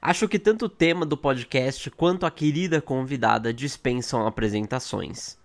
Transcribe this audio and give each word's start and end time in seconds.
Acho 0.00 0.28
que 0.28 0.38
tanto 0.38 0.66
o 0.66 0.68
tema 0.68 1.04
do 1.04 1.16
podcast 1.16 1.90
quanto 1.90 2.24
a 2.24 2.30
querida 2.30 2.80
convidada 2.80 3.52
dispensam 3.52 4.26
apresentações. 4.26 5.36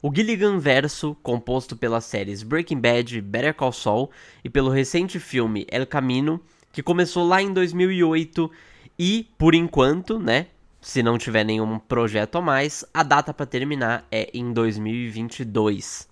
O 0.00 0.14
Gilligan 0.14 0.58
Verso, 0.58 1.16
composto 1.22 1.76
pelas 1.76 2.04
séries 2.04 2.44
Breaking 2.44 2.78
Bad 2.78 3.20
Better 3.20 3.52
Call 3.52 3.72
Saul 3.72 4.10
e 4.44 4.48
pelo 4.48 4.70
recente 4.70 5.18
filme 5.18 5.66
El 5.68 5.86
Camino, 5.86 6.40
que 6.72 6.82
começou 6.82 7.26
lá 7.26 7.42
em 7.42 7.52
2008 7.52 8.48
e, 8.96 9.28
por 9.36 9.54
enquanto, 9.54 10.18
né, 10.20 10.46
se 10.80 11.02
não 11.02 11.18
tiver 11.18 11.44
nenhum 11.44 11.80
projeto 11.80 12.38
a 12.38 12.40
mais, 12.40 12.84
a 12.94 13.02
data 13.02 13.34
para 13.34 13.44
terminar 13.44 14.06
é 14.08 14.30
em 14.32 14.52
2022. 14.52 16.08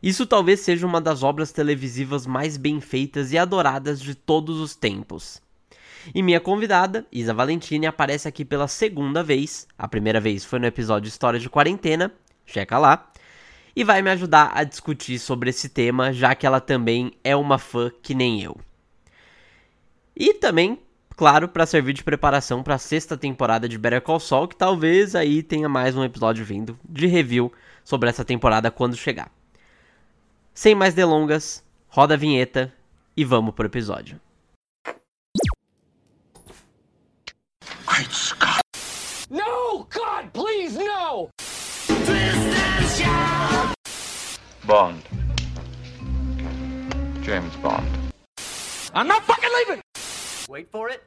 Isso 0.00 0.24
talvez 0.24 0.60
seja 0.60 0.86
uma 0.86 1.00
das 1.00 1.24
obras 1.24 1.50
televisivas 1.50 2.26
mais 2.26 2.56
bem 2.56 2.80
feitas 2.80 3.32
e 3.32 3.38
adoradas 3.38 4.00
de 4.00 4.14
todos 4.14 4.60
os 4.60 4.76
tempos. 4.76 5.42
E 6.14 6.22
minha 6.22 6.40
convidada, 6.40 7.06
Isa 7.12 7.32
Valentini, 7.32 7.86
aparece 7.86 8.26
aqui 8.26 8.44
pela 8.44 8.66
segunda 8.66 9.22
vez. 9.22 9.66
A 9.78 9.86
primeira 9.86 10.20
vez 10.20 10.44
foi 10.44 10.58
no 10.58 10.66
episódio 10.66 11.08
História 11.08 11.38
de 11.38 11.48
Quarentena, 11.48 12.12
checa 12.44 12.78
lá. 12.78 13.08
E 13.74 13.84
vai 13.84 14.02
me 14.02 14.10
ajudar 14.10 14.52
a 14.54 14.64
discutir 14.64 15.18
sobre 15.18 15.50
esse 15.50 15.68
tema, 15.68 16.12
já 16.12 16.34
que 16.34 16.46
ela 16.46 16.60
também 16.60 17.12
é 17.24 17.34
uma 17.34 17.58
fã 17.58 17.90
que 18.02 18.14
nem 18.14 18.42
eu. 18.42 18.56
E 20.14 20.34
também, 20.34 20.78
claro, 21.16 21.48
para 21.48 21.64
servir 21.64 21.94
de 21.94 22.04
preparação 22.04 22.62
para 22.62 22.74
a 22.74 22.78
sexta 22.78 23.16
temporada 23.16 23.68
de 23.68 23.78
Better 23.78 24.02
Call 24.02 24.20
Saul, 24.20 24.48
que 24.48 24.56
talvez 24.56 25.14
aí 25.14 25.42
tenha 25.42 25.68
mais 25.68 25.96
um 25.96 26.04
episódio 26.04 26.44
vindo 26.44 26.78
de 26.86 27.06
review 27.06 27.50
sobre 27.82 28.10
essa 28.10 28.24
temporada 28.24 28.70
quando 28.70 28.96
chegar. 28.96 29.30
Sem 30.52 30.74
mais 30.74 30.92
delongas, 30.92 31.64
roda 31.88 32.12
a 32.12 32.18
vinheta 32.18 32.70
e 33.16 33.24
vamos 33.24 33.54
pro 33.54 33.66
episódio. 33.66 34.20
Bond. 44.72 45.02
James 47.22 47.54
Bond. 47.56 47.86
I'm 48.94 49.06
not 49.06 49.22
fucking 49.24 49.50
leaving! 49.52 49.82
Wait 50.48 50.70
for 50.70 50.88
it. 50.88 51.02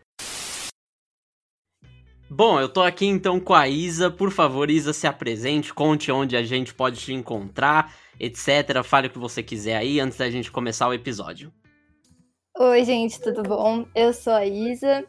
Bom, 2.30 2.60
eu 2.60 2.70
tô 2.70 2.84
aqui 2.84 3.08
então 3.08 3.40
com 3.40 3.56
a 3.56 3.68
Isa. 3.68 4.12
Por 4.12 4.30
favor, 4.30 4.70
Isa, 4.70 4.94
se 4.94 5.08
apresente, 5.08 5.74
conte 5.74 6.12
onde 6.12 6.38
a 6.38 6.44
gente 6.44 6.76
pode 6.76 7.00
te 7.00 7.12
encontrar, 7.12 7.92
etc. 8.20 8.84
Fale 8.84 9.08
o 9.08 9.10
que 9.10 9.18
você 9.18 9.42
quiser 9.42 9.78
aí 9.78 10.00
antes 10.00 10.20
da 10.20 10.30
gente 10.30 10.52
começar 10.52 10.88
o 10.88 10.94
episódio. 10.94 11.52
Oi, 12.60 12.86
gente, 12.86 13.20
tudo 13.20 13.42
bom? 13.42 13.88
Eu 13.96 14.14
sou 14.14 14.34
a 14.34 14.46
Isa. 14.46 15.04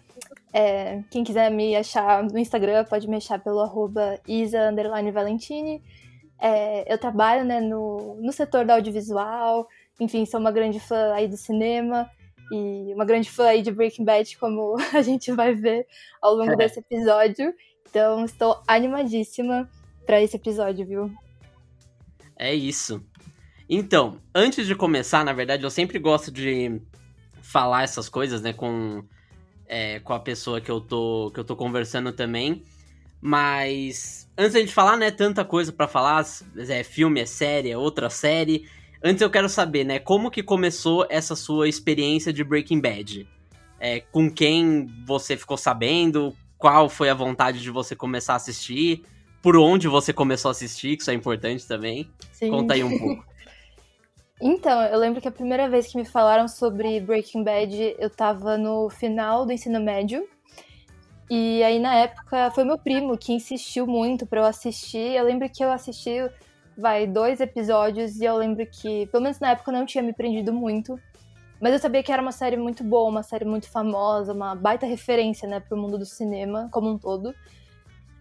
É, 0.54 1.02
quem 1.10 1.22
quiser 1.22 1.50
me 1.50 1.76
achar 1.76 2.22
no 2.22 2.38
Instagram 2.38 2.86
pode 2.86 3.06
me 3.06 3.16
achar 3.16 3.38
pelo 3.38 3.60
arroba 3.60 4.18
Isa 4.26 4.72
Valentini. 5.12 5.82
É, 6.40 6.92
eu 6.92 6.98
trabalho 6.98 7.44
né, 7.44 7.60
no, 7.60 8.16
no 8.20 8.32
setor 8.32 8.64
da 8.64 8.74
audiovisual, 8.74 9.66
enfim, 9.98 10.26
sou 10.26 10.38
uma 10.38 10.52
grande 10.52 10.78
fã 10.78 11.14
aí 11.14 11.26
do 11.26 11.36
cinema 11.36 12.10
e 12.52 12.92
uma 12.94 13.04
grande 13.04 13.30
fã 13.30 13.46
aí 13.48 13.62
de 13.62 13.72
Breaking 13.72 14.04
Bad, 14.04 14.36
como 14.38 14.76
a 14.94 15.02
gente 15.02 15.32
vai 15.32 15.54
ver 15.54 15.86
ao 16.20 16.34
longo 16.34 16.52
é. 16.52 16.56
desse 16.56 16.80
episódio. 16.80 17.54
Então, 17.88 18.24
estou 18.24 18.62
animadíssima 18.66 19.68
para 20.04 20.20
esse 20.20 20.36
episódio, 20.36 20.86
viu? 20.86 21.10
É 22.36 22.54
isso. 22.54 23.02
Então, 23.68 24.20
antes 24.34 24.66
de 24.66 24.74
começar, 24.74 25.24
na 25.24 25.32
verdade, 25.32 25.64
eu 25.64 25.70
sempre 25.70 25.98
gosto 25.98 26.30
de 26.30 26.80
falar 27.40 27.82
essas 27.82 28.08
coisas, 28.08 28.42
né, 28.42 28.52
com, 28.52 29.02
é, 29.66 29.98
com 30.00 30.12
a 30.12 30.20
pessoa 30.20 30.60
que 30.60 30.70
eu, 30.70 30.80
tô, 30.80 31.30
que 31.32 31.40
eu 31.40 31.44
tô 31.44 31.56
conversando 31.56 32.12
também. 32.12 32.62
Mas 33.20 34.25
antes 34.36 34.52
da 34.52 34.60
gente 34.60 34.72
falar, 34.72 34.96
né, 34.96 35.10
tanta 35.10 35.44
coisa 35.44 35.72
para 35.72 35.88
falar, 35.88 36.24
é 36.56 36.82
filme, 36.82 37.20
é 37.20 37.26
série, 37.26 37.70
é 37.70 37.78
outra 37.78 38.10
série. 38.10 38.68
Antes 39.02 39.22
eu 39.22 39.30
quero 39.30 39.48
saber, 39.48 39.84
né, 39.84 39.98
como 39.98 40.30
que 40.30 40.42
começou 40.42 41.06
essa 41.08 41.34
sua 41.36 41.68
experiência 41.68 42.32
de 42.32 42.44
Breaking 42.44 42.80
Bad? 42.80 43.28
É, 43.78 44.00
com 44.00 44.30
quem 44.30 44.86
você 45.06 45.36
ficou 45.36 45.56
sabendo? 45.56 46.34
Qual 46.58 46.88
foi 46.88 47.10
a 47.10 47.14
vontade 47.14 47.60
de 47.60 47.70
você 47.70 47.94
começar 47.94 48.34
a 48.34 48.36
assistir? 48.36 49.02
Por 49.42 49.56
onde 49.56 49.86
você 49.86 50.12
começou 50.12 50.48
a 50.48 50.52
assistir, 50.52 50.96
que 50.96 51.02
isso 51.02 51.10
é 51.10 51.14
importante 51.14 51.66
também. 51.66 52.10
Sim. 52.32 52.50
Conta 52.50 52.74
aí 52.74 52.82
um 52.82 52.98
pouco. 52.98 53.24
Então, 54.38 54.82
eu 54.82 54.98
lembro 54.98 55.18
que 55.18 55.28
a 55.28 55.32
primeira 55.32 55.66
vez 55.66 55.86
que 55.86 55.96
me 55.96 56.04
falaram 56.04 56.46
sobre 56.46 57.00
Breaking 57.00 57.42
Bad, 57.42 57.96
eu 57.98 58.10
tava 58.10 58.58
no 58.58 58.90
final 58.90 59.46
do 59.46 59.52
ensino 59.52 59.80
médio. 59.80 60.28
E 61.28 61.62
aí, 61.62 61.78
na 61.78 61.94
época, 61.94 62.50
foi 62.52 62.64
meu 62.64 62.78
primo 62.78 63.18
que 63.18 63.32
insistiu 63.32 63.86
muito 63.86 64.26
para 64.26 64.40
eu 64.40 64.44
assistir. 64.44 65.14
Eu 65.16 65.24
lembro 65.24 65.48
que 65.50 65.64
eu 65.64 65.72
assisti, 65.72 66.18
vai, 66.78 67.06
dois 67.06 67.40
episódios, 67.40 68.20
e 68.20 68.24
eu 68.24 68.36
lembro 68.36 68.64
que, 68.66 69.06
pelo 69.08 69.24
menos 69.24 69.40
na 69.40 69.50
época, 69.50 69.72
não 69.72 69.84
tinha 69.84 70.02
me 70.02 70.12
prendido 70.12 70.52
muito. 70.52 70.98
Mas 71.60 71.72
eu 71.72 71.78
sabia 71.78 72.02
que 72.02 72.12
era 72.12 72.22
uma 72.22 72.32
série 72.32 72.56
muito 72.56 72.84
boa, 72.84 73.08
uma 73.08 73.22
série 73.22 73.44
muito 73.44 73.68
famosa, 73.70 74.32
uma 74.32 74.54
baita 74.54 74.86
referência, 74.86 75.48
né, 75.48 75.58
pro 75.58 75.76
mundo 75.76 75.98
do 75.98 76.04
cinema 76.04 76.68
como 76.70 76.90
um 76.90 76.98
todo. 76.98 77.34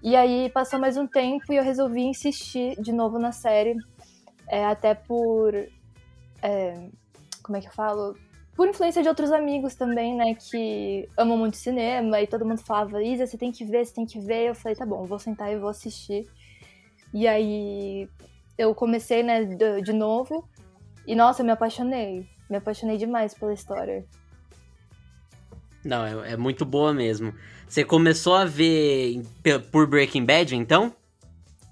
E 0.02 0.16
aí 0.16 0.50
passou 0.50 0.80
mais 0.80 0.98
um 0.98 1.06
tempo 1.06 1.52
e 1.52 1.58
eu 1.58 1.64
resolvi 1.64 2.02
insistir 2.02 2.80
de 2.82 2.94
novo 2.94 3.20
na 3.20 3.32
série, 3.32 3.76
é, 4.48 4.64
até 4.66 4.94
por 4.94 5.54
é, 6.42 6.90
como 7.44 7.58
é 7.58 7.62
que 7.62 7.68
eu 7.68 7.72
falo? 7.72 8.16
Por 8.56 8.70
influência 8.70 9.04
de 9.04 9.10
outros 9.10 9.32
amigos 9.32 9.76
também, 9.76 10.16
né, 10.16 10.34
que 10.34 11.10
amam 11.18 11.38
muito 11.38 11.58
cinema 11.58 12.22
e 12.22 12.28
todo 12.28 12.46
mundo 12.46 12.62
falava, 12.62 13.04
Isa, 13.04 13.28
você 13.28 13.38
tem 13.38 13.52
que 13.52 13.66
ver, 13.66 13.86
você 13.86 13.94
tem 13.94 14.06
que 14.06 14.20
ver. 14.20 14.50
Eu 14.50 14.56
falei, 14.56 14.76
tá 14.76 14.86
bom, 14.86 15.04
vou 15.06 15.20
sentar 15.20 15.52
e 15.52 15.58
vou 15.58 15.70
assistir. 15.70 16.26
E 17.14 17.28
aí 17.28 18.08
eu 18.58 18.74
comecei, 18.74 19.22
né, 19.24 19.44
de, 19.44 19.82
de 19.82 19.92
novo 19.92 20.48
e 21.06 21.16
nossa, 21.16 21.42
eu 21.42 21.46
me 21.46 21.52
apaixonei. 21.52 22.26
Me 22.50 22.58
apaixonei 22.58 22.98
demais 22.98 23.34
pela 23.34 23.54
história. 23.54 24.06
Não, 25.84 26.06
é, 26.06 26.34
é 26.34 26.38
muito 26.38 26.66
boa 26.66 26.94
mesmo. 26.94 27.34
Você 27.68 27.84
começou 27.84 28.36
a 28.36 28.46
ver 28.46 29.22
por 29.72 29.86
Breaking 29.86 30.26
Bad, 30.26 30.56
então? 30.56 30.96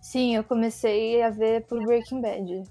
Sim, 0.01 0.35
eu 0.35 0.43
comecei 0.43 1.21
a 1.23 1.29
ver 1.29 1.65
por 1.65 1.83
Breaking 1.83 2.21
Bad. 2.21 2.63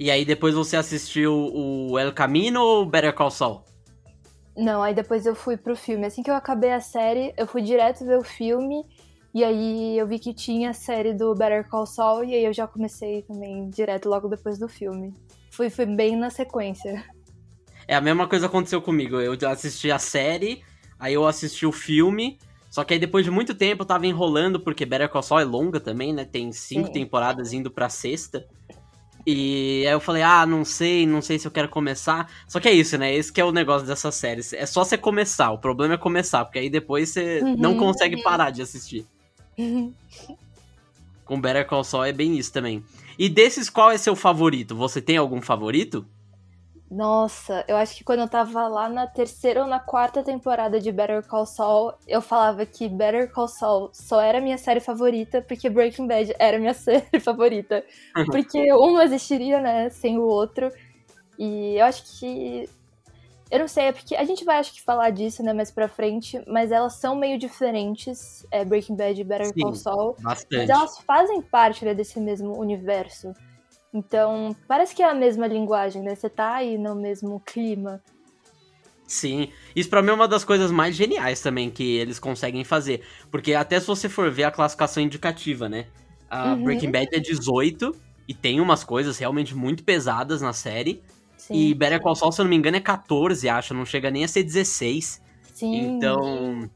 E 0.00 0.10
aí 0.10 0.24
depois 0.24 0.54
você 0.54 0.78
assistiu 0.78 1.52
o 1.54 1.98
El 1.98 2.10
Camino 2.14 2.62
ou 2.62 2.86
Better 2.86 3.14
Call 3.14 3.30
Saul? 3.30 3.60
Não, 4.56 4.82
aí 4.82 4.94
depois 4.94 5.26
eu 5.26 5.34
fui 5.34 5.58
pro 5.58 5.76
filme. 5.76 6.06
Assim 6.06 6.22
que 6.22 6.30
eu 6.30 6.34
acabei 6.34 6.72
a 6.72 6.80
série, 6.80 7.34
eu 7.36 7.46
fui 7.46 7.60
direto 7.60 8.06
ver 8.06 8.16
o 8.16 8.24
filme. 8.24 8.82
E 9.34 9.44
aí 9.44 9.98
eu 9.98 10.06
vi 10.06 10.18
que 10.18 10.32
tinha 10.32 10.70
a 10.70 10.72
série 10.72 11.12
do 11.12 11.34
Better 11.34 11.68
Call 11.68 11.84
Saul. 11.84 12.24
E 12.24 12.34
aí 12.34 12.46
eu 12.46 12.52
já 12.54 12.66
comecei 12.66 13.20
também 13.24 13.68
direto 13.68 14.08
logo 14.08 14.26
depois 14.26 14.58
do 14.58 14.66
filme. 14.66 15.12
Fui, 15.50 15.68
fui 15.68 15.84
bem 15.84 16.16
na 16.16 16.30
sequência. 16.30 17.04
É, 17.86 17.94
a 17.94 18.00
mesma 18.00 18.26
coisa 18.26 18.46
aconteceu 18.46 18.80
comigo. 18.80 19.20
Eu 19.20 19.36
assisti 19.50 19.92
a 19.92 19.98
série, 19.98 20.62
aí 20.98 21.12
eu 21.12 21.26
assisti 21.26 21.66
o 21.66 21.72
filme. 21.72 22.38
Só 22.70 22.84
que 22.84 22.94
aí 22.94 22.98
depois 22.98 23.22
de 23.22 23.30
muito 23.30 23.54
tempo 23.54 23.82
eu 23.82 23.86
tava 23.86 24.06
enrolando, 24.06 24.60
porque 24.60 24.86
Better 24.86 25.10
Call 25.10 25.22
Saul 25.22 25.42
é 25.42 25.44
longa 25.44 25.78
também, 25.78 26.14
né? 26.14 26.24
Tem 26.24 26.50
cinco 26.52 26.86
Sim. 26.86 26.92
temporadas 26.94 27.52
indo 27.52 27.70
pra 27.70 27.90
sexta. 27.90 28.48
E 29.26 29.84
aí 29.86 29.92
eu 29.92 30.00
falei, 30.00 30.22
ah, 30.22 30.46
não 30.46 30.64
sei, 30.64 31.06
não 31.06 31.20
sei 31.20 31.38
se 31.38 31.46
eu 31.46 31.50
quero 31.50 31.68
começar. 31.68 32.30
Só 32.48 32.58
que 32.58 32.68
é 32.68 32.72
isso, 32.72 32.96
né? 32.96 33.14
Esse 33.14 33.32
que 33.32 33.40
é 33.40 33.44
o 33.44 33.52
negócio 33.52 33.86
dessa 33.86 34.10
série. 34.10 34.40
É 34.54 34.66
só 34.66 34.84
você 34.84 34.96
começar. 34.96 35.50
O 35.50 35.58
problema 35.58 35.94
é 35.94 35.98
começar, 35.98 36.44
porque 36.44 36.58
aí 36.58 36.70
depois 36.70 37.10
você 37.10 37.40
uhum. 37.42 37.56
não 37.56 37.76
consegue 37.76 38.22
parar 38.22 38.50
de 38.50 38.62
assistir. 38.62 39.06
Uhum. 39.58 39.92
Com 41.24 41.40
Better 41.40 41.66
Call 41.66 41.84
Saul 41.84 42.04
é 42.04 42.12
bem 42.12 42.36
isso 42.36 42.52
também. 42.52 42.82
E 43.16 43.28
desses, 43.28 43.70
qual 43.70 43.92
é 43.92 43.98
seu 43.98 44.16
favorito? 44.16 44.74
Você 44.74 45.00
tem 45.00 45.16
algum 45.16 45.40
favorito? 45.40 46.04
Nossa, 46.90 47.64
eu 47.68 47.76
acho 47.76 47.94
que 47.94 48.02
quando 48.02 48.18
eu 48.18 48.28
tava 48.28 48.66
lá 48.66 48.88
na 48.88 49.06
terceira 49.06 49.62
ou 49.62 49.68
na 49.68 49.78
quarta 49.78 50.24
temporada 50.24 50.80
de 50.80 50.90
Better 50.90 51.24
Call 51.24 51.46
Saul, 51.46 51.94
eu 52.08 52.20
falava 52.20 52.66
que 52.66 52.88
Better 52.88 53.30
Call 53.30 53.46
Saul 53.46 53.90
só 53.92 54.20
era 54.20 54.40
minha 54.40 54.58
série 54.58 54.80
favorita 54.80 55.40
porque 55.40 55.70
Breaking 55.70 56.08
Bad 56.08 56.34
era 56.36 56.58
minha 56.58 56.74
série 56.74 57.20
favorita. 57.20 57.84
Porque 58.26 58.74
um 58.74 58.94
não 58.94 59.02
existiria, 59.02 59.60
né, 59.60 59.88
sem 59.88 60.18
o 60.18 60.22
outro. 60.22 60.68
E 61.38 61.76
eu 61.76 61.86
acho 61.86 62.18
que. 62.18 62.68
Eu 63.48 63.60
não 63.60 63.68
sei, 63.68 63.84
é 63.84 63.92
porque 63.92 64.14
a 64.14 64.24
gente 64.24 64.44
vai, 64.44 64.58
acho 64.58 64.72
que, 64.72 64.82
falar 64.82 65.10
disso, 65.10 65.42
né, 65.42 65.52
mais 65.52 65.72
pra 65.72 65.88
frente, 65.88 66.40
mas 66.46 66.70
elas 66.70 66.94
são 66.94 67.16
meio 67.16 67.36
diferentes, 67.36 68.46
é, 68.50 68.64
Breaking 68.64 68.94
Bad 68.94 69.20
e 69.20 69.24
Better 69.24 69.46
Sim, 69.46 69.60
Call 69.60 69.74
Saul. 69.74 70.16
Bastante. 70.20 70.56
Mas 70.56 70.70
elas 70.70 70.98
fazem 70.98 71.42
parte 71.42 71.84
né, 71.84 71.94
desse 71.94 72.20
mesmo 72.20 72.56
universo. 72.56 73.32
Então, 73.92 74.54
parece 74.68 74.94
que 74.94 75.02
é 75.02 75.10
a 75.10 75.14
mesma 75.14 75.46
linguagem, 75.46 76.02
né? 76.02 76.14
Você 76.14 76.28
tá 76.28 76.54
aí 76.54 76.78
no 76.78 76.94
mesmo 76.94 77.40
clima. 77.40 78.00
Sim, 79.06 79.48
isso 79.74 79.90
pra 79.90 80.00
mim 80.00 80.10
é 80.10 80.12
uma 80.12 80.28
das 80.28 80.44
coisas 80.44 80.70
mais 80.70 80.94
geniais 80.94 81.40
também 81.40 81.68
que 81.68 81.96
eles 81.96 82.20
conseguem 82.20 82.62
fazer. 82.62 83.02
Porque 83.28 83.54
até 83.54 83.80
se 83.80 83.86
você 83.86 84.08
for 84.08 84.30
ver 84.30 84.44
a 84.44 84.52
classificação 84.52 85.02
indicativa, 85.02 85.68
né? 85.68 85.86
A 86.30 86.52
uhum. 86.52 86.62
Breaking 86.62 86.92
Bad 86.92 87.08
é 87.12 87.18
18 87.18 87.92
e 88.28 88.32
tem 88.32 88.60
umas 88.60 88.84
coisas 88.84 89.18
realmente 89.18 89.52
muito 89.52 89.82
pesadas 89.82 90.40
na 90.40 90.52
série. 90.52 91.02
Sim. 91.36 91.54
E 91.54 91.74
Better 91.74 92.00
Call 92.00 92.14
Saul, 92.14 92.30
se 92.30 92.40
eu 92.40 92.44
não 92.44 92.50
me 92.50 92.56
engano, 92.56 92.76
é 92.76 92.80
14, 92.80 93.48
acho, 93.48 93.74
não 93.74 93.84
chega 93.84 94.12
nem 94.12 94.22
a 94.22 94.28
ser 94.28 94.44
16. 94.44 95.20
Sim. 95.52 95.96
Então, 95.96 96.70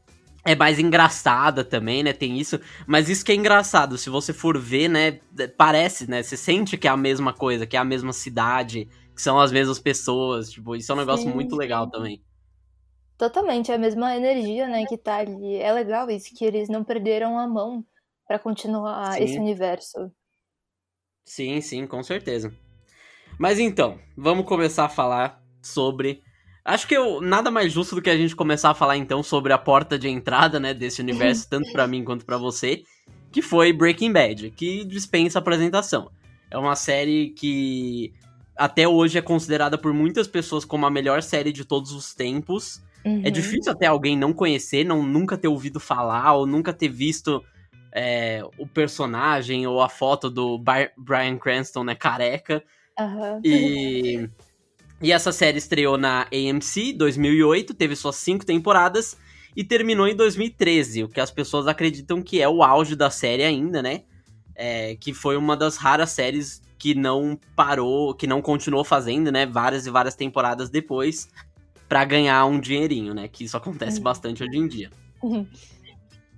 é 0.45 0.55
mais 0.55 0.77
engraçada 0.77 1.63
também, 1.63 2.03
né? 2.03 2.13
Tem 2.13 2.39
isso. 2.39 2.59
Mas 2.85 3.09
isso 3.09 3.25
que 3.25 3.31
é 3.31 3.35
engraçado, 3.35 3.97
se 3.97 4.09
você 4.09 4.31
for 4.31 4.57
ver, 4.59 4.87
né? 4.87 5.19
Parece, 5.57 6.09
né? 6.09 6.21
Você 6.21 6.37
sente 6.37 6.77
que 6.77 6.87
é 6.87 6.91
a 6.91 6.95
mesma 6.95 7.33
coisa, 7.33 7.65
que 7.65 7.75
é 7.75 7.79
a 7.79 7.83
mesma 7.83 8.13
cidade, 8.13 8.87
que 9.13 9.21
são 9.21 9.39
as 9.39 9.51
mesmas 9.51 9.79
pessoas. 9.79 10.51
Tipo, 10.51 10.75
isso 10.75 10.91
é 10.91 10.95
um 10.95 10.99
negócio 10.99 11.27
Sim. 11.27 11.33
muito 11.33 11.55
legal 11.55 11.89
também. 11.89 12.21
Totalmente, 13.17 13.71
é 13.71 13.75
a 13.75 13.79
mesma 13.79 14.15
energia, 14.15 14.67
né, 14.67 14.85
que 14.85 14.97
tá 14.97 15.17
ali. 15.17 15.55
É 15.55 15.71
legal 15.73 16.09
isso, 16.09 16.35
que 16.35 16.45
eles 16.45 16.69
não 16.69 16.83
perderam 16.83 17.39
a 17.39 17.47
mão 17.47 17.83
pra 18.27 18.37
continuar 18.37 19.13
Sim. 19.13 19.23
esse 19.23 19.39
universo. 19.39 20.11
Sim, 21.25 21.59
sim, 21.59 21.87
com 21.87 22.03
certeza. 22.03 22.53
Mas 23.39 23.57
então, 23.57 23.99
vamos 24.15 24.45
começar 24.45 24.85
a 24.85 24.89
falar 24.89 25.41
sobre. 25.61 26.21
Acho 26.65 26.87
que 26.87 26.97
eu, 26.97 27.21
nada 27.21 27.51
mais 27.51 27.71
justo 27.71 27.93
do 27.95 28.01
que 28.01 28.09
a 28.09 28.17
gente 28.17 28.35
começar 28.35 28.71
a 28.71 28.73
falar 28.73 28.97
então 28.97 29.21
sobre 29.21 29.53
a 29.53 29.57
porta 29.57 29.99
de 29.99 30.09
entrada, 30.09 30.59
né, 30.59 30.73
desse 30.73 30.99
universo, 30.99 31.47
tanto 31.47 31.71
pra 31.71 31.85
mim 31.85 32.03
quanto 32.03 32.25
pra 32.25 32.37
você, 32.37 32.81
que 33.31 33.39
foi 33.41 33.71
Breaking 33.71 34.11
Bad, 34.11 34.49
que 34.49 34.83
dispensa 34.83 35.37
apresentação. 35.37 36.09
É 36.49 36.57
uma 36.57 36.75
série 36.75 37.29
que 37.29 38.11
até 38.57 38.87
hoje 38.87 39.17
é 39.17 39.21
considerada 39.21 39.77
por 39.77 39.93
muitas 39.93 40.27
pessoas 40.27 40.65
como 40.65 40.87
a 40.87 40.89
melhor 40.89 41.21
série 41.21 41.51
de 41.51 41.63
todos 41.65 41.91
os 41.91 42.15
tempos. 42.15 42.81
Uhum. 43.05 43.21
É 43.23 43.29
difícil 43.29 43.71
até 43.71 43.85
alguém 43.85 44.17
não 44.17 44.33
conhecer, 44.33 44.83
não 44.83 45.03
nunca 45.03 45.37
ter 45.37 45.47
ouvido 45.47 45.79
falar 45.79 46.33
ou 46.33 46.47
nunca 46.47 46.73
ter 46.73 46.89
visto 46.89 47.43
é, 47.93 48.41
o 48.57 48.65
personagem 48.65 49.67
ou 49.67 49.81
a 49.81 49.89
foto 49.89 50.29
do 50.31 50.57
Bar- 50.57 50.91
Bryan 50.97 51.37
Cranston, 51.37 51.83
né, 51.83 51.93
careca. 51.93 52.63
Aham. 52.97 53.41
E, 53.43 54.27
e 55.01 55.11
essa 55.11 55.31
série 55.31 55.57
estreou 55.57 55.97
na 55.97 56.27
AMC 56.31 56.93
2008, 56.93 57.73
teve 57.73 57.95
suas 57.95 58.15
cinco 58.15 58.45
temporadas 58.45 59.17
e 59.55 59.63
terminou 59.63 60.07
em 60.07 60.15
2013, 60.15 61.03
o 61.03 61.09
que 61.09 61.19
as 61.19 61.31
pessoas 61.31 61.67
acreditam 61.67 62.21
que 62.21 62.41
é 62.41 62.47
o 62.49 62.63
auge 62.63 62.95
da 62.95 63.09
série 63.09 63.43
ainda, 63.43 63.81
né? 63.81 64.03
É, 64.55 64.95
que 64.95 65.13
foi 65.13 65.35
uma 65.37 65.55
das 65.55 65.77
raras 65.77 66.11
séries 66.11 66.61
que 66.77 66.93
não 66.93 67.39
parou, 67.55 68.13
que 68.13 68.27
não 68.27 68.41
continuou 68.41 68.83
fazendo, 68.83 69.31
né? 69.31 69.45
Várias 69.45 69.85
e 69.85 69.89
várias 69.89 70.15
temporadas 70.15 70.69
depois 70.69 71.29
pra 71.87 72.03
ganhar 72.03 72.45
um 72.45 72.59
dinheirinho, 72.59 73.13
né? 73.13 73.27
Que 73.27 73.43
isso 73.43 73.55
acontece 73.57 73.97
Uhum. 73.97 74.03
bastante 74.03 74.43
hoje 74.43 74.57
em 74.57 74.67
dia. 74.67 74.89
Uhum. 75.21 75.45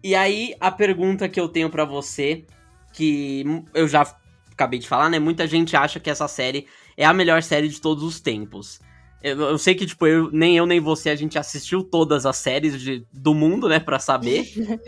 E 0.03 0.15
aí, 0.15 0.55
a 0.59 0.71
pergunta 0.71 1.27
que 1.27 1.39
eu 1.39 1.49
tenho 1.49 1.69
pra 1.69 1.85
você, 1.85 2.45
que 2.93 3.43
eu 3.73 3.87
já 3.87 4.15
acabei 4.51 4.79
de 4.79 4.87
falar, 4.87 5.09
né? 5.09 5.19
Muita 5.19 5.47
gente 5.47 5.75
acha 5.75 5.99
que 5.99 6.09
essa 6.09 6.27
série 6.27 6.67
é 6.97 7.05
a 7.05 7.13
melhor 7.13 7.41
série 7.43 7.67
de 7.69 7.79
todos 7.79 8.03
os 8.03 8.19
tempos. 8.19 8.79
Eu, 9.23 9.39
eu 9.39 9.57
sei 9.57 9.75
que, 9.75 9.85
tipo, 9.85 10.05
eu- 10.07 10.29
nem 10.31 10.57
eu 10.57 10.65
nem 10.65 10.79
você, 10.79 11.09
a 11.09 11.15
gente 11.15 11.37
assistiu 11.39 11.83
todas 11.83 12.25
as 12.25 12.37
séries 12.37 12.81
de- 12.81 13.05
do 13.13 13.33
mundo, 13.33 13.69
né, 13.69 13.79
pra 13.79 13.99
saber. 13.99 14.45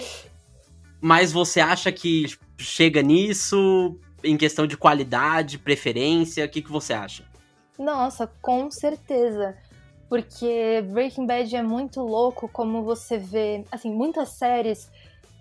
Mas 1.01 1.31
você 1.31 1.59
acha 1.59 1.91
que 1.91 2.25
chega 2.57 3.01
nisso 3.01 3.97
em 4.23 4.35
questão 4.37 4.67
de 4.67 4.75
qualidade, 4.75 5.57
preferência? 5.57 6.45
O 6.45 6.49
que, 6.49 6.61
que 6.61 6.71
você 6.71 6.93
acha? 6.93 7.23
Nossa, 7.77 8.27
com 8.41 8.69
certeza. 8.69 9.55
Porque 10.09 10.83
Breaking 10.91 11.25
Bad 11.25 11.55
é 11.55 11.63
muito 11.63 12.01
louco 12.01 12.49
como 12.49 12.83
você 12.83 13.17
vê, 13.17 13.63
assim, 13.71 13.93
muitas 13.93 14.29
séries. 14.29 14.89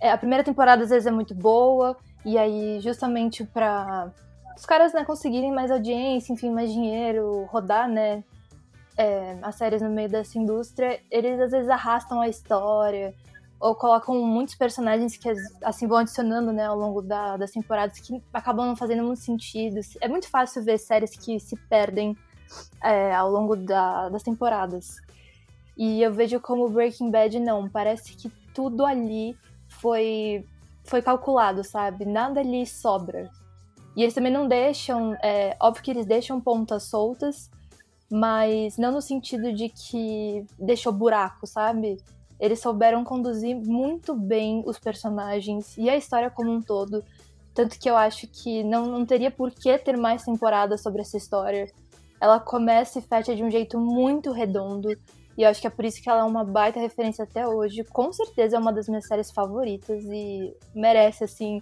é, 0.00 0.12
a 0.12 0.18
primeira 0.18 0.44
temporada 0.44 0.84
às 0.84 0.90
vezes 0.90 1.06
é 1.06 1.10
muito 1.10 1.34
boa, 1.34 1.96
e 2.24 2.38
aí 2.38 2.78
justamente 2.80 3.42
pra 3.42 4.12
os 4.58 4.66
caras 4.66 4.92
né, 4.92 5.04
conseguirem 5.04 5.52
mais 5.52 5.70
audiência, 5.70 6.32
enfim, 6.32 6.50
mais 6.50 6.72
dinheiro, 6.72 7.44
rodar, 7.44 7.88
né, 7.88 8.24
é, 8.96 9.38
as 9.40 9.54
séries 9.54 9.80
no 9.80 9.88
meio 9.88 10.08
dessa 10.08 10.36
indústria, 10.36 11.00
eles 11.10 11.40
às 11.40 11.52
vezes 11.52 11.68
arrastam 11.70 12.20
a 12.20 12.28
história, 12.28 13.14
ou 13.60 13.74
colocam 13.74 14.20
muitos 14.20 14.56
personagens 14.56 15.16
que 15.16 15.28
assim 15.62 15.86
vão 15.86 15.98
adicionando, 15.98 16.52
né, 16.52 16.64
ao 16.66 16.76
longo 16.76 17.00
da- 17.00 17.36
das 17.36 17.52
temporadas 17.52 17.98
que 18.00 18.20
acabam 18.32 18.66
não 18.66 18.76
fazendo 18.76 19.04
muito 19.04 19.20
sentido. 19.20 19.80
É 20.00 20.08
muito 20.08 20.28
fácil 20.28 20.62
ver 20.64 20.78
séries 20.78 21.16
que 21.16 21.38
se 21.38 21.56
perdem 21.68 22.16
é, 22.82 23.14
ao 23.14 23.30
longo 23.30 23.54
da- 23.54 24.08
das 24.08 24.22
temporadas. 24.22 24.96
E 25.76 26.02
eu 26.02 26.12
vejo 26.12 26.40
como 26.40 26.68
Breaking 26.68 27.10
Bad 27.10 27.38
não, 27.38 27.68
parece 27.68 28.16
que 28.16 28.30
tudo 28.54 28.84
ali 28.86 29.36
foi 29.68 30.44
foi 30.84 31.02
calculado, 31.02 31.62
sabe? 31.62 32.06
Nada 32.06 32.40
ali 32.40 32.66
sobra. 32.66 33.30
E 33.98 34.02
eles 34.04 34.14
também 34.14 34.32
não 34.32 34.46
deixam, 34.46 35.14
é, 35.14 35.56
óbvio 35.60 35.82
que 35.82 35.90
eles 35.90 36.06
deixam 36.06 36.40
pontas 36.40 36.84
soltas, 36.84 37.50
mas 38.08 38.78
não 38.78 38.92
no 38.92 39.02
sentido 39.02 39.52
de 39.52 39.68
que 39.68 40.46
deixou 40.56 40.92
buraco, 40.92 41.48
sabe? 41.48 41.96
Eles 42.38 42.60
souberam 42.60 43.02
conduzir 43.02 43.56
muito 43.56 44.14
bem 44.14 44.62
os 44.64 44.78
personagens 44.78 45.76
e 45.76 45.90
a 45.90 45.96
história 45.96 46.30
como 46.30 46.48
um 46.52 46.62
todo. 46.62 47.02
Tanto 47.52 47.76
que 47.76 47.90
eu 47.90 47.96
acho 47.96 48.28
que 48.28 48.62
não, 48.62 48.86
não 48.86 49.04
teria 49.04 49.32
por 49.32 49.50
que 49.50 49.76
ter 49.78 49.96
mais 49.96 50.22
temporadas 50.22 50.80
sobre 50.80 51.00
essa 51.00 51.16
história. 51.16 51.66
Ela 52.20 52.38
começa 52.38 53.00
e 53.00 53.02
fecha 53.02 53.34
de 53.34 53.42
um 53.42 53.50
jeito 53.50 53.80
muito 53.80 54.30
redondo. 54.30 54.92
E 55.36 55.42
eu 55.42 55.48
acho 55.48 55.60
que 55.60 55.66
é 55.66 55.70
por 55.70 55.84
isso 55.84 56.00
que 56.00 56.08
ela 56.08 56.20
é 56.20 56.24
uma 56.24 56.44
baita 56.44 56.78
referência 56.78 57.24
até 57.24 57.48
hoje. 57.48 57.82
Com 57.82 58.12
certeza 58.12 58.56
é 58.56 58.60
uma 58.60 58.72
das 58.72 58.88
minhas 58.88 59.08
séries 59.08 59.32
favoritas 59.32 60.04
e 60.04 60.54
merece, 60.72 61.24
assim, 61.24 61.60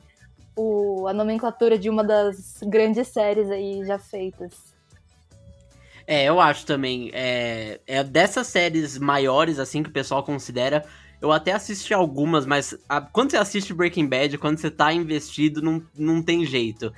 o, 0.56 1.06
a 1.06 1.12
nomenclatura 1.12 1.78
de 1.78 1.90
uma 1.90 2.02
das 2.02 2.58
grandes 2.62 3.08
séries 3.08 3.50
aí 3.50 3.84
já 3.84 3.98
feitas. 3.98 4.74
É, 6.06 6.24
eu 6.24 6.40
acho 6.40 6.64
também. 6.64 7.10
É, 7.12 7.80
é 7.86 8.02
dessas 8.02 8.46
séries 8.46 8.96
maiores, 8.96 9.58
assim, 9.58 9.82
que 9.82 9.90
o 9.90 9.92
pessoal 9.92 10.22
considera. 10.22 10.84
Eu 11.20 11.32
até 11.32 11.52
assisti 11.52 11.92
algumas, 11.92 12.46
mas 12.46 12.76
a- 12.88 13.00
quando 13.00 13.30
você 13.30 13.36
assiste 13.36 13.74
Breaking 13.74 14.06
Bad, 14.06 14.38
quando 14.38 14.58
você 14.58 14.70
tá 14.70 14.92
investido, 14.92 15.60
não, 15.60 15.82
não 15.96 16.22
tem 16.22 16.44
jeito. 16.46 16.92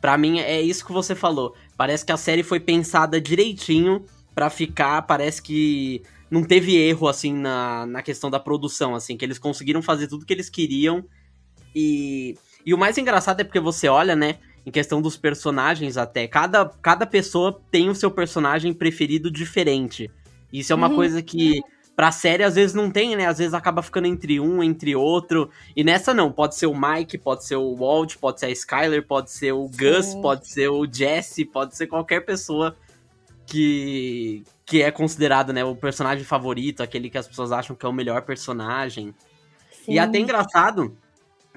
Pra 0.00 0.16
mim, 0.16 0.38
é 0.40 0.60
isso 0.60 0.84
que 0.84 0.92
você 0.92 1.14
falou. 1.14 1.54
Parece 1.76 2.04
que 2.04 2.12
a 2.12 2.16
série 2.16 2.42
foi 2.42 2.60
pensada 2.60 3.20
direitinho 3.20 4.04
pra 4.34 4.48
ficar. 4.50 5.02
Parece 5.02 5.42
que 5.42 6.02
não 6.30 6.42
teve 6.42 6.76
erro, 6.76 7.08
assim, 7.08 7.32
na, 7.32 7.86
na 7.86 8.02
questão 8.02 8.30
da 8.30 8.40
produção, 8.40 8.94
assim, 8.94 9.16
que 9.16 9.24
eles 9.24 9.38
conseguiram 9.38 9.82
fazer 9.82 10.08
tudo 10.08 10.24
que 10.24 10.32
eles 10.32 10.48
queriam. 10.48 11.04
E, 11.74 12.36
e 12.64 12.72
o 12.74 12.78
mais 12.78 12.96
engraçado 12.98 13.40
é 13.40 13.44
porque 13.44 13.60
você 13.60 13.88
olha, 13.88 14.16
né? 14.16 14.38
em 14.66 14.70
questão 14.70 15.02
dos 15.02 15.16
personagens 15.16 15.96
até. 15.96 16.26
Cada, 16.26 16.64
cada 16.80 17.06
pessoa 17.06 17.60
tem 17.70 17.90
o 17.90 17.94
seu 17.94 18.10
personagem 18.10 18.72
preferido 18.72 19.30
diferente. 19.30 20.10
Isso 20.52 20.72
é 20.72 20.76
uma 20.76 20.88
Uhum. 20.88 20.94
coisa 20.94 21.22
que 21.22 21.60
pra 21.94 22.10
série 22.10 22.42
às 22.42 22.54
vezes 22.54 22.74
não 22.74 22.90
tem, 22.90 23.14
né? 23.14 23.26
Às 23.26 23.38
vezes 23.38 23.54
acaba 23.54 23.82
ficando 23.82 24.06
entre 24.06 24.40
um, 24.40 24.62
entre 24.62 24.96
outro. 24.96 25.50
E 25.76 25.84
nessa 25.84 26.14
não, 26.14 26.32
pode 26.32 26.56
ser 26.56 26.66
o 26.66 26.74
Mike, 26.74 27.18
pode 27.18 27.44
ser 27.44 27.56
o 27.56 27.76
Walt, 27.76 28.16
pode 28.16 28.40
ser 28.40 28.46
a 28.46 28.50
Skyler, 28.50 29.06
pode 29.06 29.30
ser 29.30 29.52
o 29.52 29.68
Gus, 29.68 30.06
Sim. 30.06 30.22
pode 30.22 30.48
ser 30.48 30.68
o 30.68 30.86
Jesse, 30.90 31.44
pode 31.44 31.76
ser 31.76 31.86
qualquer 31.86 32.20
pessoa 32.24 32.74
que 33.46 34.42
que 34.66 34.80
é 34.80 34.90
considerado, 34.90 35.52
né, 35.52 35.62
o 35.62 35.76
personagem 35.76 36.24
favorito, 36.24 36.82
aquele 36.82 37.10
que 37.10 37.18
as 37.18 37.28
pessoas 37.28 37.52
acham 37.52 37.76
que 37.76 37.84
é 37.84 37.88
o 37.88 37.92
melhor 37.92 38.22
personagem. 38.22 39.14
E 39.86 39.98
é 39.98 40.00
até 40.00 40.18
engraçado 40.18 40.96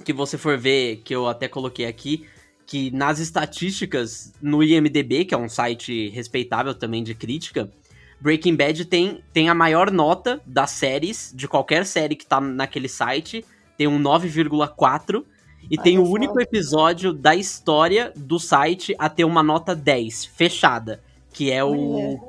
que 0.04 0.14
você 0.14 0.38
for 0.38 0.58
ver, 0.58 1.02
que 1.04 1.14
eu 1.14 1.28
até 1.28 1.48
coloquei 1.48 1.86
aqui, 1.86 2.26
que 2.66 2.92
nas 2.92 3.20
estatísticas 3.20 4.34
no 4.42 4.62
IMDB, 4.62 5.26
que 5.26 5.34
é 5.34 5.38
um 5.38 5.50
site 5.50 6.10
respeitável 6.10 6.74
também 6.74 7.04
de 7.04 7.16
crítica, 7.16 7.72
Breaking 8.20 8.56
Bad 8.56 8.86
tem, 8.86 9.24
tem 9.32 9.48
a 9.48 9.56
maior 9.56 9.92
nota 9.92 10.42
das 10.46 10.72
séries, 10.72 11.32
de 11.36 11.48
qualquer 11.48 11.86
série 11.86 12.16
que 12.16 12.26
tá 12.26 12.42
naquele 12.42 12.90
site, 12.90 13.46
tem 13.78 13.88
um 13.88 14.02
9,4, 14.02 15.24
e 15.70 15.78
tem 15.78 15.98
o 15.98 16.08
único 16.08 16.40
episódio 16.40 17.14
da 17.14 17.36
história 17.36 18.12
do 18.16 18.40
site 18.40 18.96
a 18.98 19.10
ter 19.10 19.26
uma 19.26 19.44
nota 19.44 19.76
10, 19.76 20.26
fechada, 20.26 21.04
que 21.32 21.52
é 21.52 21.64
o 21.64 22.20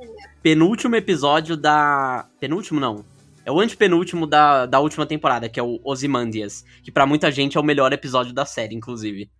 penúltimo 0.43 0.97
episódio 0.97 1.57
da... 1.57 2.27
Penúltimo, 2.41 2.81
não. 2.81 3.05
É 3.49 3.51
o 3.51 3.61
antepenúltimo 3.61 4.27
da, 4.27 4.67
da 4.67 4.79
última 4.79 5.07
temporada, 5.07 5.49
que 5.49 5.59
é 5.59 5.63
o 5.63 5.81
Ozymandias, 5.83 6.63
que 6.83 6.93
pra 6.93 7.07
muita 7.07 7.33
gente 7.33 7.57
é 7.57 7.61
o 7.61 7.65
melhor 7.65 7.91
episódio 7.95 8.35
da 8.35 8.45
série, 8.45 8.75
inclusive. 8.75 9.31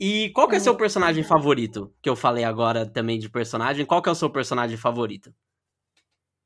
E 0.00 0.30
qual 0.30 0.48
que 0.48 0.54
é 0.54 0.58
Uhum. 0.58 0.64
seu 0.64 0.74
personagem 0.74 1.22
favorito? 1.22 1.92
Que 2.00 2.08
eu 2.08 2.16
falei 2.16 2.42
agora 2.42 2.86
também 2.86 3.18
de 3.18 3.28
personagem. 3.28 3.84
Qual 3.84 4.00
que 4.00 4.08
é 4.08 4.12
o 4.12 4.14
seu 4.14 4.30
personagem 4.30 4.78
favorito? 4.78 5.30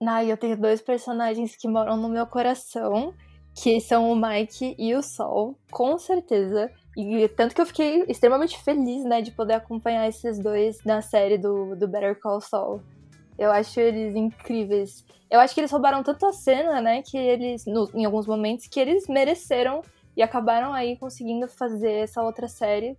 Ah, 0.05 0.25
eu 0.25 0.37
tenho 0.37 0.61
dois 0.61 0.83
personagens 0.83 1.55
que 1.55 1.69
moram 1.69 1.97
no 1.97 2.09
meu 2.09 2.27
coração, 2.27 3.15
que 3.55 3.81
são 3.81 4.11
o 4.11 4.17
Mike 4.17 4.75
e 4.77 4.93
o 4.97 5.05
Sol, 5.05 5.57
com 5.71 5.97
certeza. 5.99 6.69
E 6.97 7.29
tanto 7.29 7.55
que 7.55 7.61
eu 7.61 7.67
fiquei 7.67 8.03
extremamente 8.09 8.61
feliz, 8.61 9.05
né, 9.05 9.23
de 9.23 9.31
poder 9.31 9.55
acompanhar 9.55 10.09
esses 10.09 10.43
dois 10.43 10.83
na 10.85 11.01
série 11.01 11.39
do, 11.39 11.77
do 11.77 11.87
Better 11.87 12.19
Call 12.21 12.41
Saul. 12.41 12.83
Eu 13.39 13.51
acho 13.51 13.81
eles 13.81 14.15
incríveis. 14.15 15.05
Eu 15.31 15.41
acho 15.41 15.55
que 15.55 15.61
eles 15.61 15.71
roubaram 15.71 16.03
tanto 16.03 16.25
a 16.27 16.33
cena, 16.33 16.81
né, 16.81 17.03
que 17.03 17.17
eles, 17.17 17.67
no- 17.67 17.91
em 17.95 18.05
alguns 18.05 18.27
momentos, 18.27 18.67
que 18.69 18.79
eles 18.79 19.07
mereceram 19.09 19.83
e 20.17 20.23
acabaram 20.23 20.73
aí 20.73 20.97
conseguindo 20.97 21.49
fazer 21.49 21.91
essa 21.93 22.23
outra 22.23 22.47
série 22.47 22.97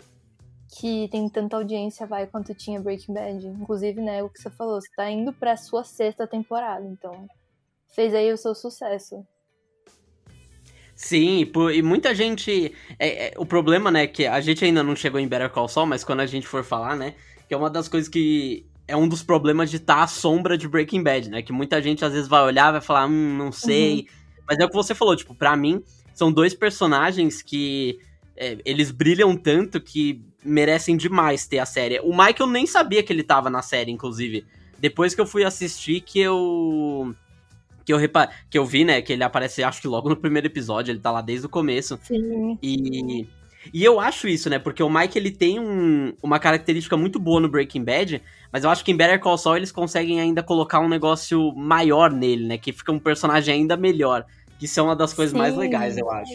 que 0.77 1.07
tem 1.09 1.29
tanta 1.29 1.55
audiência, 1.55 2.05
vai, 2.05 2.27
quanto 2.27 2.53
tinha 2.53 2.81
Breaking 2.81 3.13
Bad. 3.13 3.47
Inclusive, 3.47 4.01
né, 4.01 4.21
o 4.21 4.29
que 4.29 4.41
você 4.41 4.49
falou, 4.49 4.81
você 4.81 4.89
tá 4.95 5.09
indo 5.09 5.31
pra 5.31 5.55
sua 5.55 5.83
sexta 5.83 6.27
temporada, 6.27 6.85
então 6.85 7.27
fez 7.93 8.13
aí 8.13 8.31
o 8.33 8.37
seu 8.37 8.53
sucesso. 8.53 9.25
Sim, 10.95 11.49
e 11.73 11.81
muita 11.81 12.15
gente. 12.15 12.73
É, 12.97 13.27
é, 13.27 13.33
o 13.37 13.45
problema, 13.45 13.91
né, 13.91 14.07
que 14.07 14.25
a 14.25 14.39
gente 14.39 14.63
ainda 14.63 14.81
não 14.81 14.95
chegou 14.95 15.19
em 15.19 15.27
Better 15.27 15.49
Call 15.49 15.67
Saul, 15.67 15.85
mas 15.85 16.03
quando 16.03 16.21
a 16.21 16.25
gente 16.25 16.47
for 16.47 16.63
falar, 16.63 16.95
né, 16.95 17.15
que 17.47 17.53
é 17.53 17.57
uma 17.57 17.69
das 17.69 17.89
coisas 17.89 18.09
que 18.09 18.65
é 18.87 18.95
um 18.95 19.07
dos 19.07 19.23
problemas 19.23 19.69
de 19.69 19.77
estar 19.77 19.95
tá 19.95 20.03
à 20.03 20.07
sombra 20.07 20.57
de 20.57 20.67
Breaking 20.67 21.03
Bad, 21.03 21.29
né? 21.29 21.41
Que 21.41 21.51
muita 21.51 21.81
gente 21.81 22.05
às 22.05 22.13
vezes 22.13 22.27
vai 22.27 22.43
olhar, 22.43 22.71
vai 22.71 22.81
falar, 22.81 23.07
hum, 23.07 23.37
não 23.37 23.51
sei. 23.51 23.99
Uhum. 23.99 24.05
Mas 24.47 24.59
é 24.59 24.65
o 24.65 24.69
que 24.69 24.75
você 24.75 24.93
falou, 24.93 25.15
tipo, 25.15 25.33
pra 25.33 25.55
mim, 25.55 25.83
são 26.13 26.31
dois 26.31 26.53
personagens 26.53 27.41
que 27.41 27.99
é, 28.37 28.57
eles 28.65 28.91
brilham 28.91 29.35
tanto 29.35 29.79
que 29.81 30.21
merecem 30.43 30.95
demais 30.95 31.47
ter 31.47 31.59
a 31.59 31.65
série. 31.65 31.99
O 32.01 32.09
Michael 32.09 32.47
nem 32.47 32.67
sabia 32.67 33.01
que 33.01 33.11
ele 33.11 33.23
tava 33.23 33.49
na 33.49 33.61
série, 33.61 33.91
inclusive. 33.91 34.45
Depois 34.77 35.15
que 35.15 35.21
eu 35.21 35.25
fui 35.25 35.43
assistir, 35.43 36.01
que 36.01 36.19
eu. 36.19 37.15
Que 37.83 37.93
eu, 37.93 37.97
repa... 37.97 38.29
que 38.49 38.57
eu 38.57 38.65
vi, 38.65 38.83
né, 38.83 39.01
que 39.01 39.13
ele 39.13 39.23
aparece, 39.23 39.63
acho 39.63 39.79
que 39.79 39.87
logo 39.87 40.09
no 40.09 40.15
primeiro 40.15 40.47
episódio, 40.47 40.91
ele 40.91 40.99
tá 40.99 41.11
lá 41.11 41.21
desde 41.21 41.45
o 41.45 41.49
começo. 41.49 41.99
Sim. 42.03 42.57
E. 42.61 43.27
E 43.73 43.83
eu 43.83 43.99
acho 43.99 44.27
isso, 44.27 44.49
né? 44.49 44.59
Porque 44.59 44.81
o 44.81 44.89
Mike 44.89 45.17
ele 45.17 45.31
tem 45.31 45.59
um, 45.59 46.13
uma 46.21 46.39
característica 46.39 46.95
muito 46.95 47.19
boa 47.19 47.39
no 47.39 47.49
Breaking 47.49 47.83
Bad, 47.83 48.21
mas 48.51 48.63
eu 48.63 48.69
acho 48.69 48.83
que 48.83 48.91
em 48.91 48.97
Better 48.97 49.19
Call 49.19 49.37
Saul 49.37 49.57
eles 49.57 49.71
conseguem 49.71 50.19
ainda 50.19 50.43
colocar 50.43 50.79
um 50.79 50.87
negócio 50.87 51.53
maior 51.55 52.11
nele, 52.11 52.47
né? 52.47 52.57
Que 52.57 52.71
fica 52.71 52.91
um 52.91 52.99
personagem 52.99 53.53
ainda 53.53 53.75
melhor. 53.75 54.25
Que 54.59 54.67
é 54.77 54.81
uma 54.81 54.95
das 54.95 55.13
coisas 55.13 55.31
Sim. 55.33 55.37
mais 55.37 55.55
legais, 55.55 55.97
eu 55.97 56.09
acho. 56.09 56.33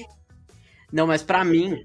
Não, 0.93 1.07
mas 1.07 1.23
para 1.23 1.45
mim, 1.45 1.85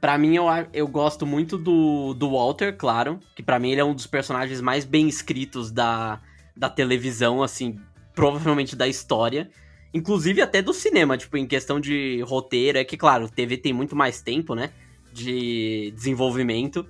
para 0.00 0.18
mim 0.18 0.34
eu, 0.34 0.46
eu 0.72 0.88
gosto 0.88 1.26
muito 1.26 1.56
do, 1.56 2.14
do 2.14 2.30
Walter, 2.30 2.76
claro, 2.76 3.20
que 3.34 3.42
para 3.42 3.58
mim 3.58 3.70
ele 3.70 3.80
é 3.80 3.84
um 3.84 3.94
dos 3.94 4.06
personagens 4.06 4.60
mais 4.60 4.84
bem 4.84 5.08
escritos 5.08 5.70
da, 5.70 6.20
da 6.56 6.68
televisão, 6.68 7.42
assim, 7.42 7.78
provavelmente 8.14 8.74
da 8.74 8.88
história. 8.88 9.50
Inclusive 9.92 10.40
até 10.40 10.62
do 10.62 10.72
cinema, 10.72 11.18
tipo, 11.18 11.36
em 11.36 11.46
questão 11.46 11.80
de 11.80 12.20
roteiro, 12.22 12.78
é 12.78 12.84
que, 12.84 12.96
claro, 12.96 13.28
TV 13.28 13.56
tem 13.56 13.72
muito 13.72 13.96
mais 13.96 14.22
tempo, 14.22 14.54
né? 14.54 14.70
De 15.12 15.92
desenvolvimento. 15.96 16.86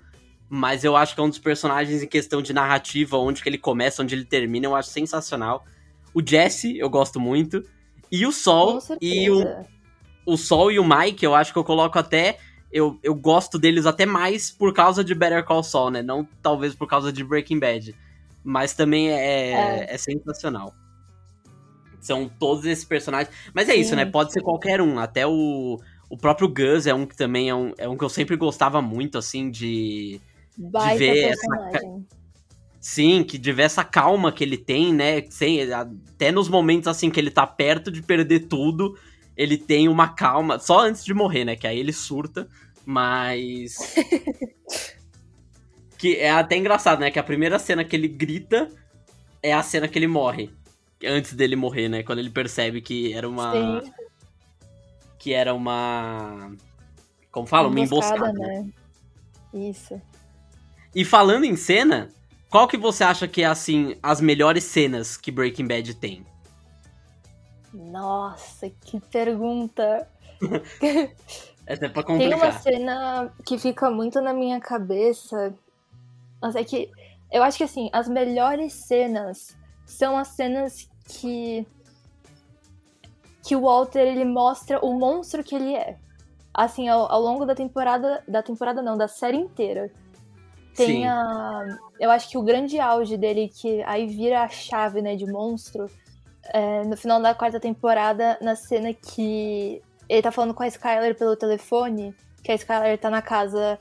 Mas 0.49 0.85
eu 0.85 0.97
acho 0.97 1.15
que 1.15 1.21
é 1.21 1.25
um 1.25 1.29
dos 1.29 1.39
personagens 1.39 2.03
em 2.03 2.07
questão 2.07 2.43
de 2.43 2.53
narrativa, 2.53 3.17
onde 3.17 3.43
que 3.43 3.49
ele 3.49 3.57
começa, 3.57 4.03
onde 4.03 4.15
ele 4.15 4.25
termina, 4.25 4.67
eu 4.67 4.75
acho 4.75 4.91
sensacional. 4.91 5.65
O 6.13 6.21
Jesse, 6.25 6.77
eu 6.77 6.91
gosto 6.91 7.19
muito. 7.19 7.63
E 8.11 8.27
o 8.27 8.33
Sol 8.33 8.81
e 9.01 9.31
o, 9.31 9.45
o 10.27 10.37
Sol 10.37 10.73
e 10.73 10.79
o 10.79 10.85
Mike, 10.85 11.25
eu 11.25 11.35
acho 11.35 11.53
que 11.53 11.59
eu 11.59 11.65
coloco 11.65 11.99
até. 11.99 12.39
Eu, 12.71 12.99
eu 13.03 13.15
gosto 13.15 13.59
deles 13.59 13.87
até 13.87 14.05
mais 14.05 14.51
por 14.51 14.75
causa 14.75 15.03
de 15.03 15.15
Better 15.15 15.45
Call 15.45 15.63
Saul, 15.63 15.91
né? 15.91 16.03
Não 16.03 16.27
talvez 16.43 16.75
por 16.75 16.87
causa 16.87 17.13
de 17.13 17.25
Breaking 17.25 17.59
Bad. 17.59 17.95
Mas 18.45 18.75
também 18.75 19.11
é, 19.11 19.53
é. 19.53 19.95
é 19.95 19.99
sensacional. 19.99 20.75
São 22.01 22.29
todos 22.29 22.65
esses 22.65 22.85
personagens. 22.85 23.35
Mas 23.55 23.69
é 23.69 23.75
Sim. 23.75 23.81
isso, 23.81 23.97
né? 23.97 24.07
Pode 24.07 24.33
ser 24.33 24.43
qualquer 24.43 24.81
um. 24.81 24.99
Até 24.99 25.27
o, 25.27 25.79
o 26.09 26.17
próprio 26.17 26.49
Gus 26.49 26.87
é 26.87 26.95
um 26.95 27.07
que 27.07 27.17
também 27.17 27.49
é 27.49 27.55
um, 27.55 27.73
é 27.77 27.89
um 27.89 27.97
que 27.97 28.05
eu 28.05 28.09
sempre 28.09 28.37
gostava 28.37 28.81
muito, 28.81 29.19
assim, 29.19 29.51
de, 29.51 30.21
de 30.57 30.99
ver 30.99 31.31
essa. 31.31 31.47
Sim, 32.81 33.23
que 33.23 33.37
de 33.37 33.53
ver 33.53 33.65
essa 33.65 33.85
calma 33.85 34.33
que 34.33 34.43
ele 34.43 34.57
tem, 34.57 34.95
né? 34.95 35.23
Sem, 35.29 35.71
até 35.71 36.33
nos 36.33 36.49
momentos 36.49 36.89
assim 36.89 37.11
que 37.11 37.21
ele 37.21 37.31
tá 37.31 37.47
perto 37.47 37.93
de 37.93 38.01
perder 38.01 38.49
tudo, 38.49 38.99
ele 39.37 39.59
tem 39.59 39.87
uma 39.87 40.09
calma. 40.09 40.59
Só 40.59 40.81
antes 40.81 41.05
de 41.05 41.13
morrer, 41.13 41.45
né? 41.45 41.57
Que 41.57 41.67
aí 41.67 41.79
ele 41.79 41.93
surta, 41.93 42.49
mas. 42.87 43.95
que 45.99 46.17
é 46.17 46.31
até 46.31 46.57
engraçado, 46.57 47.01
né? 47.01 47.11
Que 47.11 47.19
a 47.19 47.23
primeira 47.23 47.59
cena 47.59 47.85
que 47.85 47.95
ele 47.95 48.09
grita 48.09 48.71
é 49.43 49.53
a 49.53 49.63
cena 49.63 49.87
que 49.87 49.99
ele 49.99 50.07
morre 50.07 50.51
antes 51.05 51.35
dele 51.35 51.57
morrer, 51.57 51.89
né? 51.89 52.03
Quando 52.03 52.19
ele 52.19 52.31
percebe 52.31 52.81
que 52.81 53.13
era 53.13 53.29
uma. 53.29 53.53
Sim. 53.53 53.93
Que 55.19 55.33
era 55.33 55.55
uma. 55.55 56.51
Como 57.31 57.47
fala? 57.47 57.69
Uma 57.69 57.81
emboscada. 57.81 58.17
Uma 58.17 58.31
emboscada 58.31 58.63
né? 58.63 58.71
Isso. 59.53 60.01
E 60.95 61.05
falando 61.05 61.45
em 61.45 61.57
cena, 61.57 62.11
qual 62.49 62.67
que 62.67 62.77
você 62.77 63.05
acha 63.05 63.29
que 63.29 63.43
é, 63.43 63.47
assim, 63.47 63.97
as 64.03 64.21
melhores 64.21 64.65
cenas 64.65 65.17
que 65.17 65.31
Breaking 65.31 65.67
Bad 65.67 65.95
tem? 65.95 66.27
Nossa, 67.73 68.69
que 68.69 68.99
pergunta! 68.99 70.09
Essa 71.67 71.87
é 71.87 71.89
pra 71.89 72.03
complicar. 72.03 72.19
Tem 72.19 72.35
uma 72.35 72.53
cena 72.53 73.33
que 73.47 73.57
fica 73.57 73.89
muito 73.91 74.21
na 74.21 74.33
minha 74.33 74.59
cabeça, 74.59 75.55
mas 76.43 76.57
é 76.57 76.65
que 76.65 76.91
eu 77.31 77.43
acho 77.45 77.59
que, 77.59 77.65
assim, 77.65 77.89
as 77.93 78.09
melhores 78.09 78.73
cenas 78.73 79.57
são 79.87 80.19
as 80.19 80.29
cenas 80.29 80.90
que 81.11 81.67
que 83.43 83.57
o 83.57 83.63
Walter 83.63 84.07
ele 84.07 84.25
mostra 84.25 84.79
o 84.85 84.99
monstro 84.99 85.43
que 85.43 85.55
ele 85.55 85.75
é. 85.75 85.97
Assim, 86.53 86.89
ao, 86.89 87.11
ao 87.11 87.21
longo 87.21 87.45
da 87.45 87.55
temporada, 87.55 88.23
da 88.29 88.43
temporada 88.43 88.83
não, 88.83 88.97
da 88.97 89.09
série 89.09 89.37
inteira. 89.37 89.91
Tem 90.77 91.03
Sim. 91.03 91.07
a. 91.07 91.79
Eu 91.99 92.11
acho 92.11 92.29
que 92.29 92.39
o 92.39 92.43
grande 92.43 92.79
auge 92.79 93.17
dele, 93.17 93.49
que 93.49 93.83
aí 93.85 94.07
vira 94.07 94.43
a 94.43 94.49
chave, 94.49 95.03
né, 95.03 95.17
de 95.17 95.27
monstro, 95.27 95.91
é, 96.53 96.85
no 96.85 96.97
final 96.97 97.21
da 97.21 97.35
quarta 97.35 97.59
temporada, 97.59 98.39
na 98.41 98.55
cena 98.55 98.93
que 98.93 99.83
ele 100.09 100.23
tá 100.23 100.31
falando 100.31 100.55
com 100.55 100.63
a 100.63 100.69
Skyler 100.69 101.17
pelo 101.17 101.37
telefone, 101.37 102.15
que 102.43 102.53
a 102.53 102.55
Skyler 102.55 102.99
tá 102.99 103.11
na 103.11 103.23
casa 103.23 103.79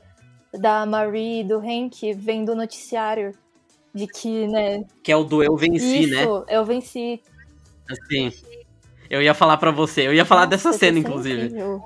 da 0.52 0.84
Marie 0.84 1.40
e 1.40 1.44
do 1.44 1.58
Hank, 1.58 2.12
vendo 2.14 2.52
o 2.52 2.56
noticiário 2.56 3.36
de 3.94 4.06
que, 4.06 4.46
né? 4.46 4.84
Que 5.02 5.12
é 5.12 5.16
o 5.16 5.24
do 5.24 5.42
Eu 5.42 5.56
Venci, 5.56 6.04
Isso, 6.04 6.14
né? 6.14 6.24
Eu 6.48 6.64
Venci. 6.64 7.20
Assim. 7.88 8.32
Eu 9.08 9.20
ia 9.20 9.34
falar 9.34 9.56
para 9.56 9.70
você, 9.70 10.06
eu 10.06 10.14
ia 10.14 10.24
falar 10.24 10.42
Nossa, 10.42 10.50
dessa 10.50 10.72
cena, 10.72 10.98
inclusive. 10.98 11.46
Incrível. 11.46 11.82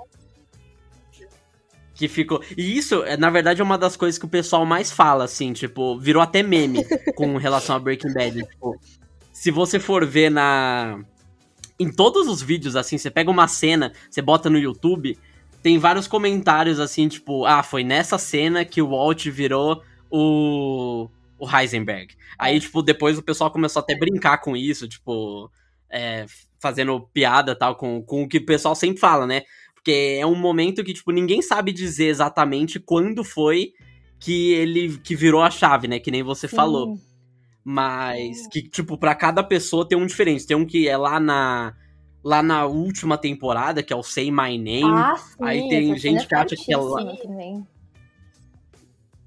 Que 1.95 2.09
ficou. 2.09 2.43
E 2.57 2.77
isso, 2.77 3.03
é, 3.05 3.17
na 3.17 3.31
verdade, 3.31 3.61
é 3.61 3.65
uma 3.65 3.79
das 3.79 3.97
coisas 3.97 4.19
que 4.19 4.25
o 4.25 4.29
pessoal 4.29 4.67
mais 4.67 4.91
fala, 4.91 5.25
assim, 5.25 5.53
tipo, 5.53 5.99
virou 5.99 6.21
até 6.21 6.43
meme 6.43 6.85
com 7.17 7.37
relação 7.37 7.77
a 7.77 7.79
Breaking 7.79 8.13
Bad. 8.13 8.43
Tipo, 8.43 8.79
se 9.33 9.51
você 9.51 9.79
for 9.79 10.05
ver 10.05 10.31
na. 10.31 11.01
Em 11.79 11.91
todos 11.91 12.29
os 12.29 12.43
vídeos, 12.43 12.77
assim, 12.77 12.99
você 12.99 13.11
pega 13.11 13.31
uma 13.31 13.49
cena, 13.49 13.93
você 14.11 14.21
bota 14.21 14.51
no 14.51 14.59
YouTube, 14.59 15.19
tem 15.63 15.79
vários 15.79 16.07
comentários 16.07 16.79
assim, 16.79 17.09
tipo, 17.09 17.47
ah, 17.47 17.63
foi 17.63 17.83
nessa 17.83 18.19
cena 18.19 18.65
que 18.65 18.83
o 18.83 18.91
Walt 18.91 19.27
virou 19.29 19.83
o 20.11 21.09
o 21.39 21.49
Heisenberg. 21.49 22.15
Aí, 22.39 22.57
é. 22.57 22.61
tipo, 22.61 22.83
depois 22.83 23.19
o 23.19 23.23
pessoal 23.23 23.51
começou 23.51 23.81
até 23.81 23.95
a 23.95 23.99
brincar 23.99 24.39
com 24.39 24.57
isso, 24.57 24.89
tipo, 24.89 25.51
é, 25.91 26.27
fazendo 26.61 27.01
piada 27.13 27.55
tal, 27.55 27.77
com, 27.77 28.03
com 28.03 28.23
o 28.23 28.29
que 28.29 28.39
o 28.39 28.47
pessoal 28.47 28.75
sempre 28.75 28.99
fala, 28.99 29.27
né? 29.27 29.43
Porque 29.75 30.19
é 30.19 30.27
um 30.27 30.35
momento 30.35 30.83
que, 30.83 30.95
tipo, 30.95 31.13
ninguém 31.13 31.43
sabe 31.43 31.73
dizer 31.73 32.07
exatamente 32.07 32.81
quando 32.81 33.23
foi 33.23 33.73
que 34.19 34.53
ele 34.55 34.97
que 34.99 35.15
virou 35.15 35.43
a 35.43 35.51
chave, 35.51 35.87
né? 35.87 35.99
Que 35.99 36.11
nem 36.11 36.23
você 36.23 36.49
Sim. 36.49 36.57
falou. 36.57 36.99
Mas 37.63 38.47
que, 38.47 38.63
tipo, 38.63 38.97
para 38.97 39.15
cada 39.15 39.43
pessoa 39.43 39.87
tem 39.87 39.97
um 39.97 40.07
diferente. 40.07 40.47
Tem 40.47 40.57
um 40.57 40.65
que 40.65 40.89
é 40.89 40.97
lá 40.97 41.21
na 41.21 41.75
lá 42.25 42.43
na 42.43 42.65
última 42.65 43.19
temporada, 43.19 43.83
que 43.83 43.93
é 43.93 43.97
o 43.97 44.03
Say 44.03 44.31
My 44.31 44.57
Name. 44.57 44.85
Ah, 44.85 45.17
sim, 45.17 45.37
Aí 45.43 45.69
tem 45.69 45.97
gente 45.99 46.27
que 46.27 46.35
acha 46.35 46.57
que 46.57 46.73
é 46.73 46.77
lá. 46.77 47.17
Também. 47.17 47.67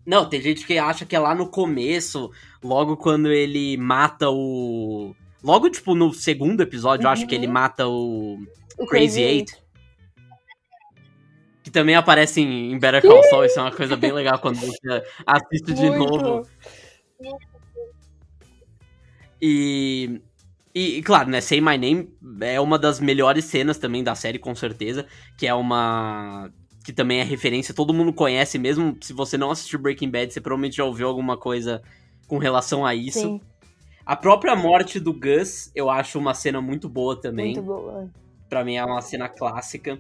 Não, 0.08 0.30
tem 0.30 0.42
gente 0.42 0.66
que 0.66 0.78
acha 0.78 1.06
que 1.06 1.14
é 1.14 1.20
lá 1.20 1.36
no 1.36 1.50
começo, 1.50 2.32
logo 2.64 2.96
quando 2.96 3.30
ele 3.30 3.76
mata 3.76 4.30
o. 4.30 5.14
Logo, 5.44 5.70
tipo, 5.70 5.94
no 5.94 6.14
segundo 6.14 6.62
episódio, 6.62 7.04
uhum. 7.04 7.10
eu 7.10 7.12
acho 7.12 7.28
que 7.28 7.36
ele 7.36 7.46
uhum. 7.46 7.52
mata 7.52 7.86
o, 7.90 8.40
o 8.78 8.86
Crazy 8.86 9.22
Eight. 9.22 9.54
Que 11.62 11.70
também 11.70 11.96
aparece 11.96 12.40
em, 12.40 12.72
em 12.72 12.80
Better 12.80 13.02
Call 13.02 13.22
Saul, 13.26 13.44
isso 13.44 13.60
é 13.60 13.64
uma 13.64 13.72
coisa 13.72 13.98
bem 13.98 14.14
legal 14.14 14.40
quando 14.40 14.56
você 14.56 15.04
assiste 15.26 15.74
de 15.74 15.90
Muito. 15.90 16.00
novo. 16.00 16.48
E, 19.42 20.22
e, 20.74 21.02
claro, 21.04 21.30
né, 21.30 21.42
Say 21.42 21.60
My 21.60 21.78
Name 21.78 22.10
é 22.40 22.62
uma 22.62 22.80
das 22.80 23.02
melhores 23.02 23.44
cenas 23.44 23.78
também 23.78 24.06
da 24.06 24.16
série, 24.16 24.40
com 24.40 24.56
certeza. 24.56 25.06
Que 25.38 25.46
é 25.46 25.54
uma 25.54 26.50
que 26.88 26.94
também 26.94 27.20
é 27.20 27.24
referência, 27.24 27.74
todo 27.74 27.94
mundo 27.94 28.14
conhece, 28.14 28.58
mesmo 28.58 28.96
se 29.02 29.12
você 29.12 29.38
não 29.38 29.52
assistiu 29.52 29.78
Breaking 29.78 30.10
Bad, 30.10 30.34
você 30.34 30.40
provavelmente 30.40 30.78
já 30.78 30.86
ouviu 30.86 31.06
alguma 31.06 31.36
coisa 31.36 31.82
com 32.30 32.38
relação 32.38 32.86
a 32.86 32.96
isso. 32.96 33.20
Sim. 33.20 33.42
A 34.06 34.16
própria 34.16 34.56
morte 34.56 34.98
do 34.98 35.12
Gus, 35.12 35.70
eu 35.76 35.90
acho 35.90 36.18
uma 36.18 36.34
cena 36.34 36.62
muito 36.62 36.88
boa 36.88 37.20
também. 37.20 37.56
Muito 37.56 37.62
boa. 37.62 38.10
Pra 38.48 38.64
mim 38.64 38.78
é 38.78 38.86
uma 38.86 39.02
cena 39.02 39.28
clássica. 39.28 40.00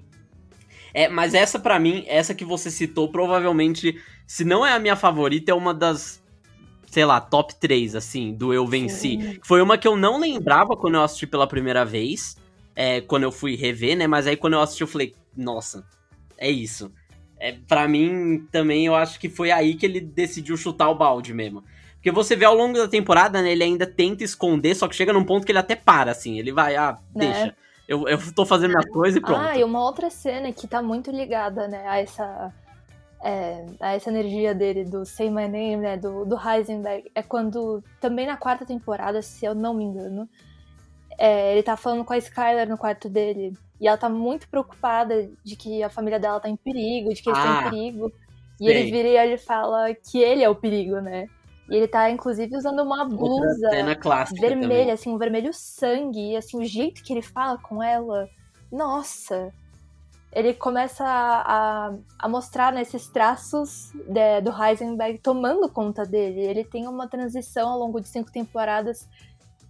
É, 0.93 1.09
mas 1.09 1.33
essa 1.33 1.59
para 1.59 1.77
mim, 1.77 2.05
essa 2.07 2.33
que 2.33 2.45
você 2.45 2.71
citou, 2.71 3.11
provavelmente, 3.11 4.01
se 4.25 4.45
não 4.45 4.65
é 4.65 4.71
a 4.71 4.79
minha 4.79 4.95
favorita, 4.95 5.51
é 5.51 5.53
uma 5.53 5.73
das, 5.73 6.23
sei 6.89 7.03
lá, 7.03 7.19
top 7.19 7.53
3, 7.55 7.95
assim, 7.95 8.33
do 8.33 8.53
Eu 8.53 8.65
Venci. 8.65 9.19
Sim. 9.19 9.39
Foi 9.43 9.61
uma 9.61 9.77
que 9.77 9.89
eu 9.89 9.97
não 9.97 10.21
lembrava 10.21 10.77
quando 10.77 10.95
eu 10.95 11.01
assisti 11.01 11.27
pela 11.27 11.47
primeira 11.47 11.83
vez, 11.83 12.37
é, 12.73 13.01
quando 13.01 13.23
eu 13.23 13.31
fui 13.33 13.57
rever, 13.57 13.97
né? 13.97 14.07
Mas 14.07 14.25
aí 14.25 14.37
quando 14.37 14.53
eu 14.53 14.61
assisti 14.61 14.83
eu 14.83 14.87
falei, 14.87 15.13
nossa, 15.35 15.85
é 16.37 16.49
isso. 16.49 16.91
É, 17.39 17.55
para 17.67 17.87
mim, 17.87 18.47
também, 18.51 18.85
eu 18.85 18.95
acho 18.95 19.19
que 19.19 19.29
foi 19.29 19.51
aí 19.51 19.75
que 19.75 19.85
ele 19.85 19.99
decidiu 19.99 20.57
chutar 20.57 20.89
o 20.89 20.95
balde 20.95 21.33
mesmo. 21.33 21.63
Porque 21.95 22.11
você 22.11 22.35
vê 22.35 22.45
ao 22.45 22.55
longo 22.55 22.77
da 22.77 22.87
temporada, 22.87 23.41
né, 23.41 23.51
ele 23.51 23.63
ainda 23.63 23.85
tenta 23.85 24.23
esconder, 24.23 24.75
só 24.75 24.87
que 24.87 24.95
chega 24.95 25.13
num 25.13 25.23
ponto 25.23 25.45
que 25.45 25.51
ele 25.51 25.59
até 25.59 25.75
para, 25.75 26.11
assim. 26.11 26.39
Ele 26.39 26.51
vai, 26.51 26.75
ah, 26.75 26.97
Né? 27.15 27.31
deixa. 27.31 27.55
Eu, 27.87 28.07
eu 28.07 28.17
tô 28.33 28.45
fazendo 28.45 28.71
minha 28.71 28.87
coisa 28.91 29.17
e 29.17 29.21
pronto. 29.21 29.39
Ah, 29.39 29.57
e 29.57 29.63
uma 29.63 29.81
outra 29.81 30.09
cena 30.09 30.51
que 30.51 30.67
tá 30.67 30.81
muito 30.81 31.09
ligada, 31.09 31.67
né, 31.67 31.87
a 31.87 31.99
essa, 31.99 32.53
é, 33.23 33.65
a 33.79 33.93
essa 33.93 34.09
energia 34.09 34.53
dele 34.53 34.83
do 34.83 35.05
Say 35.05 35.29
My 35.29 35.47
Name, 35.47 35.77
né, 35.77 35.97
do, 35.97 36.25
do 36.25 36.37
Heisenberg, 36.37 37.09
é 37.15 37.23
quando, 37.23 37.81
também 38.01 38.25
na 38.25 38.35
quarta 38.35 38.65
temporada, 38.65 39.21
se 39.21 39.45
eu 39.45 39.55
não 39.55 39.73
me 39.73 39.85
engano, 39.85 40.27
é, 41.17 41.53
ele 41.53 41.63
tá 41.63 41.77
falando 41.77 42.03
com 42.03 42.13
a 42.13 42.17
Skyler 42.17 42.67
no 42.67 42.77
quarto 42.77 43.07
dele, 43.07 43.57
e 43.79 43.87
ela 43.87 43.97
tá 43.97 44.09
muito 44.09 44.47
preocupada 44.49 45.29
de 45.43 45.55
que 45.55 45.83
a 45.83 45.89
família 45.89 46.19
dela 46.19 46.39
tá 46.39 46.49
em 46.49 46.55
perigo, 46.57 47.13
de 47.13 47.21
que 47.21 47.29
eles 47.29 47.37
estão 47.39 47.51
Ah, 47.51 47.59
em 47.59 47.69
perigo, 47.69 48.11
e 48.59 48.65
sei. 48.65 48.69
ele 48.69 48.91
vira 48.91 49.07
e 49.07 49.17
ele 49.17 49.37
fala 49.37 49.93
que 49.93 50.19
ele 50.19 50.43
é 50.43 50.49
o 50.49 50.55
perigo, 50.55 50.99
né, 51.01 51.27
e 51.69 51.75
ele 51.75 51.87
tá, 51.87 52.09
inclusive, 52.09 52.55
usando 52.55 52.81
uma 52.83 53.05
blusa 53.05 53.69
vermelho, 54.41 54.61
também. 54.61 54.91
assim, 54.91 55.09
um 55.11 55.17
vermelho 55.17 55.51
sangue, 55.53 56.31
e 56.33 56.37
assim, 56.37 56.57
o 56.59 56.65
jeito 56.65 57.03
que 57.03 57.13
ele 57.13 57.21
fala 57.21 57.57
com 57.57 57.81
ela, 57.83 58.27
nossa. 58.71 59.51
Ele 60.31 60.53
começa 60.53 61.03
a, 61.03 61.87
a, 61.87 61.97
a 62.19 62.29
mostrar 62.29 62.71
né, 62.73 62.81
esses 62.81 63.07
traços 63.07 63.91
de- 64.07 64.41
do 64.41 64.51
Heisenberg 64.51 65.19
tomando 65.19 65.71
conta 65.71 66.05
dele. 66.05 66.41
Ele 66.41 66.63
tem 66.65 66.87
uma 66.87 67.07
transição 67.07 67.69
ao 67.69 67.79
longo 67.79 67.99
de 68.01 68.09
cinco 68.09 68.31
temporadas 68.31 69.07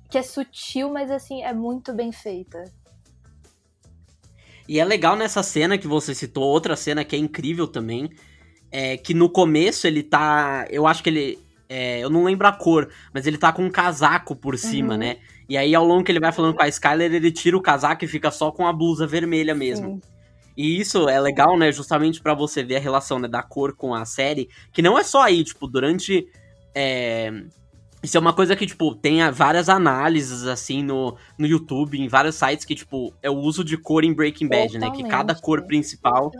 que 0.10 0.18
é 0.18 0.24
sutil, 0.24 0.90
mas 0.92 1.12
assim, 1.12 1.44
é 1.44 1.54
muito 1.54 1.94
bem 1.94 2.12
feita. 2.12 2.64
E 4.68 4.80
é 4.80 4.86
legal 4.86 5.16
nessa 5.16 5.42
cena 5.44 5.78
que 5.78 5.88
você 5.88 6.14
citou, 6.14 6.44
outra 6.44 6.76
cena 6.76 7.04
que 7.04 7.16
é 7.16 7.20
incrível 7.20 7.68
também, 7.68 8.10
é 8.72 8.98
que 8.98 9.14
no 9.14 9.30
começo 9.30 9.88
ele 9.88 10.04
tá. 10.04 10.66
Eu 10.70 10.86
acho 10.86 11.02
que 11.04 11.10
ele. 11.10 11.40
é, 11.70 12.00
eu 12.00 12.10
não 12.10 12.24
lembro 12.24 12.48
a 12.48 12.52
cor, 12.52 12.90
mas 13.14 13.26
ele 13.28 13.38
tá 13.38 13.52
com 13.52 13.64
um 13.66 13.70
casaco 13.70 14.36
por 14.36 14.58
cima, 14.58 14.94
Uhum. 14.94 15.00
né? 15.00 15.18
E 15.50 15.58
aí, 15.58 15.74
ao 15.74 15.86
longo 15.86 16.04
que 16.04 16.12
ele 16.12 16.20
vai 16.20 16.32
falando 16.34 16.56
com 16.56 16.62
a 16.64 16.68
Skyler, 16.68 17.14
ele 17.14 17.32
tira 17.32 17.56
o 17.58 17.62
casaco 17.62 18.04
e 18.04 18.08
fica 18.08 18.30
só 18.32 18.52
com 18.52 18.68
a 18.68 18.74
blusa 18.74 19.08
vermelha 19.08 19.56
mesmo. 19.56 19.94
Sim. 19.96 20.02
E 20.58 20.80
isso 20.80 21.08
é 21.08 21.20
legal, 21.22 21.58
né? 21.58 21.72
Justamente 21.72 22.20
pra 22.22 22.34
você 22.34 22.64
ver 22.64 22.78
a 22.78 22.80
relação 22.80 23.20
né, 23.20 23.28
da 23.28 23.42
cor 23.44 23.74
com 23.76 23.94
a 23.94 24.04
série. 24.06 24.50
Que 24.74 24.82
não 24.82 24.98
é 25.00 25.04
só 25.04 25.22
aí, 25.22 25.44
tipo, 25.44 25.68
durante. 25.68 26.28
é, 26.76 27.32
Isso 28.04 28.16
é 28.16 28.20
uma 28.20 28.32
coisa 28.34 28.56
que, 28.56 28.66
tipo, 28.66 28.94
tem 28.94 29.22
a- 29.22 29.32
várias 29.32 29.70
análises, 29.70 30.46
assim, 30.46 30.84
no, 30.84 31.16
no 31.38 31.48
YouTube, 31.48 32.00
em 32.00 32.08
vários 32.08 32.36
sites, 32.36 32.64
que, 32.64 32.76
tipo, 32.76 33.12
é 33.24 33.30
o 33.30 33.36
uso 33.38 33.64
de 33.64 33.76
cor 33.78 34.04
em 34.04 34.14
Breaking 34.14 34.48
Bad, 34.48 34.78
né? 34.78 34.92
Que 34.92 35.02
cada 35.04 35.34
Totalmente. 35.34 35.42
cor 35.42 35.62
principal 35.64 36.32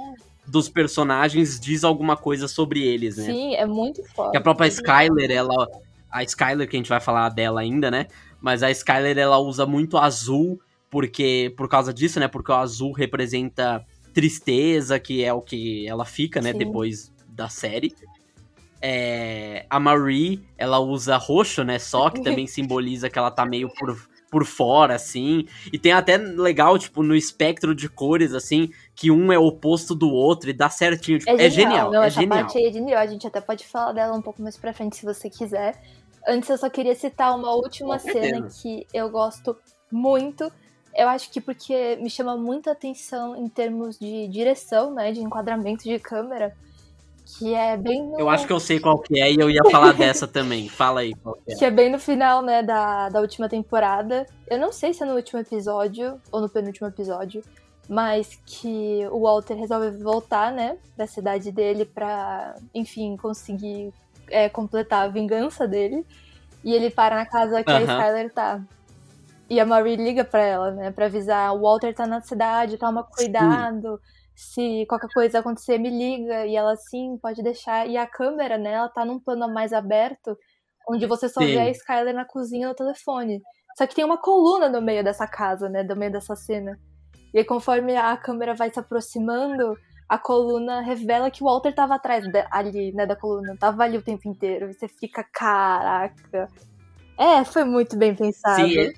dos 0.46 0.70
personagens 0.70 1.60
diz 1.60 1.84
alguma 1.84 2.16
coisa 2.16 2.48
sobre 2.48 2.82
eles, 2.82 3.18
né? 3.18 3.26
Sim, 3.26 3.56
é 3.56 3.66
muito 3.66 4.04
forte. 4.14 4.32
Que 4.32 4.38
a 4.38 4.42
própria 4.42 4.68
Skyler, 4.68 5.32
ela. 5.32 5.68
A 6.10 6.24
Skyler, 6.24 6.70
que 6.70 6.76
a 6.76 6.80
gente 6.80 6.90
vai 6.90 7.02
falar 7.02 7.30
dela 7.30 7.60
ainda, 7.60 7.92
né? 7.92 8.08
Mas 8.40 8.64
a 8.64 8.72
Skyler, 8.72 9.18
ela 9.18 9.38
usa 9.40 9.66
muito 9.66 9.98
azul, 9.98 10.62
porque. 10.90 11.54
Por 11.58 11.68
causa 11.68 11.94
disso, 11.94 12.20
né? 12.20 12.28
Porque 12.28 12.52
o 12.52 12.56
azul 12.56 12.92
representa 12.94 13.84
tristeza, 14.14 15.00
que 15.00 15.24
é 15.24 15.34
o 15.34 15.42
que 15.42 15.88
ela 15.88 16.06
fica, 16.06 16.40
né? 16.42 16.52
Sim. 16.54 16.60
Depois 16.60 17.12
da 17.28 17.50
série. 17.50 17.94
É, 18.82 19.66
a 19.70 19.80
Marie, 19.80 20.46
ela 20.58 20.80
usa 20.80 21.18
roxo, 21.18 21.64
né? 21.64 21.80
Só, 21.80 22.10
que 22.10 22.22
também 22.22 22.48
simboliza 22.48 23.10
que 23.10 23.18
ela 23.18 23.32
tá 23.32 23.46
meio 23.46 23.70
por, 23.70 23.98
por 24.30 24.46
fora, 24.46 24.96
assim. 24.96 25.48
E 25.72 25.80
tem 25.80 25.92
até 25.92 26.18
legal, 26.18 26.78
tipo, 26.78 27.02
no 27.02 27.16
espectro 27.16 27.74
de 27.74 27.90
cores, 27.90 28.34
assim, 28.34 28.70
que 28.96 29.10
um 29.10 29.32
é 29.32 29.40
oposto 29.40 29.96
do 29.96 30.10
outro 30.10 30.50
e 30.50 30.54
dá 30.54 30.70
certinho. 30.70 31.20
Tipo, 31.20 31.32
é, 31.32 31.50
genial, 31.50 31.92
Não, 31.92 32.04
é 32.04 32.08
essa 32.08 32.22
genial. 32.22 32.40
parte 32.40 32.58
aí 32.58 32.66
é 32.66 32.72
genial. 32.72 33.00
A 33.00 33.08
gente 33.08 33.26
até 33.26 33.42
pode 33.42 33.66
falar 33.66 33.94
dela 33.94 34.16
um 34.16 34.22
pouco 34.22 34.42
mais 34.42 34.58
pra 34.58 34.74
frente, 34.74 34.98
se 34.98 35.06
você 35.06 35.30
quiser. 35.30 35.82
Antes, 36.28 36.50
eu 36.50 36.58
só 36.58 36.70
queria 36.70 36.94
citar 36.94 37.36
uma 37.36 37.54
última 37.56 37.98
cena 38.00 38.48
que 38.62 38.86
eu 38.94 39.10
gosto 39.10 39.56
muito. 39.92 40.52
Eu 40.94 41.08
acho 41.08 41.32
que 41.32 41.40
porque 41.40 41.96
me 42.02 42.10
chama 42.10 42.36
muita 42.36 42.72
atenção 42.72 43.36
em 43.36 43.48
termos 43.48 43.98
de 43.98 44.28
direção, 44.28 44.94
né? 44.94 45.12
De 45.12 45.22
enquadramento 45.22 45.84
de 45.84 45.98
câmera. 46.00 46.56
Que 47.38 47.54
é 47.54 47.76
bem 47.76 48.04
no, 48.04 48.20
Eu 48.20 48.30
acho 48.30 48.48
que 48.48 48.54
eu 48.54 48.60
sei 48.60 48.80
qual 48.80 48.98
que 49.00 49.20
é 49.20 49.32
e 49.32 49.40
eu 49.40 49.50
ia 49.50 49.64
falar 49.70 49.94
dessa 49.94 50.26
também. 50.28 50.70
Fala 50.70 51.02
aí 51.02 51.14
qual 51.16 51.36
que 51.36 51.52
é. 51.52 51.56
que 51.56 51.66
é 51.66 51.72
bem 51.72 51.92
no 51.92 52.00
final, 52.00 52.42
né, 52.42 52.64
da, 52.64 53.10
da 53.10 53.20
última 53.20 53.50
temporada. 53.50 54.26
Eu 54.48 54.58
não 54.58 54.72
sei 54.72 54.94
se 54.94 55.04
é 55.04 55.06
no 55.06 55.16
último 55.16 55.40
episódio 55.40 56.20
ou 56.32 56.40
no 56.40 56.48
penúltimo 56.48 56.88
episódio, 56.88 57.44
mas 57.90 58.40
que 58.46 59.06
o 59.12 59.22
Walter 59.24 59.56
resolve 59.56 59.92
voltar, 60.02 60.52
né, 60.52 60.78
pra 60.96 61.06
cidade 61.06 61.52
dele 61.52 61.86
pra, 61.86 62.56
enfim, 62.74 63.18
conseguir 63.18 63.94
é, 64.30 64.48
completar 64.48 65.06
a 65.06 65.10
vingança 65.10 65.68
dele. 65.68 66.06
E 66.64 66.74
ele 66.74 66.90
para 66.90 67.16
na 67.16 67.26
casa 67.26 67.64
que 67.64 67.72
a 67.72 67.78
Aham. 67.78 68.00
Skyler 68.00 68.34
tá. 68.34 68.62
E 69.50 69.60
a 69.60 69.66
Marie 69.66 69.96
liga 69.96 70.26
pra 70.26 70.42
ela, 70.42 70.72
né, 70.72 70.92
pra 70.92 71.06
avisar: 71.06 71.54
o 71.54 71.62
Walter 71.62 71.94
tá 71.94 72.08
na 72.08 72.22
cidade, 72.22 72.78
toma 72.78 73.04
cuidado. 73.04 74.00
Se 74.38 74.86
qualquer 74.86 75.10
coisa 75.12 75.40
acontecer, 75.40 75.80
me 75.80 75.90
liga. 75.90 76.46
E 76.46 76.56
ela, 76.56 76.76
sim, 76.76 77.18
pode 77.20 77.42
deixar. 77.42 77.88
E 77.88 77.98
a 77.98 78.06
câmera, 78.06 78.56
né, 78.56 78.74
ela 78.74 78.88
tá 78.88 79.04
num 79.04 79.20
plano 79.20 79.52
mais 79.52 79.74
aberto, 79.74 80.38
onde 80.88 81.08
você 81.08 81.28
só 81.28 81.42
Sim. 81.42 81.48
vê 81.54 81.58
a 81.58 81.72
Skyler 81.72 82.14
na 82.14 82.24
cozinha 82.24 82.68
no 82.68 82.76
telefone. 82.76 83.42
Só 83.76 83.88
que 83.88 83.96
tem 83.96 84.06
uma 84.06 84.20
coluna 84.20 84.70
no 84.70 84.80
meio 84.80 85.04
dessa 85.04 85.26
casa, 85.26 85.68
né, 85.68 85.82
no 85.82 85.96
meio 85.96 86.12
dessa 86.12 86.36
cena. 86.36 86.80
E 87.34 87.40
aí, 87.40 87.44
conforme 87.44 87.96
a 87.96 88.16
câmera 88.16 88.54
vai 88.54 88.72
se 88.72 88.80
aproximando, 88.80 89.76
a 90.08 90.20
coluna 90.20 90.82
revela 90.82 91.32
que 91.32 91.42
o 91.44 91.48
Walter 91.48 91.74
tava 91.74 91.96
atrás 91.96 92.32
da- 92.32 92.48
ali, 92.52 92.92
né, 92.92 93.08
da 93.08 93.16
coluna. 93.16 93.58
Tava 93.60 93.84
ali 93.84 93.98
o 93.98 94.04
tempo 94.04 94.30
inteiro. 94.30 94.70
E 94.70 94.74
você 94.76 94.88
fica, 94.88 95.24
caraca. 95.24 96.48
É, 97.18 97.44
foi 97.44 97.64
muito 97.64 97.98
bem 97.98 98.14
pensado. 98.16 98.68
Sim, 98.68 98.94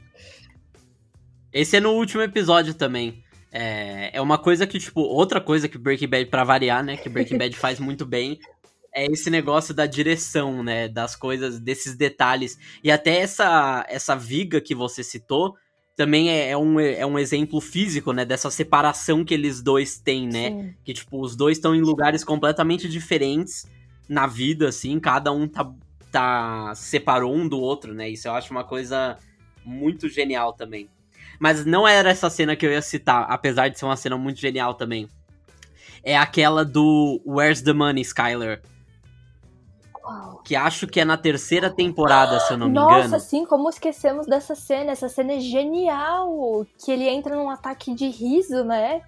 esse 1.54 1.78
é 1.78 1.80
no 1.80 1.94
último 1.94 2.22
episódio 2.22 2.74
também. 2.74 3.24
É, 3.52 4.12
é 4.18 4.22
uma 4.22 4.38
coisa 4.38 4.68
que, 4.68 4.80
tipo, 4.80 5.02
outra 5.02 5.42
coisa 5.42 5.68
que 5.68 5.78
Breaking 5.78 6.08
Bad, 6.08 6.26
pra 6.28 6.44
variar, 6.44 6.84
né, 6.84 6.98
que 6.98 7.10
Breaking 7.10 7.38
Bad 7.38 7.56
faz 7.56 7.80
muito 7.80 8.06
bem, 8.06 8.40
é 8.94 9.06
esse 9.06 9.30
negócio 9.30 9.74
da 9.74 9.86
direção, 9.86 10.64
né, 10.64 10.88
das 10.88 11.16
coisas, 11.16 11.60
desses 11.60 11.96
detalhes. 11.96 12.58
E 12.84 12.92
até 12.92 13.18
essa, 13.18 13.86
essa 13.90 14.16
viga 14.16 14.62
que 14.62 14.76
você 14.76 15.04
citou, 15.04 15.56
também 15.96 16.30
é, 16.30 16.52
é 16.52 16.58
um, 16.58 16.80
é 16.80 17.06
um 17.06 17.18
exemplo 17.20 17.60
físico, 17.60 18.14
né, 18.14 18.24
dessa 18.24 18.50
separação 18.52 19.26
que 19.26 19.34
eles 19.34 19.62
dois 19.62 20.00
têm, 20.00 20.28
né, 20.28 20.50
Sim. 20.50 20.74
que, 20.84 20.94
tipo, 20.94 21.20
os 21.22 21.36
dois 21.36 21.58
estão 21.58 21.76
em 21.76 21.82
lugares 21.82 22.24
completamente 22.24 22.88
diferentes 22.88 23.66
na 24.08 24.26
vida, 24.26 24.70
assim, 24.70 25.00
cada 25.00 25.32
um 25.32 25.48
tá, 25.48 25.72
tá 26.12 26.74
separou 26.76 27.36
um 27.36 27.48
do 27.48 27.60
outro, 27.60 27.94
né? 27.94 28.10
Isso 28.10 28.28
eu 28.28 28.34
acho 28.34 28.52
uma 28.52 28.64
coisa 28.64 29.18
muito 29.64 30.10
genial 30.10 30.54
também. 30.54 30.90
Mas 31.40 31.66
não 31.66 31.88
era 31.88 32.10
essa 32.10 32.30
cena 32.30 32.56
que 32.56 32.66
eu 32.66 32.72
ia 32.72 32.82
citar, 32.82 33.26
apesar 33.30 33.70
de 33.70 33.80
ser 33.80 33.86
uma 33.86 33.96
cena 33.96 34.18
muito 34.18 34.40
genial 34.40 34.74
também. 34.74 35.08
É 36.04 36.18
aquela 36.18 36.66
do 36.66 37.22
Where's 37.26 37.62
the 37.62 37.74
Money, 37.74 38.02
Skyler? 38.02 38.62
Que 40.44 40.56
acho 40.56 40.88
que 40.88 41.00
é 41.00 41.06
na 41.06 41.18
terceira 41.18 41.70
temporada, 41.70 42.40
se 42.40 42.54
eu 42.54 42.58
não 42.58 42.68
me 42.68 42.74
Nossa, 42.74 43.00
engano. 43.08 43.20
sim, 43.20 43.46
como 43.46 43.70
esquecemos 43.70 44.26
dessa 44.26 44.56
cena? 44.56 44.92
Essa 44.92 45.08
cena 45.08 45.34
é 45.34 45.40
genial! 45.40 46.66
Que 46.84 46.92
ele 46.92 47.08
entra 47.08 47.36
num 47.36 47.50
ataque 47.50 47.94
de 47.94 48.08
riso, 48.10 48.64
né? 48.64 49.02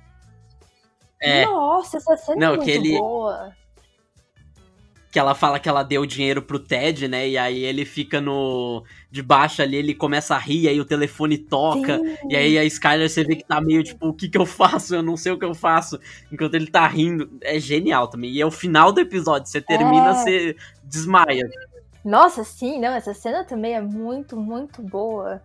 É. 1.19 1.45
Nossa, 1.45 1.97
essa 1.97 2.15
cena 2.17 2.37
Não, 2.39 2.53
é 2.53 2.57
muito 2.57 2.69
ele- 2.69 2.97
boa. 2.97 3.51
Que 5.12 5.19
ela 5.19 5.36
fala 5.36 5.60
que 5.60 5.67
ela 5.67 5.84
deu 5.84 6.06
dinheiro 6.06 6.41
pro 6.41 6.58
Ted, 6.58 7.06
né? 7.08 7.28
E 7.28 7.38
aí 7.38 7.63
ele 7.65 7.84
fica 7.84 8.21
no. 8.21 8.84
De 9.12 9.21
baixo 9.21 9.62
ali, 9.62 9.76
ele 9.76 9.93
começa 9.93 10.36
a 10.36 10.38
rir, 10.39 10.69
aí 10.69 10.80
o 10.80 10.86
telefone 10.86 11.38
toca. 11.38 11.97
Sim. 12.00 12.15
E 12.30 12.36
aí 12.36 12.58
a 12.58 12.63
Skyler 12.63 13.10
você 13.10 13.24
vê 13.26 13.36
que 13.36 13.43
tá 13.43 13.60
meio 13.60 13.84
tipo, 13.84 14.08
o 14.08 14.13
que 14.13 14.30
que 14.30 14.38
eu 14.38 14.45
faço? 14.45 14.95
Eu 14.95 15.04
não 15.04 15.17
sei 15.17 15.34
o 15.34 15.38
que 15.38 15.43
eu 15.43 15.54
faço. 15.54 16.00
Enquanto 16.32 16.56
ele 16.56 16.67
tá 16.67 16.88
rindo. 16.88 17.30
É 17.41 17.60
genial 17.60 18.08
também. 18.08 18.32
E 18.32 18.41
é 18.41 18.45
o 18.45 18.52
final 18.52 18.93
do 18.93 19.02
episódio. 19.02 19.50
Você 19.50 19.60
termina, 19.62 20.12
É. 20.12 20.13
você 20.13 20.56
desmaia. 20.84 21.50
Nossa, 22.06 22.43
sim, 22.43 22.80
não, 22.80 22.93
essa 22.93 23.13
cena 23.13 23.43
também 23.43 23.76
é 23.76 23.82
muito, 23.82 24.38
muito 24.38 24.82
boa. 24.82 25.41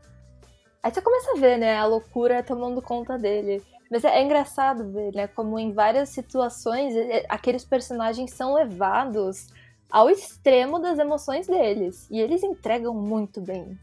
Aí 0.82 0.92
você 0.92 1.02
começa 1.02 1.32
a 1.32 1.40
ver, 1.40 1.58
né, 1.58 1.76
a 1.76 1.84
loucura 1.84 2.42
tomando 2.42 2.80
conta 2.80 3.18
dele. 3.18 3.62
Mas 3.90 4.04
é, 4.04 4.18
é 4.18 4.22
engraçado 4.24 4.90
ver, 4.90 5.12
né, 5.14 5.26
como 5.28 5.58
em 5.58 5.72
várias 5.72 6.08
situações 6.10 6.94
é, 6.96 7.24
aqueles 7.28 7.64
personagens 7.64 8.32
são 8.32 8.54
levados 8.54 9.48
ao 9.90 10.10
extremo 10.10 10.78
das 10.80 10.98
emoções 10.98 11.46
deles. 11.46 12.08
E 12.10 12.18
eles 12.20 12.42
entregam 12.42 12.92
muito 12.94 13.40
bem. 13.40 13.78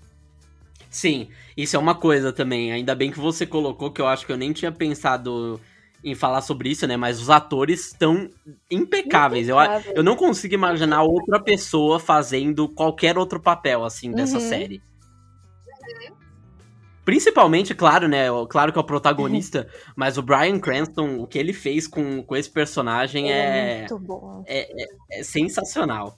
Sim, 0.89 1.29
isso 1.57 1.75
é 1.75 1.79
uma 1.79 1.95
coisa 1.95 2.31
também. 2.31 2.71
Ainda 2.71 2.93
bem 2.93 3.11
que 3.11 3.19
você 3.19 3.47
colocou, 3.47 3.91
que 3.91 4.01
eu 4.01 4.07
acho 4.07 4.25
que 4.25 4.31
eu 4.31 4.37
nem 4.37 4.53
tinha 4.53 4.71
pensado 4.71 5.59
em 6.03 6.13
falar 6.13 6.41
sobre 6.41 6.69
isso, 6.69 6.85
né? 6.85 6.97
Mas 6.97 7.21
os 7.21 7.29
atores 7.29 7.87
estão 7.87 8.29
impecáveis. 8.69 9.47
Eu, 9.47 9.55
Impecável. 9.57 9.93
eu 9.95 10.03
não 10.03 10.15
consigo 10.17 10.53
imaginar 10.53 11.01
outra 11.03 11.41
pessoa 11.41 11.97
fazendo 11.97 12.67
qualquer 12.67 13.17
outro 13.17 13.39
papel, 13.39 13.85
assim, 13.85 14.11
dessa 14.11 14.35
Uhum. 14.35 14.39
série. 14.41 14.81
Principalmente, 17.05 17.75
claro, 17.75 18.07
né? 18.07 18.27
Claro 18.49 18.71
que 18.71 18.77
é 18.77 18.81
o 18.81 18.85
protagonista, 18.85 19.67
mas 19.95 20.17
o 20.17 20.21
Brian 20.21 20.59
Cranston, 20.59 21.17
o 21.19 21.27
que 21.27 21.37
ele 21.37 21.53
fez 21.53 21.87
com, 21.87 22.23
com 22.23 22.35
esse 22.35 22.49
personagem 22.49 23.29
Ele 23.29 23.37
é, 23.37 23.77
muito 23.79 23.99
bom. 23.99 24.43
é 24.47 25.23
sensacional. 25.23 26.17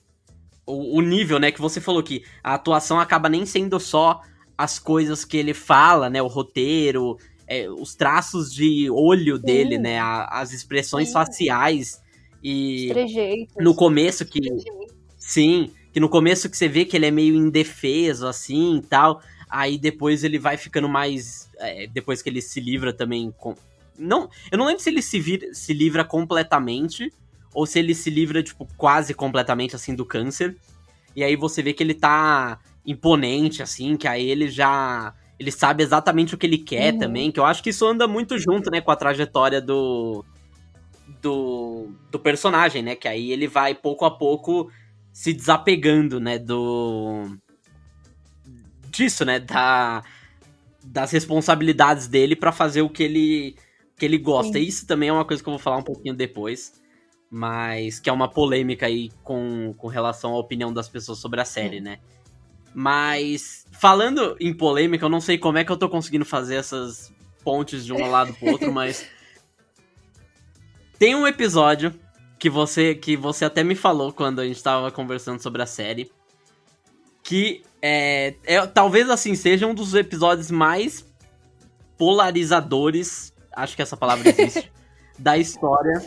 o, 0.65 0.97
o 0.97 1.01
nível, 1.01 1.39
né, 1.39 1.51
que 1.51 1.61
você 1.61 1.79
falou 1.79 2.01
que 2.01 2.23
a 2.43 2.55
atuação 2.55 2.99
acaba 2.99 3.29
nem 3.29 3.45
sendo 3.45 3.79
só 3.79 4.21
as 4.57 4.79
coisas 4.79 5.25
que 5.25 5.37
ele 5.37 5.53
fala, 5.53 6.09
né, 6.09 6.21
o 6.21 6.27
roteiro, 6.27 7.17
é, 7.47 7.69
os 7.69 7.95
traços 7.95 8.53
de 8.53 8.89
olho 8.89 9.37
dele, 9.37 9.77
né, 9.77 9.99
a, 9.99 10.25
as 10.25 10.51
expressões 10.51 11.09
sim. 11.09 11.13
faciais 11.13 12.01
e 12.43 12.91
no 13.57 13.75
começo 13.75 14.25
que 14.25 14.39
sim, 15.17 15.71
que 15.91 15.99
no 15.99 16.09
começo 16.09 16.49
que 16.49 16.57
você 16.57 16.67
vê 16.67 16.85
que 16.85 16.95
ele 16.95 17.07
é 17.07 17.11
meio 17.11 17.35
indefeso 17.35 18.27
assim, 18.27 18.77
e 18.77 18.81
tal, 18.81 19.21
aí 19.49 19.77
depois 19.77 20.23
ele 20.23 20.39
vai 20.39 20.57
ficando 20.57 20.89
mais 20.89 21.49
é, 21.57 21.87
depois 21.87 22.21
que 22.21 22.29
ele 22.29 22.41
se 22.41 22.59
livra 22.59 22.93
também 22.93 23.33
com 23.37 23.55
não, 23.97 24.29
eu 24.51 24.57
não 24.57 24.65
lembro 24.65 24.81
se 24.81 24.89
ele 24.89 25.01
se, 25.01 25.19
vir, 25.19 25.49
se 25.53 25.73
livra 25.73 26.03
completamente 26.03 27.11
ou 27.53 27.65
se 27.65 27.79
ele 27.79 27.95
se 27.95 28.09
livra 28.09 28.43
tipo 28.43 28.67
quase 28.75 29.13
completamente 29.13 29.75
assim 29.75 29.95
do 29.95 30.05
câncer. 30.05 30.55
E 31.15 31.23
aí 31.23 31.35
você 31.35 31.63
vê 31.63 31.73
que 31.73 31.81
ele 31.81 31.93
tá 31.93 32.59
imponente 32.85 33.63
assim, 33.63 33.95
que 33.95 34.07
aí 34.07 34.29
ele 34.29 34.49
já 34.49 35.13
ele 35.39 35.51
sabe 35.51 35.83
exatamente 35.83 36.35
o 36.35 36.37
que 36.37 36.45
ele 36.45 36.57
quer 36.57 36.93
uhum. 36.93 36.99
também, 36.99 37.31
que 37.31 37.39
eu 37.39 37.45
acho 37.45 37.63
que 37.63 37.69
isso 37.69 37.85
anda 37.85 38.07
muito 38.07 38.37
junto, 38.37 38.69
né, 38.69 38.79
com 38.79 38.91
a 38.91 38.95
trajetória 38.95 39.61
do 39.61 40.23
do, 41.21 41.89
do 42.11 42.19
personagem, 42.19 42.83
né, 42.83 42.95
que 42.95 43.07
aí 43.07 43.31
ele 43.31 43.47
vai 43.47 43.73
pouco 43.73 44.05
a 44.05 44.11
pouco 44.11 44.69
se 45.11 45.33
desapegando, 45.33 46.19
né, 46.19 46.37
do 46.37 47.37
disso, 48.95 49.25
né, 49.25 49.39
da 49.39 50.03
das 50.85 51.11
responsabilidades 51.11 52.07
dele 52.07 52.35
para 52.35 52.51
fazer 52.51 52.83
o 52.83 52.89
que 52.89 53.03
ele 53.03 53.55
que 53.97 54.05
ele 54.05 54.17
gosta. 54.17 54.53
Sim. 54.53 54.65
Isso 54.65 54.85
também 54.85 55.09
é 55.09 55.13
uma 55.13 55.25
coisa 55.25 55.41
que 55.41 55.49
eu 55.49 55.53
vou 55.53 55.59
falar 55.59 55.77
um 55.77 55.83
pouquinho 55.83 56.13
depois, 56.13 56.73
mas 57.29 57.99
que 57.99 58.09
é 58.09 58.13
uma 58.13 58.29
polêmica 58.29 58.85
aí 58.85 59.09
com, 59.23 59.73
com 59.77 59.87
relação 59.87 60.33
à 60.33 60.37
opinião 60.37 60.73
das 60.73 60.89
pessoas 60.89 61.17
sobre 61.17 61.41
a 61.41 61.45
série, 61.45 61.77
Sim. 61.77 61.83
né? 61.83 61.99
Mas 62.73 63.65
falando 63.71 64.35
em 64.39 64.53
polêmica, 64.53 65.05
eu 65.05 65.09
não 65.09 65.21
sei 65.21 65.37
como 65.37 65.57
é 65.57 65.63
que 65.63 65.71
eu 65.71 65.77
tô 65.77 65.87
conseguindo 65.87 66.25
fazer 66.25 66.55
essas 66.55 67.11
pontes 67.43 67.85
de 67.85 67.93
um 67.93 68.05
lado 68.11 68.33
pro 68.33 68.51
outro, 68.51 68.71
mas 68.71 69.07
tem 70.99 71.15
um 71.15 71.25
episódio 71.25 71.93
que 72.37 72.49
você 72.49 72.93
que 72.93 73.15
você 73.15 73.45
até 73.45 73.63
me 73.63 73.75
falou 73.75 74.11
quando 74.11 74.39
a 74.39 74.45
gente 74.45 74.61
tava 74.61 74.91
conversando 74.91 75.41
sobre 75.41 75.61
a 75.61 75.65
série 75.65 76.11
que 77.25 77.63
é, 77.81 78.35
é 78.45 78.65
talvez 78.67 79.09
assim 79.09 79.35
seja 79.35 79.67
um 79.67 79.73
dos 79.73 79.93
episódios 79.93 80.49
mais 80.49 81.03
polarizadores 81.97 83.33
acho 83.55 83.75
que 83.75 83.81
essa 83.81 83.95
palavra 83.95 84.29
existe, 84.29 84.71
da 85.17 85.37
história 85.37 86.05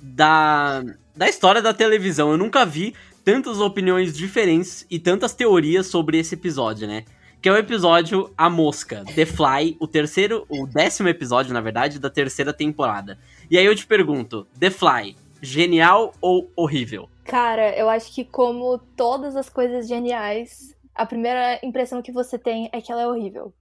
da, 0.00 0.82
da 1.14 1.28
história 1.28 1.60
da 1.60 1.74
televisão. 1.74 2.30
Eu 2.30 2.38
nunca 2.38 2.64
vi 2.64 2.94
tantas 3.24 3.60
opiniões 3.60 4.16
diferentes 4.16 4.86
e 4.88 4.98
tantas 4.98 5.34
teorias 5.34 5.86
sobre 5.86 6.18
esse 6.18 6.34
episódio, 6.34 6.86
né? 6.86 7.04
Que 7.42 7.48
é 7.48 7.52
o 7.52 7.56
episódio 7.56 8.32
A 8.36 8.48
Mosca, 8.48 9.04
The 9.14 9.26
Fly, 9.26 9.76
o 9.78 9.86
terceiro, 9.86 10.46
o 10.48 10.66
décimo 10.66 11.08
episódio, 11.08 11.52
na 11.52 11.60
verdade, 11.60 11.98
da 11.98 12.10
terceira 12.10 12.52
temporada. 12.52 13.18
E 13.50 13.58
aí 13.58 13.66
eu 13.66 13.74
te 13.74 13.86
pergunto, 13.86 14.46
The 14.58 14.70
Fly, 14.70 15.16
genial 15.40 16.12
ou 16.20 16.50
horrível? 16.56 17.08
Cara, 17.28 17.76
eu 17.76 17.90
acho 17.90 18.10
que 18.14 18.24
como 18.24 18.78
todas 18.78 19.36
as 19.36 19.50
coisas 19.50 19.86
geniais, 19.86 20.74
a 20.94 21.04
primeira 21.04 21.60
impressão 21.62 22.00
que 22.00 22.10
você 22.10 22.38
tem 22.38 22.70
é 22.72 22.80
que 22.80 22.90
ela 22.90 23.02
é 23.02 23.06
horrível. 23.06 23.52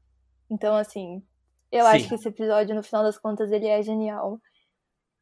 Então, 0.50 0.74
assim, 0.74 1.22
eu 1.70 1.84
Sim. 1.84 1.92
acho 1.92 2.08
que 2.08 2.16
esse 2.16 2.30
episódio, 2.30 2.74
no 2.74 2.82
final 2.82 3.04
das 3.04 3.18
contas, 3.18 3.52
ele 3.52 3.68
é 3.68 3.82
genial. 3.84 4.40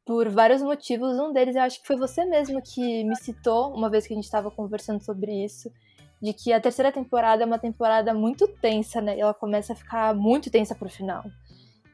Por 0.05 0.29
vários 0.29 0.61
motivos. 0.61 1.17
Um 1.17 1.33
deles, 1.33 1.55
eu 1.55 1.63
acho 1.63 1.81
que 1.81 1.87
foi 1.87 1.95
você 1.95 2.23
mesmo 2.23 2.61
que 2.61 3.03
me 3.03 3.15
citou, 3.15 3.73
uma 3.73 3.89
vez 3.89 4.05
que 4.05 4.13
a 4.13 4.15
gente 4.15 4.25
estava 4.25 4.51
conversando 4.51 5.03
sobre 5.03 5.43
isso, 5.43 5.71
de 6.21 6.31
que 6.31 6.53
a 6.53 6.61
terceira 6.61 6.91
temporada 6.91 7.41
é 7.41 7.47
uma 7.47 7.57
temporada 7.57 8.13
muito 8.13 8.47
tensa, 8.47 9.01
né? 9.01 9.17
Ela 9.19 9.33
começa 9.33 9.73
a 9.73 9.75
ficar 9.75 10.13
muito 10.13 10.51
tensa 10.51 10.75
pro 10.75 10.87
final. 10.87 11.23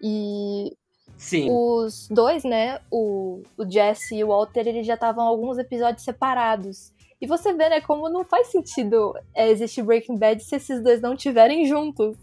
E 0.04 0.76
Sim. 1.22 1.50
os 1.52 2.08
dois, 2.10 2.44
né? 2.44 2.80
O, 2.90 3.44
o 3.56 3.70
Jesse 3.70 4.16
e 4.16 4.24
o 4.24 4.30
Walter, 4.30 4.68
eles 4.68 4.88
já 4.88 4.96
estavam 4.96 5.24
alguns 5.24 5.60
episódios 5.60 6.04
separados. 6.04 6.92
E 7.22 7.28
você 7.28 7.54
vê, 7.54 7.70
né, 7.70 7.80
como 7.80 8.10
não 8.10 8.26
faz 8.26 8.48
sentido 8.48 9.14
é, 9.36 9.48
existir 9.48 9.84
Breaking 9.84 10.18
Bad 10.18 10.44
se 10.44 10.56
esses 10.56 10.82
dois 10.82 11.00
não 11.00 11.14
estiverem 11.14 11.68
juntos. 11.68 12.18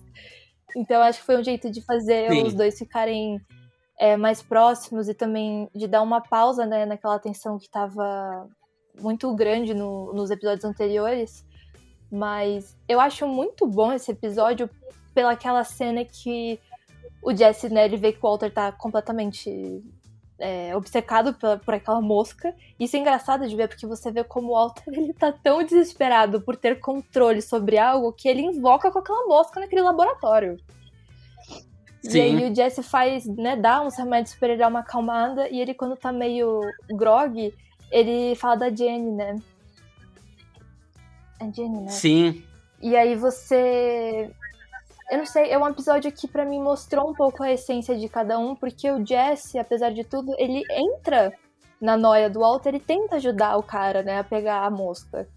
Então 0.76 1.00
acho 1.00 1.20
que 1.20 1.26
foi 1.26 1.38
um 1.38 1.44
jeito 1.44 1.70
de 1.70 1.80
fazer 1.80 2.28
Sim. 2.28 2.42
os 2.42 2.54
dois 2.54 2.76
ficarem 2.76 3.40
é, 3.96 4.16
mais 4.16 4.42
próximos 4.42 5.08
e 5.08 5.14
também 5.14 5.70
de 5.72 5.87
dar 5.87 6.02
uma 6.02 6.20
pausa 6.20 6.66
né, 6.66 6.84
naquela 6.84 7.20
tensão 7.20 7.56
que 7.56 7.66
estava 7.66 8.48
muito 9.00 9.32
grande 9.37 9.74
no, 9.74 10.12
nos 10.12 10.28
episódios 10.32 10.64
anteriores. 10.64 11.46
Mas 12.11 12.76
eu 12.88 12.98
acho 12.98 13.28
muito 13.28 13.64
bom 13.64 13.92
esse 13.92 14.11
episódio 14.11 14.68
pelaquela 15.14 15.62
cena 15.62 16.04
que 16.04 16.58
o 17.22 17.35
Jesse, 17.35 17.68
né, 17.68 17.85
ele 17.85 17.96
vê 17.96 18.12
que 18.12 18.18
o 18.18 18.28
Walter 18.28 18.52
tá 18.52 18.72
completamente 18.72 19.83
é, 20.38 20.74
obcecado 20.76 21.35
por, 21.35 21.59
por, 21.61 21.74
aquela 21.74 22.00
mosca. 22.00 22.54
Isso 22.78 22.96
é 22.96 23.00
engraçado 23.00 23.48
de 23.48 23.57
ver, 23.57 23.68
porque 23.68 23.87
você 23.87 24.11
vê 24.11 24.22
como 24.22 24.48
o 24.48 24.52
Walter 24.52 24.85
ele 24.92 25.12
tá 25.12 25.33
tão 25.33 25.62
desesperado 25.62 26.40
por 26.40 26.57
ter 26.57 26.78
controle 26.81 27.42
sobre 27.42 27.78
algo 27.78 28.12
que 28.12 28.28
ele 28.28 28.42
invoca 28.42 28.90
com 28.90 29.00
aquela 29.00 29.26
mosca 29.26 29.61
naquele 29.61 29.83
laboratório. 29.83 30.57
Sim. 32.02 32.18
E 32.18 32.20
aí 32.20 32.50
o 32.50 32.54
Jesse 32.54 32.83
faz, 32.83 33.26
né, 33.26 33.57
dá 33.57 33.83
uns 33.83 33.96
remédios 33.96 34.35
pra 34.37 34.48
ele 34.48 34.59
dar 34.59 34.68
uma 34.68 34.81
acalmada, 34.81 35.48
e 35.48 35.61
ele, 35.61 35.74
quando 35.74 35.96
tá 35.96 36.12
meio 36.12 36.61
grog, 36.90 37.52
ele 37.90 38.35
fala 38.37 38.57
da 38.57 38.70
Jenny, 38.70 39.11
né? 39.11 39.37
É 41.40 41.52
Jenny, 41.52 41.81
né? 41.81 41.88
Sim. 41.88 42.44
E 42.81 42.96
aí 42.96 43.16
você 43.16 44.31
eu 45.10 45.18
não 45.18 45.26
sei, 45.26 45.50
é 45.50 45.58
um 45.58 45.68
episódio 45.68 46.12
que 46.12 46.28
para 46.28 46.44
mim 46.44 46.60
mostrou 46.60 47.10
um 47.10 47.14
pouco 47.14 47.42
a 47.42 47.52
essência 47.52 47.96
de 47.96 48.08
cada 48.08 48.38
um, 48.38 48.54
porque 48.54 48.90
o 48.90 49.04
Jesse, 49.04 49.58
apesar 49.58 49.90
de 49.90 50.04
tudo, 50.04 50.34
ele 50.38 50.62
entra 50.70 51.32
na 51.80 51.96
noia 51.96 52.28
do 52.28 52.40
Walter 52.40 52.74
e 52.74 52.80
tenta 52.80 53.16
ajudar 53.16 53.56
o 53.56 53.62
cara, 53.62 54.02
né, 54.02 54.18
a 54.18 54.24
pegar 54.24 54.64
a 54.64 54.70
mosca. 54.70 55.28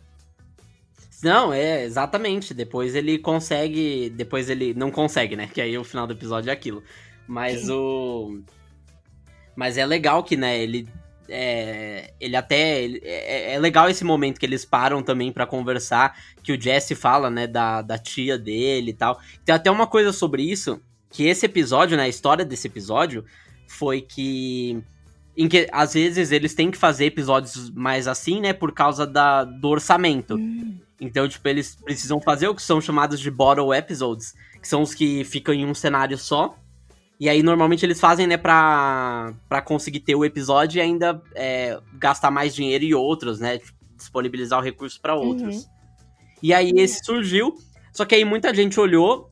Não, 1.23 1.53
é, 1.53 1.83
exatamente. 1.83 2.53
Depois 2.53 2.95
ele 2.95 3.19
consegue. 3.19 4.09
Depois 4.09 4.49
ele 4.49 4.73
não 4.73 4.89
consegue, 4.89 5.35
né? 5.35 5.47
Que 5.47 5.61
aí 5.61 5.77
o 5.77 5.83
final 5.83 6.07
do 6.07 6.13
episódio 6.13 6.49
é 6.49 6.53
aquilo. 6.53 6.83
Mas 7.27 7.69
o. 7.69 8.41
Mas 9.55 9.77
é 9.77 9.85
legal 9.85 10.23
que, 10.23 10.35
né, 10.35 10.59
ele 10.59 10.87
é, 11.31 12.13
ele 12.19 12.35
até. 12.35 12.83
Ele, 12.83 13.01
é, 13.03 13.53
é, 13.53 13.59
legal 13.59 13.89
esse 13.89 14.03
momento 14.03 14.39
que 14.39 14.45
eles 14.45 14.65
param 14.65 15.01
também 15.01 15.31
para 15.31 15.45
conversar, 15.45 16.17
que 16.43 16.51
o 16.51 16.61
Jesse 16.61 16.93
fala, 16.93 17.29
né, 17.29 17.47
da, 17.47 17.81
da 17.81 17.97
tia 17.97 18.37
dele 18.37 18.91
e 18.91 18.93
tal. 18.93 19.19
Tem 19.45 19.55
até 19.55 19.71
uma 19.71 19.87
coisa 19.87 20.11
sobre 20.11 20.43
isso, 20.43 20.81
que 21.09 21.25
esse 21.25 21.45
episódio, 21.45 21.95
né, 21.95 22.03
a 22.03 22.09
história 22.09 22.43
desse 22.43 22.67
episódio 22.67 23.25
foi 23.67 24.01
que. 24.01 24.83
Em 25.37 25.47
que 25.47 25.69
às 25.71 25.93
vezes 25.93 26.31
eles 26.31 26.53
têm 26.53 26.69
que 26.69 26.77
fazer 26.77 27.05
episódios 27.05 27.69
mais 27.69 28.05
assim, 28.05 28.41
né, 28.41 28.51
por 28.51 28.73
causa 28.73 29.07
da, 29.07 29.45
do 29.45 29.69
orçamento. 29.69 30.35
Hum. 30.35 30.77
Então, 30.99 31.27
tipo, 31.27 31.47
eles 31.47 31.75
precisam 31.75 32.19
fazer 32.19 32.47
o 32.49 32.53
que 32.53 32.61
são 32.61 32.81
chamados 32.81 33.19
de 33.19 33.31
bottle 33.31 33.73
episodes, 33.73 34.35
que 34.61 34.67
são 34.67 34.81
os 34.81 34.93
que 34.93 35.23
ficam 35.23 35.53
em 35.53 35.65
um 35.65 35.73
cenário 35.73 36.17
só. 36.17 36.55
E 37.21 37.29
aí, 37.29 37.43
normalmente, 37.43 37.85
eles 37.85 37.99
fazem, 37.99 38.25
né, 38.25 38.35
pra, 38.35 39.31
pra 39.47 39.61
conseguir 39.61 39.99
ter 39.99 40.15
o 40.15 40.25
episódio 40.25 40.79
e 40.79 40.81
ainda 40.81 41.21
é, 41.35 41.79
gastar 41.93 42.31
mais 42.31 42.55
dinheiro 42.55 42.83
e 42.83 42.95
outros, 42.95 43.39
né? 43.39 43.59
Disponibilizar 43.95 44.57
o 44.57 44.63
recurso 44.63 44.99
para 44.99 45.13
outros. 45.13 45.57
Uhum. 45.57 45.63
E 46.41 46.51
aí, 46.51 46.71
esse 46.75 47.05
surgiu. 47.05 47.53
Só 47.93 48.05
que 48.05 48.15
aí 48.15 48.25
muita 48.25 48.51
gente 48.55 48.79
olhou 48.79 49.29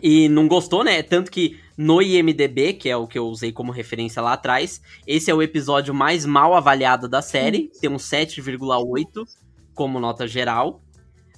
e 0.00 0.28
não 0.28 0.46
gostou, 0.46 0.84
né? 0.84 1.02
Tanto 1.02 1.28
que 1.28 1.58
no 1.76 2.00
IMDB, 2.00 2.74
que 2.74 2.88
é 2.88 2.96
o 2.96 3.08
que 3.08 3.18
eu 3.18 3.26
usei 3.26 3.50
como 3.50 3.72
referência 3.72 4.22
lá 4.22 4.34
atrás, 4.34 4.80
esse 5.04 5.28
é 5.28 5.34
o 5.34 5.42
episódio 5.42 5.92
mais 5.92 6.24
mal 6.24 6.54
avaliado 6.54 7.08
da 7.08 7.20
série. 7.20 7.68
Tem 7.80 7.90
um 7.90 7.96
7,8 7.96 9.26
como 9.74 9.98
nota 9.98 10.24
geral. 10.24 10.84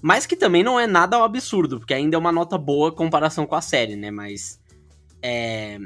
Mas 0.02 0.26
que 0.26 0.36
também 0.36 0.62
não 0.62 0.78
é 0.78 0.86
nada 0.86 1.24
absurdo, 1.24 1.78
porque 1.78 1.94
ainda 1.94 2.16
é 2.16 2.18
uma 2.18 2.32
nota 2.32 2.58
boa 2.58 2.90
em 2.90 2.94
comparação 2.94 3.46
com 3.46 3.54
a 3.54 3.62
série, 3.62 3.96
né? 3.96 4.10
Mas 4.10 4.59
é, 5.22 5.78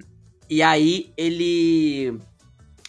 e 0.49 0.62
aí 0.62 1.12
ele. 1.16 2.18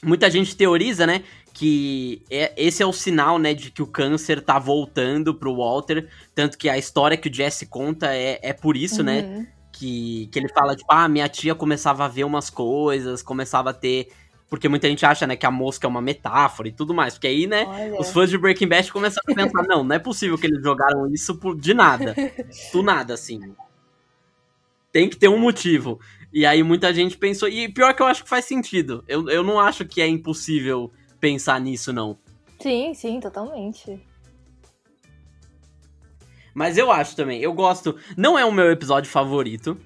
Muita 0.03 0.29
gente 0.29 0.55
teoriza, 0.55 1.07
né? 1.07 1.23
Que 1.53 2.21
é, 2.29 2.53
esse 2.57 2.83
é 2.83 2.85
o 2.85 2.91
sinal, 2.91 3.39
né, 3.39 3.53
de 3.53 3.71
que 3.71 3.81
o 3.81 3.87
câncer 3.87 4.41
tá 4.41 4.59
voltando 4.59 5.33
pro 5.33 5.55
Walter. 5.55 6.09
Tanto 6.33 6.57
que 6.57 6.67
a 6.67 6.77
história 6.77 7.17
que 7.17 7.29
o 7.29 7.33
Jesse 7.33 7.65
conta 7.65 8.13
é, 8.13 8.39
é 8.41 8.53
por 8.53 8.75
isso, 8.75 9.01
né, 9.01 9.21
uhum. 9.21 9.39
né? 9.39 9.47
Que, 9.71 10.27
que 10.31 10.39
ele 10.39 10.49
fala, 10.49 10.75
tipo, 10.75 10.91
ah, 10.91 11.07
minha 11.07 11.27
tia 11.27 11.55
começava 11.55 12.05
a 12.05 12.07
ver 12.07 12.23
umas 12.23 12.49
coisas, 12.49 13.21
começava 13.21 13.71
a 13.71 13.73
ter 13.73 14.09
porque 14.49 14.69
muita 14.69 14.87
gente 14.87 15.05
acha, 15.05 15.25
né, 15.25 15.35
que 15.35 15.45
a 15.45 15.51
mosca 15.51 15.87
é 15.87 15.89
uma 15.89 16.01
metáfora 16.01 16.69
e 16.69 16.71
tudo 16.71 16.93
mais. 16.93 17.15
Porque 17.15 17.27
aí, 17.27 17.47
né, 17.47 17.65
Olha. 17.67 17.99
os 17.99 18.11
fãs 18.11 18.29
de 18.29 18.37
Breaking 18.37 18.67
Bad 18.67 18.91
começam 18.91 19.21
a 19.27 19.33
pensar, 19.33 19.63
não, 19.63 19.83
não 19.83 19.95
é 19.95 19.99
possível 19.99 20.37
que 20.37 20.45
eles 20.45 20.61
jogaram 20.61 21.11
isso 21.11 21.35
por, 21.35 21.59
de 21.59 21.73
nada. 21.73 22.15
do 22.71 22.83
nada, 22.83 23.13
assim. 23.13 23.53
Tem 24.91 25.09
que 25.09 25.17
ter 25.17 25.27
um 25.27 25.37
motivo. 25.37 25.99
E 26.35 26.45
aí 26.45 26.61
muita 26.61 26.93
gente 26.93 27.17
pensou. 27.17 27.47
E 27.47 27.69
pior 27.69 27.95
que 27.95 28.01
eu 28.01 28.07
acho 28.07 28.23
que 28.23 28.29
faz 28.29 28.43
sentido. 28.43 29.05
Eu, 29.07 29.29
eu 29.29 29.41
não 29.41 29.57
acho 29.57 29.85
que 29.85 30.01
é 30.01 30.07
impossível 30.07 30.91
pensar 31.17 31.61
nisso, 31.61 31.93
não. 31.93 32.17
Sim, 32.59 32.93
sim, 32.93 33.21
totalmente. 33.21 33.97
Mas 36.53 36.77
eu 36.77 36.91
acho 36.91 37.15
também, 37.15 37.39
eu 37.39 37.53
gosto. 37.53 37.95
Não 38.17 38.37
é 38.37 38.43
o 38.43 38.51
meu 38.51 38.69
episódio 38.69 39.09
favorito. 39.09 39.77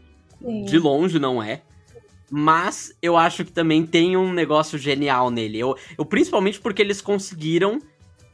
Sim. 0.41 0.63
De 0.63 0.79
longe 0.79 1.19
não 1.19 1.41
é. 1.41 1.61
Mas 2.31 2.97
eu 2.99 3.15
acho 3.15 3.45
que 3.45 3.51
também 3.51 3.85
tem 3.85 4.17
um 4.17 4.33
negócio 4.33 4.75
genial 4.75 5.29
nele. 5.29 5.59
Eu, 5.59 5.77
eu 5.99 6.05
principalmente 6.05 6.59
porque 6.59 6.81
eles 6.81 6.99
conseguiram 6.99 7.79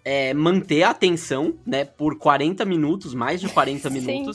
é, 0.06 0.34
manter 0.34 0.84
a 0.84 0.92
atenção, 0.92 1.56
né, 1.66 1.84
por 1.84 2.18
40 2.18 2.64
minutos, 2.64 3.14
mais 3.14 3.42
de 3.42 3.50
40 3.50 3.90
Sim. 3.92 4.32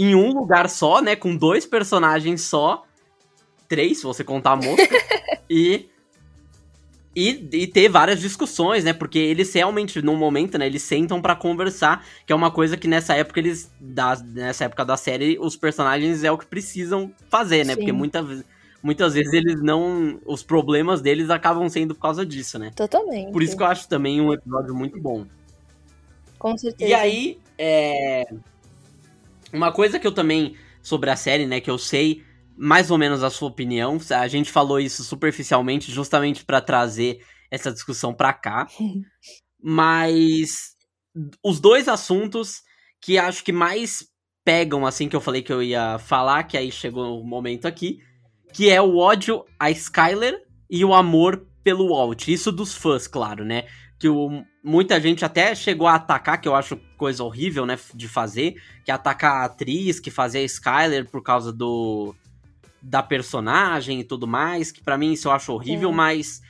Em 0.00 0.14
um 0.14 0.32
lugar 0.32 0.70
só, 0.70 1.02
né, 1.02 1.14
com 1.14 1.36
dois 1.36 1.66
personagens 1.66 2.40
só. 2.40 2.84
Três, 3.68 3.98
se 3.98 4.04
você 4.04 4.24
contar 4.24 4.52
a 4.52 4.56
mosca. 4.56 4.88
e, 5.48 5.90
e. 7.14 7.48
E 7.52 7.66
ter 7.66 7.90
várias 7.90 8.18
discussões, 8.18 8.82
né? 8.82 8.94
Porque 8.94 9.18
eles 9.18 9.52
realmente, 9.52 10.00
num 10.00 10.16
momento, 10.16 10.56
né? 10.56 10.66
Eles 10.66 10.82
sentam 10.82 11.20
pra 11.20 11.36
conversar, 11.36 12.02
que 12.26 12.32
é 12.32 12.36
uma 12.36 12.50
coisa 12.50 12.78
que 12.78 12.88
nessa 12.88 13.14
época 13.14 13.40
eles. 13.40 13.70
Da, 13.78 14.16
nessa 14.16 14.64
época 14.64 14.86
da 14.86 14.96
série, 14.96 15.38
os 15.38 15.54
personagens 15.54 16.24
é 16.24 16.32
o 16.32 16.38
que 16.38 16.46
precisam 16.46 17.12
fazer, 17.28 17.66
né? 17.66 17.74
Sim. 17.74 17.80
Porque 17.80 17.92
muita, 17.92 18.26
muitas 18.82 19.12
vezes 19.12 19.34
eles 19.34 19.62
não. 19.62 20.18
Os 20.24 20.42
problemas 20.42 21.02
deles 21.02 21.28
acabam 21.28 21.68
sendo 21.68 21.94
por 21.94 22.00
causa 22.00 22.24
disso, 22.24 22.58
né? 22.58 22.72
Totalmente. 22.74 23.32
Por 23.32 23.42
isso 23.42 23.54
que 23.54 23.62
eu 23.62 23.66
acho 23.66 23.86
também 23.86 24.18
um 24.18 24.32
episódio 24.32 24.74
muito 24.74 24.98
bom. 24.98 25.26
Com 26.38 26.56
certeza. 26.56 26.90
E 26.90 26.94
aí, 26.94 27.38
é... 27.58 28.24
Uma 29.52 29.72
coisa 29.72 29.98
que 29.98 30.06
eu 30.06 30.12
também, 30.12 30.56
sobre 30.82 31.10
a 31.10 31.16
série, 31.16 31.46
né, 31.46 31.60
que 31.60 31.70
eu 31.70 31.78
sei 31.78 32.22
mais 32.56 32.90
ou 32.90 32.98
menos 32.98 33.22
a 33.22 33.30
sua 33.30 33.48
opinião, 33.48 33.98
a 34.10 34.28
gente 34.28 34.50
falou 34.50 34.78
isso 34.78 35.02
superficialmente 35.02 35.90
justamente 35.90 36.44
pra 36.44 36.60
trazer 36.60 37.20
essa 37.50 37.72
discussão 37.72 38.12
pra 38.12 38.32
cá, 38.32 38.66
mas 39.62 40.74
os 41.44 41.58
dois 41.58 41.88
assuntos 41.88 42.62
que 43.00 43.18
acho 43.18 43.42
que 43.42 43.52
mais 43.52 44.04
pegam, 44.44 44.86
assim, 44.86 45.08
que 45.08 45.16
eu 45.16 45.20
falei 45.20 45.42
que 45.42 45.52
eu 45.52 45.62
ia 45.62 45.98
falar, 45.98 46.44
que 46.44 46.56
aí 46.56 46.70
chegou 46.70 47.20
o 47.20 47.26
momento 47.26 47.66
aqui, 47.66 47.98
que 48.52 48.68
é 48.68 48.80
o 48.80 48.96
ódio 48.96 49.44
a 49.58 49.70
Skyler 49.70 50.36
e 50.68 50.84
o 50.84 50.94
amor 50.94 51.46
pelo 51.62 51.88
Walt. 51.88 52.28
Isso 52.28 52.50
dos 52.50 52.74
fãs, 52.74 53.06
claro, 53.06 53.44
né? 53.44 53.66
Que 53.98 54.08
o, 54.08 54.42
muita 54.62 55.00
gente 55.00 55.24
até 55.24 55.54
chegou 55.54 55.86
a 55.86 55.94
atacar, 55.94 56.40
que 56.40 56.48
eu 56.48 56.54
acho 56.54 56.76
coisa 56.96 57.24
horrível, 57.24 57.64
né, 57.64 57.78
de 57.94 58.08
fazer, 58.08 58.60
que 58.84 58.90
é 58.90 58.94
atacar 58.94 59.42
a 59.42 59.44
atriz 59.44 59.98
que 59.98 60.10
fazia 60.10 60.40
a 60.40 60.44
Skyler 60.44 61.08
por 61.08 61.22
causa 61.22 61.52
do 61.52 62.14
da 62.82 63.02
personagem 63.02 64.00
e 64.00 64.04
tudo 64.04 64.26
mais, 64.26 64.72
que 64.72 64.82
pra 64.82 64.96
mim 64.96 65.12
isso 65.12 65.28
eu 65.28 65.32
acho 65.32 65.52
horrível, 65.52 65.90
Sim. 65.90 65.96
mas 65.96 66.40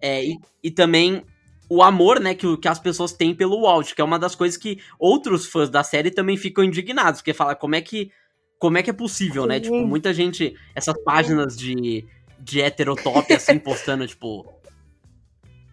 é, 0.00 0.24
e, 0.24 0.38
e 0.62 0.70
também 0.70 1.24
o 1.68 1.82
amor, 1.82 2.20
né, 2.20 2.34
que, 2.34 2.56
que 2.56 2.68
as 2.68 2.78
pessoas 2.78 3.12
têm 3.12 3.34
pelo 3.34 3.62
Walt, 3.62 3.94
que 3.94 4.00
é 4.00 4.04
uma 4.04 4.18
das 4.18 4.34
coisas 4.34 4.56
que 4.56 4.80
outros 4.98 5.46
fãs 5.46 5.68
da 5.68 5.82
série 5.82 6.10
também 6.10 6.36
ficam 6.36 6.64
indignados, 6.64 7.20
porque 7.20 7.32
fala 7.32 7.54
como 7.54 7.74
é 7.74 7.80
que 7.80 8.10
como 8.58 8.78
é 8.78 8.82
que 8.82 8.88
é 8.88 8.92
possível, 8.92 9.46
né? 9.46 9.56
Sim. 9.56 9.62
Tipo, 9.62 9.86
muita 9.86 10.14
gente 10.14 10.56
essas 10.74 10.96
páginas 11.02 11.56
de 11.56 12.04
de 12.38 12.60
heterotop 12.60 13.32
assim 13.32 13.58
postando 13.60 14.06
tipo 14.06 14.46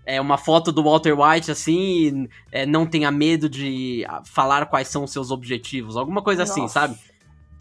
é 0.06 0.20
uma 0.20 0.38
foto 0.38 0.72
do 0.72 0.84
Walter 0.84 1.14
White 1.20 1.52
assim, 1.52 2.28
é, 2.52 2.66
não 2.66 2.86
tenha 2.86 3.12
medo 3.12 3.50
de 3.50 4.06
ah, 4.08 4.22
falar 4.26 4.66
quais 4.66 4.88
são 4.88 5.04
os 5.04 5.12
seus 5.12 5.32
objetivos, 5.32 5.96
alguma 5.96 6.22
coisa 6.22 6.44
assim, 6.44 6.62
Nossa. 6.62 6.74
sabe? 6.74 6.98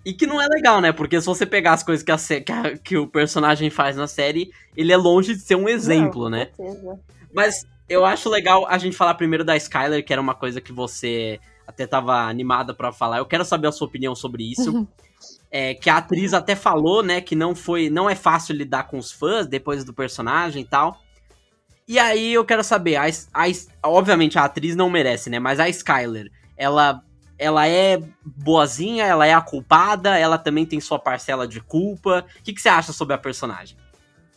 E 0.04 0.12
que 0.12 0.26
não 0.26 0.40
é 0.40 0.48
legal, 0.48 0.80
né? 0.80 0.90
Porque 0.90 1.20
se 1.20 1.26
você 1.26 1.46
pegar 1.46 1.74
as 1.74 1.82
coisas 1.84 2.02
que, 2.04 2.10
a 2.10 2.18
que, 2.40 2.52
a- 2.52 2.76
que 2.76 2.96
o 2.96 3.06
personagem 3.06 3.70
faz 3.70 3.96
na 3.96 4.08
série, 4.08 4.50
ele 4.76 4.92
é 4.92 4.96
longe 4.96 5.34
de 5.34 5.40
ser 5.40 5.54
um 5.54 5.68
exemplo, 5.68 6.24
Não, 6.24 6.30
né? 6.30 6.48
Certeza. 6.56 7.00
Mas 7.32 7.64
eu 7.88 8.04
acho 8.04 8.28
legal 8.28 8.66
a 8.66 8.76
gente 8.78 8.96
falar 8.96 9.14
primeiro 9.14 9.44
da 9.44 9.56
Skyler, 9.56 10.04
que 10.04 10.12
era 10.12 10.20
uma 10.20 10.34
coisa 10.34 10.60
que 10.60 10.72
você 10.72 11.38
até 11.66 11.86
tava 11.86 12.16
animada 12.22 12.74
pra 12.74 12.90
falar. 12.92 13.18
Eu 13.18 13.26
quero 13.26 13.44
saber 13.44 13.68
a 13.68 13.72
sua 13.72 13.86
opinião 13.86 14.14
sobre 14.14 14.50
isso. 14.50 14.86
É, 15.54 15.74
que 15.74 15.90
a 15.90 15.98
atriz 15.98 16.32
até 16.32 16.56
falou, 16.56 17.02
né, 17.02 17.20
que 17.20 17.36
não 17.36 17.54
foi, 17.54 17.90
não 17.90 18.08
é 18.08 18.14
fácil 18.14 18.56
lidar 18.56 18.84
com 18.84 18.96
os 18.96 19.12
fãs 19.12 19.46
depois 19.46 19.84
do 19.84 19.92
personagem 19.92 20.62
e 20.62 20.64
tal. 20.64 20.98
E 21.86 21.98
aí 21.98 22.32
eu 22.32 22.44
quero 22.44 22.62
saber, 22.62 22.96
a, 22.96 23.04
a 23.06 23.88
obviamente 23.88 24.38
a 24.38 24.44
atriz 24.44 24.76
não 24.76 24.88
merece, 24.88 25.28
né, 25.28 25.38
mas 25.38 25.58
a 25.58 25.68
Skyler, 25.68 26.30
ela 26.56 27.02
ela 27.38 27.66
é 27.66 28.00
boazinha, 28.24 29.04
ela 29.04 29.26
é 29.26 29.34
a 29.34 29.40
culpada, 29.40 30.16
ela 30.16 30.38
também 30.38 30.64
tem 30.64 30.80
sua 30.80 30.98
parcela 30.98 31.48
de 31.48 31.60
culpa. 31.60 32.24
O 32.38 32.42
que, 32.44 32.52
que 32.52 32.60
você 32.60 32.68
acha 32.68 32.92
sobre 32.92 33.14
a 33.14 33.18
personagem? 33.18 33.76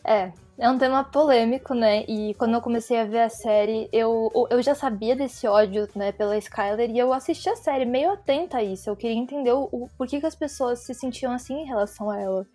É, 0.04 0.32
é 0.58 0.68
um 0.68 0.76
tema 0.76 1.04
polêmico, 1.04 1.72
né? 1.72 2.04
E 2.08 2.34
quando 2.34 2.54
eu 2.54 2.60
comecei 2.60 2.98
a 2.98 3.04
ver 3.04 3.20
a 3.20 3.28
série, 3.28 3.88
eu, 3.92 4.32
eu 4.50 4.60
já 4.60 4.74
sabia 4.74 5.14
desse 5.14 5.46
ódio, 5.46 5.88
né, 5.94 6.10
pela 6.10 6.36
Skyler, 6.36 6.90
e 6.90 6.98
eu 6.98 7.12
assisti 7.12 7.48
a 7.48 7.54
série 7.54 7.84
meio 7.84 8.10
atenta 8.10 8.58
a 8.58 8.62
isso. 8.62 8.90
Eu 8.90 8.96
queria 8.96 9.16
entender 9.16 9.52
o, 9.52 9.68
o 9.70 9.88
por 9.96 10.08
que, 10.08 10.18
que 10.18 10.26
as 10.26 10.34
pessoas 10.34 10.80
se 10.80 10.92
sentiam 10.92 11.32
assim 11.32 11.60
em 11.60 11.66
relação 11.66 12.10
a 12.10 12.20
ela. 12.20 12.46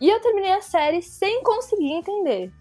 E 0.00 0.08
eu 0.10 0.20
terminei 0.20 0.52
a 0.52 0.60
série 0.60 1.00
sem 1.00 1.42
conseguir 1.42 1.92
entender. 1.92 2.52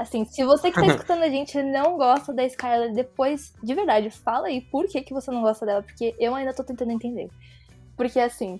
Assim, 0.00 0.24
se 0.24 0.42
você 0.44 0.70
que 0.70 0.80
tá 0.80 0.86
escutando 0.86 1.22
a 1.22 1.28
gente 1.28 1.62
não 1.62 1.98
gosta 1.98 2.32
da 2.32 2.42
Skyler, 2.46 2.90
depois, 2.94 3.52
de 3.62 3.74
verdade, 3.74 4.08
fala 4.08 4.46
aí 4.46 4.62
por 4.62 4.86
que, 4.86 5.02
que 5.02 5.12
você 5.12 5.30
não 5.30 5.42
gosta 5.42 5.66
dela, 5.66 5.82
porque 5.82 6.14
eu 6.18 6.34
ainda 6.34 6.54
tô 6.54 6.64
tentando 6.64 6.90
entender. 6.90 7.28
Porque, 7.98 8.18
assim, 8.18 8.58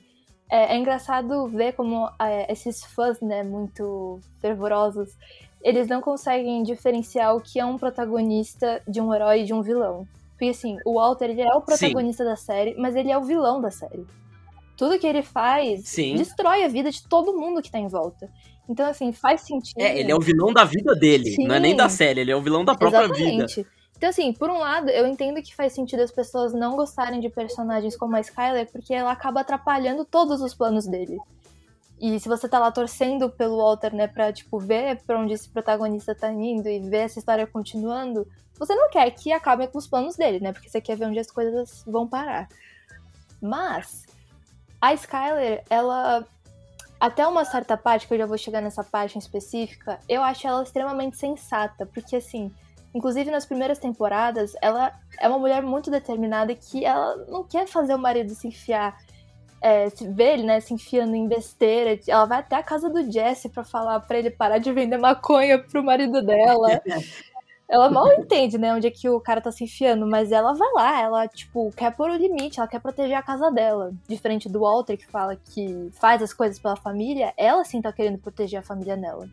é, 0.50 0.74
é 0.74 0.76
engraçado 0.76 1.48
ver 1.48 1.72
como 1.72 2.10
é, 2.20 2.52
esses 2.52 2.84
fãs, 2.84 3.22
né, 3.22 3.42
muito 3.42 4.20
fervorosos, 4.38 5.16
eles 5.62 5.88
não 5.88 6.02
conseguem 6.02 6.62
diferenciar 6.62 7.34
o 7.34 7.40
que 7.40 7.58
é 7.58 7.64
um 7.64 7.78
protagonista 7.78 8.82
de 8.86 9.00
um 9.00 9.14
herói 9.14 9.40
e 9.40 9.44
de 9.44 9.54
um 9.54 9.62
vilão. 9.62 10.06
Porque, 10.32 10.50
assim, 10.50 10.76
o 10.84 10.96
Walter, 10.96 11.30
ele 11.30 11.40
é 11.40 11.54
o 11.54 11.62
protagonista 11.62 12.22
da 12.22 12.36
série, 12.36 12.74
mas 12.76 12.94
ele 12.94 13.10
é 13.10 13.16
o 13.16 13.24
vilão 13.24 13.62
da 13.62 13.70
série. 13.70 14.06
Tudo 14.76 14.98
que 14.98 15.06
ele 15.06 15.22
faz 15.22 15.88
Sim. 15.88 16.16
destrói 16.16 16.64
a 16.64 16.68
vida 16.68 16.90
de 16.90 17.02
todo 17.08 17.32
mundo 17.32 17.62
que 17.62 17.70
tá 17.70 17.78
em 17.78 17.88
volta. 17.88 18.30
Então, 18.70 18.88
assim, 18.88 19.12
faz 19.12 19.40
sentido. 19.40 19.80
É, 19.80 19.98
ele 19.98 20.12
é 20.12 20.14
o 20.14 20.20
vilão 20.20 20.52
da 20.52 20.62
vida 20.62 20.94
dele, 20.94 21.34
não 21.40 21.56
é 21.56 21.58
nem 21.58 21.72
Sim. 21.72 21.76
da 21.76 21.88
série, 21.88 22.20
ele 22.20 22.30
é 22.30 22.36
o 22.36 22.40
vilão 22.40 22.64
da 22.64 22.72
própria 22.72 23.08
vida. 23.08 23.44
Exatamente. 23.44 23.66
Então, 23.96 24.08
assim, 24.08 24.32
por 24.32 24.48
um 24.48 24.58
lado, 24.58 24.88
eu 24.90 25.08
entendo 25.08 25.42
que 25.42 25.54
faz 25.56 25.72
sentido 25.72 26.00
as 26.00 26.12
pessoas 26.12 26.54
não 26.54 26.76
gostarem 26.76 27.20
de 27.20 27.28
personagens 27.28 27.96
como 27.96 28.14
a 28.14 28.20
Skyler, 28.20 28.70
porque 28.70 28.94
ela 28.94 29.10
acaba 29.10 29.40
atrapalhando 29.40 30.04
todos 30.04 30.40
os 30.40 30.54
planos 30.54 30.86
dele. 30.86 31.18
E 32.00 32.18
se 32.20 32.28
você 32.28 32.48
tá 32.48 32.60
lá 32.60 32.70
torcendo 32.70 33.28
pelo 33.28 33.56
Walter, 33.56 33.92
né, 33.92 34.06
pra, 34.06 34.32
tipo, 34.32 34.60
ver 34.60 35.02
pra 35.02 35.18
onde 35.18 35.34
esse 35.34 35.48
protagonista 35.48 36.14
tá 36.14 36.30
indo 36.30 36.68
e 36.68 36.78
ver 36.78 36.98
essa 36.98 37.18
história 37.18 37.46
continuando, 37.48 38.24
você 38.56 38.72
não 38.74 38.88
quer 38.88 39.10
que 39.10 39.32
acabem 39.32 39.66
com 39.66 39.78
os 39.78 39.88
planos 39.88 40.14
dele, 40.14 40.38
né, 40.38 40.52
porque 40.52 40.70
você 40.70 40.80
quer 40.80 40.96
ver 40.96 41.06
onde 41.06 41.18
as 41.18 41.30
coisas 41.30 41.82
vão 41.84 42.06
parar. 42.06 42.48
Mas, 43.42 44.06
a 44.80 44.94
Skyler, 44.94 45.64
ela 45.68 46.24
até 47.00 47.26
uma 47.26 47.46
certa 47.46 47.78
parte, 47.78 48.06
que 48.06 48.12
eu 48.12 48.18
já 48.18 48.26
vou 48.26 48.36
chegar 48.36 48.60
nessa 48.60 48.84
parte 48.84 49.18
específica, 49.18 49.98
eu 50.06 50.22
acho 50.22 50.46
ela 50.46 50.62
extremamente 50.62 51.16
sensata, 51.16 51.86
porque 51.86 52.16
assim, 52.16 52.52
inclusive 52.94 53.30
nas 53.30 53.46
primeiras 53.46 53.78
temporadas, 53.78 54.52
ela 54.60 54.92
é 55.18 55.26
uma 55.26 55.38
mulher 55.38 55.62
muito 55.62 55.90
determinada 55.90 56.54
que 56.54 56.84
ela 56.84 57.16
não 57.28 57.42
quer 57.42 57.66
fazer 57.66 57.94
o 57.94 57.98
marido 57.98 58.34
se 58.34 58.48
enfiar, 58.48 58.98
é, 59.62 59.88
se 59.88 60.06
ver 60.08 60.34
ele, 60.34 60.42
né, 60.42 60.60
se 60.60 60.74
enfiando 60.74 61.14
em 61.14 61.26
besteira. 61.26 61.98
Ela 62.06 62.26
vai 62.26 62.40
até 62.40 62.56
a 62.56 62.62
casa 62.62 62.90
do 62.90 63.10
Jesse 63.10 63.48
pra 63.48 63.64
falar 63.64 64.00
pra 64.00 64.18
ele 64.18 64.30
parar 64.30 64.58
de 64.58 64.70
vender 64.70 64.98
maconha 64.98 65.58
pro 65.58 65.82
marido 65.82 66.20
dela. 66.22 66.82
Ela 67.70 67.88
mal 67.88 68.12
entende, 68.12 68.58
né, 68.58 68.74
onde 68.74 68.88
é 68.88 68.90
que 68.90 69.08
o 69.08 69.20
cara 69.20 69.40
tá 69.40 69.52
se 69.52 69.62
enfiando, 69.62 70.04
mas 70.04 70.32
ela 70.32 70.52
vai 70.54 70.72
lá, 70.72 71.00
ela, 71.00 71.28
tipo, 71.28 71.70
quer 71.76 71.94
pôr 71.94 72.10
o 72.10 72.16
limite, 72.16 72.58
ela 72.58 72.66
quer 72.66 72.80
proteger 72.80 73.16
a 73.16 73.22
casa 73.22 73.48
dela. 73.48 73.92
Diferente 74.08 74.48
do 74.48 74.58
Walter, 74.60 74.96
que 74.96 75.06
fala 75.06 75.36
que 75.36 75.88
faz 75.92 76.20
as 76.20 76.32
coisas 76.32 76.58
pela 76.58 76.74
família, 76.74 77.32
ela 77.36 77.64
sim 77.64 77.80
tá 77.80 77.92
querendo 77.92 78.18
proteger 78.18 78.58
a 78.58 78.62
família 78.62 78.96
dela. 78.96 79.28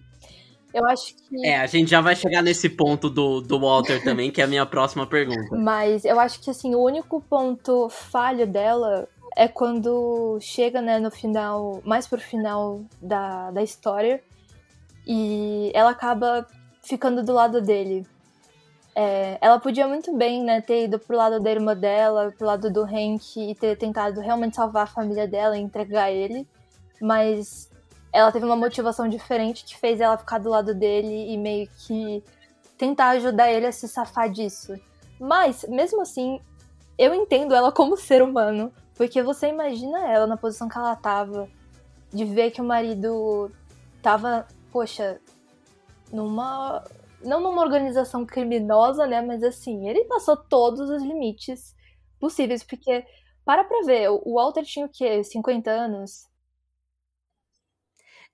Eu 0.71 0.85
acho 0.85 1.15
que. 1.15 1.43
É, 1.43 1.57
a 1.59 1.65
gente 1.65 1.89
já 1.89 1.99
vai 1.99 2.15
chegar 2.15 2.43
nesse 2.43 2.69
ponto 2.69 3.09
do, 3.09 3.41
do 3.41 3.59
Walter 3.59 4.03
também, 4.03 4.29
que 4.29 4.39
é 4.39 4.43
a 4.43 4.47
minha 4.47 4.67
próxima 4.67 5.07
pergunta. 5.07 5.49
Mas 5.57 6.05
eu 6.05 6.19
acho 6.19 6.39
que, 6.39 6.51
assim, 6.51 6.75
o 6.75 6.83
único 6.83 7.19
ponto 7.19 7.89
falho 7.89 8.45
dela 8.45 9.07
é 9.35 9.47
quando 9.47 10.37
chega, 10.39 10.79
né, 10.79 10.99
no 10.99 11.09
final, 11.09 11.81
mais 11.83 12.07
pro 12.07 12.19
final 12.19 12.81
da, 13.01 13.49
da 13.49 13.63
história, 13.63 14.21
e 15.07 15.71
ela 15.73 15.89
acaba 15.89 16.45
ficando 16.83 17.23
do 17.23 17.33
lado 17.33 17.61
dele. 17.61 18.05
É, 18.99 19.37
ela 19.41 19.59
podia 19.59 19.87
muito 19.87 20.11
bem, 20.17 20.43
né, 20.43 20.59
ter 20.59 20.85
ido 20.85 20.97
pro 20.97 21.15
lado 21.15 21.39
da 21.39 21.51
irmã 21.51 21.77
dela, 21.77 22.33
pro 22.35 22.47
lado 22.47 22.73
do 22.73 22.81
Hank 22.81 23.37
e 23.37 23.53
ter 23.53 23.77
tentado 23.77 24.19
realmente 24.19 24.55
salvar 24.55 24.85
a 24.85 24.87
família 24.87 25.27
dela 25.27 25.55
e 25.55 25.61
entregar 25.61 26.11
ele, 26.11 26.47
mas 26.99 27.69
ela 28.11 28.31
teve 28.31 28.43
uma 28.43 28.55
motivação 28.55 29.07
diferente 29.07 29.63
que 29.63 29.77
fez 29.77 30.01
ela 30.01 30.17
ficar 30.17 30.39
do 30.39 30.49
lado 30.49 30.73
dele 30.73 31.31
e 31.31 31.37
meio 31.37 31.69
que 31.77 32.23
tentar 32.75 33.09
ajudar 33.09 33.51
ele 33.51 33.67
a 33.67 33.71
se 33.71 33.87
safar 33.87 34.31
disso. 34.31 34.73
Mas, 35.19 35.63
mesmo 35.69 36.01
assim, 36.01 36.41
eu 36.97 37.13
entendo 37.13 37.53
ela 37.53 37.71
como 37.71 37.95
ser 38.01 38.23
humano, 38.23 38.73
porque 38.95 39.21
você 39.21 39.49
imagina 39.49 40.11
ela 40.11 40.25
na 40.25 40.37
posição 40.37 40.67
que 40.67 40.75
ela 40.75 40.95
tava, 40.95 41.47
de 42.11 42.25
ver 42.25 42.49
que 42.49 42.61
o 42.61 42.65
marido 42.65 43.51
tava, 44.01 44.47
poxa, 44.71 45.21
numa 46.11 46.83
não 47.23 47.39
numa 47.41 47.61
organização 47.61 48.25
criminosa, 48.25 49.05
né? 49.07 49.21
Mas 49.21 49.43
assim, 49.43 49.87
ele 49.87 50.05
passou 50.05 50.37
todos 50.37 50.89
os 50.89 51.01
limites 51.01 51.75
possíveis, 52.19 52.63
porque 52.63 53.05
para 53.45 53.63
pra 53.63 53.81
ver, 53.81 54.09
o 54.09 54.33
Walter 54.33 54.63
tinha 54.63 54.85
o 54.85 54.89
quê? 54.89 55.23
50 55.23 55.71
anos? 55.71 56.27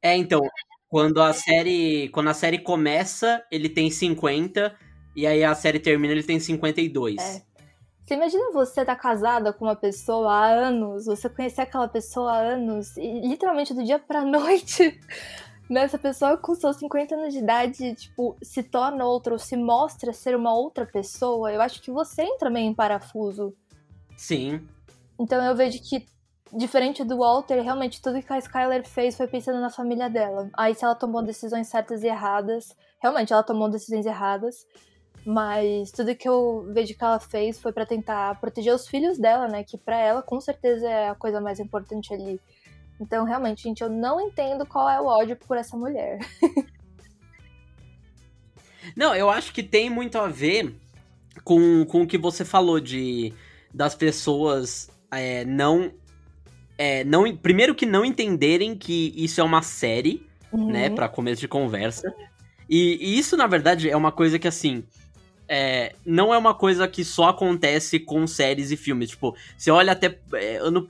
É, 0.01 0.17
então, 0.17 0.41
quando 0.89 1.21
a 1.21 1.33
série, 1.33 2.09
quando 2.09 2.29
a 2.29 2.33
série 2.33 2.59
começa, 2.59 3.45
ele 3.51 3.69
tem 3.69 3.89
50 3.89 4.75
e 5.15 5.27
aí 5.27 5.43
a 5.43 5.53
série 5.53 5.79
termina, 5.79 6.13
ele 6.13 6.23
tem 6.23 6.39
52. 6.39 7.21
É. 7.21 7.53
Você 8.05 8.15
imagina 8.15 8.51
você 8.51 8.83
tá 8.83 8.95
casada 8.95 9.53
com 9.53 9.65
uma 9.65 9.75
pessoa 9.75 10.33
há 10.33 10.45
anos, 10.45 11.05
você 11.05 11.29
conhecer 11.29 11.61
aquela 11.61 11.87
pessoa 11.87 12.33
há 12.33 12.37
anos, 12.37 12.97
e 12.97 13.21
literalmente 13.21 13.73
do 13.73 13.83
dia 13.83 13.97
pra 13.97 14.21
noite, 14.25 14.99
né, 15.73 15.81
essa 15.81 15.97
pessoa 15.97 16.37
com 16.37 16.53
seus 16.53 16.77
50 16.77 17.15
anos 17.15 17.33
de 17.33 17.39
idade, 17.39 17.95
tipo, 17.95 18.37
se 18.41 18.61
torna 18.61 19.03
outra 19.05 19.33
ou 19.33 19.39
se 19.39 19.57
mostra 19.57 20.13
ser 20.13 20.35
uma 20.35 20.53
outra 20.53 20.85
pessoa, 20.85 21.51
eu 21.51 21.61
acho 21.61 21.81
que 21.81 21.91
você 21.91 22.21
entra 22.21 22.49
meio 22.49 22.67
em 22.67 22.73
parafuso. 22.73 23.53
Sim. 24.15 24.65
Então 25.19 25.43
eu 25.43 25.55
vejo 25.55 25.81
que, 25.81 26.05
diferente 26.51 27.03
do 27.03 27.17
Walter, 27.17 27.61
realmente 27.61 28.01
tudo 28.01 28.21
que 28.21 28.31
a 28.31 28.37
Skyler 28.37 28.87
fez 28.87 29.17
foi 29.17 29.27
pensando 29.27 29.59
na 29.59 29.69
família 29.69 30.09
dela. 30.09 30.49
Aí 30.55 30.75
se 30.75 30.85
ela 30.85 30.95
tomou 30.95 31.23
decisões 31.23 31.67
certas 31.67 32.03
e 32.03 32.07
erradas, 32.07 32.75
realmente 33.01 33.33
ela 33.33 33.43
tomou 33.43 33.69
decisões 33.69 34.05
erradas, 34.05 34.67
mas 35.25 35.91
tudo 35.91 36.15
que 36.15 36.29
eu 36.29 36.67
vejo 36.71 36.95
que 36.95 37.03
ela 37.03 37.19
fez 37.19 37.59
foi 37.59 37.71
para 37.71 37.85
tentar 37.85 38.39
proteger 38.39 38.73
os 38.73 38.87
filhos 38.87 39.17
dela, 39.17 39.47
né? 39.47 39.63
Que 39.63 39.77
para 39.77 39.97
ela 39.97 40.21
com 40.21 40.39
certeza 40.39 40.87
é 40.87 41.09
a 41.09 41.15
coisa 41.15 41.41
mais 41.41 41.59
importante 41.59 42.13
ali. 42.13 42.39
Então, 43.03 43.25
realmente, 43.25 43.63
gente, 43.63 43.81
eu 43.81 43.89
não 43.89 44.21
entendo 44.21 44.65
qual 44.65 44.89
é 44.89 44.99
o 44.99 45.05
ódio 45.05 45.35
por 45.35 45.57
essa 45.57 45.75
mulher. 45.75 46.19
não, 48.95 49.13
eu 49.13 49.29
acho 49.29 49.53
que 49.53 49.61
tem 49.61 49.89
muito 49.89 50.17
a 50.17 50.29
ver 50.29 50.73
com, 51.43 51.85
com 51.85 52.03
o 52.03 52.07
que 52.07 52.17
você 52.17 52.45
falou 52.45 52.79
de 52.79 53.33
das 53.73 53.95
pessoas 53.95 54.89
é, 55.11 55.43
não 55.43 55.91
é, 56.77 57.03
não 57.03 57.35
primeiro 57.35 57.75
que 57.75 57.85
não 57.85 58.05
entenderem 58.05 58.75
que 58.75 59.13
isso 59.17 59.41
é 59.41 59.43
uma 59.43 59.61
série, 59.61 60.25
né, 60.51 60.53
uhum. 60.53 60.67
né, 60.67 60.89
para 60.89 61.09
começo 61.09 61.41
de 61.41 61.47
conversa. 61.47 62.13
E, 62.69 62.97
e, 63.01 63.19
isso 63.19 63.35
na 63.35 63.47
verdade 63.47 63.89
é 63.89 63.97
uma 63.97 64.11
coisa 64.11 64.39
que 64.39 64.47
assim 64.47 64.85
é, 65.47 65.93
não 66.05 66.33
é 66.33 66.37
uma 66.37 66.53
coisa 66.53 66.87
que 66.87 67.03
só 67.03 67.29
acontece 67.29 67.99
com 67.99 68.25
séries 68.25 68.71
e 68.71 68.77
filmes. 68.77 69.09
Tipo, 69.09 69.35
você 69.57 69.71
olha 69.71 69.91
até 69.91 70.17
é, 70.35 70.57
ano. 70.57 70.89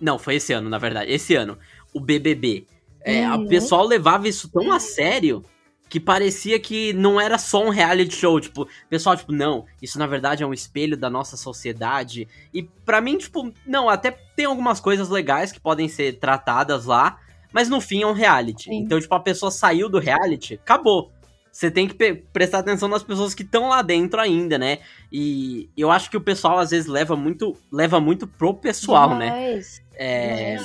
Não, 0.00 0.18
foi 0.18 0.36
esse 0.36 0.52
ano, 0.52 0.68
na 0.68 0.78
verdade. 0.78 1.10
Esse 1.10 1.34
ano. 1.34 1.58
O 1.92 2.00
BBB. 2.00 2.66
É, 3.00 3.28
uhum. 3.28 3.44
O 3.44 3.48
pessoal 3.48 3.86
levava 3.86 4.28
isso 4.28 4.50
tão 4.50 4.70
a 4.72 4.78
sério 4.78 5.44
que 5.88 5.98
parecia 5.98 6.60
que 6.60 6.92
não 6.92 7.20
era 7.20 7.38
só 7.38 7.64
um 7.64 7.70
reality 7.70 8.14
show. 8.14 8.38
Tipo, 8.40 8.62
o 8.62 8.88
pessoal, 8.88 9.16
tipo, 9.16 9.32
não, 9.32 9.64
isso 9.80 9.98
na 9.98 10.06
verdade 10.06 10.42
é 10.42 10.46
um 10.46 10.52
espelho 10.52 10.96
da 10.96 11.08
nossa 11.08 11.36
sociedade. 11.36 12.28
E 12.52 12.62
para 12.62 13.00
mim, 13.00 13.16
tipo, 13.16 13.52
não, 13.66 13.88
até 13.88 14.10
tem 14.36 14.44
algumas 14.44 14.80
coisas 14.80 15.08
legais 15.08 15.50
que 15.50 15.60
podem 15.60 15.88
ser 15.88 16.18
tratadas 16.18 16.84
lá. 16.84 17.18
Mas 17.50 17.70
no 17.70 17.80
fim 17.80 18.02
é 18.02 18.06
um 18.06 18.12
reality. 18.12 18.64
Sim. 18.64 18.80
Então, 18.80 19.00
tipo, 19.00 19.14
a 19.14 19.20
pessoa 19.20 19.50
saiu 19.50 19.88
do 19.88 19.98
reality, 19.98 20.54
acabou 20.54 21.10
você 21.58 21.72
tem 21.72 21.88
que 21.88 22.14
prestar 22.32 22.60
atenção 22.60 22.88
nas 22.88 23.02
pessoas 23.02 23.34
que 23.34 23.42
estão 23.42 23.68
lá 23.68 23.82
dentro 23.82 24.20
ainda, 24.20 24.56
né? 24.56 24.78
E 25.10 25.68
eu 25.76 25.90
acho 25.90 26.08
que 26.08 26.16
o 26.16 26.20
pessoal 26.20 26.60
às 26.60 26.70
vezes 26.70 26.86
leva 26.86 27.16
muito, 27.16 27.56
leva 27.72 28.00
muito 28.00 28.28
pro 28.28 28.54
pessoal, 28.54 29.16
né? 29.16 29.60
É, 29.98 30.56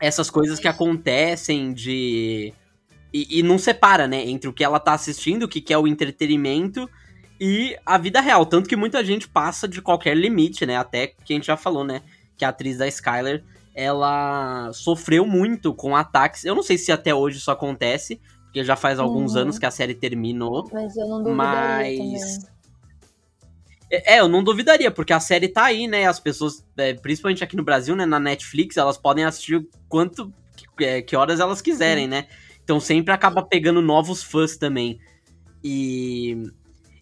essas 0.00 0.30
coisas 0.30 0.58
que 0.58 0.68
acontecem 0.68 1.72
de. 1.72 2.52
E, 3.12 3.40
e, 3.40 3.42
não 3.42 3.58
separa, 3.58 4.06
né? 4.06 4.24
Entre 4.26 4.48
o 4.48 4.52
que 4.52 4.64
ela 4.64 4.80
tá 4.80 4.94
assistindo, 4.94 5.42
o 5.42 5.48
que 5.48 5.72
é 5.72 5.76
o 5.76 5.86
entretenimento 5.86 6.88
e 7.38 7.76
a 7.84 7.98
vida 7.98 8.20
real. 8.20 8.46
Tanto 8.46 8.68
que 8.68 8.76
muita 8.76 9.04
gente 9.04 9.28
passa 9.28 9.68
de 9.68 9.82
qualquer 9.82 10.16
limite, 10.16 10.64
né? 10.64 10.76
Até 10.76 11.08
que 11.08 11.32
a 11.32 11.36
gente 11.36 11.46
já 11.46 11.56
falou, 11.56 11.84
né? 11.84 12.00
Que 12.36 12.44
a 12.44 12.48
atriz 12.48 12.78
da 12.78 12.86
Skyler, 12.88 13.44
ela 13.74 14.70
sofreu 14.72 15.26
muito 15.26 15.74
com 15.74 15.94
ataques. 15.94 16.44
Eu 16.44 16.54
não 16.54 16.62
sei 16.62 16.78
se 16.78 16.90
até 16.90 17.14
hoje 17.14 17.38
isso 17.38 17.50
acontece, 17.50 18.20
porque 18.44 18.64
já 18.64 18.76
faz 18.76 18.98
alguns 18.98 19.34
uhum. 19.34 19.42
anos 19.42 19.58
que 19.58 19.66
a 19.66 19.70
série 19.70 19.94
terminou. 19.94 20.68
Mas 20.72 20.96
eu 20.96 21.08
não 21.08 21.22
duvidaria 21.22 22.12
mas... 22.12 22.51
É, 23.92 24.20
eu 24.20 24.28
não 24.28 24.42
duvidaria, 24.42 24.90
porque 24.90 25.12
a 25.12 25.20
série 25.20 25.48
tá 25.48 25.64
aí, 25.64 25.86
né? 25.86 26.06
As 26.06 26.18
pessoas, 26.18 26.64
é, 26.78 26.94
principalmente 26.94 27.44
aqui 27.44 27.54
no 27.54 27.62
Brasil, 27.62 27.94
né, 27.94 28.06
na 28.06 28.18
Netflix, 28.18 28.78
elas 28.78 28.96
podem 28.96 29.22
assistir 29.24 29.68
quanto 29.86 30.32
que, 30.56 30.84
é, 30.84 31.02
que 31.02 31.14
horas 31.14 31.40
elas 31.40 31.60
quiserem, 31.60 32.08
né? 32.08 32.26
Então 32.64 32.80
sempre 32.80 33.12
acaba 33.12 33.42
pegando 33.42 33.82
novos 33.82 34.22
fãs 34.22 34.56
também. 34.56 34.98
E 35.62 36.42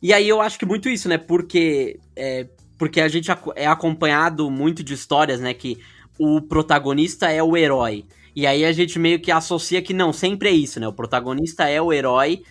e 0.03 0.13
aí 0.13 0.29
eu 0.29 0.41
acho 0.41 0.59
que 0.59 0.67
muito 0.67 0.89
isso, 0.89 1.09
né? 1.09 1.17
Porque 1.17 2.01
é, 2.17 2.49
porque 2.77 3.01
a 3.01 3.09
gente 3.09 3.31
é 3.55 3.67
acompanhado 3.67 4.51
muito 4.51 4.83
de 4.83 4.95
histórias, 4.95 5.39
né, 5.39 5.53
que 5.53 5.79
o 6.19 6.41
protagonista 6.41 7.31
é 7.31 7.43
o 7.43 7.57
herói. 7.57 8.05
E 8.35 8.47
aí 8.47 8.65
a 8.65 8.73
gente 8.73 8.99
meio 8.99 9.21
que 9.21 9.31
associa 9.31 9.83
que 9.83 9.93
não, 9.93 10.13
sempre 10.13 10.49
é 10.49 10.53
isso, 10.53 10.81
né? 10.81 10.89
O 10.89 10.93
protagonista 10.93 11.69
é 11.69 11.81
o 11.81 11.93
herói 11.93 12.43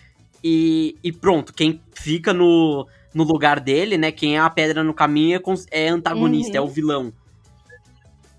e, 0.42 0.96
e 1.04 1.12
pronto, 1.12 1.52
quem 1.52 1.80
fica 1.92 2.32
no, 2.32 2.86
no 3.12 3.24
lugar 3.24 3.60
dele, 3.60 3.98
né? 3.98 4.12
Quem 4.12 4.36
é 4.36 4.40
a 4.40 4.50
pedra 4.50 4.84
no 4.84 4.94
caminho 4.94 5.40
é, 5.70 5.84
é 5.84 5.88
antagonista, 5.88 6.58
uhum. 6.60 6.66
é 6.66 6.68
o 6.68 6.70
vilão. 6.70 7.12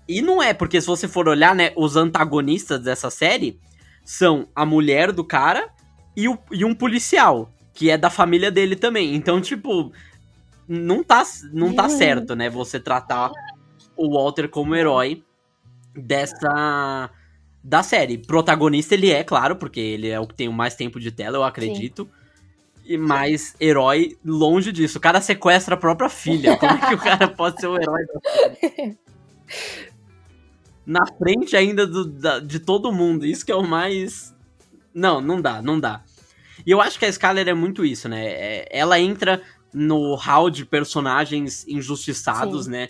E 0.08 0.20
não 0.20 0.42
é, 0.42 0.52
porque 0.52 0.80
se 0.80 0.86
você 0.86 1.06
for 1.06 1.28
olhar, 1.28 1.54
né, 1.54 1.72
os 1.76 1.96
antagonistas 1.96 2.82
dessa 2.82 3.10
série 3.10 3.58
são 4.04 4.48
a 4.54 4.66
mulher 4.66 5.12
do 5.12 5.24
cara 5.24 5.68
e, 6.16 6.28
o, 6.28 6.38
e 6.50 6.64
um 6.64 6.74
policial, 6.74 7.50
que 7.72 7.90
é 7.90 7.96
da 7.96 8.10
família 8.10 8.50
dele 8.50 8.76
também. 8.76 9.14
Então, 9.14 9.40
tipo, 9.40 9.92
não 10.66 11.02
tá, 11.02 11.22
não 11.52 11.72
tá 11.72 11.84
uhum. 11.84 11.88
certo, 11.90 12.34
né, 12.34 12.50
você 12.50 12.80
tratar 12.80 13.30
o 13.96 14.14
Walter 14.14 14.48
como 14.48 14.74
herói 14.74 15.22
dessa 15.94 17.10
da 17.62 17.82
série. 17.82 18.18
Protagonista 18.18 18.94
ele 18.94 19.10
é, 19.10 19.22
claro, 19.22 19.54
porque 19.54 19.78
ele 19.78 20.08
é 20.08 20.18
o 20.18 20.26
que 20.26 20.34
tem 20.34 20.48
mais 20.48 20.74
tempo 20.74 20.98
de 20.98 21.12
tela, 21.12 21.36
eu 21.36 21.44
acredito. 21.44 22.04
Sim. 22.04 22.21
E 22.84 22.98
mais 22.98 23.54
herói, 23.60 24.16
longe 24.24 24.72
disso. 24.72 24.98
O 24.98 25.00
cara 25.00 25.20
sequestra 25.20 25.74
a 25.74 25.78
própria 25.78 26.08
filha. 26.08 26.56
Como 26.56 26.72
é 26.72 26.88
que 26.88 26.94
o 26.94 26.98
cara 26.98 27.28
pode 27.30 27.60
ser 27.60 27.68
o 27.68 27.76
herói? 27.76 28.04
Na 30.84 31.06
frente 31.06 31.56
ainda 31.56 31.86
do, 31.86 32.04
da, 32.04 32.40
de 32.40 32.58
todo 32.58 32.92
mundo. 32.92 33.24
Isso 33.24 33.46
que 33.46 33.52
é 33.52 33.56
o 33.56 33.62
mais. 33.62 34.34
Não, 34.92 35.20
não 35.20 35.40
dá, 35.40 35.62
não 35.62 35.78
dá. 35.78 36.02
E 36.66 36.70
eu 36.70 36.80
acho 36.80 36.98
que 36.98 37.04
a 37.04 37.08
Skyler 37.08 37.48
é 37.48 37.54
muito 37.54 37.84
isso, 37.84 38.08
né? 38.08 38.26
É, 38.26 38.68
ela 38.70 38.98
entra 38.98 39.40
no 39.72 40.14
hall 40.16 40.50
de 40.50 40.66
personagens 40.66 41.66
injustiçados, 41.68 42.64
Sim. 42.64 42.72
né? 42.72 42.88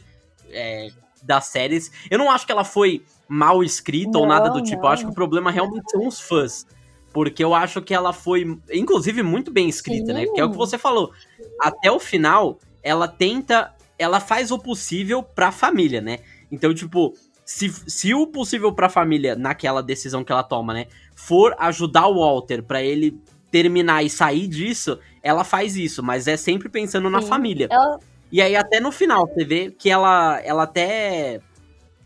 É, 0.50 0.88
das 1.22 1.46
séries. 1.46 1.90
Eu 2.11 2.18
não 2.18 2.31
acho 2.31 2.44
que 2.44 2.52
ela 2.52 2.64
foi 2.64 3.05
mal 3.28 3.62
escrita 3.62 4.12
não, 4.12 4.22
ou 4.22 4.26
nada 4.26 4.48
do 4.50 4.62
tipo. 4.62 4.83
Não. 4.83 4.88
Eu 4.88 4.92
acho 4.92 5.05
que 5.05 5.11
o 5.11 5.14
problema 5.14 5.50
realmente 5.50 5.90
são 5.90 6.07
os 6.07 6.20
fãs. 6.20 6.66
Porque 7.12 7.44
eu 7.44 7.55
acho 7.55 7.83
que 7.83 7.94
ela 7.94 8.12
foi, 8.12 8.59
inclusive, 8.72 9.22
muito 9.22 9.51
bem 9.51 9.68
escrita, 9.68 10.07
Sim. 10.07 10.12
né? 10.12 10.27
Porque 10.27 10.40
é 10.40 10.44
o 10.44 10.51
que 10.51 10.57
você 10.57 10.79
falou. 10.79 11.12
Até 11.61 11.90
o 11.90 11.98
final, 11.98 12.59
ela 12.83 13.07
tenta. 13.07 13.75
Ela 13.98 14.18
faz 14.18 14.51
o 14.51 14.59
possível 14.59 15.22
pra 15.22 15.53
família, 15.53 16.01
né? 16.01 16.18
Então, 16.51 16.75
tipo, 16.75 17.14
se, 17.44 17.70
se 17.87 18.14
o 18.14 18.27
possível 18.27 18.72
pra 18.72 18.88
família, 18.88 19.37
naquela 19.37 19.83
decisão 19.83 20.25
que 20.25 20.33
ela 20.33 20.42
toma, 20.42 20.72
né? 20.72 20.87
For 21.14 21.55
ajudar 21.59 22.07
o 22.09 22.20
Walter 22.20 22.62
para 22.62 22.83
ele 22.83 23.20
terminar 23.51 24.03
e 24.03 24.09
sair 24.09 24.48
disso, 24.48 24.98
ela 25.22 25.44
faz 25.44 25.77
isso, 25.77 26.03
mas 26.03 26.27
é 26.27 26.37
sempre 26.37 26.68
pensando 26.68 27.07
Sim. 27.09 27.12
na 27.12 27.22
família. 27.22 27.68
Ela... 27.70 28.01
E 28.31 28.40
aí, 28.40 28.57
até 28.57 28.81
no 28.81 28.90
final, 28.90 29.27
você 29.27 29.44
vê 29.44 29.70
que 29.70 29.90
ela, 29.90 30.40
ela 30.42 30.62
até 30.62 31.40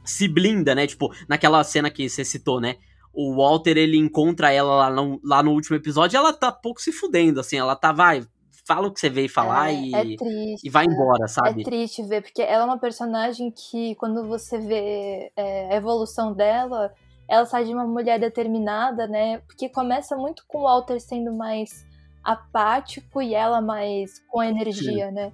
se 0.05 0.27
blinda, 0.27 0.75
né? 0.75 0.87
Tipo, 0.87 1.15
naquela 1.29 1.63
cena 1.63 1.89
que 1.89 2.09
você 2.09 2.25
citou, 2.25 2.61
né? 2.61 2.77
O 3.19 3.35
Walter, 3.37 3.79
ele 3.79 3.97
encontra 3.97 4.53
ela 4.53 4.77
lá 4.77 4.91
no, 4.91 5.19
lá 5.25 5.43
no 5.43 5.53
último 5.53 5.75
episódio 5.75 6.17
e 6.17 6.19
ela 6.19 6.35
tá 6.35 6.53
pouco 6.53 6.83
se 6.83 6.93
fudendo, 6.93 7.41
assim. 7.41 7.57
Ela 7.57 7.75
tá, 7.75 7.91
vai, 7.91 8.23
fala 8.67 8.89
o 8.89 8.93
que 8.93 9.01
você 9.01 9.09
veio 9.09 9.29
falar 9.31 9.71
é, 9.71 9.75
e, 9.75 9.95
é 9.95 10.17
triste, 10.17 10.67
e 10.67 10.69
vai 10.69 10.85
embora, 10.85 11.27
sabe? 11.27 11.63
É 11.63 11.65
triste 11.65 12.03
ver, 12.03 12.21
porque 12.21 12.43
ela 12.43 12.65
é 12.65 12.67
uma 12.67 12.79
personagem 12.79 13.51
que, 13.51 13.95
quando 13.95 14.29
você 14.29 14.59
vê 14.59 15.33
é, 15.35 15.73
a 15.73 15.77
evolução 15.77 16.35
dela, 16.35 16.93
ela 17.27 17.47
sai 17.47 17.65
de 17.65 17.73
uma 17.73 17.87
mulher 17.87 18.21
determinada, 18.21 19.07
né? 19.07 19.39
Porque 19.47 19.69
começa 19.69 20.15
muito 20.15 20.45
com 20.47 20.59
o 20.59 20.63
Walter 20.65 21.01
sendo 21.01 21.33
mais 21.33 21.87
apático 22.23 23.23
e 23.23 23.35
ela 23.35 23.61
mais 23.61 24.21
com 24.29 24.43
energia, 24.43 25.09
Sim. 25.09 25.15
né? 25.15 25.33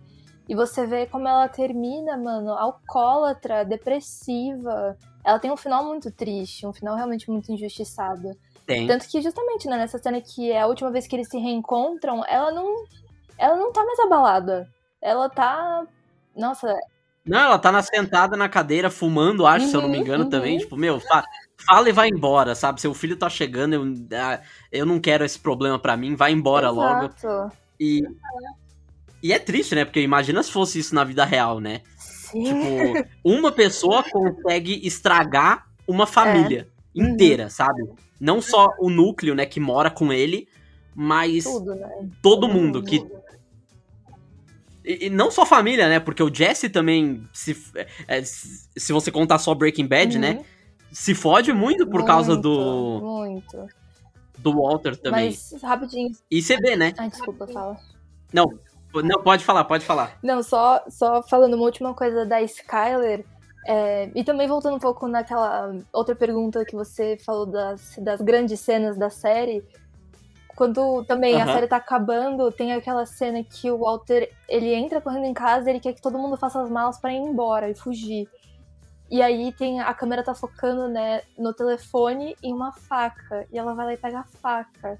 E 0.48 0.54
você 0.54 0.86
vê 0.86 1.06
como 1.06 1.26
ela 1.26 1.48
termina, 1.48 2.16
mano, 2.16 2.50
alcoólatra, 2.50 3.64
depressiva. 3.64 4.96
Ela 5.24 5.38
tem 5.38 5.50
um 5.50 5.56
final 5.56 5.84
muito 5.84 6.10
triste, 6.10 6.66
um 6.66 6.72
final 6.72 6.96
realmente 6.96 7.30
muito 7.30 7.52
injustiçado. 7.52 8.36
Tem. 8.66 8.86
Tanto 8.86 9.08
que 9.08 9.20
justamente, 9.20 9.68
né, 9.68 9.76
nessa 9.76 9.98
cena 9.98 10.20
que 10.20 10.50
é 10.50 10.60
a 10.60 10.66
última 10.66 10.90
vez 10.90 11.06
que 11.06 11.16
eles 11.16 11.28
se 11.28 11.38
reencontram, 11.38 12.24
ela 12.26 12.50
não. 12.52 12.84
Ela 13.38 13.56
não 13.56 13.72
tá 13.72 13.84
mais 13.84 13.98
abalada. 14.00 14.68
Ela 15.00 15.28
tá. 15.28 15.86
Nossa. 16.36 16.74
Não, 17.24 17.38
ela 17.38 17.58
tá 17.58 17.70
na, 17.70 17.82
sentada 17.82 18.36
na 18.36 18.48
cadeira, 18.48 18.90
fumando, 18.90 19.46
acho, 19.46 19.66
uhum, 19.66 19.70
se 19.70 19.76
eu 19.76 19.82
não 19.82 19.88
me 19.88 19.96
uhum, 19.96 20.02
engano, 20.02 20.24
uhum. 20.24 20.30
também. 20.30 20.58
Tipo, 20.58 20.76
meu, 20.76 20.98
fa 21.00 21.24
fala 21.64 21.88
e 21.88 21.92
vai 21.92 22.08
embora, 22.08 22.54
sabe? 22.56 22.80
Seu 22.80 22.92
filho 22.92 23.16
tá 23.16 23.30
chegando, 23.30 23.74
eu, 23.74 23.84
ah, 24.18 24.40
eu 24.72 24.84
não 24.84 24.98
quero 24.98 25.24
esse 25.24 25.38
problema 25.38 25.78
para 25.78 25.96
mim, 25.96 26.16
vai 26.16 26.32
embora 26.32 26.68
Exato. 26.68 27.26
logo. 27.26 27.52
E. 27.78 28.02
E 29.22 29.32
é 29.32 29.38
triste, 29.38 29.76
né? 29.76 29.84
Porque 29.84 30.00
imagina 30.00 30.42
se 30.42 30.50
fosse 30.50 30.80
isso 30.80 30.96
na 30.96 31.04
vida 31.04 31.24
real, 31.24 31.60
né? 31.60 31.82
Sim. 32.32 32.94
Tipo, 32.94 33.08
uma 33.24 33.52
pessoa 33.52 34.02
consegue 34.10 34.80
estragar 34.86 35.66
uma 35.86 36.06
família 36.06 36.68
É. 36.96 37.00
Uhum. 37.00 37.08
inteira, 37.10 37.48
sabe? 37.50 37.88
Não 38.20 38.40
só 38.42 38.68
o 38.80 38.90
núcleo, 38.90 39.34
né, 39.34 39.46
que 39.46 39.60
mora 39.60 39.90
com 39.90 40.12
ele, 40.12 40.48
mas 40.94 41.44
Tudo, 41.44 41.74
né? 41.74 42.08
todo 42.20 42.48
mundo 42.48 42.82
que 42.82 43.04
e, 44.84 45.06
e 45.06 45.10
não 45.10 45.30
só 45.30 45.46
família, 45.46 45.88
né? 45.88 46.00
Porque 46.00 46.22
o 46.22 46.32
Jesse 46.34 46.68
também 46.68 47.26
se 47.32 47.56
é, 48.08 48.22
se 48.22 48.68
se 48.76 48.92
você 48.92 49.10
contar 49.12 49.38
só 49.38 49.54
Breaking 49.54 49.86
Bad, 49.86 50.18
né, 50.18 50.32
Uhum. 50.32 50.44
se 50.90 51.14
fode 51.14 51.52
muito 51.52 51.86
por 51.86 52.04
causa 52.04 52.32
Muito, 52.32 52.42
do 52.42 53.00
Muito. 53.00 53.66
do 54.38 54.52
Walter 54.54 54.96
também. 54.96 55.26
Mas, 55.26 55.54
rapidinho. 55.62 56.10
E 56.30 56.42
você 56.42 56.56
vê, 56.56 56.74
né? 56.76 56.92
Ai, 56.98 57.08
desculpa, 57.10 57.46
fala. 57.46 57.78
Não, 58.32 58.52
não 58.94 59.22
pode 59.22 59.44
falar, 59.44 59.64
pode 59.64 59.84
falar. 59.84 60.18
Não, 60.22 60.42
só, 60.42 60.82
só 60.88 61.22
falando 61.22 61.54
uma 61.54 61.64
última 61.64 61.94
coisa 61.94 62.26
da 62.26 62.42
Skyler. 62.42 63.24
é, 63.66 64.10
e 64.14 64.24
também 64.24 64.48
voltando 64.48 64.76
um 64.76 64.80
pouco 64.80 65.06
naquela 65.06 65.72
outra 65.92 66.16
pergunta 66.16 66.64
que 66.64 66.74
você 66.74 67.16
falou 67.24 67.46
das, 67.46 67.94
das 67.98 68.20
grandes 68.20 68.58
cenas 68.60 68.96
da 68.98 69.08
série. 69.08 69.64
Quando 70.56 71.04
também 71.04 71.40
a 71.40 71.44
Aham. 71.44 71.54
série 71.54 71.66
tá 71.66 71.76
acabando, 71.76 72.52
tem 72.52 72.72
aquela 72.72 73.06
cena 73.06 73.42
que 73.42 73.70
o 73.70 73.78
Walter 73.78 74.30
ele 74.48 74.74
entra 74.74 75.00
correndo 75.00 75.24
em 75.24 75.32
casa 75.32 75.70
ele 75.70 75.80
quer 75.80 75.94
que 75.94 76.02
todo 76.02 76.18
mundo 76.18 76.36
faça 76.36 76.60
as 76.60 76.68
malas 76.70 76.98
pra 77.00 77.12
ir 77.12 77.16
embora 77.16 77.70
e 77.70 77.74
fugir. 77.74 78.28
E 79.10 79.22
aí 79.22 79.52
tem 79.52 79.80
a 79.80 79.92
câmera 79.94 80.22
tá 80.22 80.34
focando, 80.34 80.88
né, 80.88 81.22
no 81.38 81.52
telefone 81.52 82.36
e 82.42 82.52
uma 82.52 82.72
faca. 82.72 83.46
E 83.52 83.58
ela 83.58 83.74
vai 83.74 83.86
lá 83.86 83.92
e 83.94 83.96
pega 83.98 84.20
a 84.20 84.24
faca. 84.40 84.98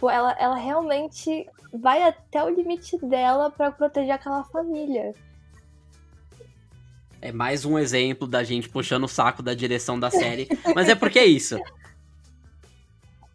Tipo, 0.00 0.08
ela, 0.08 0.34
ela 0.38 0.56
realmente 0.56 1.46
vai 1.74 2.02
até 2.02 2.42
o 2.42 2.48
limite 2.48 2.96
dela 3.04 3.50
pra 3.50 3.70
proteger 3.70 4.12
aquela 4.12 4.42
família. 4.44 5.12
É 7.20 7.30
mais 7.30 7.66
um 7.66 7.78
exemplo 7.78 8.26
da 8.26 8.42
gente 8.42 8.66
puxando 8.66 9.04
o 9.04 9.08
saco 9.08 9.42
da 9.42 9.52
direção 9.52 10.00
da 10.00 10.10
série. 10.10 10.48
Mas 10.74 10.88
é 10.88 10.94
porque 10.94 11.18
é 11.18 11.26
isso. 11.26 11.60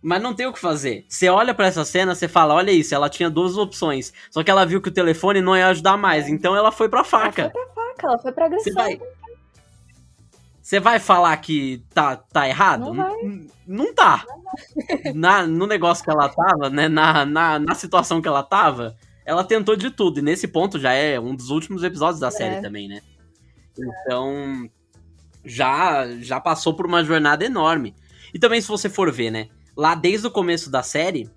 Mas 0.01 0.19
não 0.19 0.33
tem 0.33 0.47
o 0.47 0.53
que 0.53 0.57
fazer. 0.57 1.05
Você 1.07 1.29
olha 1.29 1.53
pra 1.53 1.67
essa 1.67 1.85
cena, 1.85 2.15
você 2.15 2.27
fala, 2.27 2.55
olha 2.55 2.71
isso, 2.71 2.95
ela 2.95 3.11
tinha 3.11 3.29
duas 3.29 3.57
opções. 3.57 4.11
Só 4.31 4.43
que 4.43 4.49
ela 4.49 4.65
viu 4.65 4.81
que 4.81 4.89
o 4.89 4.93
telefone 4.93 5.41
não 5.41 5.55
ia 5.55 5.67
ajudar 5.67 5.97
mais, 5.97 6.27
então 6.27 6.55
ela 6.55 6.71
foi 6.71 6.89
pra 6.89 7.03
faca. 7.03 7.43
Ela 7.43 7.51
foi 7.51 7.65
pra 7.65 7.75
faca, 7.75 8.07
ela 8.07 8.17
foi 8.17 8.31
pra 8.31 8.49
Você 8.49 8.71
agressão. 8.71 8.73
vai. 8.73 8.99
Você 10.65 10.79
vai 10.79 10.97
falar 10.99 11.37
que 11.37 11.85
tá, 11.93 12.15
tá 12.15 12.47
errado? 12.49 12.85
Não 12.85 12.95
vai. 12.95 13.13
N- 13.21 13.51
Não 13.67 13.93
tá. 13.93 14.25
Na, 15.13 15.45
no 15.45 15.67
negócio 15.67 16.03
que 16.03 16.09
ela 16.09 16.27
tava, 16.27 16.71
né? 16.71 16.87
Na, 16.89 17.23
na, 17.23 17.59
na 17.59 17.75
situação 17.75 18.19
que 18.19 18.27
ela 18.27 18.41
tava, 18.41 18.95
ela 19.23 19.43
tentou 19.43 19.75
de 19.75 19.91
tudo. 19.91 20.17
E 20.17 20.21
nesse 20.23 20.47
ponto 20.47 20.79
já 20.79 20.91
é 20.91 21.19
um 21.19 21.35
dos 21.35 21.51
últimos 21.51 21.83
episódios 21.83 22.19
da 22.19 22.31
série 22.31 22.55
É. 22.55 22.61
também, 22.61 22.87
né? 22.87 22.99
Então. 23.77 24.67
Já, 25.43 26.07
já 26.21 26.39
passou 26.39 26.73
por 26.73 26.87
uma 26.87 27.03
jornada 27.03 27.45
enorme. 27.45 27.93
E 28.33 28.39
também, 28.39 28.59
se 28.59 28.67
você 28.67 28.89
for 28.89 29.11
ver, 29.11 29.29
né? 29.29 29.49
Lá 29.77 29.93
desde 29.93 30.25
o 30.25 30.31
começo 30.31 30.71
da 30.71 30.81
série, 30.81 31.29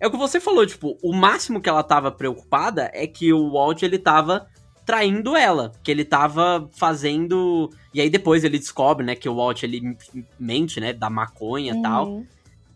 é 0.00 0.08
o 0.08 0.10
que 0.10 0.16
você 0.16 0.40
falou, 0.40 0.66
tipo, 0.66 0.98
o 1.04 1.12
máximo 1.14 1.60
que 1.60 1.68
ela 1.68 1.84
tava 1.84 2.10
preocupada 2.10 2.90
é 2.92 3.06
que 3.06 3.32
o 3.32 3.52
Walt 3.52 3.80
ele 3.84 3.96
tava 4.00 4.48
traindo 4.84 5.36
ela, 5.36 5.72
que 5.82 5.90
ele 5.90 6.04
tava 6.04 6.68
fazendo, 6.72 7.70
e 7.94 8.00
aí 8.00 8.10
depois 8.10 8.42
ele 8.44 8.58
descobre, 8.58 9.04
né, 9.06 9.14
que 9.14 9.28
o 9.28 9.34
Walt 9.36 9.62
ele 9.62 9.96
mente, 10.38 10.80
né, 10.80 10.92
da 10.92 11.08
maconha 11.08 11.72
e 11.74 11.82
tal, 11.82 12.08
Uhum. 12.08 12.26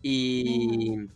e 0.05 1.09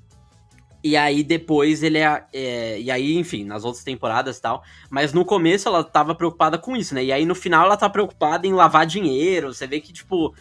e 0.82 0.96
aí 0.96 1.22
depois 1.22 1.82
ele 1.82 1.98
é, 1.98 2.24
é, 2.32 2.80
e 2.80 2.90
aí, 2.90 3.18
enfim, 3.18 3.44
nas 3.44 3.64
outras 3.64 3.84
temporadas 3.84 4.38
e 4.38 4.40
tal, 4.42 4.62
mas 4.88 5.12
no 5.12 5.26
começo 5.26 5.68
ela 5.68 5.84
tava 5.84 6.14
preocupada 6.14 6.56
com 6.56 6.74
isso, 6.74 6.94
né? 6.94 7.04
E 7.04 7.12
aí 7.12 7.26
no 7.26 7.34
final 7.34 7.66
ela 7.66 7.76
tá 7.76 7.88
preocupada 7.90 8.46
em 8.46 8.54
lavar 8.54 8.86
dinheiro, 8.86 9.52
você 9.52 9.66
vê 9.66 9.78
que 9.78 9.92
tipo, 9.92 10.34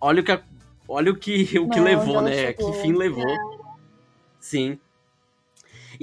olha 0.00 0.22
o 0.22 0.24
que 0.24 0.40
olha 0.88 1.12
o 1.12 1.16
que 1.16 1.42
o 1.60 1.68
que 1.68 1.76
Não, 1.76 1.84
levou, 1.84 2.22
né? 2.22 2.32
chegou. 2.34 2.72
Que 2.72 2.78
fim 2.80 2.92
levou. 2.94 3.26
Sim. 4.40 4.78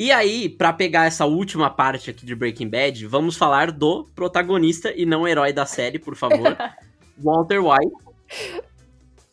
E 0.02 0.12
aí, 0.12 0.50
pra 0.50 0.74
pegar 0.74 1.06
essa 1.06 1.28
última 1.28 1.70
parte 1.70 2.10
aqui 2.10 2.26
de 2.26 2.34
Breaking 2.34 2.68
Bad, 2.68 3.06
vamos 3.06 3.38
falar 3.38 3.72
do 3.72 4.10
protagonista 4.16 4.92
e 4.92 5.06
não 5.06 5.28
herói 5.28 5.54
da 5.54 5.64
série, 5.64 6.00
por 6.00 6.16
favor, 6.16 6.58
Walter 7.24 7.60
White. 7.64 7.94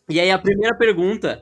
E 0.07 0.19
aí 0.19 0.29
a 0.29 0.37
primeira 0.37 0.77
pergunta, 0.77 1.41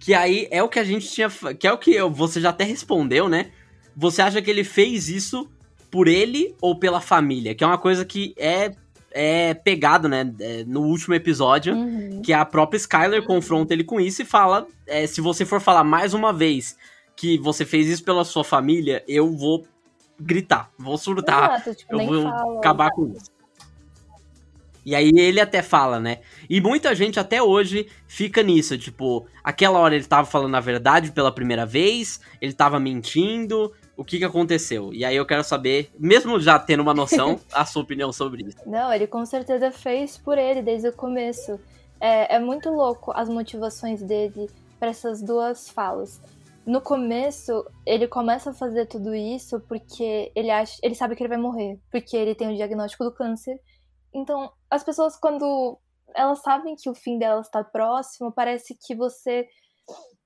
que 0.00 0.12
aí 0.12 0.48
é 0.50 0.60
o 0.60 0.68
que 0.68 0.80
a 0.80 0.82
gente 0.82 1.08
tinha, 1.08 1.28
que 1.56 1.68
é 1.68 1.72
o 1.72 1.78
que 1.78 2.02
você 2.10 2.40
já 2.40 2.50
até 2.50 2.64
respondeu, 2.64 3.28
né? 3.28 3.52
Você 3.96 4.20
acha 4.20 4.42
que 4.42 4.50
ele 4.50 4.64
fez 4.64 5.08
isso 5.08 5.48
por 5.88 6.08
ele 6.08 6.56
ou 6.60 6.76
pela 6.76 7.00
família? 7.00 7.54
Que 7.54 7.62
é 7.62 7.66
uma 7.68 7.78
coisa 7.78 8.04
que 8.04 8.34
é 8.36 8.72
é 9.16 9.54
pegado, 9.54 10.08
né, 10.08 10.28
é, 10.40 10.64
no 10.66 10.80
último 10.80 11.14
episódio, 11.14 11.76
Uhum. 11.76 12.20
que 12.22 12.32
a 12.32 12.44
própria 12.44 12.78
Skyler 12.78 13.22
confronta 13.22 13.72
ele 13.72 13.84
com 13.84 14.00
isso 14.00 14.22
e 14.22 14.24
fala: 14.24 14.66
é, 14.84 15.06
se 15.06 15.20
você 15.20 15.44
for 15.46 15.60
falar 15.60 15.84
mais 15.84 16.12
uma 16.12 16.32
vez 16.32 16.76
que 17.16 17.38
você 17.38 17.64
fez 17.64 17.88
isso 17.88 18.04
pela 18.04 18.24
sua 18.24 18.44
família, 18.44 19.04
eu 19.06 19.30
vou 19.32 19.64
gritar, 20.18 20.70
vou 20.78 20.96
surtar, 20.96 21.60
Exato, 21.60 21.74
tipo, 21.74 22.00
eu 22.00 22.06
vou 22.06 22.22
fala. 22.22 22.58
acabar 22.58 22.90
com 22.90 23.08
isso. 23.08 23.32
E 24.84 24.94
aí 24.94 25.10
ele 25.16 25.40
até 25.40 25.62
fala, 25.62 25.98
né? 25.98 26.18
E 26.48 26.60
muita 26.60 26.94
gente 26.94 27.18
até 27.18 27.42
hoje 27.42 27.88
fica 28.06 28.42
nisso, 28.42 28.76
tipo, 28.76 29.26
aquela 29.42 29.78
hora 29.78 29.94
ele 29.94 30.04
tava 30.04 30.26
falando 30.26 30.54
a 30.54 30.60
verdade 30.60 31.10
pela 31.10 31.32
primeira 31.32 31.64
vez, 31.64 32.20
ele 32.38 32.52
tava 32.52 32.78
mentindo, 32.78 33.72
o 33.96 34.04
que 34.04 34.18
que 34.18 34.24
aconteceu? 34.24 34.92
E 34.92 35.04
aí 35.04 35.16
eu 35.16 35.24
quero 35.24 35.42
saber, 35.42 35.90
mesmo 35.98 36.38
já 36.38 36.58
tendo 36.58 36.80
uma 36.80 36.92
noção, 36.92 37.40
a 37.52 37.64
sua 37.64 37.82
opinião 37.82 38.12
sobre 38.12 38.44
isso. 38.44 38.58
Não, 38.66 38.92
ele 38.92 39.06
com 39.06 39.24
certeza 39.24 39.70
fez 39.70 40.18
por 40.18 40.36
ele 40.36 40.60
desde 40.60 40.88
o 40.88 40.92
começo. 40.92 41.58
É, 41.98 42.36
é 42.36 42.38
muito 42.38 42.68
louco 42.68 43.10
as 43.14 43.28
motivações 43.28 44.02
dele 44.02 44.50
para 44.78 44.90
essas 44.90 45.22
duas 45.22 45.70
falas. 45.70 46.20
No 46.66 46.80
começo, 46.80 47.64
ele 47.84 48.08
começa 48.08 48.50
a 48.50 48.54
fazer 48.54 48.86
tudo 48.86 49.14
isso 49.14 49.60
porque 49.68 50.32
ele 50.34 50.50
acha, 50.50 50.78
ele 50.82 50.94
sabe 50.94 51.14
que 51.14 51.22
ele 51.22 51.28
vai 51.28 51.38
morrer, 51.38 51.78
porque 51.90 52.16
ele 52.16 52.34
tem 52.34 52.52
o 52.52 52.56
diagnóstico 52.56 53.04
do 53.04 53.12
câncer. 53.12 53.60
Então, 54.14 54.50
as 54.70 54.82
pessoas 54.82 55.16
quando 55.16 55.78
elas 56.14 56.40
sabem 56.40 56.74
que 56.76 56.88
o 56.88 56.94
fim 56.94 57.18
delas 57.18 57.46
está 57.46 57.62
próximo, 57.62 58.32
parece 58.32 58.76
que 58.80 58.94
você 58.94 59.46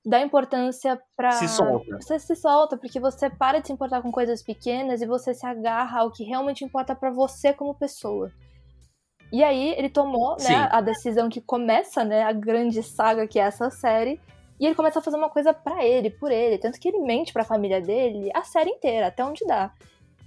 dá 0.05 0.21
importância 0.21 0.99
pra. 1.15 1.31
Se 1.33 1.47
solta. 1.47 1.97
Você 1.99 2.19
se 2.19 2.35
solta 2.35 2.77
porque 2.77 2.99
você 2.99 3.29
para 3.29 3.59
de 3.59 3.67
se 3.67 3.73
importar 3.73 4.01
com 4.01 4.11
coisas 4.11 4.41
pequenas 4.41 5.01
e 5.01 5.05
você 5.05 5.33
se 5.33 5.45
agarra 5.45 6.01
ao 6.01 6.11
que 6.11 6.23
realmente 6.23 6.63
importa 6.63 6.95
pra 6.95 7.11
você 7.11 7.53
como 7.53 7.75
pessoa. 7.75 8.31
E 9.31 9.43
aí 9.43 9.75
ele 9.77 9.89
tomou, 9.89 10.37
né, 10.37 10.67
a 10.71 10.81
decisão 10.81 11.29
que 11.29 11.39
começa, 11.39 12.03
né, 12.03 12.23
a 12.23 12.33
grande 12.33 12.81
saga 12.81 13.27
que 13.27 13.39
é 13.39 13.43
essa 13.43 13.69
série, 13.69 14.19
e 14.59 14.65
ele 14.65 14.75
começa 14.75 14.99
a 14.99 15.01
fazer 15.01 15.17
uma 15.17 15.29
coisa 15.29 15.53
pra 15.53 15.85
ele, 15.85 16.09
por 16.09 16.31
ele, 16.31 16.57
tanto 16.57 16.79
que 16.79 16.87
ele 16.87 16.99
mente 16.99 17.31
pra 17.31 17.45
família 17.45 17.79
dele 17.79 18.29
a 18.33 18.43
série 18.43 18.71
inteira, 18.71 19.07
até 19.07 19.23
onde 19.23 19.45
dá. 19.45 19.71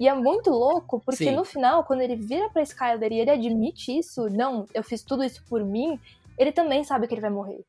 E 0.01 0.09
é 0.09 0.15
muito 0.15 0.51
louco, 0.51 1.01
porque 1.05 1.25
Sim. 1.25 1.37
no 1.37 1.45
final, 1.45 1.85
quando 1.85 2.01
ele 2.01 2.17
vira 2.17 2.49
pra 2.51 2.63
Skyler 2.63 3.13
e 3.13 3.21
ele 3.21 3.31
admite 3.31 3.97
isso, 3.97 4.29
não, 4.31 4.67
eu 4.75 4.83
fiz 4.83 5.03
tudo 5.03 5.23
isso 5.23 5.45
por 5.49 5.63
mim, 5.65 6.01
ele 6.39 6.51
também 6.51 6.83
sabe 6.83 7.07
que 7.07 7.15
ele 7.15 7.21
vai 7.21 7.31
morrer. 7.31 7.65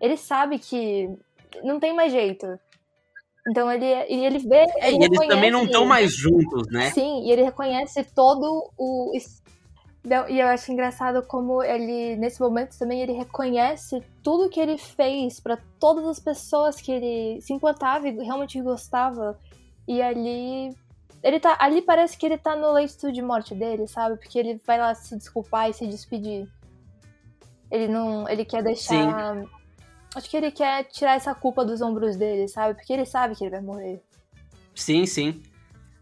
Ele 0.00 0.16
sabe 0.16 0.58
que 0.58 1.08
não 1.64 1.80
tem 1.80 1.94
mais 1.94 2.12
jeito. 2.12 2.46
Então 3.48 3.72
ele, 3.72 3.86
e 3.86 4.24
ele 4.24 4.38
vê. 4.38 4.66
É, 4.76 4.88
ele 4.88 5.02
e 5.02 5.04
eles 5.06 5.26
também 5.26 5.50
não 5.50 5.64
estão 5.64 5.86
mais 5.86 6.12
juntos, 6.12 6.68
né? 6.70 6.90
Sim, 6.90 7.24
e 7.24 7.32
ele 7.32 7.42
reconhece 7.42 8.04
todo 8.14 8.70
o. 8.76 9.12
E 10.28 10.38
eu 10.38 10.46
acho 10.46 10.72
engraçado 10.72 11.22
como 11.22 11.62
ele, 11.62 12.16
nesse 12.16 12.40
momento 12.40 12.78
também, 12.78 13.02
ele 13.02 13.12
reconhece 13.12 14.02
tudo 14.22 14.48
que 14.48 14.60
ele 14.60 14.78
fez 14.78 15.40
pra 15.40 15.58
todas 15.78 16.06
as 16.06 16.18
pessoas 16.18 16.80
que 16.80 16.90
ele 16.90 17.40
se 17.40 17.52
importava 17.52 18.08
e 18.08 18.12
realmente 18.22 18.60
gostava. 18.60 19.38
E 19.86 20.00
ali. 20.00 20.74
Ele 21.22 21.40
tá. 21.40 21.56
Ali 21.60 21.82
parece 21.82 22.16
que 22.16 22.26
ele 22.26 22.38
tá 22.38 22.54
no 22.54 22.72
leito 22.72 23.10
de 23.10 23.20
morte 23.20 23.54
dele, 23.54 23.86
sabe? 23.88 24.16
Porque 24.16 24.38
ele 24.38 24.60
vai 24.66 24.78
lá 24.78 24.94
se 24.94 25.16
desculpar 25.16 25.68
e 25.68 25.74
se 25.74 25.86
despedir. 25.86 26.48
Ele 27.70 27.88
não. 27.88 28.28
Ele 28.28 28.44
quer 28.44 28.62
deixar. 28.62 29.44
Acho 30.14 30.30
que 30.30 30.36
ele 30.36 30.50
quer 30.50 30.84
tirar 30.84 31.16
essa 31.16 31.34
culpa 31.34 31.64
dos 31.64 31.82
ombros 31.82 32.16
dele, 32.16 32.48
sabe? 32.48 32.74
Porque 32.74 32.92
ele 32.92 33.04
sabe 33.04 33.34
que 33.34 33.44
ele 33.44 33.50
vai 33.50 33.60
morrer. 33.60 34.02
Sim, 34.74 35.04
sim. 35.06 35.42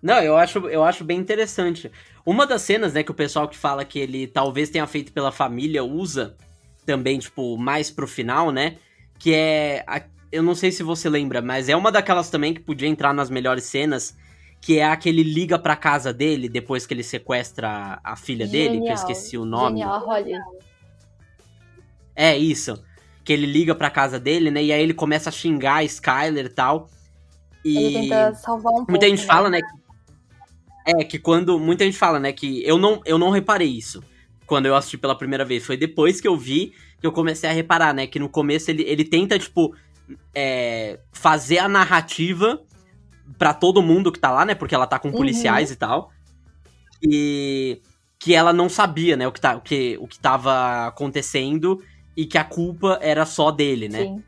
Não, 0.02 0.20
eu 0.22 0.36
acho, 0.36 0.58
eu 0.68 0.84
acho 0.84 1.02
bem 1.02 1.18
interessante. 1.18 1.90
Uma 2.26 2.44
das 2.44 2.62
cenas, 2.62 2.92
né, 2.92 3.04
que 3.04 3.10
o 3.12 3.14
pessoal 3.14 3.46
que 3.48 3.56
fala 3.56 3.84
que 3.84 3.98
ele 4.00 4.26
talvez 4.26 4.68
tenha 4.68 4.86
feito 4.86 5.12
pela 5.12 5.30
família 5.30 5.84
usa 5.84 6.36
também, 6.84 7.20
tipo, 7.20 7.56
mais 7.56 7.88
pro 7.90 8.06
final, 8.08 8.50
né? 8.50 8.76
Que 9.18 9.32
é. 9.32 9.84
a- 9.86 10.02
eu 10.32 10.42
não 10.42 10.54
sei 10.56 10.72
se 10.72 10.82
você 10.82 11.08
lembra, 11.08 11.40
mas 11.40 11.68
é 11.68 11.76
uma 11.76 11.90
daquelas 11.92 12.28
também 12.28 12.52
que 12.52 12.60
podia 12.60 12.88
entrar 12.88 13.14
nas 13.14 13.30
melhores 13.30 13.64
cenas. 13.64 14.16
Que 14.60 14.78
é 14.80 14.84
aquele 14.84 15.22
liga 15.22 15.58
pra 15.58 15.76
casa 15.76 16.12
dele 16.12 16.48
depois 16.48 16.84
que 16.86 16.92
ele 16.94 17.02
sequestra 17.04 18.00
a, 18.02 18.12
a 18.12 18.16
filha 18.16 18.46
dele, 18.46 18.70
que 18.70 18.74
eu 18.76 18.80
Genial, 18.80 18.94
esqueci 18.96 19.38
o 19.38 19.44
nome. 19.44 19.78
Genial, 19.78 19.94
a 19.94 19.98
Holly. 19.98 20.32
É 22.14 22.36
isso. 22.36 22.82
Que 23.24 23.32
ele 23.32 23.46
liga 23.46 23.74
pra 23.74 23.90
casa 23.90 24.18
dele, 24.18 24.50
né? 24.50 24.62
E 24.64 24.72
aí 24.72 24.82
ele 24.82 24.94
começa 24.94 25.28
a 25.28 25.32
xingar 25.32 25.76
a 25.76 25.84
Skyler 25.84 26.46
e 26.46 26.48
tal. 26.48 26.88
E. 27.64 27.76
Ele 27.76 28.00
tenta 28.08 28.34
salvar 28.34 28.72
um 28.72 28.76
pouco. 28.76 28.90
Muita 28.90 29.08
gente 29.08 29.20
né? 29.20 29.26
fala, 29.26 29.50
né? 29.50 29.60
que- 29.60 29.85
É, 30.86 31.04
que 31.04 31.18
quando. 31.18 31.58
Muita 31.58 31.84
gente 31.84 31.98
fala, 31.98 32.18
né, 32.20 32.32
que 32.32 32.64
eu 32.64 32.78
não, 32.78 33.02
eu 33.04 33.18
não 33.18 33.30
reparei 33.30 33.68
isso 33.68 34.02
quando 34.46 34.66
eu 34.66 34.76
assisti 34.76 34.96
pela 34.96 35.18
primeira 35.18 35.44
vez. 35.44 35.66
Foi 35.66 35.76
depois 35.76 36.20
que 36.20 36.28
eu 36.28 36.36
vi 36.36 36.72
que 37.00 37.06
eu 37.06 37.12
comecei 37.12 37.50
a 37.50 37.52
reparar, 37.52 37.92
né? 37.92 38.06
Que 38.06 38.18
no 38.18 38.28
começo 38.28 38.70
ele, 38.70 38.82
ele 38.84 39.04
tenta, 39.04 39.38
tipo, 39.38 39.74
é, 40.34 41.00
fazer 41.12 41.58
a 41.58 41.68
narrativa 41.68 42.62
para 43.36 43.52
todo 43.52 43.82
mundo 43.82 44.12
que 44.12 44.20
tá 44.20 44.30
lá, 44.30 44.44
né? 44.44 44.54
Porque 44.54 44.74
ela 44.74 44.86
tá 44.86 44.98
com 44.98 45.08
uhum. 45.08 45.14
policiais 45.14 45.68
uhum. 45.70 45.74
e 45.74 45.76
tal. 45.76 46.12
E 47.02 47.82
que 48.18 48.34
ela 48.34 48.52
não 48.52 48.68
sabia, 48.68 49.16
né, 49.16 49.28
o 49.28 49.32
que, 49.32 49.40
tá, 49.40 49.56
o, 49.56 49.60
que, 49.60 49.98
o 50.00 50.08
que 50.08 50.18
tava 50.18 50.86
acontecendo 50.86 51.82
e 52.16 52.24
que 52.24 52.38
a 52.38 52.44
culpa 52.44 52.98
era 53.02 53.26
só 53.26 53.50
dele, 53.50 53.88
né? 53.88 54.04
Sim. 54.04 54.22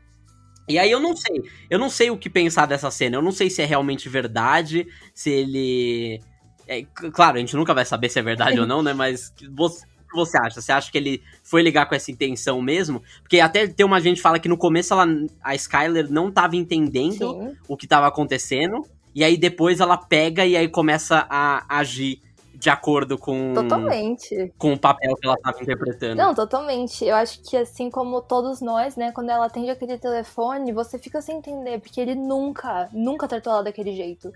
E 0.67 0.77
aí 0.77 0.91
eu 0.91 0.99
não 0.99 1.15
sei. 1.17 1.41
Eu 1.67 1.79
não 1.79 1.89
sei 1.89 2.11
o 2.11 2.17
que 2.17 2.29
pensar 2.29 2.67
dessa 2.67 2.91
cena. 2.91 3.17
Eu 3.17 3.21
não 3.23 3.31
sei 3.31 3.49
se 3.49 3.61
é 3.61 3.65
realmente 3.65 4.07
verdade, 4.07 4.87
se 5.15 5.31
ele. 5.31 6.21
É, 6.69 6.83
claro, 7.11 7.37
a 7.37 7.39
gente 7.39 7.55
nunca 7.55 7.73
vai 7.73 7.83
saber 7.83 8.09
se 8.09 8.19
é 8.19 8.21
verdade 8.21 8.59
ou 8.59 8.67
não, 8.67 8.83
né? 8.83 8.93
Mas 8.93 9.33
você, 9.55 9.83
o 10.05 10.09
que 10.11 10.15
você 10.15 10.37
acha? 10.37 10.61
Você 10.61 10.71
acha 10.71 10.91
que 10.91 10.99
ele 10.99 11.23
foi 11.43 11.63
ligar 11.63 11.89
com 11.89 11.95
essa 11.95 12.11
intenção 12.11 12.61
mesmo? 12.61 13.01
Porque 13.23 13.39
até 13.39 13.67
tem 13.67 13.83
uma 13.83 13.99
gente 13.99 14.17
que 14.17 14.21
fala 14.21 14.37
que 14.37 14.47
no 14.47 14.55
começo 14.55 14.93
ela, 14.93 15.07
a 15.43 15.55
Skyler 15.55 16.11
não 16.11 16.31
tava 16.31 16.55
entendendo 16.55 17.33
Sim. 17.33 17.57
o 17.67 17.75
que 17.75 17.87
tava 17.87 18.05
acontecendo. 18.05 18.85
E 19.15 19.23
aí 19.23 19.35
depois 19.35 19.79
ela 19.79 19.97
pega 19.97 20.45
e 20.45 20.55
aí 20.55 20.67
começa 20.67 21.25
a 21.27 21.65
agir 21.79 22.21
de 22.53 22.69
acordo 22.69 23.17
com. 23.17 23.53
Totalmente. 23.55 24.53
Com 24.55 24.73
o 24.73 24.79
papel 24.79 25.15
que 25.15 25.25
ela 25.25 25.35
estava 25.35 25.63
interpretando. 25.63 26.17
Não, 26.17 26.35
totalmente. 26.35 27.03
Eu 27.03 27.15
acho 27.15 27.41
que 27.41 27.57
assim 27.57 27.89
como 27.89 28.21
todos 28.21 28.61
nós, 28.61 28.95
né, 28.95 29.11
quando 29.11 29.31
ela 29.31 29.47
atende 29.47 29.71
aquele 29.71 29.97
telefone, 29.97 30.71
você 30.71 30.99
fica 30.99 31.19
sem 31.19 31.37
entender, 31.37 31.79
porque 31.79 31.99
ele 31.99 32.13
nunca, 32.13 32.89
nunca 32.93 33.27
tratou 33.27 33.53
ela 33.53 33.63
daquele 33.63 33.95
jeito. 33.95 34.31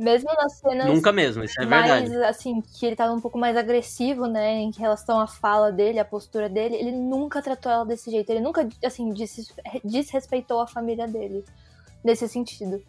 Mesmo 0.00 0.32
nas 0.34 0.58
cenas. 0.58 0.86
Nunca 0.86 1.12
mesmo, 1.12 1.44
isso 1.44 1.60
é 1.60 1.66
mais, 1.66 2.08
verdade. 2.08 2.24
assim, 2.24 2.62
que 2.62 2.86
ele 2.86 2.96
tava 2.96 3.12
um 3.12 3.20
pouco 3.20 3.36
mais 3.36 3.54
agressivo, 3.54 4.26
né, 4.26 4.54
em 4.54 4.70
relação 4.70 5.20
à 5.20 5.26
fala 5.26 5.70
dele, 5.70 5.98
à 5.98 6.04
postura 6.04 6.48
dele, 6.48 6.74
ele 6.74 6.92
nunca 6.92 7.42
tratou 7.42 7.70
ela 7.70 7.84
desse 7.84 8.10
jeito. 8.10 8.30
Ele 8.30 8.40
nunca, 8.40 8.66
assim, 8.82 9.12
desrespeitou 9.84 10.60
a 10.60 10.66
família 10.66 11.06
dele. 11.06 11.44
Nesse 12.02 12.26
sentido. 12.26 12.82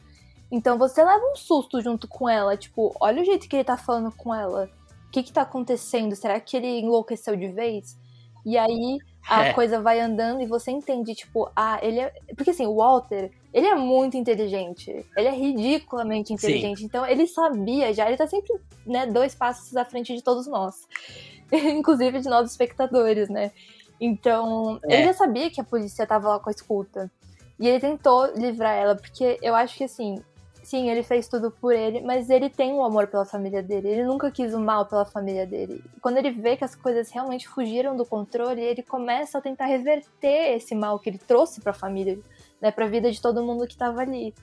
Então 0.50 0.78
você 0.78 1.04
leva 1.04 1.24
um 1.32 1.36
susto 1.36 1.82
junto 1.82 2.08
com 2.08 2.30
ela, 2.30 2.56
tipo, 2.56 2.96
olha 3.00 3.22
o 3.22 3.26
jeito 3.26 3.48
que 3.48 3.58
ele 3.58 3.64
tá 3.66 3.76
falando 3.76 4.12
com 4.16 4.34
ela. 4.34 4.70
O 5.08 5.12
que 5.12 5.24
que 5.24 5.34
tá 5.34 5.42
acontecendo? 5.42 6.16
Será 6.16 6.40
que 6.40 6.56
ele 6.56 6.80
enlouqueceu 6.80 7.36
de 7.36 7.48
vez? 7.48 7.98
E 8.46 8.58
aí 8.58 9.00
a 9.28 9.48
é. 9.48 9.54
coisa 9.54 9.82
vai 9.82 10.00
andando 10.00 10.42
e 10.42 10.46
você 10.46 10.72
entende, 10.72 11.14
tipo, 11.14 11.52
ah, 11.56 11.78
ele 11.82 12.00
é. 12.00 12.14
Porque 12.36 12.52
assim, 12.52 12.66
o 12.66 12.76
Walter, 12.76 13.32
ele 13.54 13.68
é 13.68 13.76
muito 13.76 14.18
inteligente. 14.18 15.06
Ele 15.16 15.28
é 15.28 15.32
ridiculamente 15.32 16.34
inteligente. 16.34 16.80
Sim. 16.80 16.86
Então 16.86 17.06
ele 17.06 17.28
sabia 17.28 17.94
já, 17.94 18.08
ele 18.08 18.18
tá 18.18 18.28
sempre, 18.28 18.54
né, 18.86 19.06
dois 19.06 19.36
passos 19.36 19.76
à 19.76 19.84
frente 19.84 20.16
de 20.16 20.24
todos 20.24 20.48
nós. 20.48 20.88
Inclusive 21.52 22.20
de 22.20 22.30
nós 22.30 22.50
espectadores, 22.50 23.30
né? 23.30 23.52
Então, 24.00 24.80
é. 24.84 24.96
ele 24.96 25.06
já 25.06 25.14
sabia 25.14 25.52
que 25.52 25.62
a 25.62 25.64
polícia 25.64 26.08
tava 26.08 26.30
lá 26.30 26.40
com 26.40 26.50
a 26.50 26.52
escuta. 26.52 27.12
E 27.60 27.68
ele 27.68 27.80
tentou 27.80 28.26
livrar 28.36 28.76
ela, 28.76 28.96
porque 28.96 29.38
eu 29.40 29.54
acho 29.54 29.78
que 29.78 29.84
assim, 29.84 30.20
sim, 30.64 30.90
ele 30.90 31.04
fez 31.04 31.28
tudo 31.28 31.52
por 31.52 31.76
ele, 31.76 32.02
mas 32.02 32.28
ele 32.30 32.50
tem 32.50 32.74
um 32.74 32.84
amor 32.84 33.06
pela 33.06 33.26
família 33.26 33.62
dele. 33.62 33.90
Ele 33.90 34.04
nunca 34.04 34.32
quis 34.32 34.56
o 34.56 34.60
mal 34.60 34.88
pela 34.88 35.06
família 35.06 35.46
dele. 35.46 35.84
Quando 36.02 36.18
ele 36.18 36.32
vê 36.32 36.58
que 36.58 36.64
as 36.64 36.74
coisas 36.74 37.12
realmente 37.12 37.48
fugiram 37.48 37.96
do 37.96 38.04
controle, 38.04 38.60
ele 38.60 38.82
começa 38.82 39.38
a 39.38 39.42
tentar 39.42 39.66
reverter 39.66 40.56
esse 40.56 40.74
mal 40.74 40.98
que 40.98 41.10
ele 41.10 41.20
trouxe 41.20 41.62
para 41.62 41.70
a 41.70 41.76
família, 41.76 42.18
né, 42.62 42.72
para 42.72 42.86
a 42.86 42.90
vida 42.90 43.12
de 43.12 43.22
todo 43.22 43.44
mundo 43.44 43.66
que 43.66 43.74
estava 43.74 44.02
ali. 44.02 44.34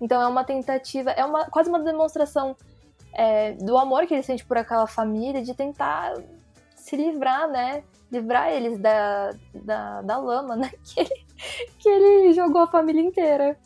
Então 0.00 0.20
é 0.20 0.26
uma 0.26 0.44
tentativa, 0.44 1.10
é 1.10 1.24
uma 1.24 1.46
quase 1.46 1.68
uma 1.68 1.80
demonstração 1.80 2.56
é, 3.12 3.52
do 3.52 3.76
amor 3.76 4.06
que 4.06 4.14
ele 4.14 4.22
sente 4.22 4.44
por 4.44 4.56
aquela 4.56 4.86
família, 4.86 5.42
de 5.42 5.54
tentar 5.54 6.14
se 6.74 6.96
livrar, 6.96 7.48
né? 7.48 7.82
Livrar 8.10 8.50
eles 8.50 8.78
da, 8.78 9.30
da, 9.54 10.02
da 10.02 10.18
lama, 10.18 10.56
né? 10.56 10.70
Que 10.82 11.00
ele, 11.00 11.26
que 11.78 11.88
ele 11.88 12.32
jogou 12.32 12.62
a 12.62 12.66
família 12.66 13.00
inteira. 13.00 13.56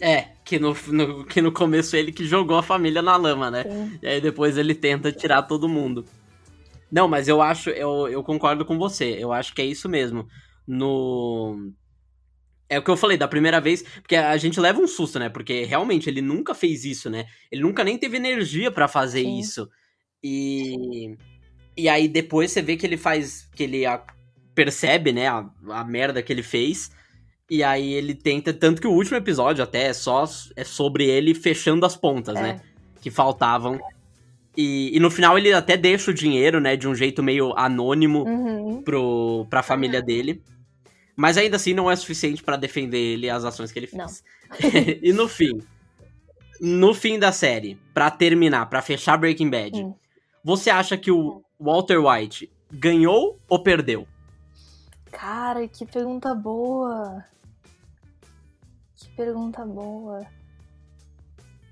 É, 0.00 0.28
que 0.44 0.58
no, 0.58 0.74
no, 0.88 1.24
que 1.26 1.42
no 1.42 1.52
começo 1.52 1.96
ele 1.96 2.12
que 2.12 2.24
jogou 2.24 2.56
a 2.56 2.62
família 2.62 3.02
na 3.02 3.16
lama, 3.16 3.50
né? 3.50 3.64
Sim. 3.64 3.98
E 4.00 4.06
aí 4.06 4.20
depois 4.20 4.56
ele 4.56 4.74
tenta 4.74 5.10
tirar 5.10 5.42
todo 5.42 5.68
mundo. 5.68 6.04
Não, 6.90 7.06
mas 7.06 7.28
eu 7.28 7.40
acho, 7.40 7.70
eu, 7.70 8.08
eu 8.08 8.22
concordo 8.22 8.64
com 8.64 8.78
você. 8.78 9.16
Eu 9.18 9.32
acho 9.32 9.54
que 9.54 9.62
é 9.62 9.64
isso 9.64 9.88
mesmo. 9.88 10.26
No. 10.66 11.72
É 12.70 12.78
o 12.78 12.82
que 12.82 12.90
eu 12.90 12.96
falei 12.96 13.18
da 13.18 13.26
primeira 13.26 13.60
vez, 13.60 13.82
porque 13.82 14.14
a 14.14 14.36
gente 14.36 14.60
leva 14.60 14.80
um 14.80 14.86
susto, 14.86 15.18
né? 15.18 15.28
Porque 15.28 15.64
realmente 15.64 16.08
ele 16.08 16.22
nunca 16.22 16.54
fez 16.54 16.84
isso, 16.84 17.10
né? 17.10 17.26
Ele 17.50 17.62
nunca 17.62 17.82
nem 17.82 17.98
teve 17.98 18.16
energia 18.16 18.70
para 18.70 18.86
fazer 18.86 19.24
Sim. 19.24 19.40
isso. 19.40 19.68
E. 20.22 21.16
E 21.76 21.88
aí 21.88 22.06
depois 22.06 22.52
você 22.52 22.62
vê 22.62 22.76
que 22.76 22.86
ele 22.86 22.96
faz. 22.96 23.48
que 23.56 23.64
ele 23.64 23.84
a, 23.84 24.00
percebe, 24.54 25.12
né? 25.12 25.26
A, 25.26 25.50
a 25.70 25.84
merda 25.84 26.22
que 26.22 26.32
ele 26.32 26.44
fez. 26.44 26.92
E 27.50 27.64
aí 27.64 27.92
ele 27.92 28.14
tenta. 28.14 28.52
Tanto 28.52 28.80
que 28.80 28.86
o 28.86 28.92
último 28.92 29.16
episódio 29.16 29.64
até 29.64 29.86
é 29.86 29.92
só 29.92 30.24
é 30.54 30.62
sobre 30.62 31.06
ele 31.06 31.34
fechando 31.34 31.84
as 31.84 31.96
pontas, 31.96 32.36
é. 32.36 32.42
né? 32.42 32.60
Que 33.00 33.10
faltavam. 33.10 33.80
E, 34.56 34.96
e, 34.96 35.00
no 35.00 35.10
final 35.10 35.36
ele 35.36 35.52
até 35.52 35.76
deixa 35.76 36.12
o 36.12 36.14
dinheiro, 36.14 36.60
né? 36.60 36.76
De 36.76 36.86
um 36.86 36.94
jeito 36.94 37.20
meio 37.20 37.52
anônimo 37.56 38.22
uhum. 38.24 38.82
pro, 38.82 39.44
pra 39.50 39.60
família 39.60 40.00
dele. 40.00 40.40
Mas 41.20 41.36
ainda 41.36 41.56
assim 41.56 41.74
não 41.74 41.90
é 41.90 41.94
suficiente 41.94 42.42
para 42.42 42.56
defender 42.56 42.96
ele 42.96 43.28
as 43.28 43.44
ações 43.44 43.70
que 43.70 43.78
ele 43.78 43.86
fez. 43.86 44.24
e 45.02 45.12
no 45.12 45.28
fim. 45.28 45.60
No 46.58 46.94
fim 46.94 47.18
da 47.18 47.30
série, 47.30 47.78
para 47.92 48.10
terminar, 48.10 48.64
para 48.70 48.80
fechar 48.80 49.18
Breaking 49.18 49.50
Bad, 49.50 49.84
hum. 49.84 49.94
você 50.42 50.70
acha 50.70 50.96
que 50.96 51.10
o 51.10 51.42
Walter 51.60 51.98
White 51.98 52.50
ganhou 52.72 53.38
ou 53.46 53.62
perdeu? 53.62 54.08
Cara, 55.12 55.68
que 55.68 55.84
pergunta 55.84 56.34
boa. 56.34 57.22
Que 58.96 59.10
pergunta 59.10 59.62
boa. 59.66 60.26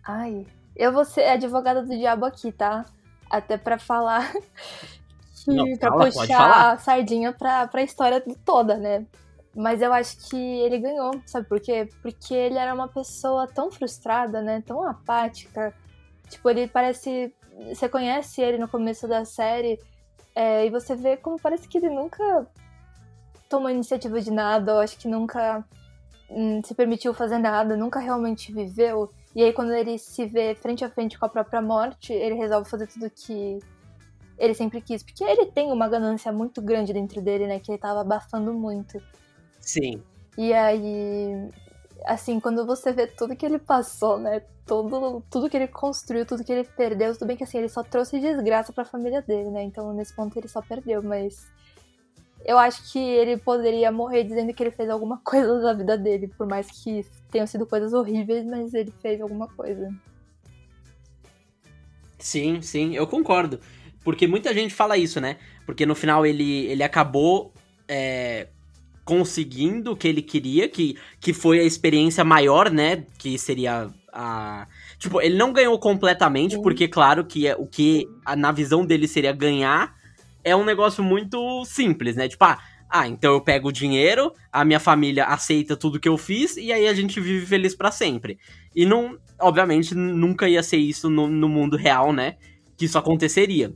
Ai, 0.04 0.46
eu 0.76 0.92
vou 0.92 1.06
ser 1.06 1.24
advogada 1.24 1.82
do 1.82 1.96
diabo 1.96 2.26
aqui, 2.26 2.52
tá? 2.52 2.84
Até 3.30 3.56
para 3.56 3.78
falar 3.78 4.30
que 5.42 5.50
Não, 5.50 5.74
pra 5.78 5.88
fala, 5.88 6.04
puxar 6.04 6.72
a 6.72 6.76
sardinha 6.76 7.32
pra, 7.32 7.66
pra 7.66 7.82
história 7.82 8.22
toda, 8.44 8.76
né? 8.76 9.06
Mas 9.54 9.82
eu 9.82 9.92
acho 9.92 10.28
que 10.28 10.36
ele 10.36 10.78
ganhou, 10.78 11.10
sabe 11.26 11.48
por 11.48 11.60
quê? 11.60 11.88
Porque 12.02 12.34
ele 12.34 12.58
era 12.58 12.72
uma 12.74 12.88
pessoa 12.88 13.46
tão 13.46 13.70
frustrada, 13.70 14.40
né? 14.40 14.62
Tão 14.64 14.82
apática. 14.82 15.74
Tipo, 16.28 16.50
ele 16.50 16.68
parece. 16.68 17.34
Você 17.68 17.88
conhece 17.88 18.40
ele 18.40 18.58
no 18.58 18.68
começo 18.68 19.08
da 19.08 19.24
série 19.24 19.80
é, 20.34 20.64
e 20.66 20.70
você 20.70 20.94
vê 20.94 21.16
como 21.16 21.40
parece 21.40 21.66
que 21.66 21.78
ele 21.78 21.90
nunca 21.90 22.46
tomou 23.48 23.70
iniciativa 23.70 24.20
de 24.20 24.30
nada, 24.30 24.72
eu 24.72 24.78
acho 24.78 24.96
que 24.98 25.08
nunca 25.08 25.64
Hum, 26.30 26.60
se 26.62 26.74
permitiu 26.74 27.14
fazer 27.14 27.38
nada, 27.38 27.76
nunca 27.76 27.98
realmente 27.98 28.52
viveu. 28.52 29.10
E 29.34 29.42
aí, 29.42 29.52
quando 29.52 29.72
ele 29.72 29.98
se 29.98 30.26
vê 30.26 30.54
frente 30.54 30.84
a 30.84 30.90
frente 30.90 31.18
com 31.18 31.24
a 31.24 31.28
própria 31.28 31.62
morte, 31.62 32.12
ele 32.12 32.34
resolve 32.34 32.68
fazer 32.68 32.86
tudo 32.86 33.10
que 33.10 33.58
ele 34.38 34.54
sempre 34.54 34.80
quis. 34.80 35.02
Porque 35.02 35.24
ele 35.24 35.46
tem 35.46 35.72
uma 35.72 35.88
ganância 35.88 36.30
muito 36.30 36.60
grande 36.60 36.92
dentro 36.92 37.22
dele, 37.22 37.46
né? 37.46 37.58
Que 37.58 37.72
ele 37.72 37.78
tava 37.78 38.00
abafando 38.00 38.52
muito. 38.52 39.00
Sim. 39.68 40.02
E 40.38 40.50
aí, 40.54 41.50
assim, 42.06 42.40
quando 42.40 42.64
você 42.64 42.90
vê 42.90 43.06
tudo 43.06 43.36
que 43.36 43.44
ele 43.44 43.58
passou, 43.58 44.18
né? 44.18 44.40
Tudo, 44.64 45.22
tudo 45.30 45.48
que 45.50 45.56
ele 45.58 45.68
construiu, 45.68 46.24
tudo 46.24 46.42
que 46.42 46.50
ele 46.50 46.64
perdeu, 46.64 47.12
tudo 47.12 47.26
bem 47.26 47.36
que 47.36 47.44
assim, 47.44 47.58
ele 47.58 47.68
só 47.68 47.82
trouxe 47.82 48.18
desgraça 48.18 48.72
pra 48.72 48.86
família 48.86 49.20
dele, 49.20 49.50
né? 49.50 49.62
Então, 49.62 49.92
nesse 49.92 50.14
ponto, 50.14 50.38
ele 50.38 50.48
só 50.48 50.62
perdeu, 50.62 51.02
mas 51.02 51.46
eu 52.46 52.56
acho 52.58 52.90
que 52.90 52.98
ele 52.98 53.36
poderia 53.36 53.92
morrer 53.92 54.24
dizendo 54.24 54.54
que 54.54 54.62
ele 54.62 54.70
fez 54.70 54.88
alguma 54.88 55.18
coisa 55.22 55.60
da 55.60 55.74
vida 55.74 55.98
dele, 55.98 56.28
por 56.28 56.46
mais 56.46 56.70
que 56.70 57.04
tenham 57.30 57.46
sido 57.46 57.66
coisas 57.66 57.92
horríveis, 57.92 58.46
mas 58.46 58.72
ele 58.72 58.92
fez 59.02 59.20
alguma 59.20 59.48
coisa. 59.48 59.94
Sim, 62.18 62.62
sim, 62.62 62.94
eu 62.96 63.06
concordo. 63.06 63.60
Porque 64.02 64.26
muita 64.26 64.54
gente 64.54 64.72
fala 64.72 64.96
isso, 64.96 65.20
né? 65.20 65.36
Porque 65.66 65.84
no 65.84 65.94
final 65.94 66.24
ele, 66.24 66.64
ele 66.68 66.82
acabou 66.82 67.52
é, 67.86 68.48
conseguindo 69.08 69.92
o 69.92 69.96
que 69.96 70.06
ele 70.06 70.20
queria, 70.20 70.68
que, 70.68 70.94
que 71.18 71.32
foi 71.32 71.60
a 71.60 71.64
experiência 71.64 72.22
maior, 72.22 72.70
né? 72.70 73.06
Que 73.16 73.38
seria 73.38 73.88
a. 74.12 74.66
Tipo, 74.98 75.18
ele 75.22 75.34
não 75.34 75.50
ganhou 75.50 75.78
completamente, 75.78 76.56
sim. 76.56 76.62
porque, 76.62 76.86
claro, 76.86 77.24
que 77.24 77.46
é, 77.46 77.56
o 77.56 77.66
que 77.66 78.06
na 78.36 78.52
visão 78.52 78.84
dele 78.84 79.08
seria 79.08 79.32
ganhar 79.32 79.94
é 80.44 80.54
um 80.54 80.62
negócio 80.62 81.02
muito 81.02 81.64
simples, 81.64 82.16
né? 82.16 82.28
Tipo, 82.28 82.44
ah, 82.44 82.58
ah, 82.90 83.08
então 83.08 83.32
eu 83.32 83.40
pego 83.40 83.68
o 83.68 83.72
dinheiro, 83.72 84.30
a 84.52 84.62
minha 84.62 84.78
família 84.78 85.24
aceita 85.24 85.74
tudo 85.74 85.98
que 85.98 86.08
eu 86.08 86.18
fiz 86.18 86.58
e 86.58 86.70
aí 86.70 86.86
a 86.86 86.92
gente 86.92 87.18
vive 87.18 87.46
feliz 87.46 87.74
para 87.74 87.90
sempre. 87.90 88.38
E 88.76 88.84
não, 88.84 89.16
obviamente, 89.40 89.94
nunca 89.94 90.46
ia 90.50 90.62
ser 90.62 90.76
isso 90.76 91.08
no, 91.08 91.26
no, 91.26 91.48
mundo 91.48 91.78
real, 91.78 92.12
né? 92.12 92.36
Que 92.76 92.84
isso 92.84 92.98
aconteceria. 92.98 93.72